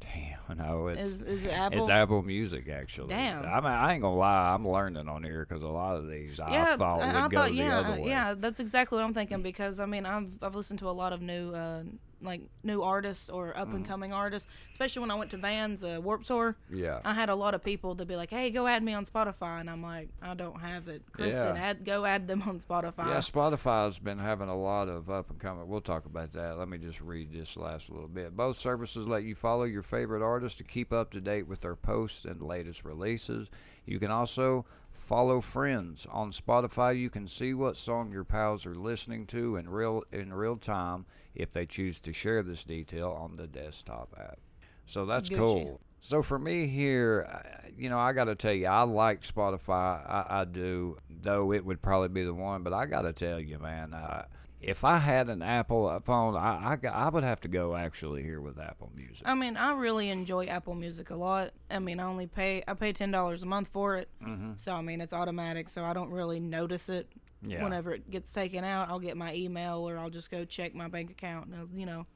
Damn, 0.00 0.58
no, 0.58 0.88
it's 0.88 1.00
Is 1.00 1.22
is 1.22 1.44
it 1.44 1.52
Apple? 1.52 1.80
It's 1.80 1.88
Apple 1.88 2.22
Music, 2.22 2.68
actually. 2.68 3.08
Damn. 3.08 3.44
I 3.44 3.56
mean, 3.60 3.64
I 3.72 3.92
ain't 3.94 4.02
gonna 4.02 4.16
lie. 4.16 4.54
I'm 4.54 4.66
learning 4.68 5.08
on 5.08 5.24
here 5.24 5.46
because 5.48 5.62
a 5.62 5.66
lot 5.68 5.96
of 5.96 6.08
these 6.08 6.38
yeah, 6.38 6.72
I 6.74 6.76
thought 6.76 6.98
would 6.98 7.06
I 7.06 7.28
go 7.28 7.36
thought, 7.36 7.48
the 7.48 7.54
yeah, 7.54 7.78
other 7.78 8.02
way. 8.02 8.08
yeah, 8.08 8.34
that's 8.36 8.60
exactly 8.60 8.96
what 8.96 9.04
I'm 9.04 9.14
thinking 9.14 9.42
because 9.42 9.80
I 9.80 9.86
mean 9.86 10.04
I've 10.06 10.30
I've 10.42 10.54
listened 10.54 10.78
to 10.80 10.88
a 10.88 10.92
lot 10.92 11.12
of 11.12 11.22
new 11.22 11.52
uh 11.54 11.82
like 12.22 12.40
new 12.62 12.82
artists 12.82 13.28
or 13.28 13.56
up 13.56 13.68
Mm. 13.68 13.74
and 13.76 13.86
coming 13.86 14.12
artists, 14.12 14.48
especially 14.72 15.00
when 15.00 15.10
I 15.10 15.14
went 15.16 15.30
to 15.32 15.36
Vans 15.36 15.84
uh, 15.84 16.00
Warp 16.02 16.24
Tour. 16.24 16.56
Yeah. 16.72 17.00
I 17.04 17.12
had 17.12 17.28
a 17.28 17.34
lot 17.34 17.54
of 17.54 17.62
people 17.62 17.94
that 17.96 18.06
be 18.06 18.16
like, 18.16 18.30
"Hey, 18.30 18.50
go 18.50 18.66
add 18.66 18.82
me 18.82 18.94
on 18.94 19.04
Spotify," 19.04 19.60
and 19.60 19.68
I'm 19.68 19.82
like, 19.82 20.08
"I 20.22 20.34
don't 20.34 20.60
have 20.60 20.88
it." 20.88 21.02
Kristen, 21.12 21.56
Yeah. 21.56 21.62
add 21.62 21.84
go 21.84 22.04
add 22.06 22.26
them 22.26 22.42
on 22.46 22.58
Spotify. 22.58 23.06
Yeah, 23.08 23.18
Spotify's 23.18 23.98
been 23.98 24.18
having 24.18 24.48
a 24.48 24.56
lot 24.56 24.88
of 24.88 25.10
up 25.10 25.30
and 25.30 25.38
coming. 25.38 25.68
We'll 25.68 25.80
talk 25.80 26.06
about 26.06 26.32
that. 26.32 26.58
Let 26.58 26.68
me 26.68 26.78
just 26.78 27.00
read 27.00 27.32
this 27.32 27.56
last 27.56 27.90
little 27.90 28.08
bit. 28.08 28.36
Both 28.36 28.58
services 28.58 29.06
let 29.06 29.24
you 29.24 29.34
follow 29.34 29.64
your 29.64 29.82
favorite 29.82 30.22
artists 30.22 30.56
to 30.58 30.64
keep 30.64 30.92
up 30.92 31.10
to 31.12 31.20
date 31.20 31.46
with 31.46 31.60
their 31.60 31.76
posts 31.76 32.24
and 32.24 32.40
latest 32.42 32.84
releases. 32.84 33.48
You 33.84 33.98
can 34.00 34.10
also 34.10 34.64
follow 35.06 35.40
friends 35.40 36.06
on 36.10 36.30
Spotify. 36.30 36.98
You 36.98 37.08
can 37.08 37.26
see 37.26 37.54
what 37.54 37.76
song 37.76 38.10
your 38.10 38.24
pals 38.24 38.66
are 38.66 38.74
listening 38.74 39.26
to 39.26 39.56
in 39.56 39.68
real 39.68 40.02
in 40.12 40.32
real 40.32 40.56
time 40.56 41.06
if 41.34 41.52
they 41.52 41.64
choose 41.64 42.00
to 42.00 42.12
share 42.12 42.42
this 42.42 42.64
detail 42.64 43.10
on 43.10 43.32
the 43.34 43.46
desktop 43.46 44.14
app. 44.18 44.38
So 44.86 45.06
that's 45.06 45.28
Gucci. 45.28 45.36
cool. 45.36 45.80
So 46.00 46.22
for 46.22 46.38
me 46.38 46.66
here, 46.66 47.42
you 47.76 47.88
know, 47.88 47.98
I 47.98 48.12
got 48.12 48.24
to 48.24 48.34
tell 48.34 48.52
you, 48.52 48.66
I 48.66 48.82
like 48.82 49.22
Spotify. 49.22 50.08
I, 50.08 50.40
I 50.40 50.44
do, 50.44 50.98
though 51.22 51.52
it 51.52 51.64
would 51.64 51.82
probably 51.82 52.08
be 52.08 52.24
the 52.24 52.34
one. 52.34 52.62
But 52.62 52.72
I 52.72 52.86
got 52.86 53.02
to 53.02 53.12
tell 53.12 53.40
you, 53.40 53.58
man, 53.58 53.94
uh, 53.94 54.24
if 54.60 54.84
I 54.84 54.98
had 54.98 55.28
an 55.28 55.42
Apple 55.42 56.00
phone, 56.04 56.34
I, 56.36 56.76
I, 56.82 56.88
I 56.88 57.08
would 57.08 57.24
have 57.24 57.40
to 57.42 57.48
go 57.48 57.76
actually 57.76 58.22
here 58.22 58.40
with 58.40 58.58
Apple 58.58 58.90
Music. 58.96 59.22
I 59.28 59.34
mean, 59.34 59.56
I 59.56 59.72
really 59.74 60.08
enjoy 60.10 60.46
Apple 60.46 60.74
Music 60.74 61.10
a 61.10 61.14
lot. 61.16 61.50
I 61.70 61.78
mean, 61.78 62.00
I 62.00 62.04
only 62.04 62.26
pay 62.26 62.62
I 62.66 62.74
pay 62.74 62.92
ten 62.92 63.10
dollars 63.10 63.42
a 63.42 63.46
month 63.46 63.68
for 63.68 63.96
it, 63.96 64.08
Mm-hmm. 64.24 64.52
so 64.56 64.72
I 64.72 64.80
mean 64.80 65.00
it's 65.00 65.12
automatic, 65.12 65.68
so 65.68 65.84
I 65.84 65.92
don't 65.92 66.10
really 66.10 66.40
notice 66.40 66.88
it. 66.88 67.06
Yeah. 67.42 67.62
Whenever 67.62 67.92
it 67.92 68.10
gets 68.10 68.32
taken 68.32 68.64
out, 68.64 68.88
I'll 68.88 68.98
get 68.98 69.16
my 69.16 69.32
email 69.34 69.88
or 69.88 69.98
I'll 69.98 70.08
just 70.10 70.30
go 70.30 70.44
check 70.44 70.74
my 70.74 70.88
bank 70.88 71.10
account. 71.10 71.48
And, 71.48 71.68
you 71.78 71.86
know, 71.86 72.06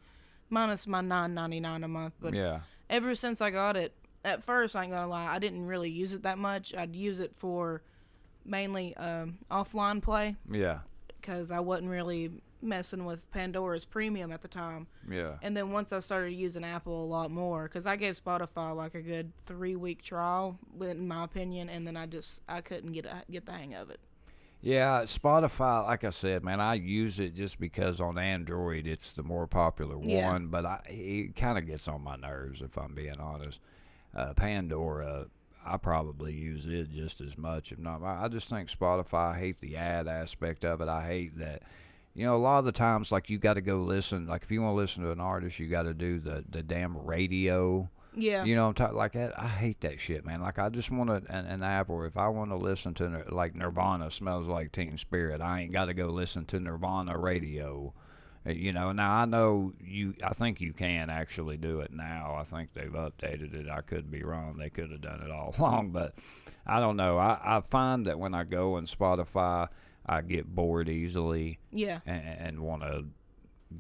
minus 0.49 0.87
my 0.87 1.03
nine 1.03 1.35
ninety 1.35 1.61
nine 1.61 1.85
a 1.85 1.89
month. 1.89 2.15
But 2.21 2.35
yeah, 2.35 2.61
ever 2.89 3.15
since 3.15 3.41
I 3.41 3.51
got 3.51 3.77
it, 3.77 3.95
at 4.25 4.43
first 4.43 4.75
I 4.75 4.83
ain't 4.85 4.93
gonna 4.93 5.07
lie, 5.07 5.33
I 5.33 5.39
didn't 5.39 5.67
really 5.67 5.91
use 5.91 6.15
it 6.15 6.23
that 6.23 6.39
much. 6.39 6.75
I'd 6.75 6.97
use 6.97 7.21
it 7.21 7.33
for 7.37 7.83
mainly 8.45 8.97
um, 8.97 9.37
offline 9.51 10.03
play 10.03 10.35
yeah, 10.51 10.79
because 11.21 11.51
I 11.51 11.61
wasn't 11.61 11.89
really 11.91 12.31
messing 12.63 13.05
with 13.07 13.31
Pandora's 13.31 13.85
Premium 13.87 14.33
at 14.33 14.43
the 14.43 14.49
time. 14.49 14.87
yeah. 15.11 15.37
And 15.43 15.57
then 15.57 15.71
once 15.73 15.93
I 15.93 15.99
started 16.01 16.33
using 16.33 16.63
Apple 16.65 17.05
a 17.05 17.07
lot 17.07 17.31
more, 17.31 17.65
because 17.65 17.87
I 17.87 17.97
gave 17.97 18.23
Spotify 18.23 18.75
like 18.77 18.95
a 18.95 19.01
good 19.01 19.33
three 19.47 19.77
week 19.77 20.03
trial, 20.03 20.59
in 20.81 21.09
my 21.09 21.25
opinion, 21.25 21.69
and 21.71 21.87
then 21.87 21.97
I 21.97 22.07
just 22.07 22.43
I 22.49 22.61
couldn't 22.61 22.93
get 22.93 23.07
a, 23.07 23.23
get 23.31 23.47
the 23.47 23.53
hang 23.53 23.75
of 23.75 23.91
it. 23.91 24.01
Yeah, 24.63 25.05
Spotify, 25.05 25.87
like 25.87 26.05
I 26.05 26.11
said, 26.11 26.45
man, 26.45 26.61
I 26.61 26.75
use 26.75 27.19
it 27.19 27.35
just 27.35 27.59
because 27.59 27.99
on 27.99 28.19
Android 28.19 28.87
it's 28.87 29.13
the 29.15 29.23
more 29.23 29.47
popular 29.47 29.97
Yeah. 30.03 30.31
one, 30.31 30.49
but 30.49 30.67
I, 30.67 30.81
it 30.87 31.35
kind 31.37 31.57
of 31.57 31.67
gets 31.67 31.89
on 31.89 32.03
my 32.05 32.17
nerves 32.17 32.61
if 32.61 32.77
I'm 32.77 32.95
being 32.95 33.19
honest. 33.19 33.59
Uh, 34.15 34.35
Pandora, 34.35 35.29
I 35.71 35.77
probably 35.77 36.33
use 36.33 36.67
it 36.67 36.91
just 36.93 37.21
as 37.21 37.39
much, 37.39 37.71
if 37.73 37.79
not. 37.79 38.03
I 38.03 38.29
just 38.29 38.49
think 38.49 38.69
Spotify. 38.69 39.35
I 39.35 39.39
hate 39.39 39.61
the 39.61 39.77
ad 39.77 40.09
aspect 40.09 40.65
of 40.65 40.81
it. 40.81 40.89
I 40.89 41.07
hate 41.07 41.39
that. 41.39 41.63
You 42.13 42.27
know, 42.27 42.35
a 42.35 42.39
lot 42.39 42.59
of 42.59 42.65
the 42.65 42.73
times, 42.73 43.13
like 43.13 43.31
you 43.31 43.39
got 43.39 43.55
to 43.55 43.61
go 43.61 43.77
listen. 43.77 44.27
Like 44.27 44.43
if 44.43 44.51
you 44.51 44.61
want 44.63 44.73
to 44.73 44.77
listen 44.77 45.05
to 45.05 45.13
an 45.13 45.21
artist, 45.21 45.61
you 45.61 45.69
got 45.69 45.83
to 45.83 45.95
do 45.95 46.19
the 46.19 46.45
the 46.49 46.63
damn 46.63 46.97
radio. 46.99 47.89
Yeah. 48.17 48.45
You 48.45 48.57
know, 48.57 48.67
I'm 48.67 48.75
talking 48.75 48.97
like 48.97 49.13
that. 49.13 49.39
I 49.39 49.47
hate 49.47 49.81
that 49.83 50.01
shit, 50.01 50.27
man. 50.27 50.41
Like 50.41 50.59
I 50.59 50.69
just 50.69 50.91
want 50.91 51.11
an, 51.11 51.27
an 51.29 51.63
app 51.63 51.89
where 51.89 52.07
if 52.07 52.17
I 52.17 52.27
want 52.29 52.51
to 52.51 52.57
listen 52.57 52.95
to 52.95 53.25
like 53.29 53.55
Nirvana 53.55 54.11
smells 54.11 54.49
like 54.49 54.73
Teen 54.73 54.99
Spirit, 54.99 55.41
I 55.41 55.61
ain't 55.61 55.73
got 55.73 55.85
to 55.87 55.95
go 55.95 56.07
listen 56.07 56.45
to 56.47 56.59
Nirvana 56.59 57.17
radio. 57.17 57.95
Uh, 58.47 58.51
You 58.51 58.73
know, 58.73 58.93
now 58.93 59.13
I 59.13 59.25
know 59.27 59.73
you. 59.85 60.15
I 60.25 60.31
think 60.33 60.61
you 60.61 60.73
can 60.73 61.11
actually 61.11 61.57
do 61.57 61.81
it 61.81 61.93
now. 61.93 62.35
I 62.39 62.45
think 62.45 62.73
they've 62.73 62.91
updated 62.91 63.55
it. 63.55 63.69
I 63.69 63.81
could 63.83 64.11
be 64.11 64.23
wrong. 64.23 64.57
They 64.59 64.71
could 64.71 64.91
have 64.91 65.01
done 65.03 65.21
it 65.23 65.31
all 65.31 65.55
along, 65.59 65.91
but 65.91 66.15
I 66.67 66.81
don't 66.81 66.97
know. 66.97 67.19
I, 67.19 67.39
I 67.43 67.61
find 67.61 68.07
that 68.07 68.19
when 68.19 68.35
I 68.35 68.45
go 68.45 68.75
on 68.77 68.87
Spotify, 68.87 69.69
I 70.07 70.23
get 70.23 70.47
bored 70.55 70.89
easily 70.89 71.59
Yeah. 71.71 72.01
and, 72.07 72.23
and 72.25 72.61
want 72.61 72.83
to. 72.83 73.05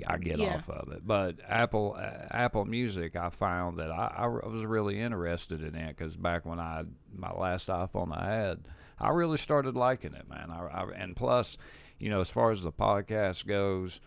I 0.06 0.18
get 0.18 0.38
Yeah. 0.38 0.54
off 0.54 0.70
of 0.70 0.92
it, 0.92 1.04
but 1.04 1.36
Apple 1.48 1.96
uh, 1.98 2.26
Apple 2.30 2.64
Music, 2.64 3.16
I 3.16 3.28
found 3.30 3.78
that 3.80 3.90
I, 3.90 4.12
I 4.18 4.26
was 4.28 4.64
really 4.64 5.00
interested 5.00 5.62
in 5.64 5.74
it 5.74 5.96
because 5.96 6.16
back 6.16 6.46
when 6.46 6.60
I 6.60 6.84
my 7.12 7.32
last 7.32 7.66
iPhone 7.68 8.16
I 8.16 8.26
had, 8.32 8.60
I 9.00 9.08
really 9.08 9.36
started 9.38 9.74
liking 9.74 10.14
it, 10.14 10.28
man. 10.28 10.48
I, 10.52 10.64
I 10.66 10.88
and 10.94 11.16
plus, 11.16 11.56
you 11.98 12.08
know, 12.08 12.20
as 12.20 12.30
far 12.30 12.52
as 12.52 12.62
the 12.62 12.70
podcast 12.70 13.48
goes, 13.48 14.00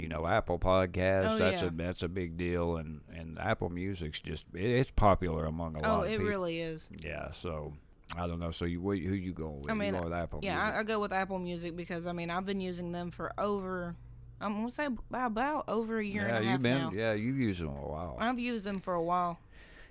you 0.00 0.08
know, 0.08 0.26
Apple 0.26 0.58
Podcasts, 0.58 1.32
Oh, 1.32 1.38
that's 1.38 1.62
yeah. 1.62 1.68
a 1.68 1.70
that's 1.72 2.02
a 2.02 2.08
big 2.08 2.36
deal, 2.36 2.76
and 2.76 3.00
and 3.14 3.38
Apple 3.38 3.68
Music's 3.68 4.20
just 4.20 4.46
it, 4.54 4.64
it's 4.64 4.90
popular 4.90 5.44
among 5.46 5.76
a 5.76 5.78
Oh, 5.80 5.82
lot 5.82 5.90
of 5.92 6.00
Oh, 6.00 6.02
it 6.04 6.10
people. 6.12 6.26
really 6.26 6.60
is. 6.60 6.88
Yeah, 7.04 7.30
so 7.30 7.72
I 8.16 8.26
don't 8.26 8.40
know. 8.40 8.50
So 8.50 8.64
you 8.64 8.80
wh- 8.80 9.02
who 9.06 9.14
you 9.14 9.32
going 9.32 9.60
with? 9.62 9.70
I 9.70 9.74
mean, 9.74 9.92
with 10.02 10.12
Apple 10.12 10.40
Yeah, 10.42 10.56
Music? 10.56 10.74
I, 10.76 10.80
I 10.80 10.82
go 10.84 10.98
with 11.00 11.12
Apple 11.12 11.38
Music 11.38 11.76
because 11.76 12.06
I 12.06 12.12
mean 12.12 12.30
I've 12.30 12.44
been 12.46 12.60
using 12.60 12.92
them 12.92 13.10
for 13.10 13.32
over, 13.38 13.94
I'm 14.40 14.54
gonna 14.60 14.70
say 14.70 14.86
about, 14.86 15.26
about 15.26 15.64
over 15.68 15.98
a 15.98 16.04
year 16.04 16.26
yeah, 16.26 16.36
and 16.36 16.38
a 16.38 16.40
you've 16.42 16.50
half 16.52 16.62
been 16.62 16.78
now. 16.78 16.92
yeah 16.94 17.12
you've 17.12 17.38
used 17.38 17.60
them 17.60 17.68
a 17.68 17.88
while. 17.88 18.16
I've 18.18 18.38
used 18.38 18.64
them 18.64 18.80
for 18.80 18.94
a 18.94 19.02
while. 19.02 19.38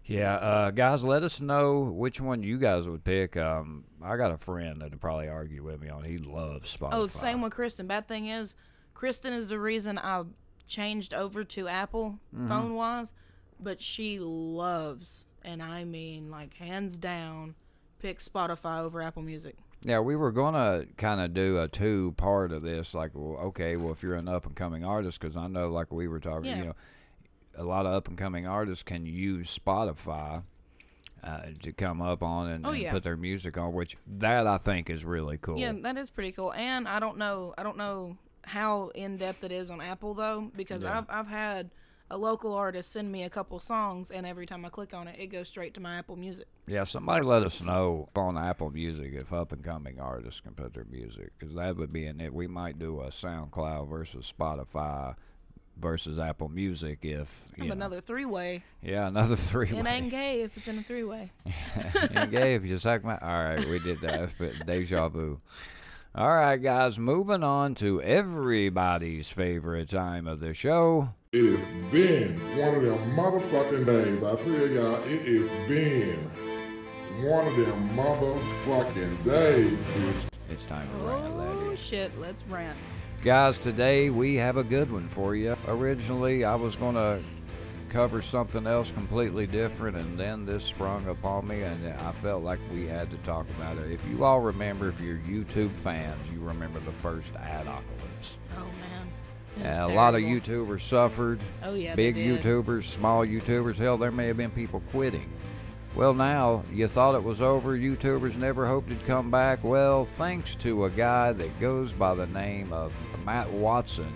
Yeah, 0.05 0.35
uh, 0.37 0.71
guys, 0.71 1.03
let 1.03 1.21
us 1.21 1.39
know 1.39 1.81
which 1.81 2.19
one 2.19 2.41
you 2.41 2.57
guys 2.57 2.89
would 2.89 3.03
pick. 3.03 3.37
Um, 3.37 3.83
I 4.01 4.17
got 4.17 4.31
a 4.31 4.37
friend 4.39 4.81
that'd 4.81 4.99
probably 4.99 5.27
argue 5.27 5.61
with 5.63 5.79
me 5.79 5.89
on. 5.89 6.03
He 6.03 6.17
loves 6.17 6.75
Spotify. 6.75 6.89
Oh, 6.93 7.07
same 7.07 7.41
with 7.43 7.53
Kristen. 7.53 7.85
Bad 7.85 8.07
thing 8.07 8.25
is, 8.25 8.55
Kristen 8.99 9.31
is 9.31 9.47
the 9.47 9.57
reason 9.57 9.97
I 9.97 10.23
changed 10.67 11.13
over 11.13 11.45
to 11.45 11.69
Apple 11.69 12.19
Mm-hmm. 12.35 12.49
phone 12.49 12.75
wise, 12.75 13.13
but 13.57 13.81
she 13.81 14.19
loves, 14.19 15.23
and 15.41 15.63
I 15.63 15.85
mean 15.85 16.29
like 16.29 16.53
hands 16.55 16.97
down, 16.97 17.55
pick 17.99 18.19
Spotify 18.19 18.81
over 18.81 19.01
Apple 19.01 19.21
Music. 19.21 19.55
Yeah, 19.83 20.01
we 20.01 20.17
were 20.17 20.33
gonna 20.33 20.83
kind 20.97 21.21
of 21.21 21.33
do 21.33 21.59
a 21.59 21.69
two 21.69 22.13
part 22.17 22.51
of 22.51 22.61
this. 22.61 22.93
Like, 22.93 23.11
well, 23.13 23.37
okay, 23.47 23.77
well, 23.77 23.93
if 23.93 24.03
you're 24.03 24.15
an 24.15 24.27
up 24.27 24.45
and 24.45 24.53
coming 24.53 24.83
artist, 24.83 25.21
because 25.21 25.37
I 25.37 25.47
know, 25.47 25.69
like 25.69 25.93
we 25.93 26.09
were 26.09 26.19
talking, 26.19 26.47
Yeah. 26.47 26.57
you 26.57 26.63
know, 26.65 26.75
a 27.55 27.63
lot 27.63 27.85
of 27.85 27.93
up 27.93 28.09
and 28.09 28.17
coming 28.17 28.45
artists 28.45 28.83
can 28.83 29.05
use 29.05 29.57
Spotify. 29.57 30.43
Uh, 31.21 31.47
to 31.61 31.73
come 31.73 32.01
up 32.01 32.23
on 32.23 32.49
and, 32.49 32.65
Oh, 32.65 32.69
and 32.69 32.81
yeah. 32.81 32.91
put 32.93 33.03
their 33.03 33.17
music 33.17 33.57
on, 33.57 33.73
which 33.73 33.97
that 34.07 34.47
I 34.47 34.57
think 34.57 34.89
is 34.89 35.03
really 35.03 35.37
cool. 35.37 35.57
Yeah, 35.59 35.73
that 35.81 35.97
is 35.97 36.09
pretty 36.09 36.31
cool. 36.31 36.53
And 36.53 36.87
I 36.87 37.01
don't 37.01 37.17
know, 37.17 37.53
I 37.57 37.63
don't 37.63 37.75
know 37.75 38.17
how 38.49 38.89
in 38.95 39.17
depth 39.17 39.43
it 39.43 39.51
is 39.51 39.69
on 39.71 39.79
Apple 39.81 40.13
though, 40.13 40.51
because 40.55 40.83
Yeah. 40.83 40.97
I've 40.99 41.05
I've 41.09 41.27
had 41.27 41.69
a 42.11 42.17
local 42.17 42.53
artist 42.55 42.91
send 42.91 43.11
me 43.11 43.21
a 43.23 43.29
couple 43.29 43.59
songs, 43.59 44.09
and 44.09 44.25
every 44.25 44.47
time 44.47 44.65
I 44.65 44.69
click 44.69 44.95
on 44.95 45.07
it, 45.07 45.15
it 45.19 45.27
goes 45.27 45.47
straight 45.47 45.75
to 45.75 45.79
my 45.79 45.97
Apple 45.99 46.15
Music. 46.15 46.47
Yeah, 46.65 46.83
somebody 46.83 47.23
let 47.23 47.43
us 47.43 47.61
know 47.61 48.09
on 48.15 48.35
Apple 48.35 48.71
Music 48.71 49.11
if 49.13 49.31
up 49.31 49.51
and 49.51 49.63
coming 49.63 49.99
artists 49.99 50.41
can 50.41 50.53
put 50.55 50.73
their 50.73 50.85
music, 50.85 51.31
because 51.37 51.53
that 51.53 51.77
would 51.77 51.93
be 51.93 52.07
in 52.07 52.19
it. 52.19 52.33
We 52.33 52.47
might 52.47 52.79
do 52.79 53.01
a 53.01 53.09
SoundCloud 53.09 53.87
versus 53.89 54.33
Spotify 54.35 55.15
versus 55.77 56.17
Apple 56.17 56.49
Music 56.49 56.99
if 57.03 57.45
you 57.55 57.65
know. 57.67 57.73
another 57.73 58.01
three 58.01 58.25
way. 58.25 58.63
Yeah, 58.81 59.05
another 59.07 59.35
three. 59.51 59.69
It 59.69 59.85
ain't 59.85 60.09
gay 60.09 60.41
if 60.41 60.57
it's 60.57 60.67
in 60.67 60.79
a 60.79 60.83
three 60.83 61.03
way. 61.03 61.31
and 62.11 62.31
gay 62.31 62.55
if 62.55 62.65
you 62.65 62.79
suck 62.79 63.03
my. 63.03 63.19
All 63.19 63.43
right, 63.43 63.69
we 63.69 63.77
did 63.77 64.01
that. 64.01 64.33
But 64.39 64.65
deja 64.65 65.09
vu. 65.09 65.39
All 66.15 66.27
right, 66.27 66.57
guys, 66.57 66.97
moving 66.97 67.43
on 67.43 67.75
to 67.75 68.01
everybody's 68.01 69.29
favorite 69.29 69.89
time 69.89 70.27
of 70.27 70.39
the 70.39 70.55
show. 70.55 71.09
It 71.31 71.59
has 71.59 71.91
been 71.91 72.57
one 72.57 72.73
of 72.73 72.81
them 72.81 73.15
motherfucking 73.15 73.85
days. 73.85 74.23
I 74.23 74.35
tell 74.35 74.67
y'all, 74.67 75.03
it 75.03 75.21
has 75.21 75.67
been 75.69 76.19
one 77.29 77.47
of 77.47 77.55
them 77.55 77.89
motherfucking 77.95 79.23
days, 79.23 79.79
bitch. 79.79 80.21
It's 80.49 80.65
time 80.65 80.89
to 80.89 80.97
rant, 81.05 81.33
Oh 81.37 81.75
shit, 81.75 82.19
let's 82.19 82.43
rant. 82.49 82.77
Guys, 83.21 83.59
today 83.59 84.09
we 84.09 84.33
have 84.33 84.57
a 84.57 84.63
good 84.63 84.91
one 84.91 85.07
for 85.09 85.35
you. 85.35 85.55
Originally, 85.67 86.43
I 86.43 86.55
was 86.55 86.75
going 86.75 86.95
to 86.95 87.21
cover 87.89 88.21
something 88.21 88.67
else 88.67 88.91
completely 88.91 89.47
different, 89.47 89.97
and 89.97 90.17
then 90.17 90.45
this 90.45 90.63
sprung 90.63 91.07
upon 91.07 91.47
me, 91.47 91.61
and 91.61 91.87
I 92.01 92.11
felt 92.13 92.43
like 92.43 92.59
we 92.71 92.87
had 92.87 93.09
to 93.11 93.17
talk 93.17 93.49
about 93.51 93.77
it. 93.77 93.91
If 93.91 94.05
you 94.07 94.23
all 94.23 94.39
remember, 94.39 94.89
if 94.89 95.01
you're 95.01 95.17
YouTube 95.17 95.75
fans, 95.75 96.29
you 96.29 96.39
remember 96.39 96.79
the 96.79 96.91
first 96.91 97.33
Adpocalypse. 97.33 98.37
Oh 98.57 98.65
man. 98.79 99.11
And 99.61 99.91
a 99.91 99.93
lot 99.93 100.15
of. 100.15 100.21
YouTubers 100.21 100.81
suffered. 100.81 101.39
Oh 101.63 101.73
yeah, 101.73 101.95
Big. 101.95 102.15
YouTubers, 102.15 102.83
small 102.83 103.25
YouTubers. 103.25 103.77
Hell, 103.77 103.97
there 103.97 104.11
may 104.11 104.27
have 104.27 104.37
been 104.37 104.51
people 104.51 104.81
quitting. 104.91 105.31
Well, 105.95 106.13
now 106.13 106.63
you 106.71 106.87
thought 106.87 107.15
it 107.15 107.23
was 107.23 107.41
over. 107.41 107.77
YouTubers 107.77 108.37
never 108.37 108.65
hoped 108.65 108.91
it'd 108.91 109.05
come 109.05 109.31
back. 109.31 109.63
Well, 109.63 110.05
thanks 110.05 110.55
to 110.57 110.85
a 110.85 110.89
guy 110.89 111.33
that 111.33 111.59
goes 111.59 111.91
by 111.91 112.13
the 112.13 112.27
name 112.27 112.71
of 112.71 112.93
Matt 113.25 113.51
Watson, 113.51 114.13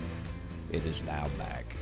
it 0.70 0.86
is 0.86 1.02
now 1.02 1.28
back. 1.36 1.76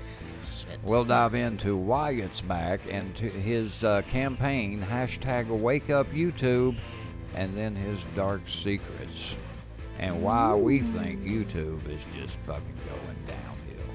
Shit. 0.72 0.80
We'll 0.84 1.04
dive 1.04 1.34
into 1.34 1.76
why 1.76 2.10
it's 2.12 2.40
back 2.40 2.80
and 2.90 3.16
his 3.16 3.84
uh, 3.84 4.02
campaign, 4.02 4.84
hashtag 4.88 5.46
Wake 5.48 5.90
Up 5.90 6.10
YouTube, 6.10 6.76
and 7.34 7.56
then 7.56 7.74
his 7.76 8.04
dark 8.14 8.42
secrets, 8.46 9.36
and 9.98 10.22
why 10.22 10.54
we 10.54 10.80
think 10.80 11.22
YouTube 11.22 11.86
is 11.88 12.04
just 12.14 12.36
fucking 12.40 12.76
going 12.88 13.18
downhill. 13.26 13.86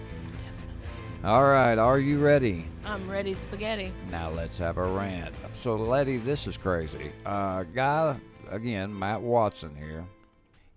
All 1.24 1.46
right, 1.46 1.78
are 1.78 2.00
you 2.00 2.20
ready? 2.20 2.66
I'm 2.86 3.10
ready, 3.10 3.34
spaghetti. 3.34 3.92
Now 4.12 4.30
let's 4.30 4.58
have 4.60 4.78
a 4.78 4.84
rant. 4.88 5.34
So, 5.54 5.74
Letty, 5.74 6.18
this 6.18 6.48
is 6.48 6.58
crazy. 6.58 7.12
Uh, 7.26 7.64
guy, 7.64 8.16
again, 8.50 8.98
Matt 8.98 9.22
Watson 9.22 9.76
here. 9.76 10.06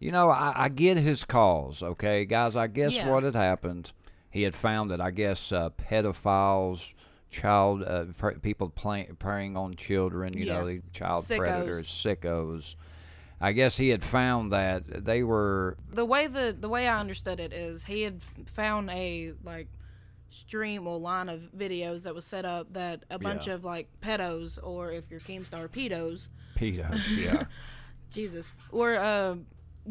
You 0.00 0.12
know, 0.12 0.30
I, 0.30 0.64
I 0.64 0.68
get 0.70 0.96
his 0.96 1.24
calls, 1.24 1.82
okay? 1.82 2.24
Guys, 2.24 2.56
I 2.56 2.66
guess 2.68 2.96
Yeah. 2.96 3.10
what 3.12 3.22
had 3.22 3.34
happened, 3.34 3.92
he 4.30 4.42
had 4.42 4.54
found 4.54 4.90
that, 4.90 5.00
I 5.00 5.10
guess, 5.10 5.52
uh, 5.52 5.70
pedophiles, 5.70 6.94
child, 7.30 7.82
uh, 7.84 8.04
pr- 8.16 8.38
people 8.38 8.68
play, 8.70 9.08
preying 9.18 9.56
on 9.56 9.74
children, 9.74 10.32
you 10.36 10.46
know, 10.46 10.66
Yeah. 10.66 10.74
the 10.78 10.82
child 10.92 11.24
Sickos. 11.24 11.36
predators, 11.38 11.88
sickos. 11.88 12.74
I 13.40 13.52
guess 13.52 13.76
he 13.78 13.88
had 13.88 14.02
found 14.02 14.52
that 14.52 15.04
they 15.04 15.22
were 15.22 15.76
The 15.92 16.04
way 16.04 16.26
the 16.26 16.54
the 16.58 16.68
way 16.68 16.86
I 16.86 16.98
understood 17.00 17.40
it 17.40 17.52
is 17.54 17.84
he 17.84 18.02
had 18.02 18.20
found 18.46 18.90
a 18.90 19.32
like 19.42 19.68
stream 20.28 20.86
or 20.86 20.98
line 20.98 21.28
of 21.28 21.40
videos 21.56 22.02
that 22.02 22.14
was 22.14 22.24
set 22.26 22.44
up 22.44 22.72
that 22.74 23.04
a 23.10 23.18
bunch 23.18 23.46
Yeah. 23.46 23.54
of 23.54 23.64
like 23.64 23.88
pedos 24.02 24.58
or 24.62 24.92
if 24.92 25.10
you're 25.10 25.20
Keemstar 25.20 25.68
pedos, 25.68 26.28
pedos, 26.56 27.00
yeah. 27.16 27.44
Jesus, 28.10 28.50
were 28.70 28.96
uh, 28.98 29.36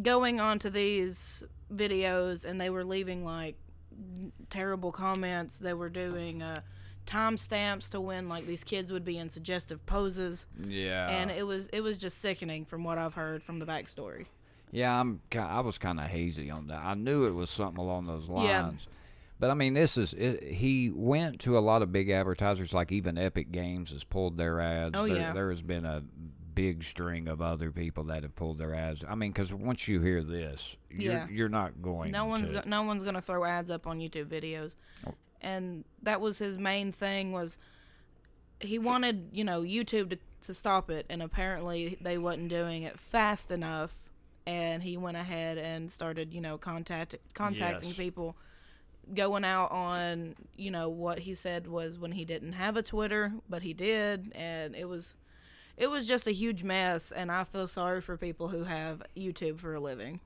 going 0.02 0.40
onto 0.40 0.70
these 0.70 1.44
videos 1.74 2.45
and 2.45 2.61
they 2.61 2.70
were 2.70 2.84
leaving 2.86 3.26
like 3.26 3.56
terrible 4.49 4.91
comments. 4.91 5.60
They 5.60 5.74
were 5.74 5.90
doing 5.90 6.41
uh, 6.41 6.61
timestamps 7.06 7.90
to 7.90 8.02
when 8.02 8.30
like 8.30 8.45
these 8.45 8.64
kids 8.64 8.91
would 8.91 9.06
be 9.06 9.18
in 9.18 9.30
suggestive 9.30 9.86
poses, 9.86 10.48
yeah. 10.68 11.10
and 11.10 11.32
it 11.32 11.45
was 11.45 11.68
it 11.74 11.82
was 11.82 11.98
just 11.98 12.20
sickening 12.20 12.66
from 12.66 12.84
what 12.84 12.98
I've 12.98 13.14
heard 13.14 13.44
from 13.44 13.60
the 13.60 13.66
backstory. 13.66 14.26
Yeah, 14.72 14.99
I'm. 14.99 15.22
I 15.38 15.61
was 15.61 15.78
kind 15.78 15.99
of 15.99 16.06
hazy 16.07 16.52
on 16.52 16.68
that. 16.68 16.82
I 16.84 16.94
knew 16.94 17.26
it 17.26 17.34
was 17.34 17.49
something 17.49 17.80
along 17.80 18.06
those 18.06 18.30
lines. 18.30 18.88
Yeah. 18.88 18.95
But 19.40 19.49
I 19.49 19.53
mean, 19.53 19.74
this 19.74 19.98
is. 19.98 20.14
It, 20.14 20.44
he 20.44 20.91
went 20.94 21.40
to 21.41 21.57
a 21.57 21.60
lot 21.60 21.82
of 21.82 21.91
big 21.91 22.10
advertisers, 22.10 22.74
like 22.74 22.91
even 22.91 23.18
Epic 23.18 23.52
Games 23.52 23.91
has 23.91 24.03
pulled 24.03 24.38
their 24.38 24.60
ads. 24.60 24.99
Oh, 24.99 25.07
there, 25.07 25.18
yeah. 25.18 25.34
there 25.34 25.49
has 25.49 25.61
been 25.61 25.86
a 25.86 26.03
big 26.61 26.84
string 26.84 27.30
of 27.30 27.41
other 27.41 27.72
people 27.72 28.03
that 28.03 28.22
have 28.23 28.36
pulled 28.36 28.57
their 28.57 28.76
ads. 28.76 29.02
I 29.07 29.15
mean, 29.15 29.31
because 29.31 29.53
once 29.53 29.88
you 29.88 30.02
hear 30.02 30.22
this, 30.22 30.76
you're, 30.90 31.14
Yeah. 31.14 31.27
you're 31.30 31.48
not 31.48 31.81
going. 31.81 32.11
No 32.11 32.26
one's 32.26 32.49
to, 32.49 32.56
go- 32.56 32.64
no 32.65 32.84
one's 32.84 33.02
gonna 33.03 33.22
throw 33.22 33.45
ads 33.45 33.72
up 33.72 33.88
on 33.88 33.99
YouTube 33.99 34.26
videos, 34.26 34.76
oh. 35.07 35.14
and 35.40 35.86
that 36.03 36.19
was 36.19 36.38
his 36.38 36.57
main 36.57 36.91
thing 36.91 37.31
was 37.31 37.57
he 38.60 38.77
wanted 38.77 39.30
you 39.31 39.45
know 39.45 39.61
YouTube 39.61 40.10
to 40.10 40.18
to 40.48 40.53
stop 40.53 40.90
it, 40.90 41.06
and 41.10 41.22
apparently 41.22 41.98
they 42.02 42.18
wasn't 42.18 42.49
doing 42.49 42.84
it 42.84 42.99
fast 42.99 43.52
enough, 43.52 43.94
and 44.45 44.84
he 44.84 44.98
went 44.98 45.15
ahead 45.15 45.57
and 45.57 45.90
started 45.90 46.34
you 46.34 46.41
know 46.41 46.57
contact 46.57 47.15
contacting 47.34 47.90
Yes. 47.90 47.98
people, 47.98 48.36
going 49.15 49.45
out 49.45 49.72
on 49.72 50.36
you 50.57 50.72
know 50.72 50.90
what 50.90 51.19
he 51.19 51.34
said 51.36 51.68
was 51.68 51.98
when 51.98 52.11
he 52.11 52.26
didn't 52.26 52.52
have 52.53 52.76
a 52.76 52.84
Twitter, 52.84 53.31
but 53.49 53.61
he 53.64 53.73
did, 53.73 54.34
and 54.36 54.76
it 54.76 54.90
was. 54.90 55.15
It 55.80 55.90
was 55.90 56.06
just 56.06 56.28
a 56.28 56.32
huge 56.32 56.62
mess, 56.62 57.14
and 57.14 57.32
I 57.32 57.46
feel 57.46 57.66
sorry 57.66 58.02
for 58.02 58.18
people 58.18 58.50
who 58.50 58.66
have 58.66 59.02
YouTube 59.16 59.62
for 59.62 59.76
a 59.76 59.80
living. 59.80 60.20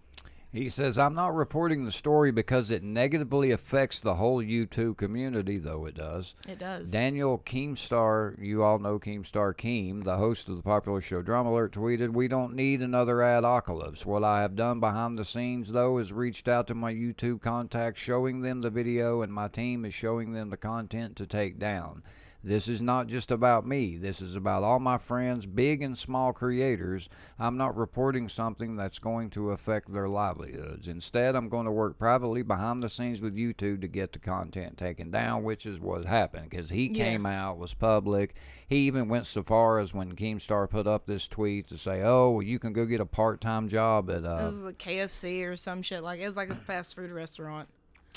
He 0.52 0.68
says, 0.70 0.98
I'm 0.98 1.14
not 1.14 1.36
reporting 1.36 1.86
the 1.86 1.92
story 1.92 2.32
because 2.32 2.72
it 2.72 2.82
negatively 2.82 3.52
affects 3.52 4.02
the 4.02 4.16
whole 4.16 4.42
YouTube 4.42 4.98
community, 4.98 5.60
though 5.60 5.86
it 5.86 5.94
does. 5.94 6.34
It 6.48 6.58
does. 6.58 6.92
Daniel 6.92 7.38
Keemstar, 7.38 8.36
you 8.40 8.64
all 8.64 8.80
know 8.80 8.98
Keemstar 8.98 9.56
Keem, 9.56 10.04
the 10.04 10.18
host 10.18 10.50
of 10.50 10.56
the 10.56 10.64
popular 10.64 11.02
show 11.02 11.22
Drama 11.22 11.52
Alert, 11.52 11.74
tweeted, 11.74 12.14
We 12.14 12.28
don't 12.28 12.56
need 12.56 12.82
another 12.82 13.22
ad-pocalypse. 13.22 14.08
What 14.08 14.24
I 14.24 14.42
have 14.42 14.56
done 14.56 14.80
behind 14.80 15.20
the 15.20 15.26
scenes, 15.26 15.72
though, 15.72 16.00
is 16.00 16.12
reached 16.12 16.48
out 16.48 16.66
to 16.68 16.74
my 16.74 16.92
YouTube 16.92 17.42
contacts, 17.42 18.02
showing 18.02 18.42
them 18.42 18.62
the 18.62 18.72
video, 18.72 19.22
and 19.22 19.32
my 19.32 19.50
team 19.50 19.86
is 19.86 19.94
showing 19.94 20.34
them 20.34 20.50
the 20.50 20.58
content 20.58 21.16
to 21.18 21.28
take 21.28 21.60
down. 21.60 22.02
This 22.46 22.68
is 22.68 22.82
not 22.82 23.08
just 23.08 23.32
about 23.32 23.66
me. 23.66 23.96
This 23.96 24.22
is 24.22 24.36
about 24.36 24.64
all 24.64 24.80
my 24.80 24.98
friends, 24.98 25.46
big 25.46 25.82
and 25.82 25.98
small 25.98 26.34
creators. 26.34 27.08
I'm 27.40 27.56
not 27.56 27.78
reporting 27.78 28.28
something 28.28 28.76
that's 28.76 29.00
going 29.00 29.30
to 29.32 29.52
affect 29.52 29.94
their 29.94 30.10
livelihoods. 30.10 30.90
Instead, 30.90 31.38
I'm 31.38 31.48
going 31.48 31.66
to 31.68 31.72
work 31.72 31.98
privately 31.98 32.42
behind 32.42 32.84
the 32.84 32.90
scenes 32.90 33.22
with 33.22 33.38
YouTube 33.38 33.80
to 33.80 33.88
get 33.88 34.12
the 34.12 34.20
content 34.20 34.78
taken 34.78 35.10
down, 35.10 35.44
which 35.44 35.66
is 35.66 35.80
what 35.80 36.04
happened 36.04 36.50
because 36.50 36.70
he 36.70 36.88
Yeah. 36.88 37.04
came 37.06 37.26
out, 37.26 37.58
was 37.58 37.74
public. 37.74 38.36
He 38.68 38.88
even 38.88 39.08
went 39.08 39.26
so 39.26 39.42
far 39.44 39.80
as 39.80 39.94
when 39.94 40.14
Keemstar 40.14 40.70
put 40.70 40.86
up 40.86 41.06
this 41.06 41.30
tweet 41.30 41.68
to 41.68 41.78
say, 41.78 42.02
"Oh, 42.02 42.32
well, 42.32 42.42
you 42.42 42.60
can 42.60 42.74
go 42.74 42.86
get 42.86 43.00
a 43.00 43.06
part-time 43.06 43.70
job 43.70 44.10
at 44.10 44.18
it 44.18 44.26
uh, 44.26 44.50
was 44.50 44.66
a 44.66 44.74
KFC 44.74 45.46
or 45.46 45.56
some 45.56 45.82
shit 45.82 46.04
like 46.04 46.20
it 46.20 46.26
was 46.26 46.36
like 46.36 46.50
a 46.50 46.56
fast 46.56 46.96
food 46.96 47.12
restaurant. 47.12 47.70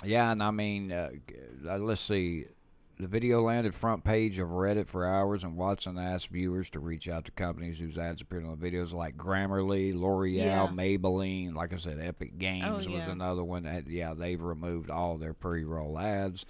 Yeah, 0.04 0.32
and 0.32 0.42
I 0.42 0.50
mean, 0.50 0.90
uh, 0.90 1.10
uh, 1.68 1.78
let's 1.78 2.00
see. 2.00 2.46
The 2.98 3.06
video 3.06 3.42
landed 3.42 3.74
front 3.74 4.04
page 4.04 4.38
of 4.38 4.48
Reddit 4.48 4.86
for 4.88 5.06
hours, 5.06 5.44
and 5.44 5.54
Watson 5.54 5.98
asked 5.98 6.28
viewers 6.30 6.70
to 6.70 6.80
reach 6.80 7.08
out 7.08 7.26
to 7.26 7.30
companies 7.32 7.78
whose 7.78 7.98
ads 7.98 8.22
appeared 8.22 8.46
on 8.46 8.58
the 8.58 8.70
videos, 8.70 8.94
like 8.94 9.18
Grammarly, 9.18 9.94
L'Oreal, 9.94 10.32
Yeah. 10.34 10.66
Maybelline. 10.68 11.54
Like 11.54 11.74
I 11.74 11.76
said, 11.76 12.00
Epic 12.00 12.38
Games 12.38 12.86
Oh, 12.88 12.92
was 12.92 13.06
another 13.06 13.44
one. 13.44 13.64
That, 13.64 13.86
yeah, 13.86 14.14
they've 14.14 14.40
removed 14.40 14.88
all 14.88 15.18
their 15.18 15.34
pre-roll 15.34 15.98
ads. 15.98 16.46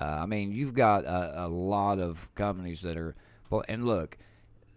Uh, 0.00 0.04
I 0.04 0.26
mean, 0.26 0.52
you've 0.52 0.74
got 0.74 1.04
a, 1.06 1.46
a 1.46 1.48
lot 1.48 1.98
of 1.98 2.32
companies 2.36 2.82
that 2.82 2.96
are. 2.96 3.14
Well, 3.50 3.64
and 3.68 3.84
look, 3.84 4.16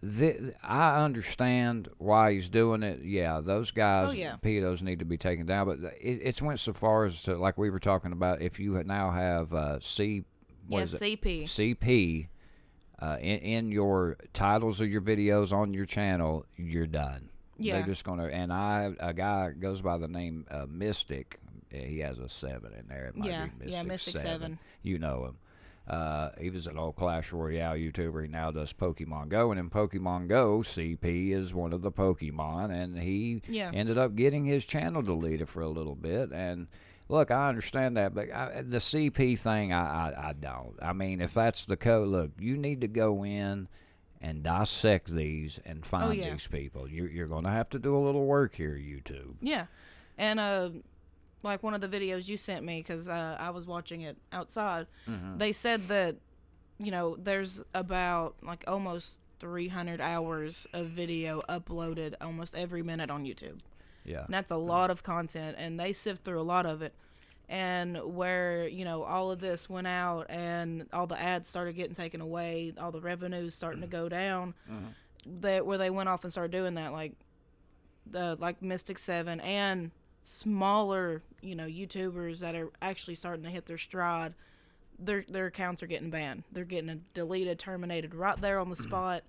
th- 0.02 0.52
I 0.64 1.04
understand 1.04 1.88
why 1.98 2.32
he's 2.34 2.48
doing 2.48 2.82
it. 2.82 3.02
Yeah, 3.04 3.40
those 3.40 3.70
guys, 3.70 4.10
Oh, 4.10 4.12
yeah. 4.12 4.36
pedos 4.42 4.82
need 4.82 4.98
to 4.98 5.04
be 5.04 5.16
taken 5.16 5.46
down. 5.46 5.66
But 5.66 5.78
it, 6.00 6.20
it's 6.24 6.42
went 6.42 6.58
so 6.58 6.72
far 6.72 7.04
as 7.04 7.22
to 7.22 7.36
like 7.36 7.56
we 7.56 7.70
were 7.70 7.78
talking 7.80 8.10
about. 8.12 8.42
If 8.42 8.58
you 8.58 8.82
now 8.84 9.10
have 9.10 9.52
uh, 9.54 9.78
C, 9.80 10.24
what 10.68 10.78
Yeah? 10.80 10.84
CP. 10.84 11.42
CP 11.44 12.28
uh, 13.00 13.16
in, 13.20 13.38
in 13.38 13.72
your 13.72 14.16
titles 14.32 14.80
of 14.80 14.88
your 14.88 15.00
videos 15.00 15.52
on 15.52 15.72
your 15.74 15.86
channel, 15.86 16.46
you're 16.56 16.86
done. 16.86 17.28
Yeah. 17.58 17.78
They're 17.78 17.86
just 17.86 18.04
gonna. 18.04 18.26
And 18.28 18.52
I, 18.52 18.92
a 19.00 19.12
guy 19.12 19.50
goes 19.50 19.80
by 19.82 19.98
the 19.98 20.08
name 20.08 20.46
uh, 20.50 20.66
Mystic. 20.68 21.38
He 21.70 21.98
has 21.98 22.18
a 22.18 22.28
seven 22.28 22.72
in 22.72 22.86
there. 22.88 23.06
It 23.06 23.16
might 23.16 23.28
Yeah, 23.28 23.46
be 23.58 23.70
yeah, 23.72 23.82
Mystic, 23.82 23.86
Mystic 23.88 24.12
seven. 24.22 24.30
Seven. 24.40 24.58
You 24.82 24.98
know 24.98 25.24
him. 25.26 25.36
Uh, 25.88 26.30
he 26.38 26.50
was 26.50 26.66
an 26.66 26.78
old 26.78 26.96
Clash 26.96 27.32
Royale 27.32 27.74
YouTuber. 27.74 28.22
He 28.22 28.28
now 28.28 28.50
does 28.50 28.72
Pokemon 28.74 29.30
Go, 29.30 29.50
and 29.50 29.58
in 29.58 29.70
Pokemon 29.70 30.28
Go, 30.28 30.58
CP 30.58 31.30
is 31.32 31.54
one 31.54 31.72
of 31.72 31.80
the 31.82 31.90
Pokemon, 31.90 32.70
and 32.76 32.98
he 32.98 33.40
Yeah. 33.48 33.70
ended 33.72 33.96
up 33.96 34.14
getting 34.14 34.44
his 34.44 34.66
channel 34.66 35.00
deleted 35.02 35.48
for 35.48 35.62
a 35.62 35.68
little 35.68 35.94
bit. 35.94 36.30
And 36.30 36.66
look, 37.08 37.30
I 37.30 37.48
understand 37.48 37.96
that, 37.96 38.14
but 38.14 38.30
I, 38.32 38.62
the 38.62 38.78
CP 38.78 39.38
thing, 39.38 39.72
I, 39.72 40.10
I, 40.10 40.28
I 40.28 40.32
don't. 40.32 40.74
I 40.82 40.92
mean, 40.92 41.20
if 41.20 41.34
that's 41.34 41.64
the 41.64 41.76
code, 41.76 42.08
look, 42.08 42.30
you 42.38 42.56
need 42.56 42.80
to 42.82 42.88
go 42.88 43.24
in 43.24 43.68
and 44.20 44.42
dissect 44.42 45.08
these 45.14 45.60
and 45.64 45.86
find 45.86 46.04
Oh, 46.04 46.10
yeah. 46.10 46.30
these 46.30 46.46
people. 46.46 46.88
You're, 46.88 47.08
you're 47.08 47.28
going 47.28 47.44
to 47.44 47.50
have 47.50 47.68
to 47.70 47.78
do 47.78 47.96
a 47.96 48.00
little 48.00 48.26
work 48.26 48.54
here, 48.54 48.74
YouTube. 48.74 49.34
Yeah, 49.40 49.66
and 50.16 50.40
uh, 50.40 50.70
like 51.42 51.62
one 51.62 51.74
of 51.74 51.80
the 51.80 51.88
videos 51.88 52.26
you 52.28 52.36
sent 52.36 52.64
me 52.64 52.78
because 52.80 53.08
uh, 53.08 53.36
I 53.38 53.50
was 53.50 53.66
watching 53.66 54.00
it 54.02 54.16
outside. 54.32 54.86
Mm-hmm. 55.08 55.38
They 55.38 55.52
said 55.52 55.82
that 55.88 56.16
you 56.80 56.90
know 56.90 57.16
there's 57.16 57.62
about 57.74 58.34
like 58.42 58.64
almost 58.66 59.16
300 59.38 60.00
hours 60.00 60.66
of 60.72 60.86
video 60.86 61.40
uploaded 61.48 62.14
almost 62.20 62.56
every 62.56 62.82
minute 62.82 63.08
on 63.10 63.24
YouTube. 63.24 63.58
Yeah. 64.08 64.24
And 64.24 64.34
that's 64.34 64.50
a 64.50 64.56
lot 64.56 64.90
of 64.90 65.02
content, 65.02 65.56
and 65.58 65.78
they 65.78 65.92
sift 65.92 66.24
through 66.24 66.40
a 66.40 66.42
lot 66.42 66.66
of 66.66 66.82
it. 66.82 66.94
And 67.50 67.96
where 68.14 68.68
you 68.68 68.84
know 68.84 69.04
all 69.04 69.30
of 69.30 69.40
this 69.40 69.68
went 69.68 69.86
out, 69.86 70.26
and 70.28 70.86
all 70.92 71.06
the 71.06 71.20
ads 71.20 71.48
started 71.48 71.76
getting 71.76 71.94
taken 71.94 72.20
away, 72.20 72.74
all 72.78 72.92
the 72.92 73.00
revenues 73.00 73.54
starting 73.54 73.80
to 73.80 73.86
mm-hmm. 73.86 73.96
go 73.96 74.08
down. 74.08 74.54
Mm-hmm. 74.70 75.40
That 75.40 75.66
where 75.66 75.78
they 75.78 75.90
went 75.90 76.08
off 76.08 76.24
and 76.24 76.32
started 76.32 76.52
doing 76.52 76.74
that, 76.74 76.92
like 76.92 77.12
the 78.06 78.36
like 78.40 78.62
Mystic 78.62 78.98
Seven 78.98 79.40
and 79.40 79.90
smaller, 80.22 81.22
you 81.40 81.54
know, 81.54 81.66
YouTubers 81.66 82.40
that 82.40 82.54
are 82.54 82.70
actually 82.82 83.14
starting 83.14 83.44
to 83.44 83.50
hit 83.50 83.66
their 83.66 83.78
stride. 83.78 84.34
Their 84.98 85.24
their 85.28 85.46
accounts 85.46 85.82
are 85.82 85.86
getting 85.86 86.10
banned. 86.10 86.44
They're 86.52 86.64
getting 86.64 87.04
deleted, 87.14 87.58
terminated 87.58 88.14
right 88.14 88.40
there 88.40 88.58
on 88.58 88.68
the 88.68 88.76
mm-hmm. 88.76 88.88
spot. 88.88 89.22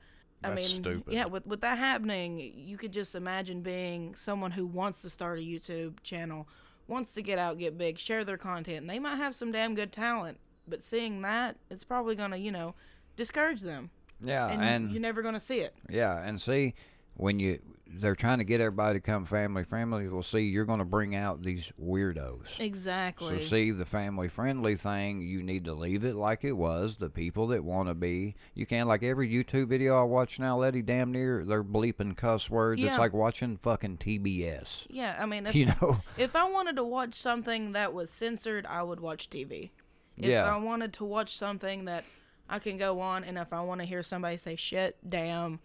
I 0.43 0.49
That's 0.49 0.67
mean, 0.73 0.83
stupid. 0.83 1.13
yeah, 1.13 1.25
with 1.25 1.45
with 1.45 1.61
that 1.61 1.77
happening, 1.77 2.39
you 2.55 2.77
could 2.77 2.93
just 2.93 3.13
imagine 3.15 3.61
being 3.61 4.15
someone 4.15 4.51
who 4.51 4.65
wants 4.65 5.01
to 5.01 5.09
start 5.09 5.37
a 5.39 5.41
YouTube 5.41 6.01
channel, 6.01 6.47
wants 6.87 7.11
to 7.13 7.21
get 7.21 7.37
out, 7.37 7.57
get 7.57 7.77
big, 7.77 7.97
share 7.97 8.23
their 8.23 8.37
content, 8.37 8.77
and 8.81 8.89
they 8.89 8.99
might 8.99 9.17
have 9.17 9.35
some 9.35 9.51
damn 9.51 9.75
good 9.75 9.91
talent, 9.91 10.37
but 10.67 10.81
seeing 10.81 11.21
that, 11.23 11.57
it's 11.69 11.83
probably 11.83 12.15
gonna, 12.15 12.37
you 12.37 12.51
know, 12.51 12.73
discourage 13.17 13.61
them, 13.61 13.89
Yeah, 14.23 14.47
and, 14.47 14.61
and 14.63 14.91
you're 14.91 15.01
never 15.01 15.21
gonna 15.21 15.39
see 15.41 15.59
it. 15.59 15.73
Yeah, 15.89 16.17
and 16.25 16.39
see 16.39 16.73
when 17.17 17.37
you 17.39 17.59
they're 17.91 18.15
trying 18.15 18.37
to 18.37 18.43
get 18.43 18.61
everybody 18.61 18.99
to 18.99 19.01
come 19.01 19.25
family 19.25 19.63
friendly. 19.63 20.07
Well, 20.07 20.21
see, 20.21 20.41
you're 20.41 20.65
going 20.65 20.79
to 20.79 20.85
bring 20.85 21.15
out 21.15 21.41
these 21.41 21.73
weirdos. 21.81 22.59
Exactly. 22.59 23.27
So 23.27 23.37
see 23.39 23.71
the 23.71 23.85
family 23.85 24.27
friendly 24.27 24.75
thing, 24.75 25.21
you 25.21 25.41
need 25.41 25.65
to 25.65 25.73
leave 25.73 26.03
it 26.05 26.15
like 26.15 26.43
it 26.43 26.53
was. 26.53 26.97
The 26.97 27.09
people 27.09 27.47
that 27.47 27.63
want 27.63 27.89
to 27.89 27.95
be, 27.95 28.35
you 28.53 28.65
can't 28.65 28.87
like 28.87 29.01
every 29.03 29.29
YouTube 29.29 29.67
video 29.69 29.99
I 29.99 30.03
watch 30.03 30.39
now. 30.39 30.57
Letty, 30.57 30.81
damn 30.81 31.11
near 31.11 31.43
they're 31.45 31.63
bleeping 31.63 32.15
cuss 32.15 32.49
words. 32.49 32.81
It's 32.83 32.97
like 32.99 33.13
watching 33.13 33.57
fucking 33.57 33.97
TBS. 33.97 34.87
yeah, 34.89 35.17
I 35.19 35.25
mean, 35.25 35.47
if, 35.47 35.55
You 35.55 35.67
know? 35.67 36.01
if 36.17 36.35
I 36.35 36.49
wanted 36.49 36.75
to 36.77 36.83
watch 36.83 37.15
something 37.15 37.71
that 37.73 37.93
was 37.93 38.09
censored, 38.09 38.65
I 38.65 38.83
would 38.83 38.99
watch 38.99 39.29
TV. 39.29 39.71
If 40.17 40.25
Yeah. 40.25 40.43
I 40.53 40.57
wanted 40.57 40.93
to 40.93 41.05
watch 41.05 41.35
something 41.37 41.85
that 41.85 42.03
I 42.49 42.59
can 42.59 42.77
go 42.77 42.99
on, 42.99 43.23
and 43.23 43.37
if 43.37 43.51
I 43.53 43.61
want 43.61 43.81
to 43.81 43.87
hear 43.87 44.03
somebody 44.03 44.37
say 44.37 44.55
shit, 44.55 44.97
damn, 45.07 45.59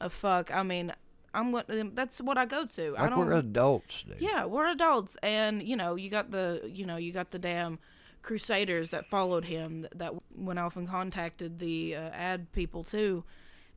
a 0.00 0.08
fuck, 0.10 0.54
I 0.54 0.62
mean, 0.62 0.92
I'm 1.34 1.52
what 1.52 1.66
that's 1.94 2.20
what 2.20 2.38
I 2.38 2.46
go 2.46 2.64
to. 2.66 2.94
I 2.96 3.08
don't. 3.08 3.18
we're 3.18 3.32
adults, 3.34 4.02
dude. 4.04 4.16
yeah, 4.20 4.44
we're 4.44 4.68
adults, 4.68 5.16
and 5.22 5.62
you 5.62 5.76
know, 5.76 5.94
you 5.94 6.10
got 6.10 6.30
the 6.30 6.68
you 6.72 6.86
know 6.86 6.96
you 6.96 7.12
got 7.12 7.30
the 7.30 7.38
damn 7.38 7.78
crusaders 8.22 8.90
that 8.90 9.06
followed 9.08 9.44
him 9.44 9.82
that, 9.82 9.98
that 9.98 10.14
went 10.36 10.58
off 10.58 10.76
and 10.76 10.88
contacted 10.88 11.58
the 11.58 11.94
uh, 11.96 12.10
ad 12.12 12.50
people 12.52 12.82
too. 12.84 13.24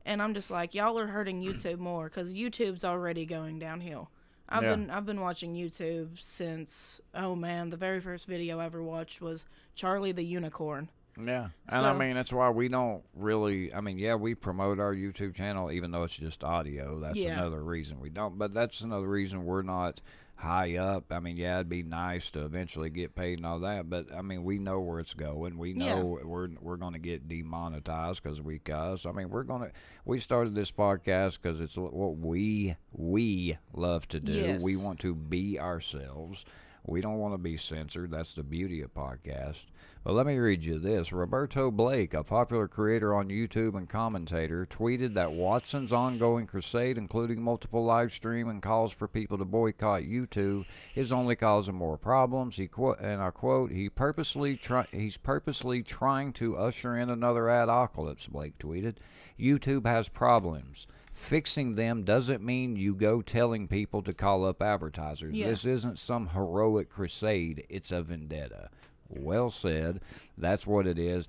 And 0.04 0.20
I'm 0.20 0.34
just 0.34 0.50
like, 0.50 0.74
y'all 0.74 0.98
are 0.98 1.06
hurting 1.06 1.42
YouTube 1.44 1.78
more 1.78 2.06
because 2.06 2.32
YouTube's 2.32 2.84
already 2.84 3.24
going 3.24 3.58
downhill. 3.58 4.10
I've 4.48 4.62
Yeah. 4.64 4.70
been 4.70 4.90
I've 4.90 5.06
been 5.06 5.20
watching 5.20 5.54
YouTube 5.54 6.20
since 6.20 7.00
oh 7.14 7.34
man, 7.34 7.70
the 7.70 7.76
very 7.76 8.00
first 8.00 8.26
video 8.26 8.58
I 8.58 8.64
ever 8.66 8.82
watched 8.82 9.20
was 9.20 9.44
Charlie 9.74 10.12
the 10.12 10.24
Unicorn. 10.24 10.88
Yeah, 11.20 11.48
and 11.68 11.86
I 11.86 11.92
mean 11.92 12.14
that's 12.14 12.32
why 12.32 12.48
we 12.50 12.68
don't 12.68 13.02
really. 13.14 13.72
I 13.74 13.80
mean, 13.82 13.98
yeah, 13.98 14.14
we 14.14 14.34
promote 14.34 14.78
our 14.80 14.94
YouTube 14.94 15.34
channel 15.34 15.70
even 15.70 15.90
though 15.90 16.04
it's 16.04 16.16
just 16.16 16.42
audio. 16.42 17.00
That's 17.00 17.18
Yeah. 17.22 17.34
another 17.34 17.62
reason 17.62 18.00
we 18.00 18.08
don't. 18.08 18.38
But 18.38 18.54
that's 18.54 18.80
another 18.80 19.08
reason 19.08 19.44
we're 19.44 19.62
not 19.62 20.00
high 20.36 20.76
up. 20.76 21.12
I 21.12 21.20
mean, 21.20 21.36
yeah, 21.36 21.56
it'd 21.56 21.68
be 21.68 21.82
nice 21.84 22.30
to 22.32 22.44
eventually 22.44 22.90
get 22.90 23.14
paid 23.14 23.38
and 23.38 23.46
all 23.46 23.60
that, 23.60 23.88
but 23.88 24.12
I 24.12 24.22
mean, 24.22 24.42
we 24.42 24.58
know 24.58 24.80
where 24.80 24.98
it's 24.98 25.14
going. 25.14 25.56
We 25.58 25.72
Yeah. 25.74 25.96
know 26.00 26.18
we're 26.24 26.48
we're 26.60 26.76
going 26.78 26.94
to 26.94 26.98
get 26.98 27.28
demonetized 27.28 28.22
because 28.22 28.40
we 28.40 28.58
cuss. 28.58 29.04
I 29.06 29.12
mean, 29.12 29.28
we're 29.28 29.44
going 29.44 29.62
to. 29.62 29.72
We 30.04 30.18
started 30.18 30.54
this 30.54 30.72
podcast 30.72 31.40
because 31.42 31.60
it's 31.60 31.76
what 31.76 32.16
we 32.16 32.74
we 32.90 33.58
love 33.74 34.08
to 34.08 34.18
do. 34.18 34.32
Yes. 34.32 34.62
We 34.62 34.76
want 34.76 34.98
to 35.00 35.14
be 35.14 35.60
ourselves. 35.60 36.44
We 36.84 37.00
don't 37.00 37.18
want 37.18 37.34
to 37.34 37.38
be 37.38 37.56
censored. 37.56 38.10
That's 38.10 38.32
the 38.32 38.42
beauty 38.42 38.82
of 38.82 38.92
podcast. 38.92 39.66
But 40.04 40.14
let 40.14 40.26
me 40.26 40.36
read 40.36 40.64
you 40.64 40.80
this. 40.80 41.12
Roberto 41.12 41.70
Blake, 41.70 42.12
a 42.12 42.24
popular 42.24 42.66
creator 42.66 43.14
on 43.14 43.28
YouTube 43.28 43.76
and 43.76 43.88
commentator, 43.88 44.66
tweeted 44.66 45.14
that 45.14 45.30
Watson's 45.30 45.92
ongoing 45.92 46.48
crusade, 46.48 46.98
including 46.98 47.40
multiple 47.40 47.84
live 47.84 48.12
stream 48.12 48.48
and 48.48 48.60
calls 48.60 48.92
for 48.92 49.06
people 49.06 49.38
to 49.38 49.44
boycott 49.44 50.02
YouTube, 50.02 50.66
is 50.96 51.12
only 51.12 51.36
causing 51.36 51.76
more 51.76 51.96
problems. 51.96 52.56
He 52.56 52.66
quote, 52.66 52.98
and 52.98 53.22
I 53.22 53.30
quote, 53.30 53.70
he 53.70 53.88
purposely 53.88 54.56
try, 54.56 54.86
he's 54.90 55.16
purposely 55.16 55.84
trying 55.84 56.32
to 56.34 56.56
usher 56.56 56.96
in 56.96 57.08
another 57.08 57.48
ad-pocalypse. 57.48 58.28
Blake 58.28 58.58
tweeted, 58.58 58.96
YouTube 59.38 59.86
has 59.86 60.08
problems. 60.08 60.88
Fixing 61.12 61.74
them 61.74 62.04
doesn't 62.04 62.42
mean 62.42 62.76
you 62.76 62.94
go 62.94 63.22
telling 63.22 63.68
people 63.68 64.02
to 64.02 64.12
call 64.12 64.44
up 64.44 64.62
advertisers. 64.62 65.34
Yeah. 65.36 65.46
This 65.46 65.64
isn't 65.66 65.98
some 65.98 66.28
heroic 66.28 66.88
crusade, 66.88 67.64
it's 67.68 67.92
a 67.92 68.02
vendetta. 68.02 68.70
Well 69.08 69.50
said. 69.50 70.00
That's 70.38 70.66
what 70.66 70.86
it 70.86 70.98
is. 70.98 71.28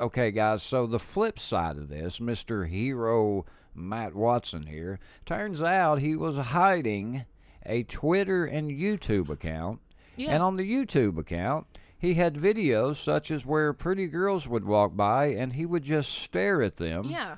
Okay, 0.00 0.30
guys, 0.30 0.62
so 0.62 0.86
the 0.86 0.98
flip 0.98 1.38
side 1.38 1.76
of 1.76 1.88
this, 1.88 2.18
Mr. 2.18 2.68
Hero 2.68 3.44
Matt 3.74 4.14
Watson 4.14 4.66
here, 4.66 4.98
turns 5.24 5.62
out 5.62 5.98
he 5.98 6.16
was 6.16 6.36
hiding 6.36 7.24
a 7.64 7.82
Twitter 7.84 8.44
and 8.44 8.70
YouTube 8.70 9.28
account. 9.28 9.80
Yeah. 10.16 10.30
And 10.32 10.42
on 10.42 10.54
the 10.54 10.70
YouTube 10.70 11.18
account, 11.18 11.66
he 11.98 12.14
had 12.14 12.34
videos 12.34 12.96
such 12.96 13.30
as 13.30 13.44
where 13.44 13.72
pretty 13.72 14.06
girls 14.06 14.48
would 14.48 14.64
walk 14.64 14.96
by 14.96 15.26
and 15.26 15.52
he 15.52 15.66
would 15.66 15.82
just 15.82 16.12
stare 16.12 16.62
at 16.62 16.76
them 16.76 17.06
Yeah. 17.10 17.36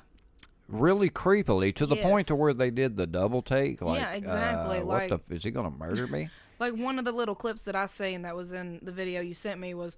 Really 0.69 1.09
creepily 1.09 1.73
to 1.75 1.85
the 1.85 1.95
point 1.95 2.27
to 2.27 2.35
where 2.35 2.53
they 2.53 2.69
did 2.71 2.95
the 2.95 3.07
double 3.07 3.41
take. 3.41 3.81
Like, 3.81 3.99
Yeah, 4.01 4.11
exactly, 4.13 4.79
uh, 4.79 4.85
what 4.85 5.09
the? 5.09 5.09
like- 5.09 5.11
f- 5.11 5.31
Is 5.31 5.43
he 5.43 5.51
gonna 5.51 5.71
murder 5.71 6.07
me? 6.07 6.29
Like 6.59 6.75
one 6.75 6.99
of 6.99 7.05
the 7.05 7.13
little 7.13 7.35
clips 7.35 7.63
that 7.65 7.75
I 7.77 7.85
seen 7.85 8.23
that 8.23 8.35
was 8.35 8.51
in 8.51 8.79
the 8.81 8.91
video 8.91 9.21
you 9.21 9.33
sent 9.33 9.61
me 9.61 9.73
was, 9.73 9.97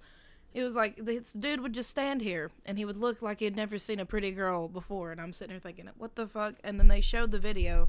it 0.54 0.62
was 0.62 0.76
like 0.76 0.94
this 0.96 1.32
dude 1.32 1.60
would 1.60 1.72
just 1.72 1.90
stand 1.90 2.20
here 2.22 2.52
and 2.64 2.78
he 2.78 2.84
would 2.84 2.96
look 2.96 3.20
like 3.20 3.40
he'd 3.40 3.56
never 3.56 3.78
seen 3.80 3.98
a 3.98 4.06
pretty 4.06 4.30
girl 4.30 4.68
before, 4.68 5.10
and 5.10 5.20
I'm 5.20 5.32
sitting 5.32 5.50
here 5.54 5.58
thinking, 5.60 5.88
what 5.98 6.14
the 6.14 6.28
fuck? 6.28 6.54
And 6.62 6.78
then 6.78 6.86
they 6.86 7.00
showed 7.00 7.32
the 7.32 7.40
video, 7.40 7.88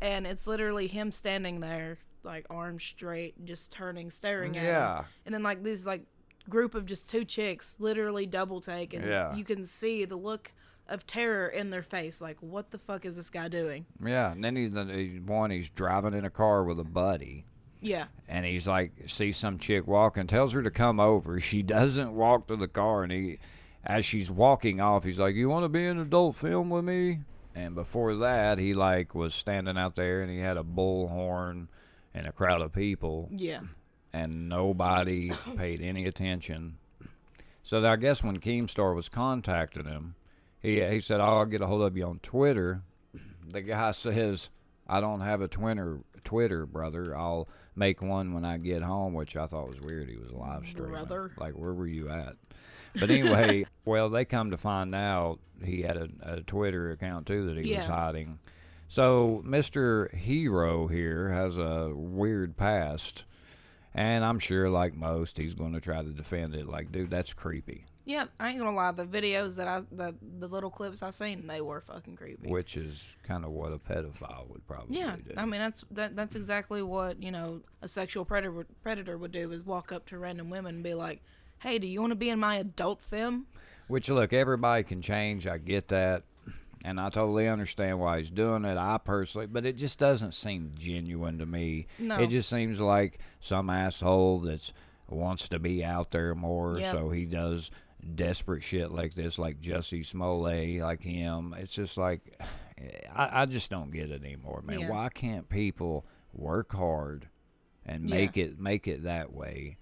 and 0.00 0.26
it's 0.26 0.48
literally 0.48 0.88
him 0.88 1.12
standing 1.12 1.60
there, 1.60 1.98
like 2.24 2.46
arms 2.50 2.82
straight, 2.82 3.44
just 3.44 3.70
turning, 3.70 4.10
staring 4.10 4.56
at 4.56 4.64
Yeah. 4.64 4.98
him, 4.98 5.04
and 5.26 5.34
then 5.36 5.44
like 5.44 5.62
this 5.62 5.86
like 5.86 6.02
group 6.48 6.74
of 6.74 6.86
just 6.86 7.08
two 7.08 7.24
chicks 7.24 7.76
literally 7.78 8.26
double 8.26 8.60
take, 8.60 8.92
and 8.92 9.04
Yeah. 9.04 9.32
you 9.36 9.44
can 9.44 9.64
see 9.64 10.04
the 10.04 10.16
look 10.16 10.50
of 10.90 11.06
terror 11.06 11.48
in 11.48 11.70
their 11.70 11.82
face, 11.82 12.20
like 12.20 12.36
what 12.40 12.70
the 12.70 12.78
fuck 12.78 13.04
is 13.04 13.16
this 13.16 13.30
guy 13.30 13.48
doing? 13.48 13.86
Yeah. 14.04 14.32
And 14.32 14.44
then 14.44 14.56
he's 14.56 14.72
the 14.72 15.20
one. 15.24 15.50
He's 15.50 15.70
driving 15.70 16.14
in 16.14 16.24
a 16.24 16.30
car 16.30 16.64
with 16.64 16.78
a 16.78 16.84
buddy. 16.84 17.46
Yeah, 17.82 18.06
and 18.28 18.44
he's 18.44 18.66
like 18.66 18.92
sees 19.06 19.36
some 19.38 19.58
chick 19.58 19.86
walking 19.86 20.26
tells 20.26 20.52
her 20.52 20.62
to 20.62 20.70
come 20.70 21.00
over 21.00 21.40
she 21.40 21.62
doesn't 21.62 22.14
walk 22.14 22.46
to 22.48 22.56
the 22.56 22.68
car 22.68 23.02
and 23.02 23.12
he 23.12 23.38
as 23.84 24.04
she's 24.04 24.30
walking 24.30 24.80
off 24.80 25.04
he's 25.04 25.18
like 25.18 25.34
you 25.34 25.48
want 25.48 25.64
to 25.64 25.68
be 25.68 25.84
in 25.86 25.96
an 25.96 26.02
adult 26.02 26.36
film 26.36 26.68
with 26.68 26.84
me 26.84 27.20
and 27.54 27.74
before 27.74 28.14
that 28.16 28.58
he 28.58 28.74
like 28.74 29.14
was 29.14 29.34
standing 29.34 29.78
out 29.78 29.94
there 29.94 30.20
and 30.20 30.30
he 30.30 30.38
had 30.38 30.58
a 30.58 30.62
bullhorn 30.62 31.68
and 32.12 32.26
a 32.26 32.32
crowd 32.32 32.60
of 32.60 32.72
people 32.72 33.28
yeah, 33.32 33.60
and 34.12 34.48
nobody 34.48 35.32
paid 35.56 35.80
any 35.80 36.04
attention 36.04 36.76
so 37.62 37.82
i 37.86 37.96
guess 37.96 38.22
when 38.22 38.38
keemstar 38.38 38.94
was 38.94 39.08
contacting 39.08 39.86
him 39.86 40.14
he, 40.60 40.80
he 40.82 41.00
said 41.00 41.20
oh, 41.20 41.24
i'll 41.38 41.46
get 41.46 41.60
a 41.60 41.66
hold 41.66 41.82
of 41.82 41.96
you 41.96 42.06
on 42.06 42.18
twitter. 42.20 42.82
The 43.50 43.62
guy 43.62 43.90
says 43.90 44.50
i 44.86 45.00
don't 45.00 45.20
have 45.22 45.40
a 45.40 45.48
twitter 45.48 46.00
twitter 46.22 46.66
brother. 46.66 47.16
I'll 47.16 47.48
make 47.74 48.02
one 48.02 48.32
when 48.34 48.44
i 48.44 48.58
get 48.58 48.82
home 48.82 49.14
which 49.14 49.36
i 49.36 49.46
thought 49.46 49.68
was 49.68 49.80
weird. 49.80 50.08
He 50.08 50.16
was 50.16 50.32
live 50.32 50.66
streaming. 50.66 50.92
Brother. 50.92 51.32
like 51.36 51.54
where 51.54 51.72
were 51.74 51.86
you 51.86 52.08
at? 52.10 52.36
But 52.98 53.10
anyway 53.10 53.64
well 53.84 54.08
they 54.10 54.24
come 54.24 54.50
to 54.52 54.56
find 54.56 54.94
out 54.94 55.40
he 55.64 55.82
had 55.82 55.96
a, 55.96 56.08
a 56.22 56.40
twitter 56.42 56.90
account 56.92 57.26
too 57.26 57.46
that 57.52 57.64
he 57.64 57.74
was 57.74 57.86
hiding. 57.86 58.38
So 58.88 59.42
mr 59.46 60.14
hero 60.14 60.86
here 60.86 61.28
has 61.30 61.56
a 61.56 61.90
weird 61.94 62.56
past 62.56 63.24
and 63.94 64.24
i'm 64.24 64.38
sure 64.38 64.68
like 64.70 64.94
most 64.94 65.38
he's 65.38 65.54
going 65.54 65.72
to 65.72 65.80
try 65.80 66.02
to 66.02 66.10
defend 66.10 66.54
it. 66.54 66.68
Like 66.68 66.92
dude 66.92 67.10
that's 67.10 67.34
creepy 67.34 67.86
yeah. 68.10 68.26
I 68.38 68.48
ain't 68.50 68.58
gonna 68.58 68.74
lie, 68.76 68.92
the 68.92 69.04
videos 69.06 69.56
that 69.56 69.68
I, 69.68 69.80
the 69.92 70.14
the 70.40 70.48
little 70.48 70.70
clips 70.70 71.02
I 71.02 71.10
seen, 71.10 71.46
they 71.46 71.60
were 71.60 71.80
fucking 71.80 72.16
creepy. 72.16 72.48
which 72.50 72.76
is 72.76 73.14
kind 73.22 73.44
of 73.44 73.52
what 73.52 73.72
a 73.72 73.78
pedophile 73.78 74.48
would 74.48 74.66
probably 74.66 74.94
do. 74.96 75.00
Yeah, 75.00 75.16
do 75.16 75.34
I 75.36 75.44
mean 75.44 75.60
that's 75.60 75.84
that, 75.92 76.16
that's 76.16 76.34
exactly 76.34 76.82
what 76.82 77.22
you 77.22 77.30
know 77.30 77.60
a 77.82 77.88
sexual 77.88 78.24
predator 78.24 78.52
would- 78.52 78.82
predator 78.82 79.16
would 79.16 79.32
do 79.32 79.52
is 79.52 79.64
walk 79.64 79.92
up 79.92 80.06
to 80.06 80.18
random 80.18 80.50
women 80.50 80.74
and 80.76 80.84
be 80.84 80.94
like, 80.94 81.22
"Hey, 81.60 81.78
do 81.78 81.86
you 81.86 82.00
want 82.00 82.10
to 82.10 82.16
be 82.16 82.30
in 82.30 82.38
my 82.40 82.56
adult 82.56 83.00
film?" 83.02 83.46
Which 83.88 84.08
look, 84.08 84.32
everybody 84.32 84.82
can 84.84 85.00
change. 85.02 85.46
I 85.46 85.58
get 85.58 85.88
that, 85.88 86.22
and 86.84 87.00
I 87.00 87.10
totally 87.10 87.48
understand 87.48 87.98
why 88.00 88.18
he's 88.18 88.30
doing 88.30 88.64
it. 88.64 88.76
I 88.76 88.98
personally, 88.98 89.46
but 89.46 89.66
it 89.66 89.76
just 89.76 89.98
doesn't 89.98 90.32
seem 90.34 90.72
genuine 90.76 91.38
to 91.38 91.46
me. 91.46 91.86
No. 91.98 92.18
It 92.20 92.28
just 92.28 92.48
seems 92.48 92.80
like 92.80 93.18
some 93.40 93.68
asshole 93.70 94.40
that's 94.40 94.72
wants 95.08 95.48
to 95.48 95.58
be 95.58 95.84
out 95.84 96.10
there 96.10 96.36
more, 96.36 96.78
Yep. 96.78 96.92
so 96.92 97.10
he 97.10 97.24
does 97.24 97.72
desperate 98.16 98.62
shit 98.62 98.90
like 98.90 99.14
this, 99.14 99.38
like 99.38 99.60
Jussie 99.60 100.04
Smollett, 100.04 100.80
like 100.80 101.02
him. 101.02 101.54
It's 101.58 101.74
just 101.74 101.96
like 101.98 102.20
I, 103.14 103.42
I 103.42 103.46
just 103.46 103.70
don't 103.70 103.90
get 103.90 104.10
it 104.10 104.24
anymore, 104.24 104.62
man. 104.64 104.80
Yeah. 104.80 104.90
Why 104.90 105.08
can't 105.10 105.48
people 105.48 106.06
work 106.32 106.72
hard 106.72 107.28
and 107.84 108.08
Yeah. 108.08 108.14
make 108.16 108.36
it 108.36 108.58
make 108.58 108.88
it 108.88 109.04
that 109.04 109.32
way? 109.32 109.76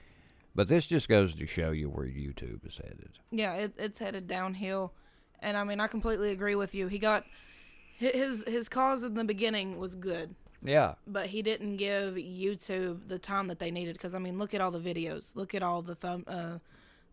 But 0.54 0.66
this 0.68 0.88
just 0.88 1.08
goes 1.08 1.34
to 1.36 1.46
show 1.46 1.70
you 1.70 1.88
where 1.88 2.06
YouTube 2.06 2.66
is 2.66 2.78
headed. 2.78 3.10
Yeah, 3.30 3.54
it, 3.54 3.74
it's 3.78 3.98
headed 4.00 4.26
downhill, 4.26 4.92
and 5.40 5.56
I 5.56 5.62
mean 5.64 5.78
I 5.80 5.86
completely 5.86 6.30
agree 6.32 6.56
with 6.56 6.74
you. 6.74 6.88
He 6.88 6.98
got 6.98 7.24
hi- 8.00 8.10
his 8.12 8.42
his 8.46 8.68
cause 8.68 9.04
in 9.04 9.14
the 9.14 9.22
beginning 9.24 9.78
was 9.78 9.94
good, 9.94 10.34
Yeah. 10.62 10.94
but 11.06 11.26
he 11.26 11.42
didn't 11.42 11.76
give 11.76 12.14
YouTube 12.14 13.06
the 13.06 13.20
time 13.20 13.46
that 13.48 13.60
they 13.60 13.70
needed. 13.70 13.92
Because 13.92 14.14
I 14.16 14.18
mean, 14.18 14.36
look 14.38 14.52
at 14.52 14.60
all 14.60 14.72
the 14.72 14.80
videos, 14.80 15.36
look 15.36 15.54
at 15.54 15.62
all 15.62 15.80
the 15.82 15.94
thumb, 15.94 16.24
uh, 16.26 16.58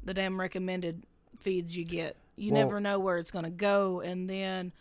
the 0.06 0.14
damn 0.14 0.40
recommended 0.40 1.04
feeds 1.40 1.76
you 1.76 1.84
get. 1.84 2.16
You 2.38 2.52
Well- 2.54 2.64
never 2.64 2.80
know 2.80 3.00
where 3.00 3.18
it's 3.18 3.32
gonna 3.32 3.50
go, 3.50 4.00
and 4.02 4.30
then 4.30 4.72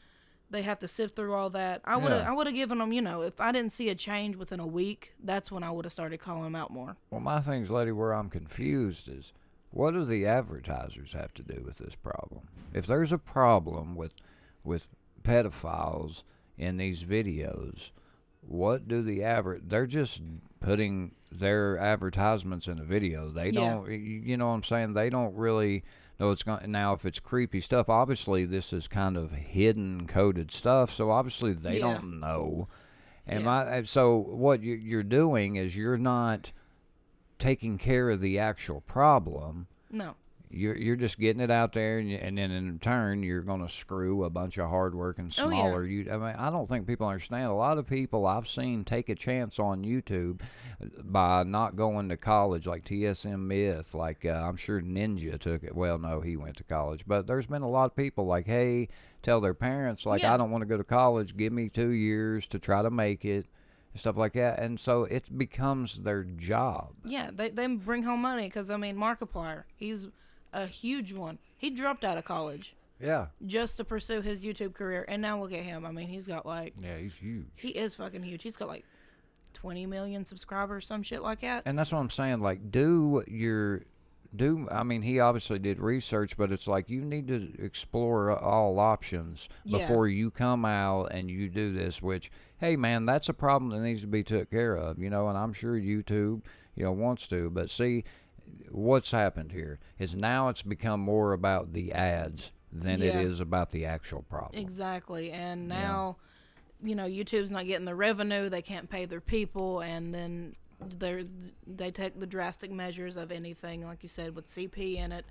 they 0.50 0.62
have 0.62 0.78
to 0.80 0.88
sift 0.88 1.16
through 1.16 1.32
all 1.34 1.50
that. 1.50 1.80
I 1.84 1.96
would 1.96 2.12
have, 2.12 2.22
Yeah. 2.22 2.30
I 2.30 2.32
would 2.34 2.46
have 2.46 2.54
given 2.54 2.78
them, 2.78 2.92
you 2.92 3.02
know, 3.02 3.22
if 3.22 3.40
I 3.40 3.50
didn't 3.50 3.72
see 3.72 3.88
a 3.88 3.94
change 3.94 4.36
within 4.36 4.60
a 4.60 4.66
week, 4.66 5.14
that's 5.22 5.50
when 5.50 5.62
I 5.62 5.70
would 5.70 5.84
have 5.84 5.92
started 5.92 6.20
calling 6.20 6.44
them 6.44 6.54
out 6.54 6.70
more. 6.70 6.96
Well, 7.10 7.20
my 7.20 7.40
thing's, 7.40 7.70
lady, 7.70 7.90
where 7.92 8.12
I'm 8.12 8.30
confused 8.30 9.08
is 9.08 9.32
what 9.70 9.92
do 9.92 10.04
the 10.04 10.26
advertisers 10.26 11.12
have 11.14 11.34
to 11.34 11.42
do 11.42 11.62
with 11.64 11.78
this 11.78 11.96
problem? 11.96 12.48
If 12.72 12.86
there's 12.86 13.12
a 13.12 13.18
problem 13.18 13.96
with 13.96 14.14
with 14.62 14.86
pedophiles 15.22 16.22
in 16.56 16.76
these 16.76 17.04
videos, 17.04 17.90
what 18.40 18.86
do 18.88 19.02
the 19.02 19.22
adver? 19.22 19.58
They're 19.62 19.86
just 19.86 20.22
putting 20.64 21.12
their 21.30 21.78
advertisements 21.78 22.68
in 22.68 22.78
a 22.78 22.84
video. 22.84 23.28
They 23.28 23.50
don't, 23.50 23.90
you 23.90 24.36
know 24.36 24.46
what 24.48 24.54
I'm 24.54 24.62
saying? 24.62 24.94
They 24.94 25.10
don't 25.10 25.34
really 25.34 25.84
know 26.18 26.30
it's 26.30 26.42
going. 26.42 26.70
Now, 26.70 26.92
if 26.94 27.04
it's 27.04 27.20
creepy 27.20 27.60
stuff, 27.60 27.88
obviously 27.88 28.44
this 28.46 28.72
is 28.72 28.88
kind 28.88 29.16
of 29.16 29.32
hidden 29.32 30.06
coded 30.06 30.50
stuff. 30.50 30.92
So 30.92 31.10
obviously 31.10 31.52
they 31.52 31.74
Yeah. 31.74 31.80
don't 31.94 32.20
know. 32.20 32.68
And 33.26 33.40
Yeah. 33.40 33.44
my 33.46 33.82
so 33.82 34.16
what 34.16 34.62
you're 34.62 35.02
doing 35.02 35.56
is 35.56 35.76
you're 35.76 35.98
not 35.98 36.52
taking 37.38 37.78
care 37.78 38.10
of 38.10 38.20
the 38.20 38.38
actual 38.38 38.80
problem. 38.82 39.66
No. 39.90 40.14
You're 40.50 40.76
you're 40.76 40.96
just 40.96 41.18
getting 41.18 41.40
it 41.42 41.50
out 41.50 41.72
there, 41.72 41.98
and, 41.98 42.12
and 42.12 42.38
then 42.38 42.50
in 42.52 42.78
turn 42.78 43.22
you're 43.22 43.42
going 43.42 43.60
to 43.66 43.68
screw 43.68 44.24
a 44.24 44.30
bunch 44.30 44.56
of 44.58 44.68
hardworking 44.70 45.24
Oh, 45.38 45.48
yeah. 45.50 45.56
smaller. 45.58 45.84
You, 45.84 46.08
I 46.12 46.16
mean, 46.16 46.34
I 46.38 46.50
don't 46.50 46.68
think 46.68 46.86
people 46.86 47.08
understand. 47.08 47.46
A 47.46 47.52
lot 47.54 47.76
of 47.78 47.86
people 47.88 48.26
I've 48.26 48.46
seen 48.46 48.84
take 48.84 49.08
a 49.08 49.14
chance 49.16 49.58
on 49.58 49.82
YouTube 49.84 50.40
by 51.02 51.42
not 51.42 51.76
going 51.76 52.08
to 52.10 52.16
college, 52.16 52.66
like 52.66 52.84
TSM 52.84 53.40
Myth. 53.40 53.94
Like 53.94 54.24
uh, 54.24 54.28
I'm 54.30 54.56
sure 54.56 54.80
Ninja 54.80 55.38
took 55.38 55.64
it. 55.64 55.74
Well, 55.74 55.98
no, 55.98 56.20
he 56.20 56.36
went 56.36 56.56
to 56.58 56.64
college, 56.64 57.04
but 57.06 57.26
there's 57.26 57.46
been 57.48 57.62
a 57.62 57.68
lot 57.70 57.86
of 57.86 57.96
people 57.96 58.26
like, 58.26 58.46
hey, 58.46 58.88
tell 59.22 59.40
their 59.40 59.54
parents 59.54 60.06
like, 60.06 60.22
Yeah. 60.22 60.34
I 60.34 60.36
don't 60.36 60.50
want 60.50 60.62
to 60.62 60.66
go 60.66 60.76
to 60.76 60.84
college. 60.84 61.36
Give 61.36 61.52
me 61.52 61.68
two 61.68 61.90
years 61.90 62.46
to 62.48 62.58
try 62.58 62.82
to 62.82 62.90
make 62.90 63.24
it. 63.24 63.46
Stuff 63.96 64.16
like 64.16 64.32
that, 64.32 64.58
and 64.58 64.80
so 64.80 65.04
it 65.04 65.38
becomes 65.38 66.02
their 66.02 66.24
job. 66.24 66.88
Yeah, 67.04 67.30
they 67.32 67.50
they 67.50 67.64
bring 67.68 68.02
home 68.02 68.22
money 68.22 68.46
because 68.46 68.68
I 68.68 68.76
mean 68.76 68.96
Markiplier, 68.96 69.62
he's 69.76 70.08
a 70.54 70.66
huge 70.66 71.12
one. 71.12 71.38
He 71.58 71.70
dropped 71.70 72.04
out 72.04 72.16
of 72.18 72.24
college 72.24 72.74
Yeah, 73.00 73.26
just 73.46 73.76
to 73.78 73.84
pursue 73.84 74.20
his 74.22 74.40
YouTube 74.40 74.72
career, 74.74 75.04
and 75.08 75.20
now 75.20 75.38
look 75.38 75.52
at 75.52 75.62
him. 75.62 75.84
I 75.84 75.90
mean, 75.92 76.08
he's 76.08 76.26
got 76.26 76.46
like 76.46 76.74
yeah, 76.80 76.96
he's 76.98 77.16
huge. 77.16 77.46
he 77.56 77.68
is 77.70 77.94
fucking 77.96 78.22
huge. 78.22 78.42
He's 78.42 78.56
got 78.56 78.68
like 78.68 78.84
twenty 79.52 79.86
million 79.86 80.24
subscribers, 80.24 80.86
some 80.86 81.02
shit 81.02 81.22
like 81.22 81.40
that. 81.40 81.62
And 81.66 81.78
that's 81.78 81.92
what 81.92 81.98
I'm 81.98 82.10
saying. 82.10 82.40
Like, 82.40 82.70
do 82.70 83.22
your 83.28 83.82
do. 84.34 84.66
I 84.70 84.82
mean, 84.82 85.02
he 85.02 85.20
obviously 85.20 85.58
did 85.60 85.78
research, 85.80 86.36
but 86.36 86.50
it's 86.50 86.66
like 86.66 86.90
you 86.90 87.02
need 87.04 87.28
to 87.28 87.52
explore 87.58 88.36
all 88.36 88.78
options 88.80 89.48
Yeah. 89.64 89.78
before 89.78 90.08
you 90.08 90.30
come 90.30 90.64
out 90.64 91.12
and 91.12 91.30
you 91.30 91.48
do 91.48 91.72
this. 91.72 92.02
Which, 92.02 92.30
hey, 92.58 92.76
man, 92.76 93.04
that's 93.04 93.28
a 93.28 93.34
problem 93.34 93.70
that 93.70 93.80
needs 93.80 94.00
to 94.00 94.06
be 94.08 94.22
took 94.24 94.50
care 94.50 94.76
of. 94.76 94.98
You 94.98 95.08
know, 95.10 95.28
and 95.28 95.38
I'm 95.38 95.52
sure 95.52 95.78
YouTube, 95.78 96.42
you 96.74 96.84
know, 96.84 96.92
wants 96.92 97.28
to. 97.28 97.48
But 97.50 97.70
see, 97.70 98.02
what's 98.70 99.10
happened 99.10 99.52
here 99.52 99.78
is 99.98 100.14
now 100.16 100.48
it's 100.48 100.62
become 100.62 101.00
more 101.00 101.32
about 101.32 101.72
the 101.72 101.92
ads 101.92 102.52
than 102.72 103.00
Yeah. 103.00 103.06
it 103.20 103.26
is 103.26 103.40
about 103.40 103.70
the 103.70 103.84
actual 103.86 104.22
problem. 104.22 104.60
Exactly, 104.60 105.30
and 105.30 105.68
now 105.68 106.16
you 106.82 106.94
know 106.94 107.04
YouTube's 107.06 107.50
not 107.50 107.66
getting 107.66 107.84
the 107.84 107.94
revenue. 107.94 108.48
They 108.48 108.62
can't 108.62 108.90
pay 108.90 109.04
their 109.04 109.20
people, 109.20 109.80
and 109.80 110.12
then 110.14 110.56
they 110.98 111.26
they 111.66 111.90
take 111.90 112.18
the 112.18 112.26
drastic 112.26 112.70
measures 112.70 113.16
of 113.16 113.30
anything, 113.30 113.84
like 113.86 114.02
you 114.02 114.08
said, 114.08 114.34
with 114.34 114.48
CP 114.48 114.96
in 114.96 115.12
it, 115.12 115.24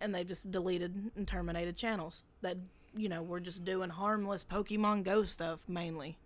and 0.00 0.14
they've 0.14 0.26
just 0.26 0.50
deleted 0.50 1.10
and 1.14 1.28
terminated 1.28 1.76
channels 1.76 2.24
that 2.40 2.56
you 2.96 3.08
know 3.08 3.22
were 3.22 3.40
just 3.40 3.64
doing 3.64 3.90
harmless 3.90 4.44
Pokemon 4.44 5.04
Go 5.04 5.24
stuff 5.24 5.60
mainly. 5.68 6.16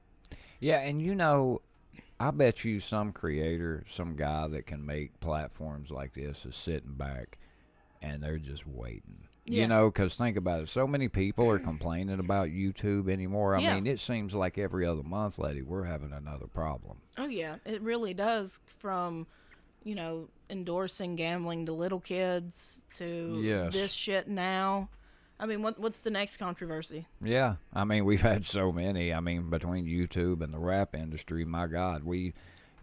Yeah, 0.60 0.78
and 0.80 1.02
you 1.02 1.14
know, 1.14 1.60
I 2.18 2.30
bet 2.30 2.64
you 2.64 2.80
some 2.80 3.12
creator, 3.12 3.84
some 3.88 4.16
guy 4.16 4.48
that 4.48 4.66
can 4.66 4.84
make 4.86 5.20
platforms 5.20 5.90
like 5.90 6.14
this 6.14 6.46
is 6.46 6.56
sitting 6.56 6.94
back 6.94 7.38
and 8.00 8.22
they're 8.22 8.38
just 8.38 8.66
waiting. 8.66 9.28
Yeah. 9.44 9.62
You 9.62 9.68
know, 9.68 9.88
because 9.90 10.16
think 10.16 10.36
about 10.36 10.62
it. 10.62 10.68
So 10.68 10.86
many 10.86 11.08
people 11.08 11.48
are 11.48 11.58
complaining 11.60 12.18
about 12.18 12.48
YouTube 12.48 13.08
anymore. 13.10 13.54
I 13.54 13.60
Yeah. 13.60 13.74
mean, 13.76 13.86
it 13.86 14.00
seems 14.00 14.34
like 14.34 14.58
every 14.58 14.84
other 14.86 15.02
month, 15.04 15.38
lady, 15.38 15.62
we're 15.62 15.84
having 15.84 16.12
another 16.12 16.46
problem. 16.46 16.98
Oh 17.16 17.26
yeah, 17.26 17.56
it 17.64 17.80
really 17.82 18.12
does. 18.14 18.58
From 18.66 19.26
you 19.84 19.94
know 19.94 20.28
endorsing 20.50 21.14
gambling 21.16 21.66
to 21.66 21.72
little 21.72 22.00
kids 22.00 22.82
to 22.96 23.40
Yes. 23.42 23.72
this 23.72 23.92
shit 23.92 24.26
now. 24.26 24.88
I 25.38 25.46
mean, 25.46 25.62
what 25.62 25.78
what's 25.78 26.00
the 26.00 26.10
next 26.10 26.38
controversy? 26.38 27.06
Yeah, 27.20 27.56
I 27.74 27.84
mean, 27.84 28.04
we've 28.04 28.22
had 28.22 28.44
so 28.44 28.72
many. 28.72 29.12
I 29.12 29.20
mean, 29.20 29.50
between 29.50 29.86
YouTube 29.86 30.42
and 30.42 30.52
the 30.52 30.58
rap 30.58 30.94
industry, 30.94 31.44
my 31.44 31.66
God, 31.66 32.04
we 32.04 32.32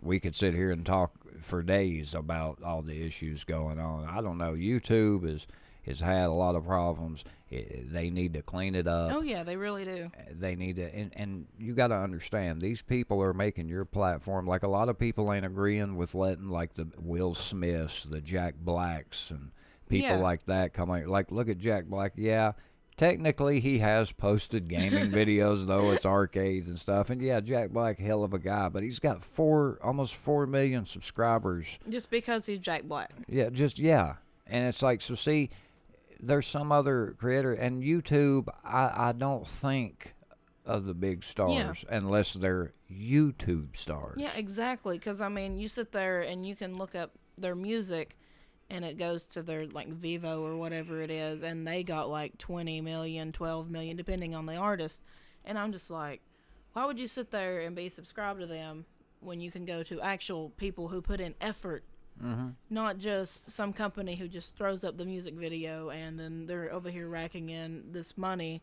we 0.01 0.19
could 0.19 0.35
sit 0.35 0.53
here 0.53 0.71
and 0.71 0.85
talk 0.85 1.13
for 1.39 1.63
days 1.63 2.13
about 2.13 2.61
all 2.63 2.81
the 2.81 3.05
issues 3.05 3.43
going 3.43 3.79
on. 3.79 4.07
I 4.07 4.21
don't 4.21 4.37
know. 4.37 4.53
YouTube 4.53 5.25
is 5.25 5.47
has 5.85 5.99
had 5.99 6.27
a 6.27 6.33
lot 6.33 6.55
of 6.55 6.65
problems. 6.65 7.25
It, 7.49 7.91
they 7.91 8.09
need 8.09 8.33
to 8.35 8.41
clean 8.41 8.75
it 8.75 8.87
up. 8.87 9.11
Oh 9.13 9.21
yeah, 9.21 9.43
they 9.43 9.57
really 9.57 9.83
do. 9.83 10.11
Uh, 10.17 10.23
they 10.31 10.55
need 10.55 10.77
to 10.77 10.93
and, 10.95 11.11
and 11.15 11.47
you 11.57 11.73
got 11.73 11.87
to 11.87 11.95
understand 11.95 12.61
these 12.61 12.81
people 12.81 13.21
are 13.21 13.33
making 13.33 13.67
your 13.67 13.85
platform 13.85 14.45
like 14.45 14.63
a 14.63 14.67
lot 14.67 14.89
of 14.89 14.97
people 14.97 15.33
ain't 15.33 15.45
agreeing 15.45 15.95
with 15.95 16.15
letting 16.15 16.49
like 16.49 16.73
the 16.73 16.87
will 16.99 17.33
smiths 17.33 18.03
the 18.03 18.21
jack 18.21 18.55
blacks 18.57 19.31
and 19.31 19.51
people 19.89 20.07
Yeah. 20.09 20.17
like 20.17 20.45
that 20.47 20.73
come 20.73 20.89
out 20.91 21.07
like 21.07 21.31
look 21.31 21.49
at 21.49 21.57
jack 21.57 21.85
black 21.85 22.13
yeah 22.15 22.53
technically 22.95 23.59
he 23.59 23.79
has 23.79 24.11
posted 24.11 24.67
gaming 24.67 25.11
videos 25.11 25.65
though 25.65 25.91
it's 25.91 26.05
arcades 26.05 26.69
and 26.69 26.77
stuff 26.77 27.09
and 27.09 27.21
yeah 27.21 27.39
jack 27.39 27.71
black 27.71 27.97
hell 27.99 28.23
of 28.23 28.33
a 28.33 28.39
guy 28.39 28.69
but 28.69 28.83
he's 28.83 28.99
got 28.99 29.21
four 29.23 29.79
almost 29.83 30.15
four 30.15 30.45
million 30.45 30.85
subscribers 30.85 31.79
Just 31.89 32.09
because 32.11 32.45
he's 32.45 32.59
Jack 32.59 32.83
Black. 32.83 33.11
yeah, 33.27 33.49
just 33.49 33.79
yeah. 33.79 34.15
And 34.45 34.67
it's 34.67 34.81
like 34.83 35.01
so 35.01 35.15
see 35.15 35.49
there's 36.19 36.45
some 36.47 36.71
other 36.71 37.15
creator 37.17 37.53
and 37.53 37.81
YouTube 37.83 38.47
I, 38.63 39.09
I 39.09 39.11
don't 39.13 39.47
think 39.47 40.13
of 40.65 40.85
the 40.85 40.93
big 40.93 41.23
stars 41.23 41.83
unless 41.89 42.33
they're 42.33 42.73
YouTube 42.91 43.75
stars. 43.75 44.17
Yeah, 44.19 44.29
exactly. 44.37 44.97
Because 44.97 45.21
I 45.21 45.27
mean, 45.29 45.57
you 45.57 45.67
sit 45.67 45.91
there 45.91 46.21
and 46.21 46.45
you 46.47 46.55
can 46.55 46.77
look 46.77 46.93
up 46.95 47.11
their 47.37 47.55
music, 47.55 48.17
and 48.69 48.83
it 48.83 48.97
goes 48.97 49.25
to 49.25 49.41
their 49.41 49.67
like 49.67 49.89
Vevo 49.89 50.41
or 50.41 50.55
whatever 50.57 51.01
it 51.01 51.11
is, 51.11 51.43
and 51.43 51.67
they 51.67 51.83
got 51.83 52.09
like 52.09 52.37
20 52.37 52.81
million, 52.81 53.31
12 53.31 53.69
million, 53.69 53.97
depending 53.97 54.35
on 54.35 54.45
the 54.45 54.55
artist. 54.55 55.01
And 55.45 55.57
I'm 55.57 55.71
just 55.71 55.91
like, 55.91 56.21
why 56.73 56.85
would 56.85 56.99
you 56.99 57.07
sit 57.07 57.31
there 57.31 57.61
and 57.61 57.75
be 57.75 57.89
subscribed 57.89 58.39
to 58.39 58.45
them 58.45 58.85
when 59.19 59.39
you 59.39 59.51
can 59.51 59.65
go 59.65 59.83
to 59.83 60.01
actual 60.01 60.49
people 60.57 60.87
who 60.87 61.01
put 61.01 61.19
in 61.19 61.35
effort? 61.41 61.83
Mm-hmm. 62.23 62.49
Not 62.69 62.97
just 62.99 63.49
some 63.49 63.73
company 63.73 64.15
who 64.15 64.27
just 64.27 64.55
throws 64.55 64.83
up 64.83 64.97
the 64.97 65.05
music 65.05 65.33
video 65.33 65.89
and 65.89 66.19
then 66.19 66.45
they're 66.45 66.71
over 66.71 66.89
here 66.89 67.07
racking 67.07 67.49
in 67.49 67.83
this 67.91 68.17
money, 68.17 68.61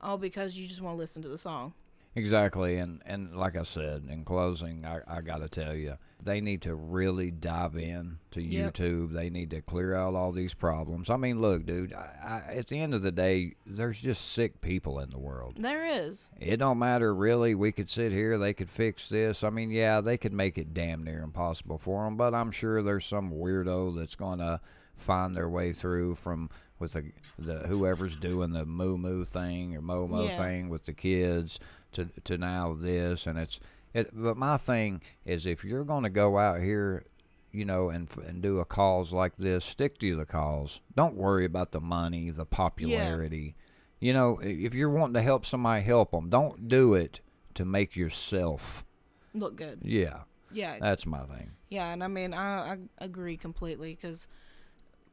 all 0.00 0.18
because 0.18 0.58
you 0.58 0.66
just 0.66 0.80
want 0.80 0.96
to 0.96 0.98
listen 0.98 1.22
to 1.22 1.28
the 1.28 1.38
song. 1.38 1.74
Exactly, 2.14 2.78
and 2.78 3.00
and 3.06 3.36
like 3.36 3.56
I 3.56 3.62
said 3.62 4.04
in 4.10 4.24
closing, 4.24 4.84
I, 4.84 5.00
I 5.06 5.20
got 5.20 5.38
to 5.38 5.48
tell 5.48 5.74
you, 5.74 5.98
they 6.20 6.40
need 6.40 6.62
to 6.62 6.74
really 6.74 7.30
dive 7.30 7.76
in 7.76 8.18
to 8.32 8.42
Yep. 8.42 8.74
YouTube. 8.74 9.12
They 9.12 9.30
need 9.30 9.50
to 9.50 9.60
clear 9.62 9.94
out 9.94 10.14
all 10.14 10.32
these 10.32 10.52
problems. 10.54 11.10
I 11.10 11.16
mean, 11.16 11.40
look, 11.40 11.64
dude. 11.64 11.92
I, 11.92 12.42
I, 12.50 12.54
at 12.54 12.66
the 12.68 12.80
end 12.80 12.94
of 12.94 13.02
the 13.02 13.12
day, 13.12 13.54
there's 13.66 14.00
just 14.00 14.32
sick 14.32 14.60
people 14.60 14.98
in 14.98 15.10
the 15.10 15.18
world. 15.18 15.54
There 15.58 15.86
is. 15.86 16.28
It 16.40 16.56
don't 16.56 16.78
matter 16.80 17.14
really. 17.14 17.54
We 17.54 17.70
could 17.72 17.90
sit 17.90 18.10
here. 18.10 18.36
They 18.36 18.54
could 18.54 18.70
fix 18.70 19.08
this. 19.08 19.44
I 19.44 19.50
mean, 19.50 19.70
yeah, 19.70 20.00
they 20.00 20.16
could 20.18 20.32
make 20.32 20.58
it 20.58 20.74
damn 20.74 21.04
near 21.04 21.22
impossible 21.22 21.78
for 21.78 22.04
them. 22.04 22.16
But 22.16 22.34
I'm 22.34 22.50
sure 22.50 22.82
there's 22.82 23.06
some 23.06 23.30
weirdo 23.30 23.96
that's 23.96 24.16
gonna 24.16 24.60
find 24.96 25.34
their 25.34 25.48
way 25.48 25.72
through 25.72 26.16
from 26.16 26.50
with 26.80 26.92
the, 26.92 27.12
the 27.38 27.58
whoever's 27.68 28.16
doing 28.16 28.50
the 28.52 28.64
moo 28.64 28.96
moo 28.96 29.24
thing 29.24 29.74
or 29.76 29.82
momo 29.82 30.28
Yeah. 30.28 30.36
thing 30.36 30.68
with 30.68 30.84
the 30.86 30.92
kids 30.92 31.58
to 31.92 32.08
to 32.24 32.38
now 32.38 32.76
this 32.78 33.26
and 33.26 33.38
it's 33.38 33.60
it. 33.94 34.10
But 34.12 34.36
my 34.36 34.56
thing 34.56 35.02
is, 35.24 35.46
if 35.46 35.64
you're 35.64 35.84
gonna 35.84 36.10
go 36.10 36.38
out 36.38 36.60
here. 36.60 37.04
You 37.50 37.64
know, 37.64 37.88
and 37.88 38.06
and 38.26 38.42
do 38.42 38.58
a 38.58 38.66
cause 38.66 39.10
like 39.10 39.38
this. 39.38 39.64
Stick 39.64 39.96
to 40.00 40.14
the 40.14 40.26
cause. 40.26 40.82
Don't 40.94 41.14
worry 41.14 41.46
about 41.46 41.72
the 41.72 41.80
money, 41.80 42.28
the 42.28 42.44
popularity. 42.44 43.56
You 44.00 44.12
know, 44.12 44.38
if 44.42 44.74
you're 44.74 44.90
wanting 44.90 45.14
to 45.14 45.22
help 45.22 45.46
somebody, 45.46 45.82
help 45.82 46.10
them. 46.10 46.28
Don't 46.28 46.68
do 46.68 46.92
it 46.92 47.20
to 47.54 47.64
make 47.64 47.96
yourself. 47.96 48.84
Look 49.32 49.56
good. 49.56 49.80
Yeah, 49.82 50.24
Yeah, 50.52 50.76
that's 50.78 51.06
my 51.06 51.22
thing. 51.22 51.52
Yeah, 51.70 51.90
and 51.90 52.04
I 52.04 52.08
mean, 52.08 52.34
I, 52.34 52.72
I 52.72 52.78
agree 52.98 53.38
completely 53.38 53.94
because, 53.94 54.28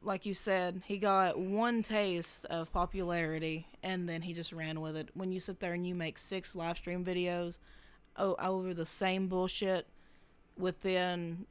like 0.06 0.24
you 0.24 0.34
said, 0.34 0.82
he 0.86 0.98
got 0.98 1.38
one 1.38 1.82
taste 1.82 2.44
of 2.46 2.72
popularity 2.72 3.66
and 3.82 4.08
then 4.08 4.22
he 4.22 4.32
just 4.32 4.52
ran 4.52 4.80
with 4.80 4.96
it. 4.96 5.08
When 5.14 5.32
you 5.32 5.40
sit 5.40 5.60
there 5.60 5.74
and 5.74 5.86
you 5.86 5.94
make 5.94 6.18
six 6.18 6.54
live 6.54 6.76
stream 6.76 7.04
videos 7.04 7.58
o- 8.16 8.36
over 8.38 8.72
the 8.72 8.86
same 8.86 9.26
bullshit 9.26 9.86
within 10.56 11.46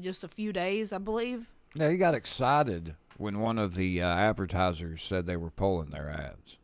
just 0.00 0.24
a 0.24 0.28
few 0.28 0.52
days, 0.52 0.92
I 0.92 0.98
believe. 0.98 1.46
Yeah, 1.74 1.90
he 1.90 1.96
got 1.96 2.14
excited 2.14 2.96
when 3.16 3.38
one 3.38 3.58
of 3.58 3.74
the 3.74 4.02
uh, 4.02 4.06
advertisers 4.06 5.02
said 5.02 5.26
they 5.26 5.36
were 5.36 5.50
pulling 5.50 5.90
their 5.90 6.10
ads. 6.10 6.58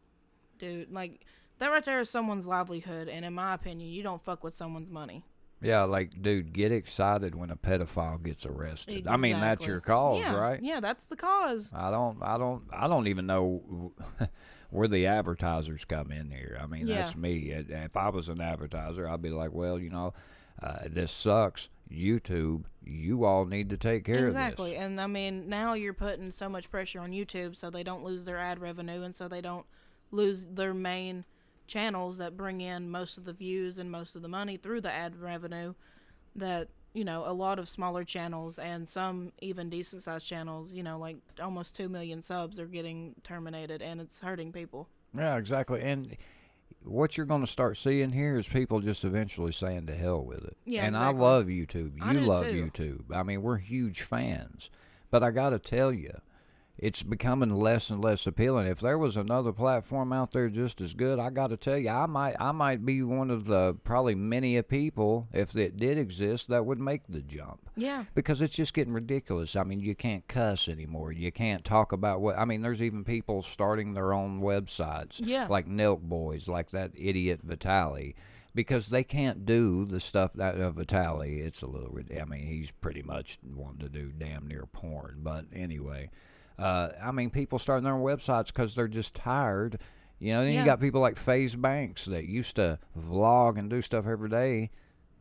Dude, 0.59 0.93
like, 0.93 1.25
that 1.59 1.69
right 1.71 1.85
there 1.85 2.01
is 2.01 2.11
someone's 2.11 2.47
livelihood, 2.47 3.09
and 3.09 3.25
in 3.25 3.35
my 3.35 3.55
opinion, 3.55 3.91
you 3.91 4.03
don't 4.03 4.23
fuck 4.23 4.43
with 4.43 4.55
someone's 4.55 4.91
money. 4.91 5.23
Yeah, 5.67 5.83
like, 5.83 6.23
dude, 6.23 6.53
get 6.53 6.71
excited 6.71 7.35
when 7.35 7.51
a 7.51 7.57
pedophile 7.57 8.23
gets 8.23 8.47
arrested. 8.47 9.09
I 9.09 9.17
mean, 9.17 9.41
that's 9.41 9.67
your 9.67 9.81
cause, 9.81 10.21
yeah, 10.21 10.35
right? 10.35 10.63
Yeah, 10.63 10.79
that's 10.81 11.07
the 11.07 11.17
cause. 11.17 11.71
I 11.75 11.91
don't, 11.91 12.23
I 12.23 12.39
don't, 12.39 12.63
I 12.73 12.87
don't 12.87 13.09
even 13.09 13.27
know 13.27 13.93
where 14.71 14.87
the 14.87 15.07
advertisers 15.07 15.85
come 15.85 16.13
in 16.13 16.31
here. 16.31 16.57
I 16.63 16.67
mean, 16.67 16.87
Yeah. 16.87 16.97
that's 16.97 17.17
me. 17.17 17.51
If 17.51 17.69
if 17.71 17.97
I 17.97 18.11
was 18.11 18.29
an 18.29 18.41
advertiser, 18.41 19.09
I'd 19.09 19.23
be 19.23 19.31
like, 19.31 19.53
well, 19.53 19.79
you 19.79 19.91
know, 19.91 20.15
uh, 20.63 20.81
this 20.87 21.11
sucks. 21.11 21.69
YouTube, 21.91 22.65
you 22.85 23.25
all 23.25 23.45
need 23.47 23.71
to 23.71 23.77
take 23.77 24.05
care 24.05 24.27
exactly. 24.27 24.35
of 24.35 24.57
this. 24.57 24.67
Exactly. 24.73 24.85
And 24.85 25.01
I 25.01 25.07
mean, 25.07 25.49
now 25.49 25.75
you're 25.75 25.95
putting 25.95 26.31
so 26.33 26.49
much 26.49 26.71
pressure 26.71 27.01
on 27.01 27.13
YouTube 27.13 27.57
so 27.57 27.71
they 27.71 27.85
don't 27.85 28.03
lose 28.03 28.25
their 28.25 28.39
ad 28.39 28.61
revenue 28.61 29.03
and 29.03 29.15
so 29.15 29.29
they 29.29 29.41
don't 29.41 29.67
lose 30.11 30.47
their 30.47 30.75
main 30.75 31.25
channels 31.67 32.19
that 32.19 32.37
bring 32.37 32.61
in 32.61 32.91
most 32.91 33.19
of 33.19 33.25
the 33.25 33.33
views 33.33 33.79
and 33.79 33.91
most 33.91 34.17
of 34.17 34.23
the 34.23 34.29
money 34.29 34.57
through 34.57 34.81
the 34.81 34.93
ad 34.93 35.17
revenue 35.17 35.75
that 36.35 36.69
you 36.95 37.05
know 37.05 37.25
a 37.27 37.33
lot 37.33 37.59
of 37.59 37.69
smaller 37.69 38.05
channels 38.05 38.59
and 38.59 38.89
some 38.89 39.33
even 39.41 39.69
decent 39.71 40.03
sized 40.03 40.27
channels 40.27 40.73
you 40.73 40.83
know 40.83 40.99
like 40.99 41.17
almost 41.43 41.75
2 41.77 41.89
million 41.89 42.23
subs 42.23 42.59
are 42.59 42.67
getting 42.67 43.15
terminated 43.23 43.83
and 43.83 44.01
it's 44.01 44.21
hurting 44.21 44.53
people 44.53 44.89
Yeah, 45.17 45.37
exactly. 45.37 45.81
And 45.83 46.17
what 46.85 47.17
you're 47.17 47.27
going 47.27 47.41
to 47.41 47.47
start 47.51 47.77
seeing 47.77 48.11
here 48.13 48.39
is 48.39 48.47
people 48.49 48.81
just 48.81 49.05
eventually 49.05 49.51
saying 49.53 49.87
to 49.87 49.95
hell 49.97 50.23
with 50.23 50.45
it. 50.45 50.57
Yeah, 50.65 50.85
and 50.85 50.95
exactly. 50.95 51.19
I 51.19 51.29
love 51.29 51.47
YouTube. 51.47 51.93
I 52.01 52.13
You 52.13 52.21
do 52.21 52.27
love 52.27 52.45
too. 52.47 52.71
YouTube. 52.71 53.17
I 53.17 53.23
mean, 53.25 53.43
we're 53.43 53.57
huge 53.59 54.03
fans. 54.03 54.71
But 55.11 55.23
I 55.23 55.31
got 55.33 55.51
to 55.51 55.59
tell 55.59 55.93
you, 55.93 56.13
it's 56.79 57.03
becoming 57.03 57.49
less 57.49 57.89
and 57.89 58.05
less 58.05 58.27
appealing. 58.27 58.67
If 58.67 58.81
there 58.81 58.99
was 58.99 59.17
another 59.17 59.53
platform 59.53 60.13
out 60.13 60.33
there 60.33 60.49
just 60.51 60.81
as 60.81 60.93
good, 60.93 61.19
I 61.19 61.31
got 61.31 61.49
to 61.49 61.57
tell 61.57 61.79
you, 61.79 61.89
I 61.89 62.05
might 62.07 62.35
I 62.39 62.53
might 62.53 62.85
be 62.85 63.03
one 63.03 63.31
of 63.31 63.47
the 63.47 63.75
probably 63.85 64.15
many 64.15 64.57
a 64.59 64.63
people 64.63 65.29
if 65.33 65.57
it 65.57 65.79
did 65.79 65.97
exist 65.97 66.49
that 66.49 66.67
would 66.67 66.79
make 66.79 67.03
the 67.09 67.23
jump 67.23 67.71
yeah 67.77 68.05
because 68.15 68.43
it's 68.43 68.57
just 68.57 68.75
getting 68.75 68.93
ridiculous. 68.93 69.57
I 69.57 69.65
mean, 69.65 69.81
you 69.81 69.95
can't 69.95 70.27
cuss 70.29 70.69
anymore. 70.69 71.13
You 71.13 71.33
can't 71.33 71.65
talk 71.65 71.93
about 71.93 72.21
what. 72.21 72.39
I 72.39 72.45
mean, 72.45 72.61
there's 72.63 72.83
even 72.83 73.05
people 73.05 73.43
starting 73.43 73.95
their 73.95 74.13
own 74.13 74.41
websites, 74.43 75.21
Yeah. 75.25 75.47
like 75.49 75.67
Nelk 75.67 76.01
Boys, 76.03 76.49
like 76.49 76.71
that 76.73 76.93
idiot 76.95 77.41
Vitali, 77.43 78.15
because 78.55 78.89
they 78.89 79.05
can't 79.05 79.47
do 79.47 79.85
the 79.87 80.01
stuff 80.01 80.33
that 80.35 80.57
uh, 80.57 80.71
Vitali. 80.73 81.41
It's 81.41 81.63
a 81.63 81.67
little. 81.67 81.99
I 82.21 82.25
mean, 82.25 82.47
he's 82.47 82.71
pretty 82.71 83.03
much 83.03 83.39
wanting 83.43 83.81
to 83.81 83.89
do 83.89 84.13
damn 84.13 84.47
near 84.47 84.67
porn. 84.67 85.17
But 85.23 85.47
anyway, 85.55 86.11
uh, 86.59 86.89
I 87.03 87.11
mean, 87.13 87.31
people 87.31 87.59
starting 87.59 87.85
their 87.85 87.95
own 87.95 88.03
websites 88.03 88.47
because 88.47 88.75
they're 88.75 88.89
just 88.89 89.15
tired. 89.15 89.79
You 90.19 90.33
know, 90.33 90.45
then 90.45 90.55
Yeah. 90.55 90.61
you 90.61 90.65
got 90.67 90.81
people 90.81 91.01
like 91.01 91.17
FaZe 91.17 91.57
Banks 91.57 92.07
that 92.07 92.25
used 92.27 92.57
to 92.57 92.79
vlog 92.99 93.59
and 93.59 93.69
do 93.69 93.83
stuff 93.83 94.07
every 94.07 94.31
day 94.31 94.71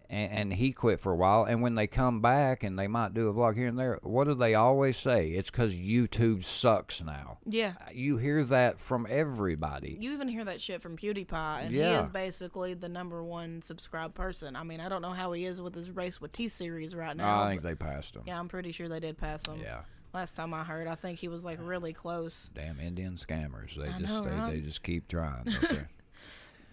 and, 0.09 0.31
and 0.31 0.53
he 0.53 0.71
quit 0.71 0.99
for 1.01 1.11
a 1.11 1.15
while. 1.15 1.43
And 1.43 1.61
when 1.61 1.75
they 1.75 1.87
come 1.87 2.21
back 2.21 2.63
and 2.63 2.79
they 2.79 2.87
might 2.87 3.13
do 3.13 3.27
a 3.27 3.33
vlog 3.33 3.57
here 3.57 3.67
and 3.67 3.77
there, 3.77 3.99
what 4.03 4.25
do 4.27 4.35
they 4.35 4.53
always 4.55 4.95
say? 4.95 5.29
It's 5.31 5.49
because 5.51 5.77
YouTube 5.77 6.43
sucks 6.45 7.03
now. 7.03 7.39
yeah 7.45 7.73
You 7.91 8.15
hear 8.17 8.43
that 8.45 8.79
from 8.79 9.05
everybody. 9.09 9.97
you 9.99 10.13
even 10.13 10.29
hear 10.29 10.45
that 10.45 10.61
shit 10.61 10.81
from 10.81 10.95
PewDiePie, 10.95 11.33
and 11.65 11.73
he 11.73 11.81
is 11.81 12.07
basically 12.07 12.73
the 12.75 12.87
number 12.87 13.21
one 13.23 13.61
subscribed 13.63 14.13
person. 14.15 14.55
I 14.55 14.63
mean, 14.63 14.79
I 14.79 14.87
don't 14.87 15.01
know 15.01 15.09
how 15.11 15.33
he 15.33 15.43
is 15.45 15.59
with 15.59 15.75
his 15.75 15.89
race 15.91 16.21
with 16.21 16.31
T 16.31 16.47
series 16.47 16.95
right 16.95 17.17
now. 17.17 17.41
I 17.43 17.49
think 17.49 17.63
they 17.63 17.75
passed 17.75 18.15
him. 18.15 18.21
yeah, 18.25 18.39
I'm 18.39 18.47
pretty 18.47 18.71
sure 18.71 18.87
they 18.87 18.99
did 19.01 19.17
pass 19.17 19.45
him. 19.45 19.59
Yeah. 19.61 19.81
Last 20.15 20.35
time 20.35 20.53
I 20.53 20.63
heard, 20.63 20.87
I 20.87 20.95
think 20.95 21.19
he 21.19 21.27
was 21.27 21.43
like 21.43 21.59
really 21.61 21.91
close. 21.91 22.49
Damn 22.55 22.79
Indian 22.79 23.15
scammers. 23.17 23.75
They 23.75 23.89
I 23.89 23.99
just 23.99 24.13
know, 24.13 24.21
they, 24.23 24.31
right? 24.31 24.53
they 24.53 24.61
just 24.61 24.81
keep 24.81 25.09
trying. 25.09 25.45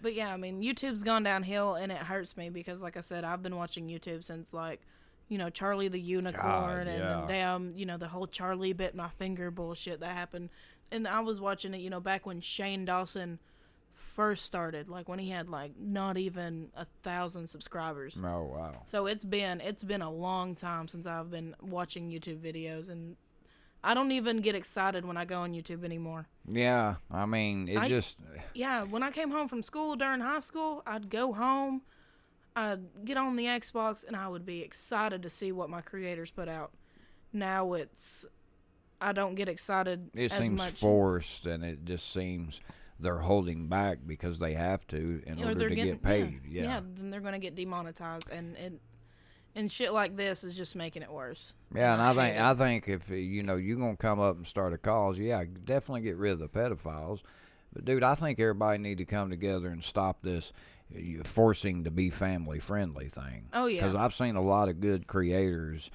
But 0.01 0.15
yeah, 0.15 0.33
I 0.33 0.37
mean, 0.37 0.61
YouTube's 0.61 1.01
gone 1.01 1.23
downhill, 1.23 1.75
and 1.75 1.89
it 1.89 1.97
hurts 1.97 2.35
me 2.35 2.49
because, 2.49 2.81
like 2.81 2.97
I 2.97 2.99
said, 2.99 3.23
I've 3.23 3.41
been 3.41 3.55
watching 3.55 3.87
YouTube 3.87 4.25
since 4.25 4.53
like, 4.53 4.81
you 5.29 5.37
know, 5.37 5.49
Charlie 5.49 5.87
the 5.87 5.99
Unicorn, 5.99 6.89
and 6.89 6.99
yeah. 6.99 7.19
then 7.19 7.27
damn, 7.29 7.77
you 7.77 7.85
know, 7.85 7.95
the 7.95 8.09
whole 8.09 8.27
Charlie 8.27 8.73
bit 8.73 8.95
my 8.95 9.07
finger 9.17 9.49
bullshit 9.49 10.01
that 10.01 10.13
happened. 10.13 10.49
and 10.91 11.07
I 11.07 11.21
was 11.21 11.39
watching 11.39 11.73
it, 11.73 11.79
you 11.79 11.89
know, 11.89 12.01
back 12.01 12.25
when 12.25 12.41
Shane 12.41 12.83
Dawson 12.83 13.39
first 13.93 14.45
started, 14.45 14.89
like 14.89 15.07
when 15.07 15.19
he 15.19 15.29
had 15.29 15.47
like 15.47 15.71
not 15.79 16.17
even 16.17 16.69
a 16.75 16.85
thousand 17.01 17.47
subscribers. 17.47 18.19
Oh 18.21 18.43
wow. 18.43 18.81
So 18.83 19.05
it's 19.05 19.23
been 19.23 19.61
it's 19.61 19.83
been 19.83 20.01
a 20.01 20.11
long 20.11 20.53
time 20.53 20.89
since 20.89 21.07
I've 21.07 21.31
been 21.31 21.55
watching 21.61 22.09
YouTube 22.11 22.39
videos, 22.39 22.89
and 22.89 23.15
I 23.83 23.93
don't 23.93 24.11
even 24.13 24.37
get 24.37 24.55
excited 24.55 25.05
when 25.05 25.17
I 25.17 25.25
go 25.25 25.41
on 25.41 25.53
YouTube 25.53 25.83
anymore. 25.83 26.25
Yeah, 26.47 26.95
I 27.11 27.25
mean, 27.25 27.67
it 27.67 27.77
I- 27.77 27.87
just 27.87 28.19
Yeah, 28.53 28.83
when 28.83 29.03
I 29.03 29.11
came 29.11 29.29
home 29.31 29.47
from 29.47 29.61
school 29.61 29.95
during 29.95 30.21
high 30.21 30.39
school, 30.39 30.81
I'd 30.85 31.09
go 31.09 31.33
home, 31.33 31.81
I'd 32.55 33.03
get 33.03 33.17
on 33.17 33.35
the 33.35 33.45
Xbox, 33.45 34.05
and 34.05 34.15
I 34.15 34.27
would 34.27 34.45
be 34.45 34.61
excited 34.61 35.21
to 35.23 35.29
see 35.29 35.51
what 35.51 35.69
my 35.69 35.81
creators 35.81 36.31
put 36.31 36.47
out. 36.47 36.71
Now 37.33 37.73
it's 37.73 38.25
I 39.01 39.11
don't 39.11 39.35
get 39.35 39.49
excited 39.49 40.11
it 40.13 40.31
seems 40.31 40.59
much. 40.59 40.71
forced, 40.73 41.45
and 41.45 41.65
it 41.65 41.83
just 41.83 42.13
seems 42.13 42.61
they're 42.99 43.17
holding 43.17 43.67
back 43.67 43.97
because 44.07 44.39
they 44.39 44.53
have 44.53 44.87
to 44.87 45.21
in 45.25 45.37
you 45.37 45.43
know, 45.43 45.49
order 45.49 45.67
to 45.67 45.75
getting, 45.75 45.93
get 45.93 46.03
paid. 46.03 46.41
Yeah, 46.47 46.63
Yeah, 46.63 46.81
then 46.95 47.09
they're 47.09 47.19
gonna 47.19 47.39
get 47.39 47.55
demonetized, 47.55 48.29
and 48.31 48.55
and 48.55 48.79
and 49.55 49.71
shit 49.71 49.93
like 49.93 50.15
this 50.15 50.43
is 50.43 50.55
just 50.55 50.75
making 50.75 51.01
it 51.03 51.11
worse. 51.11 51.53
Yeah, 51.75 51.93
and 51.93 52.01
I 52.01 52.13
think. 52.13 52.39
I 52.39 52.53
think 52.53 52.87
if 52.87 53.09
you 53.09 53.43
know 53.43 53.55
you're 53.55 53.77
gonna 53.77 53.97
come 53.97 54.19
up 54.19 54.35
and 54.35 54.45
start 54.47 54.73
a 54.73 54.77
cause, 54.77 55.17
yeah, 55.19 55.43
definitely 55.65 56.01
get 56.01 56.17
rid 56.17 56.33
of 56.33 56.39
the 56.39 56.49
pedophiles. 56.49 57.21
But 57.73 57.85
dude, 57.85 58.03
I 58.03 58.13
think 58.13 58.39
everybody 58.39 58.77
need 58.77 58.99
to 58.99 59.05
come 59.05 59.29
together 59.29 59.67
and 59.69 59.83
stop 59.83 60.21
this 60.21 60.53
forcing 61.23 61.83
to 61.85 61.91
be 61.91 62.09
family 62.11 62.59
friendly 62.59 63.09
thing. 63.09 63.47
Oh, 63.53 63.65
yeah. 63.65 63.81
because 63.81 63.95
I've 63.95 64.13
seen 64.13 64.35
a 64.35 64.41
lot 64.41 64.69
of 64.69 64.79
good 64.79 65.07
creators 65.07 65.89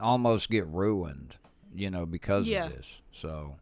almost 0.00 0.50
get 0.50 0.66
ruined, 0.66 1.36
you 1.74 1.90
know, 1.90 2.04
because 2.04 2.46
Yeah. 2.48 2.66
of 2.66 2.76
this. 2.76 3.00
So. 3.12 3.56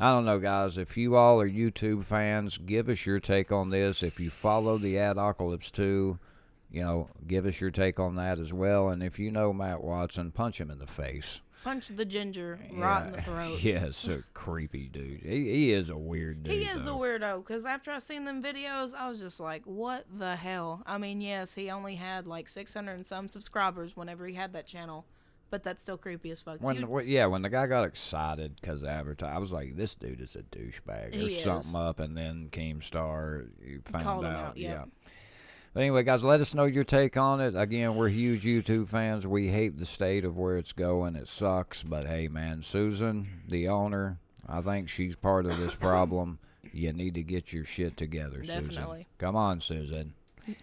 I 0.00 0.10
don't 0.12 0.24
know, 0.24 0.38
guys. 0.38 0.78
If 0.78 0.96
you 0.96 1.16
all 1.16 1.40
are 1.40 1.50
YouTube 1.50 2.04
fans, 2.04 2.56
give 2.56 2.88
us 2.88 3.04
your 3.04 3.18
take 3.18 3.50
on 3.50 3.70
this. 3.70 4.04
If 4.04 4.20
you 4.20 4.30
follow 4.30 4.78
the 4.78 4.94
Adpocalypse 4.94 5.72
2, 5.72 6.20
you 6.70 6.82
know, 6.82 7.08
give 7.26 7.46
us 7.46 7.60
your 7.60 7.70
take 7.70 7.98
on 7.98 8.16
that 8.16 8.38
as 8.38 8.52
well. 8.52 8.88
And 8.90 9.02
if 9.02 9.18
you 9.18 9.30
know 9.30 9.52
Matt 9.52 9.82
Watson, 9.82 10.30
punch 10.32 10.60
him 10.60 10.70
in 10.70 10.78
the 10.78 10.86
face. 10.86 11.40
Punch 11.64 11.88
the 11.88 12.04
ginger 12.04 12.60
right 12.72 13.06
in 13.06 13.12
the 13.12 13.20
throat. 13.22 13.58
Yes, 13.64 14.06
a 14.06 14.22
creepy 14.32 14.88
dude. 14.88 15.22
He, 15.22 15.50
he 15.50 15.72
is 15.72 15.88
a 15.88 15.96
weird 15.96 16.44
dude. 16.44 16.52
He 16.52 16.62
is 16.62 16.84
though. 16.84 16.94
a 17.02 17.18
weirdo 17.18 17.38
because 17.38 17.66
after 17.66 17.90
I 17.90 17.98
seen 17.98 18.24
them 18.24 18.40
videos, 18.40 18.94
I 18.94 19.08
was 19.08 19.18
just 19.18 19.40
like, 19.40 19.64
"What 19.64 20.04
the 20.18 20.36
hell?" 20.36 20.82
I 20.86 20.98
mean, 20.98 21.20
yes, 21.20 21.54
he 21.54 21.70
only 21.70 21.96
had 21.96 22.28
like 22.28 22.48
600 22.48 22.92
and 22.92 23.04
some 23.06 23.28
subscribers 23.28 23.96
whenever 23.96 24.24
he 24.28 24.34
had 24.34 24.52
that 24.52 24.68
channel, 24.68 25.04
but 25.50 25.64
that's 25.64 25.82
still 25.82 25.98
creepy 25.98 26.30
as 26.30 26.40
fuck. 26.40 26.60
When, 26.62 26.76
You- 26.76 26.86
when- 26.86 27.08
yeah, 27.08 27.26
when 27.26 27.42
the 27.42 27.50
guy 27.50 27.66
got 27.66 27.82
excited 27.82 28.54
because 28.60 28.84
advertising, 28.84 29.34
I 29.34 29.40
was 29.40 29.50
like, 29.52 29.74
"This 29.74 29.96
dude 29.96 30.20
is 30.20 30.36
a 30.36 30.44
douchebag." 30.44 31.12
He 31.12 31.18
There's 31.22 31.42
something 31.42 31.74
up, 31.74 31.98
and 31.98 32.16
then 32.16 32.50
Keemstar 32.52 33.48
you 33.66 33.82
found 33.84 34.24
out. 34.24 34.24
out, 34.50 34.56
yeah. 34.56 34.84
But 35.78 35.82
anyway, 35.82 36.02
guys, 36.02 36.24
let 36.24 36.40
us 36.40 36.56
know 36.56 36.64
your 36.64 36.82
take 36.82 37.16
on 37.16 37.40
it. 37.40 37.54
Again, 37.54 37.94
we're 37.94 38.08
huge 38.08 38.42
YouTube 38.42 38.88
fans. 38.88 39.28
We 39.28 39.46
hate 39.46 39.78
the 39.78 39.86
state 39.86 40.24
of 40.24 40.36
where 40.36 40.56
it's 40.56 40.72
going. 40.72 41.14
It 41.14 41.28
sucks. 41.28 41.84
But 41.84 42.04
hey, 42.04 42.26
man, 42.26 42.64
Susan, 42.64 43.28
the 43.46 43.68
owner, 43.68 44.18
I 44.48 44.60
think 44.60 44.88
she's 44.88 45.14
part 45.14 45.46
of 45.46 45.56
this 45.56 45.76
problem. 45.76 46.40
You 46.72 46.92
need 46.92 47.14
to 47.14 47.22
get 47.22 47.52
your 47.52 47.64
shit 47.64 47.96
together, 47.96 48.44
Susan. 48.44 48.64
Definitely. 48.64 49.06
Come 49.18 49.36
on, 49.36 49.60
Susan. 49.60 50.14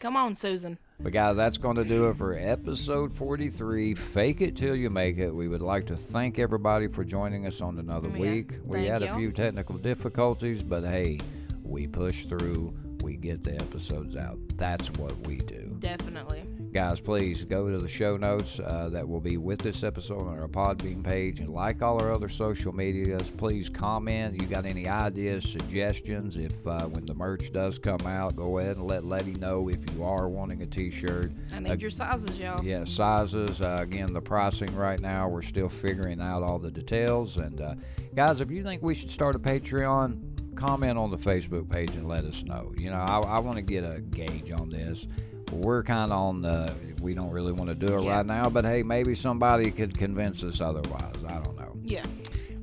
Come 0.02 0.18
on, 0.18 0.36
Susan. 0.36 0.80
But 1.00 1.14
guys, 1.14 1.38
that's 1.38 1.58
going 1.58 1.78
to 1.78 1.86
do 1.86 2.10
it 2.10 2.18
for 2.18 2.38
episode 2.38 3.16
43. 3.16 3.96
Fake 3.96 4.42
it 4.42 4.58
till 4.58 4.76
you 4.76 4.90
make 4.90 5.18
it. 5.18 5.32
We 5.32 5.48
would 5.48 5.62
like 5.62 5.86
to 5.86 5.96
thank 5.96 6.40
everybody 6.40 6.90
for 6.90 7.06
joining 7.06 7.48
us 7.48 7.62
on 7.62 7.80
another 7.80 8.10
oh, 8.12 8.16
Yeah, 8.16 8.20
week. 8.20 8.58
We 8.66 8.80
thank 8.80 8.90
had 8.90 9.02
a 9.04 9.16
few 9.16 9.32
technical 9.32 9.78
difficulties, 9.78 10.62
but 10.62 10.84
hey, 10.84 11.20
we 11.64 11.88
push 11.88 12.26
through. 12.26 12.76
We 13.06 13.18
get 13.18 13.44
the 13.44 13.54
episodes 13.54 14.16
out. 14.16 14.40
That's 14.56 14.90
what 14.94 15.14
we 15.28 15.36
do. 15.38 15.78
Definitely. 15.78 16.44
Guys, 16.74 17.00
please 17.00 17.44
go 17.44 17.70
to 17.70 17.78
the 17.78 17.88
show 17.88 18.18
notes 18.18 18.60
uh, 18.60 18.90
that 18.94 19.08
will 19.08 19.22
be 19.22 19.38
with 19.38 19.60
this 19.60 19.84
episode 19.84 20.24
on 20.24 20.40
our 20.40 20.48
Podbean 20.48 21.04
page 21.04 21.40
and 21.40 21.54
like 21.54 21.84
all 21.84 22.02
our 22.02 22.12
other 22.12 22.28
social 22.28 22.74
medias. 22.74 23.30
Please 23.30 23.70
comment. 23.70 24.42
You 24.42 24.48
got 24.48 24.66
any 24.66 24.88
ideas, 24.88 25.48
suggestions? 25.48 26.38
If 26.38 26.66
uh, 26.66 26.88
when 26.88 27.06
the 27.06 27.14
merch 27.14 27.54
does 27.54 27.78
come 27.78 28.08
out, 28.08 28.36
go 28.36 28.58
ahead 28.58 28.78
and 28.78 28.88
let 28.88 29.06
Letty 29.06 29.36
know 29.36 29.70
if 29.70 29.78
you 29.94 30.04
are 30.04 30.28
wanting 30.28 30.64
a 30.64 30.66
T-shirt. 30.66 31.32
I 31.54 31.60
need 31.60 31.84
your 31.84 31.92
sizes, 31.92 32.40
y'all. 32.40 32.66
Yeah, 32.66 32.86
sizes. 32.86 33.62
Uh, 33.62 33.78
again, 33.82 34.14
the 34.14 34.22
pricing 34.22 34.76
right 34.76 35.00
now, 35.00 35.30
we're 35.30 35.44
still 35.44 35.70
figuring 35.70 36.20
out 36.20 36.42
all 36.42 36.58
the 36.58 36.72
details. 36.72 37.38
And 37.38 37.62
uh, 37.62 37.76
guys, 38.16 38.42
if 38.42 38.50
you 38.50 38.64
think 38.64 38.82
we 38.82 38.96
should 38.96 39.12
start 39.12 39.36
a 39.36 39.40
Patreon, 39.40 40.35
comment 40.56 40.98
on 40.98 41.12
the 41.12 41.18
Facebook 41.18 41.70
page 41.70 41.96
and 41.96 42.08
let 42.08 42.24
us 42.26 42.44
know. 42.44 42.74
You 42.78 42.90
know, 42.90 42.98
I, 43.08 43.20
I 43.20 43.40
want 43.40 43.56
to 43.58 43.62
get 43.62 43.84
a 43.84 44.02
gauge 44.02 44.52
on 44.52 44.70
this. 44.70 45.08
We're 45.52 45.84
kind 45.84 46.12
of 46.12 46.18
on 46.18 46.42
the, 46.42 46.74
we 47.02 47.14
don't 47.14 47.30
really 47.30 47.52
want 47.54 47.70
to 47.70 47.76
do 47.76 47.98
it 48.00 48.04
Yeah. 48.04 48.18
right 48.18 48.26
now, 48.26 48.50
but 48.50 48.66
hey, 48.66 48.82
maybe 48.84 49.14
somebody 49.16 49.70
could 49.72 49.98
convince 49.98 50.44
us 50.44 50.60
otherwise. 50.62 51.14
I 51.28 51.40
don't 51.40 51.56
know. 51.58 51.76
Yeah. 51.84 52.04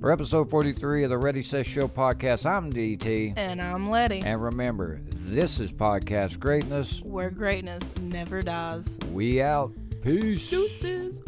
For 0.01 0.11
episode 0.11 0.51
43 0.51 1.05
of 1.05 1.11
the 1.11 1.19
Ready 1.19 1.43
Set 1.43 1.65
Show 1.65 1.87
podcast, 1.87 2.45
I'm 2.45 2.73
DT. 2.73 3.35
And 3.37 3.63
I'm 3.63 3.89
Letty. 3.89 4.21
And 4.25 4.43
remember, 4.43 5.01
this 5.15 5.61
is 5.61 5.73
podcast 5.73 6.41
greatness. 6.41 7.03
Where 7.03 7.31
greatness 7.31 7.95
never 8.01 8.43
dies. 8.43 8.99
We 9.13 9.41
out. 9.41 9.73
Peace. 10.03 10.51
Deuces. 10.51 11.23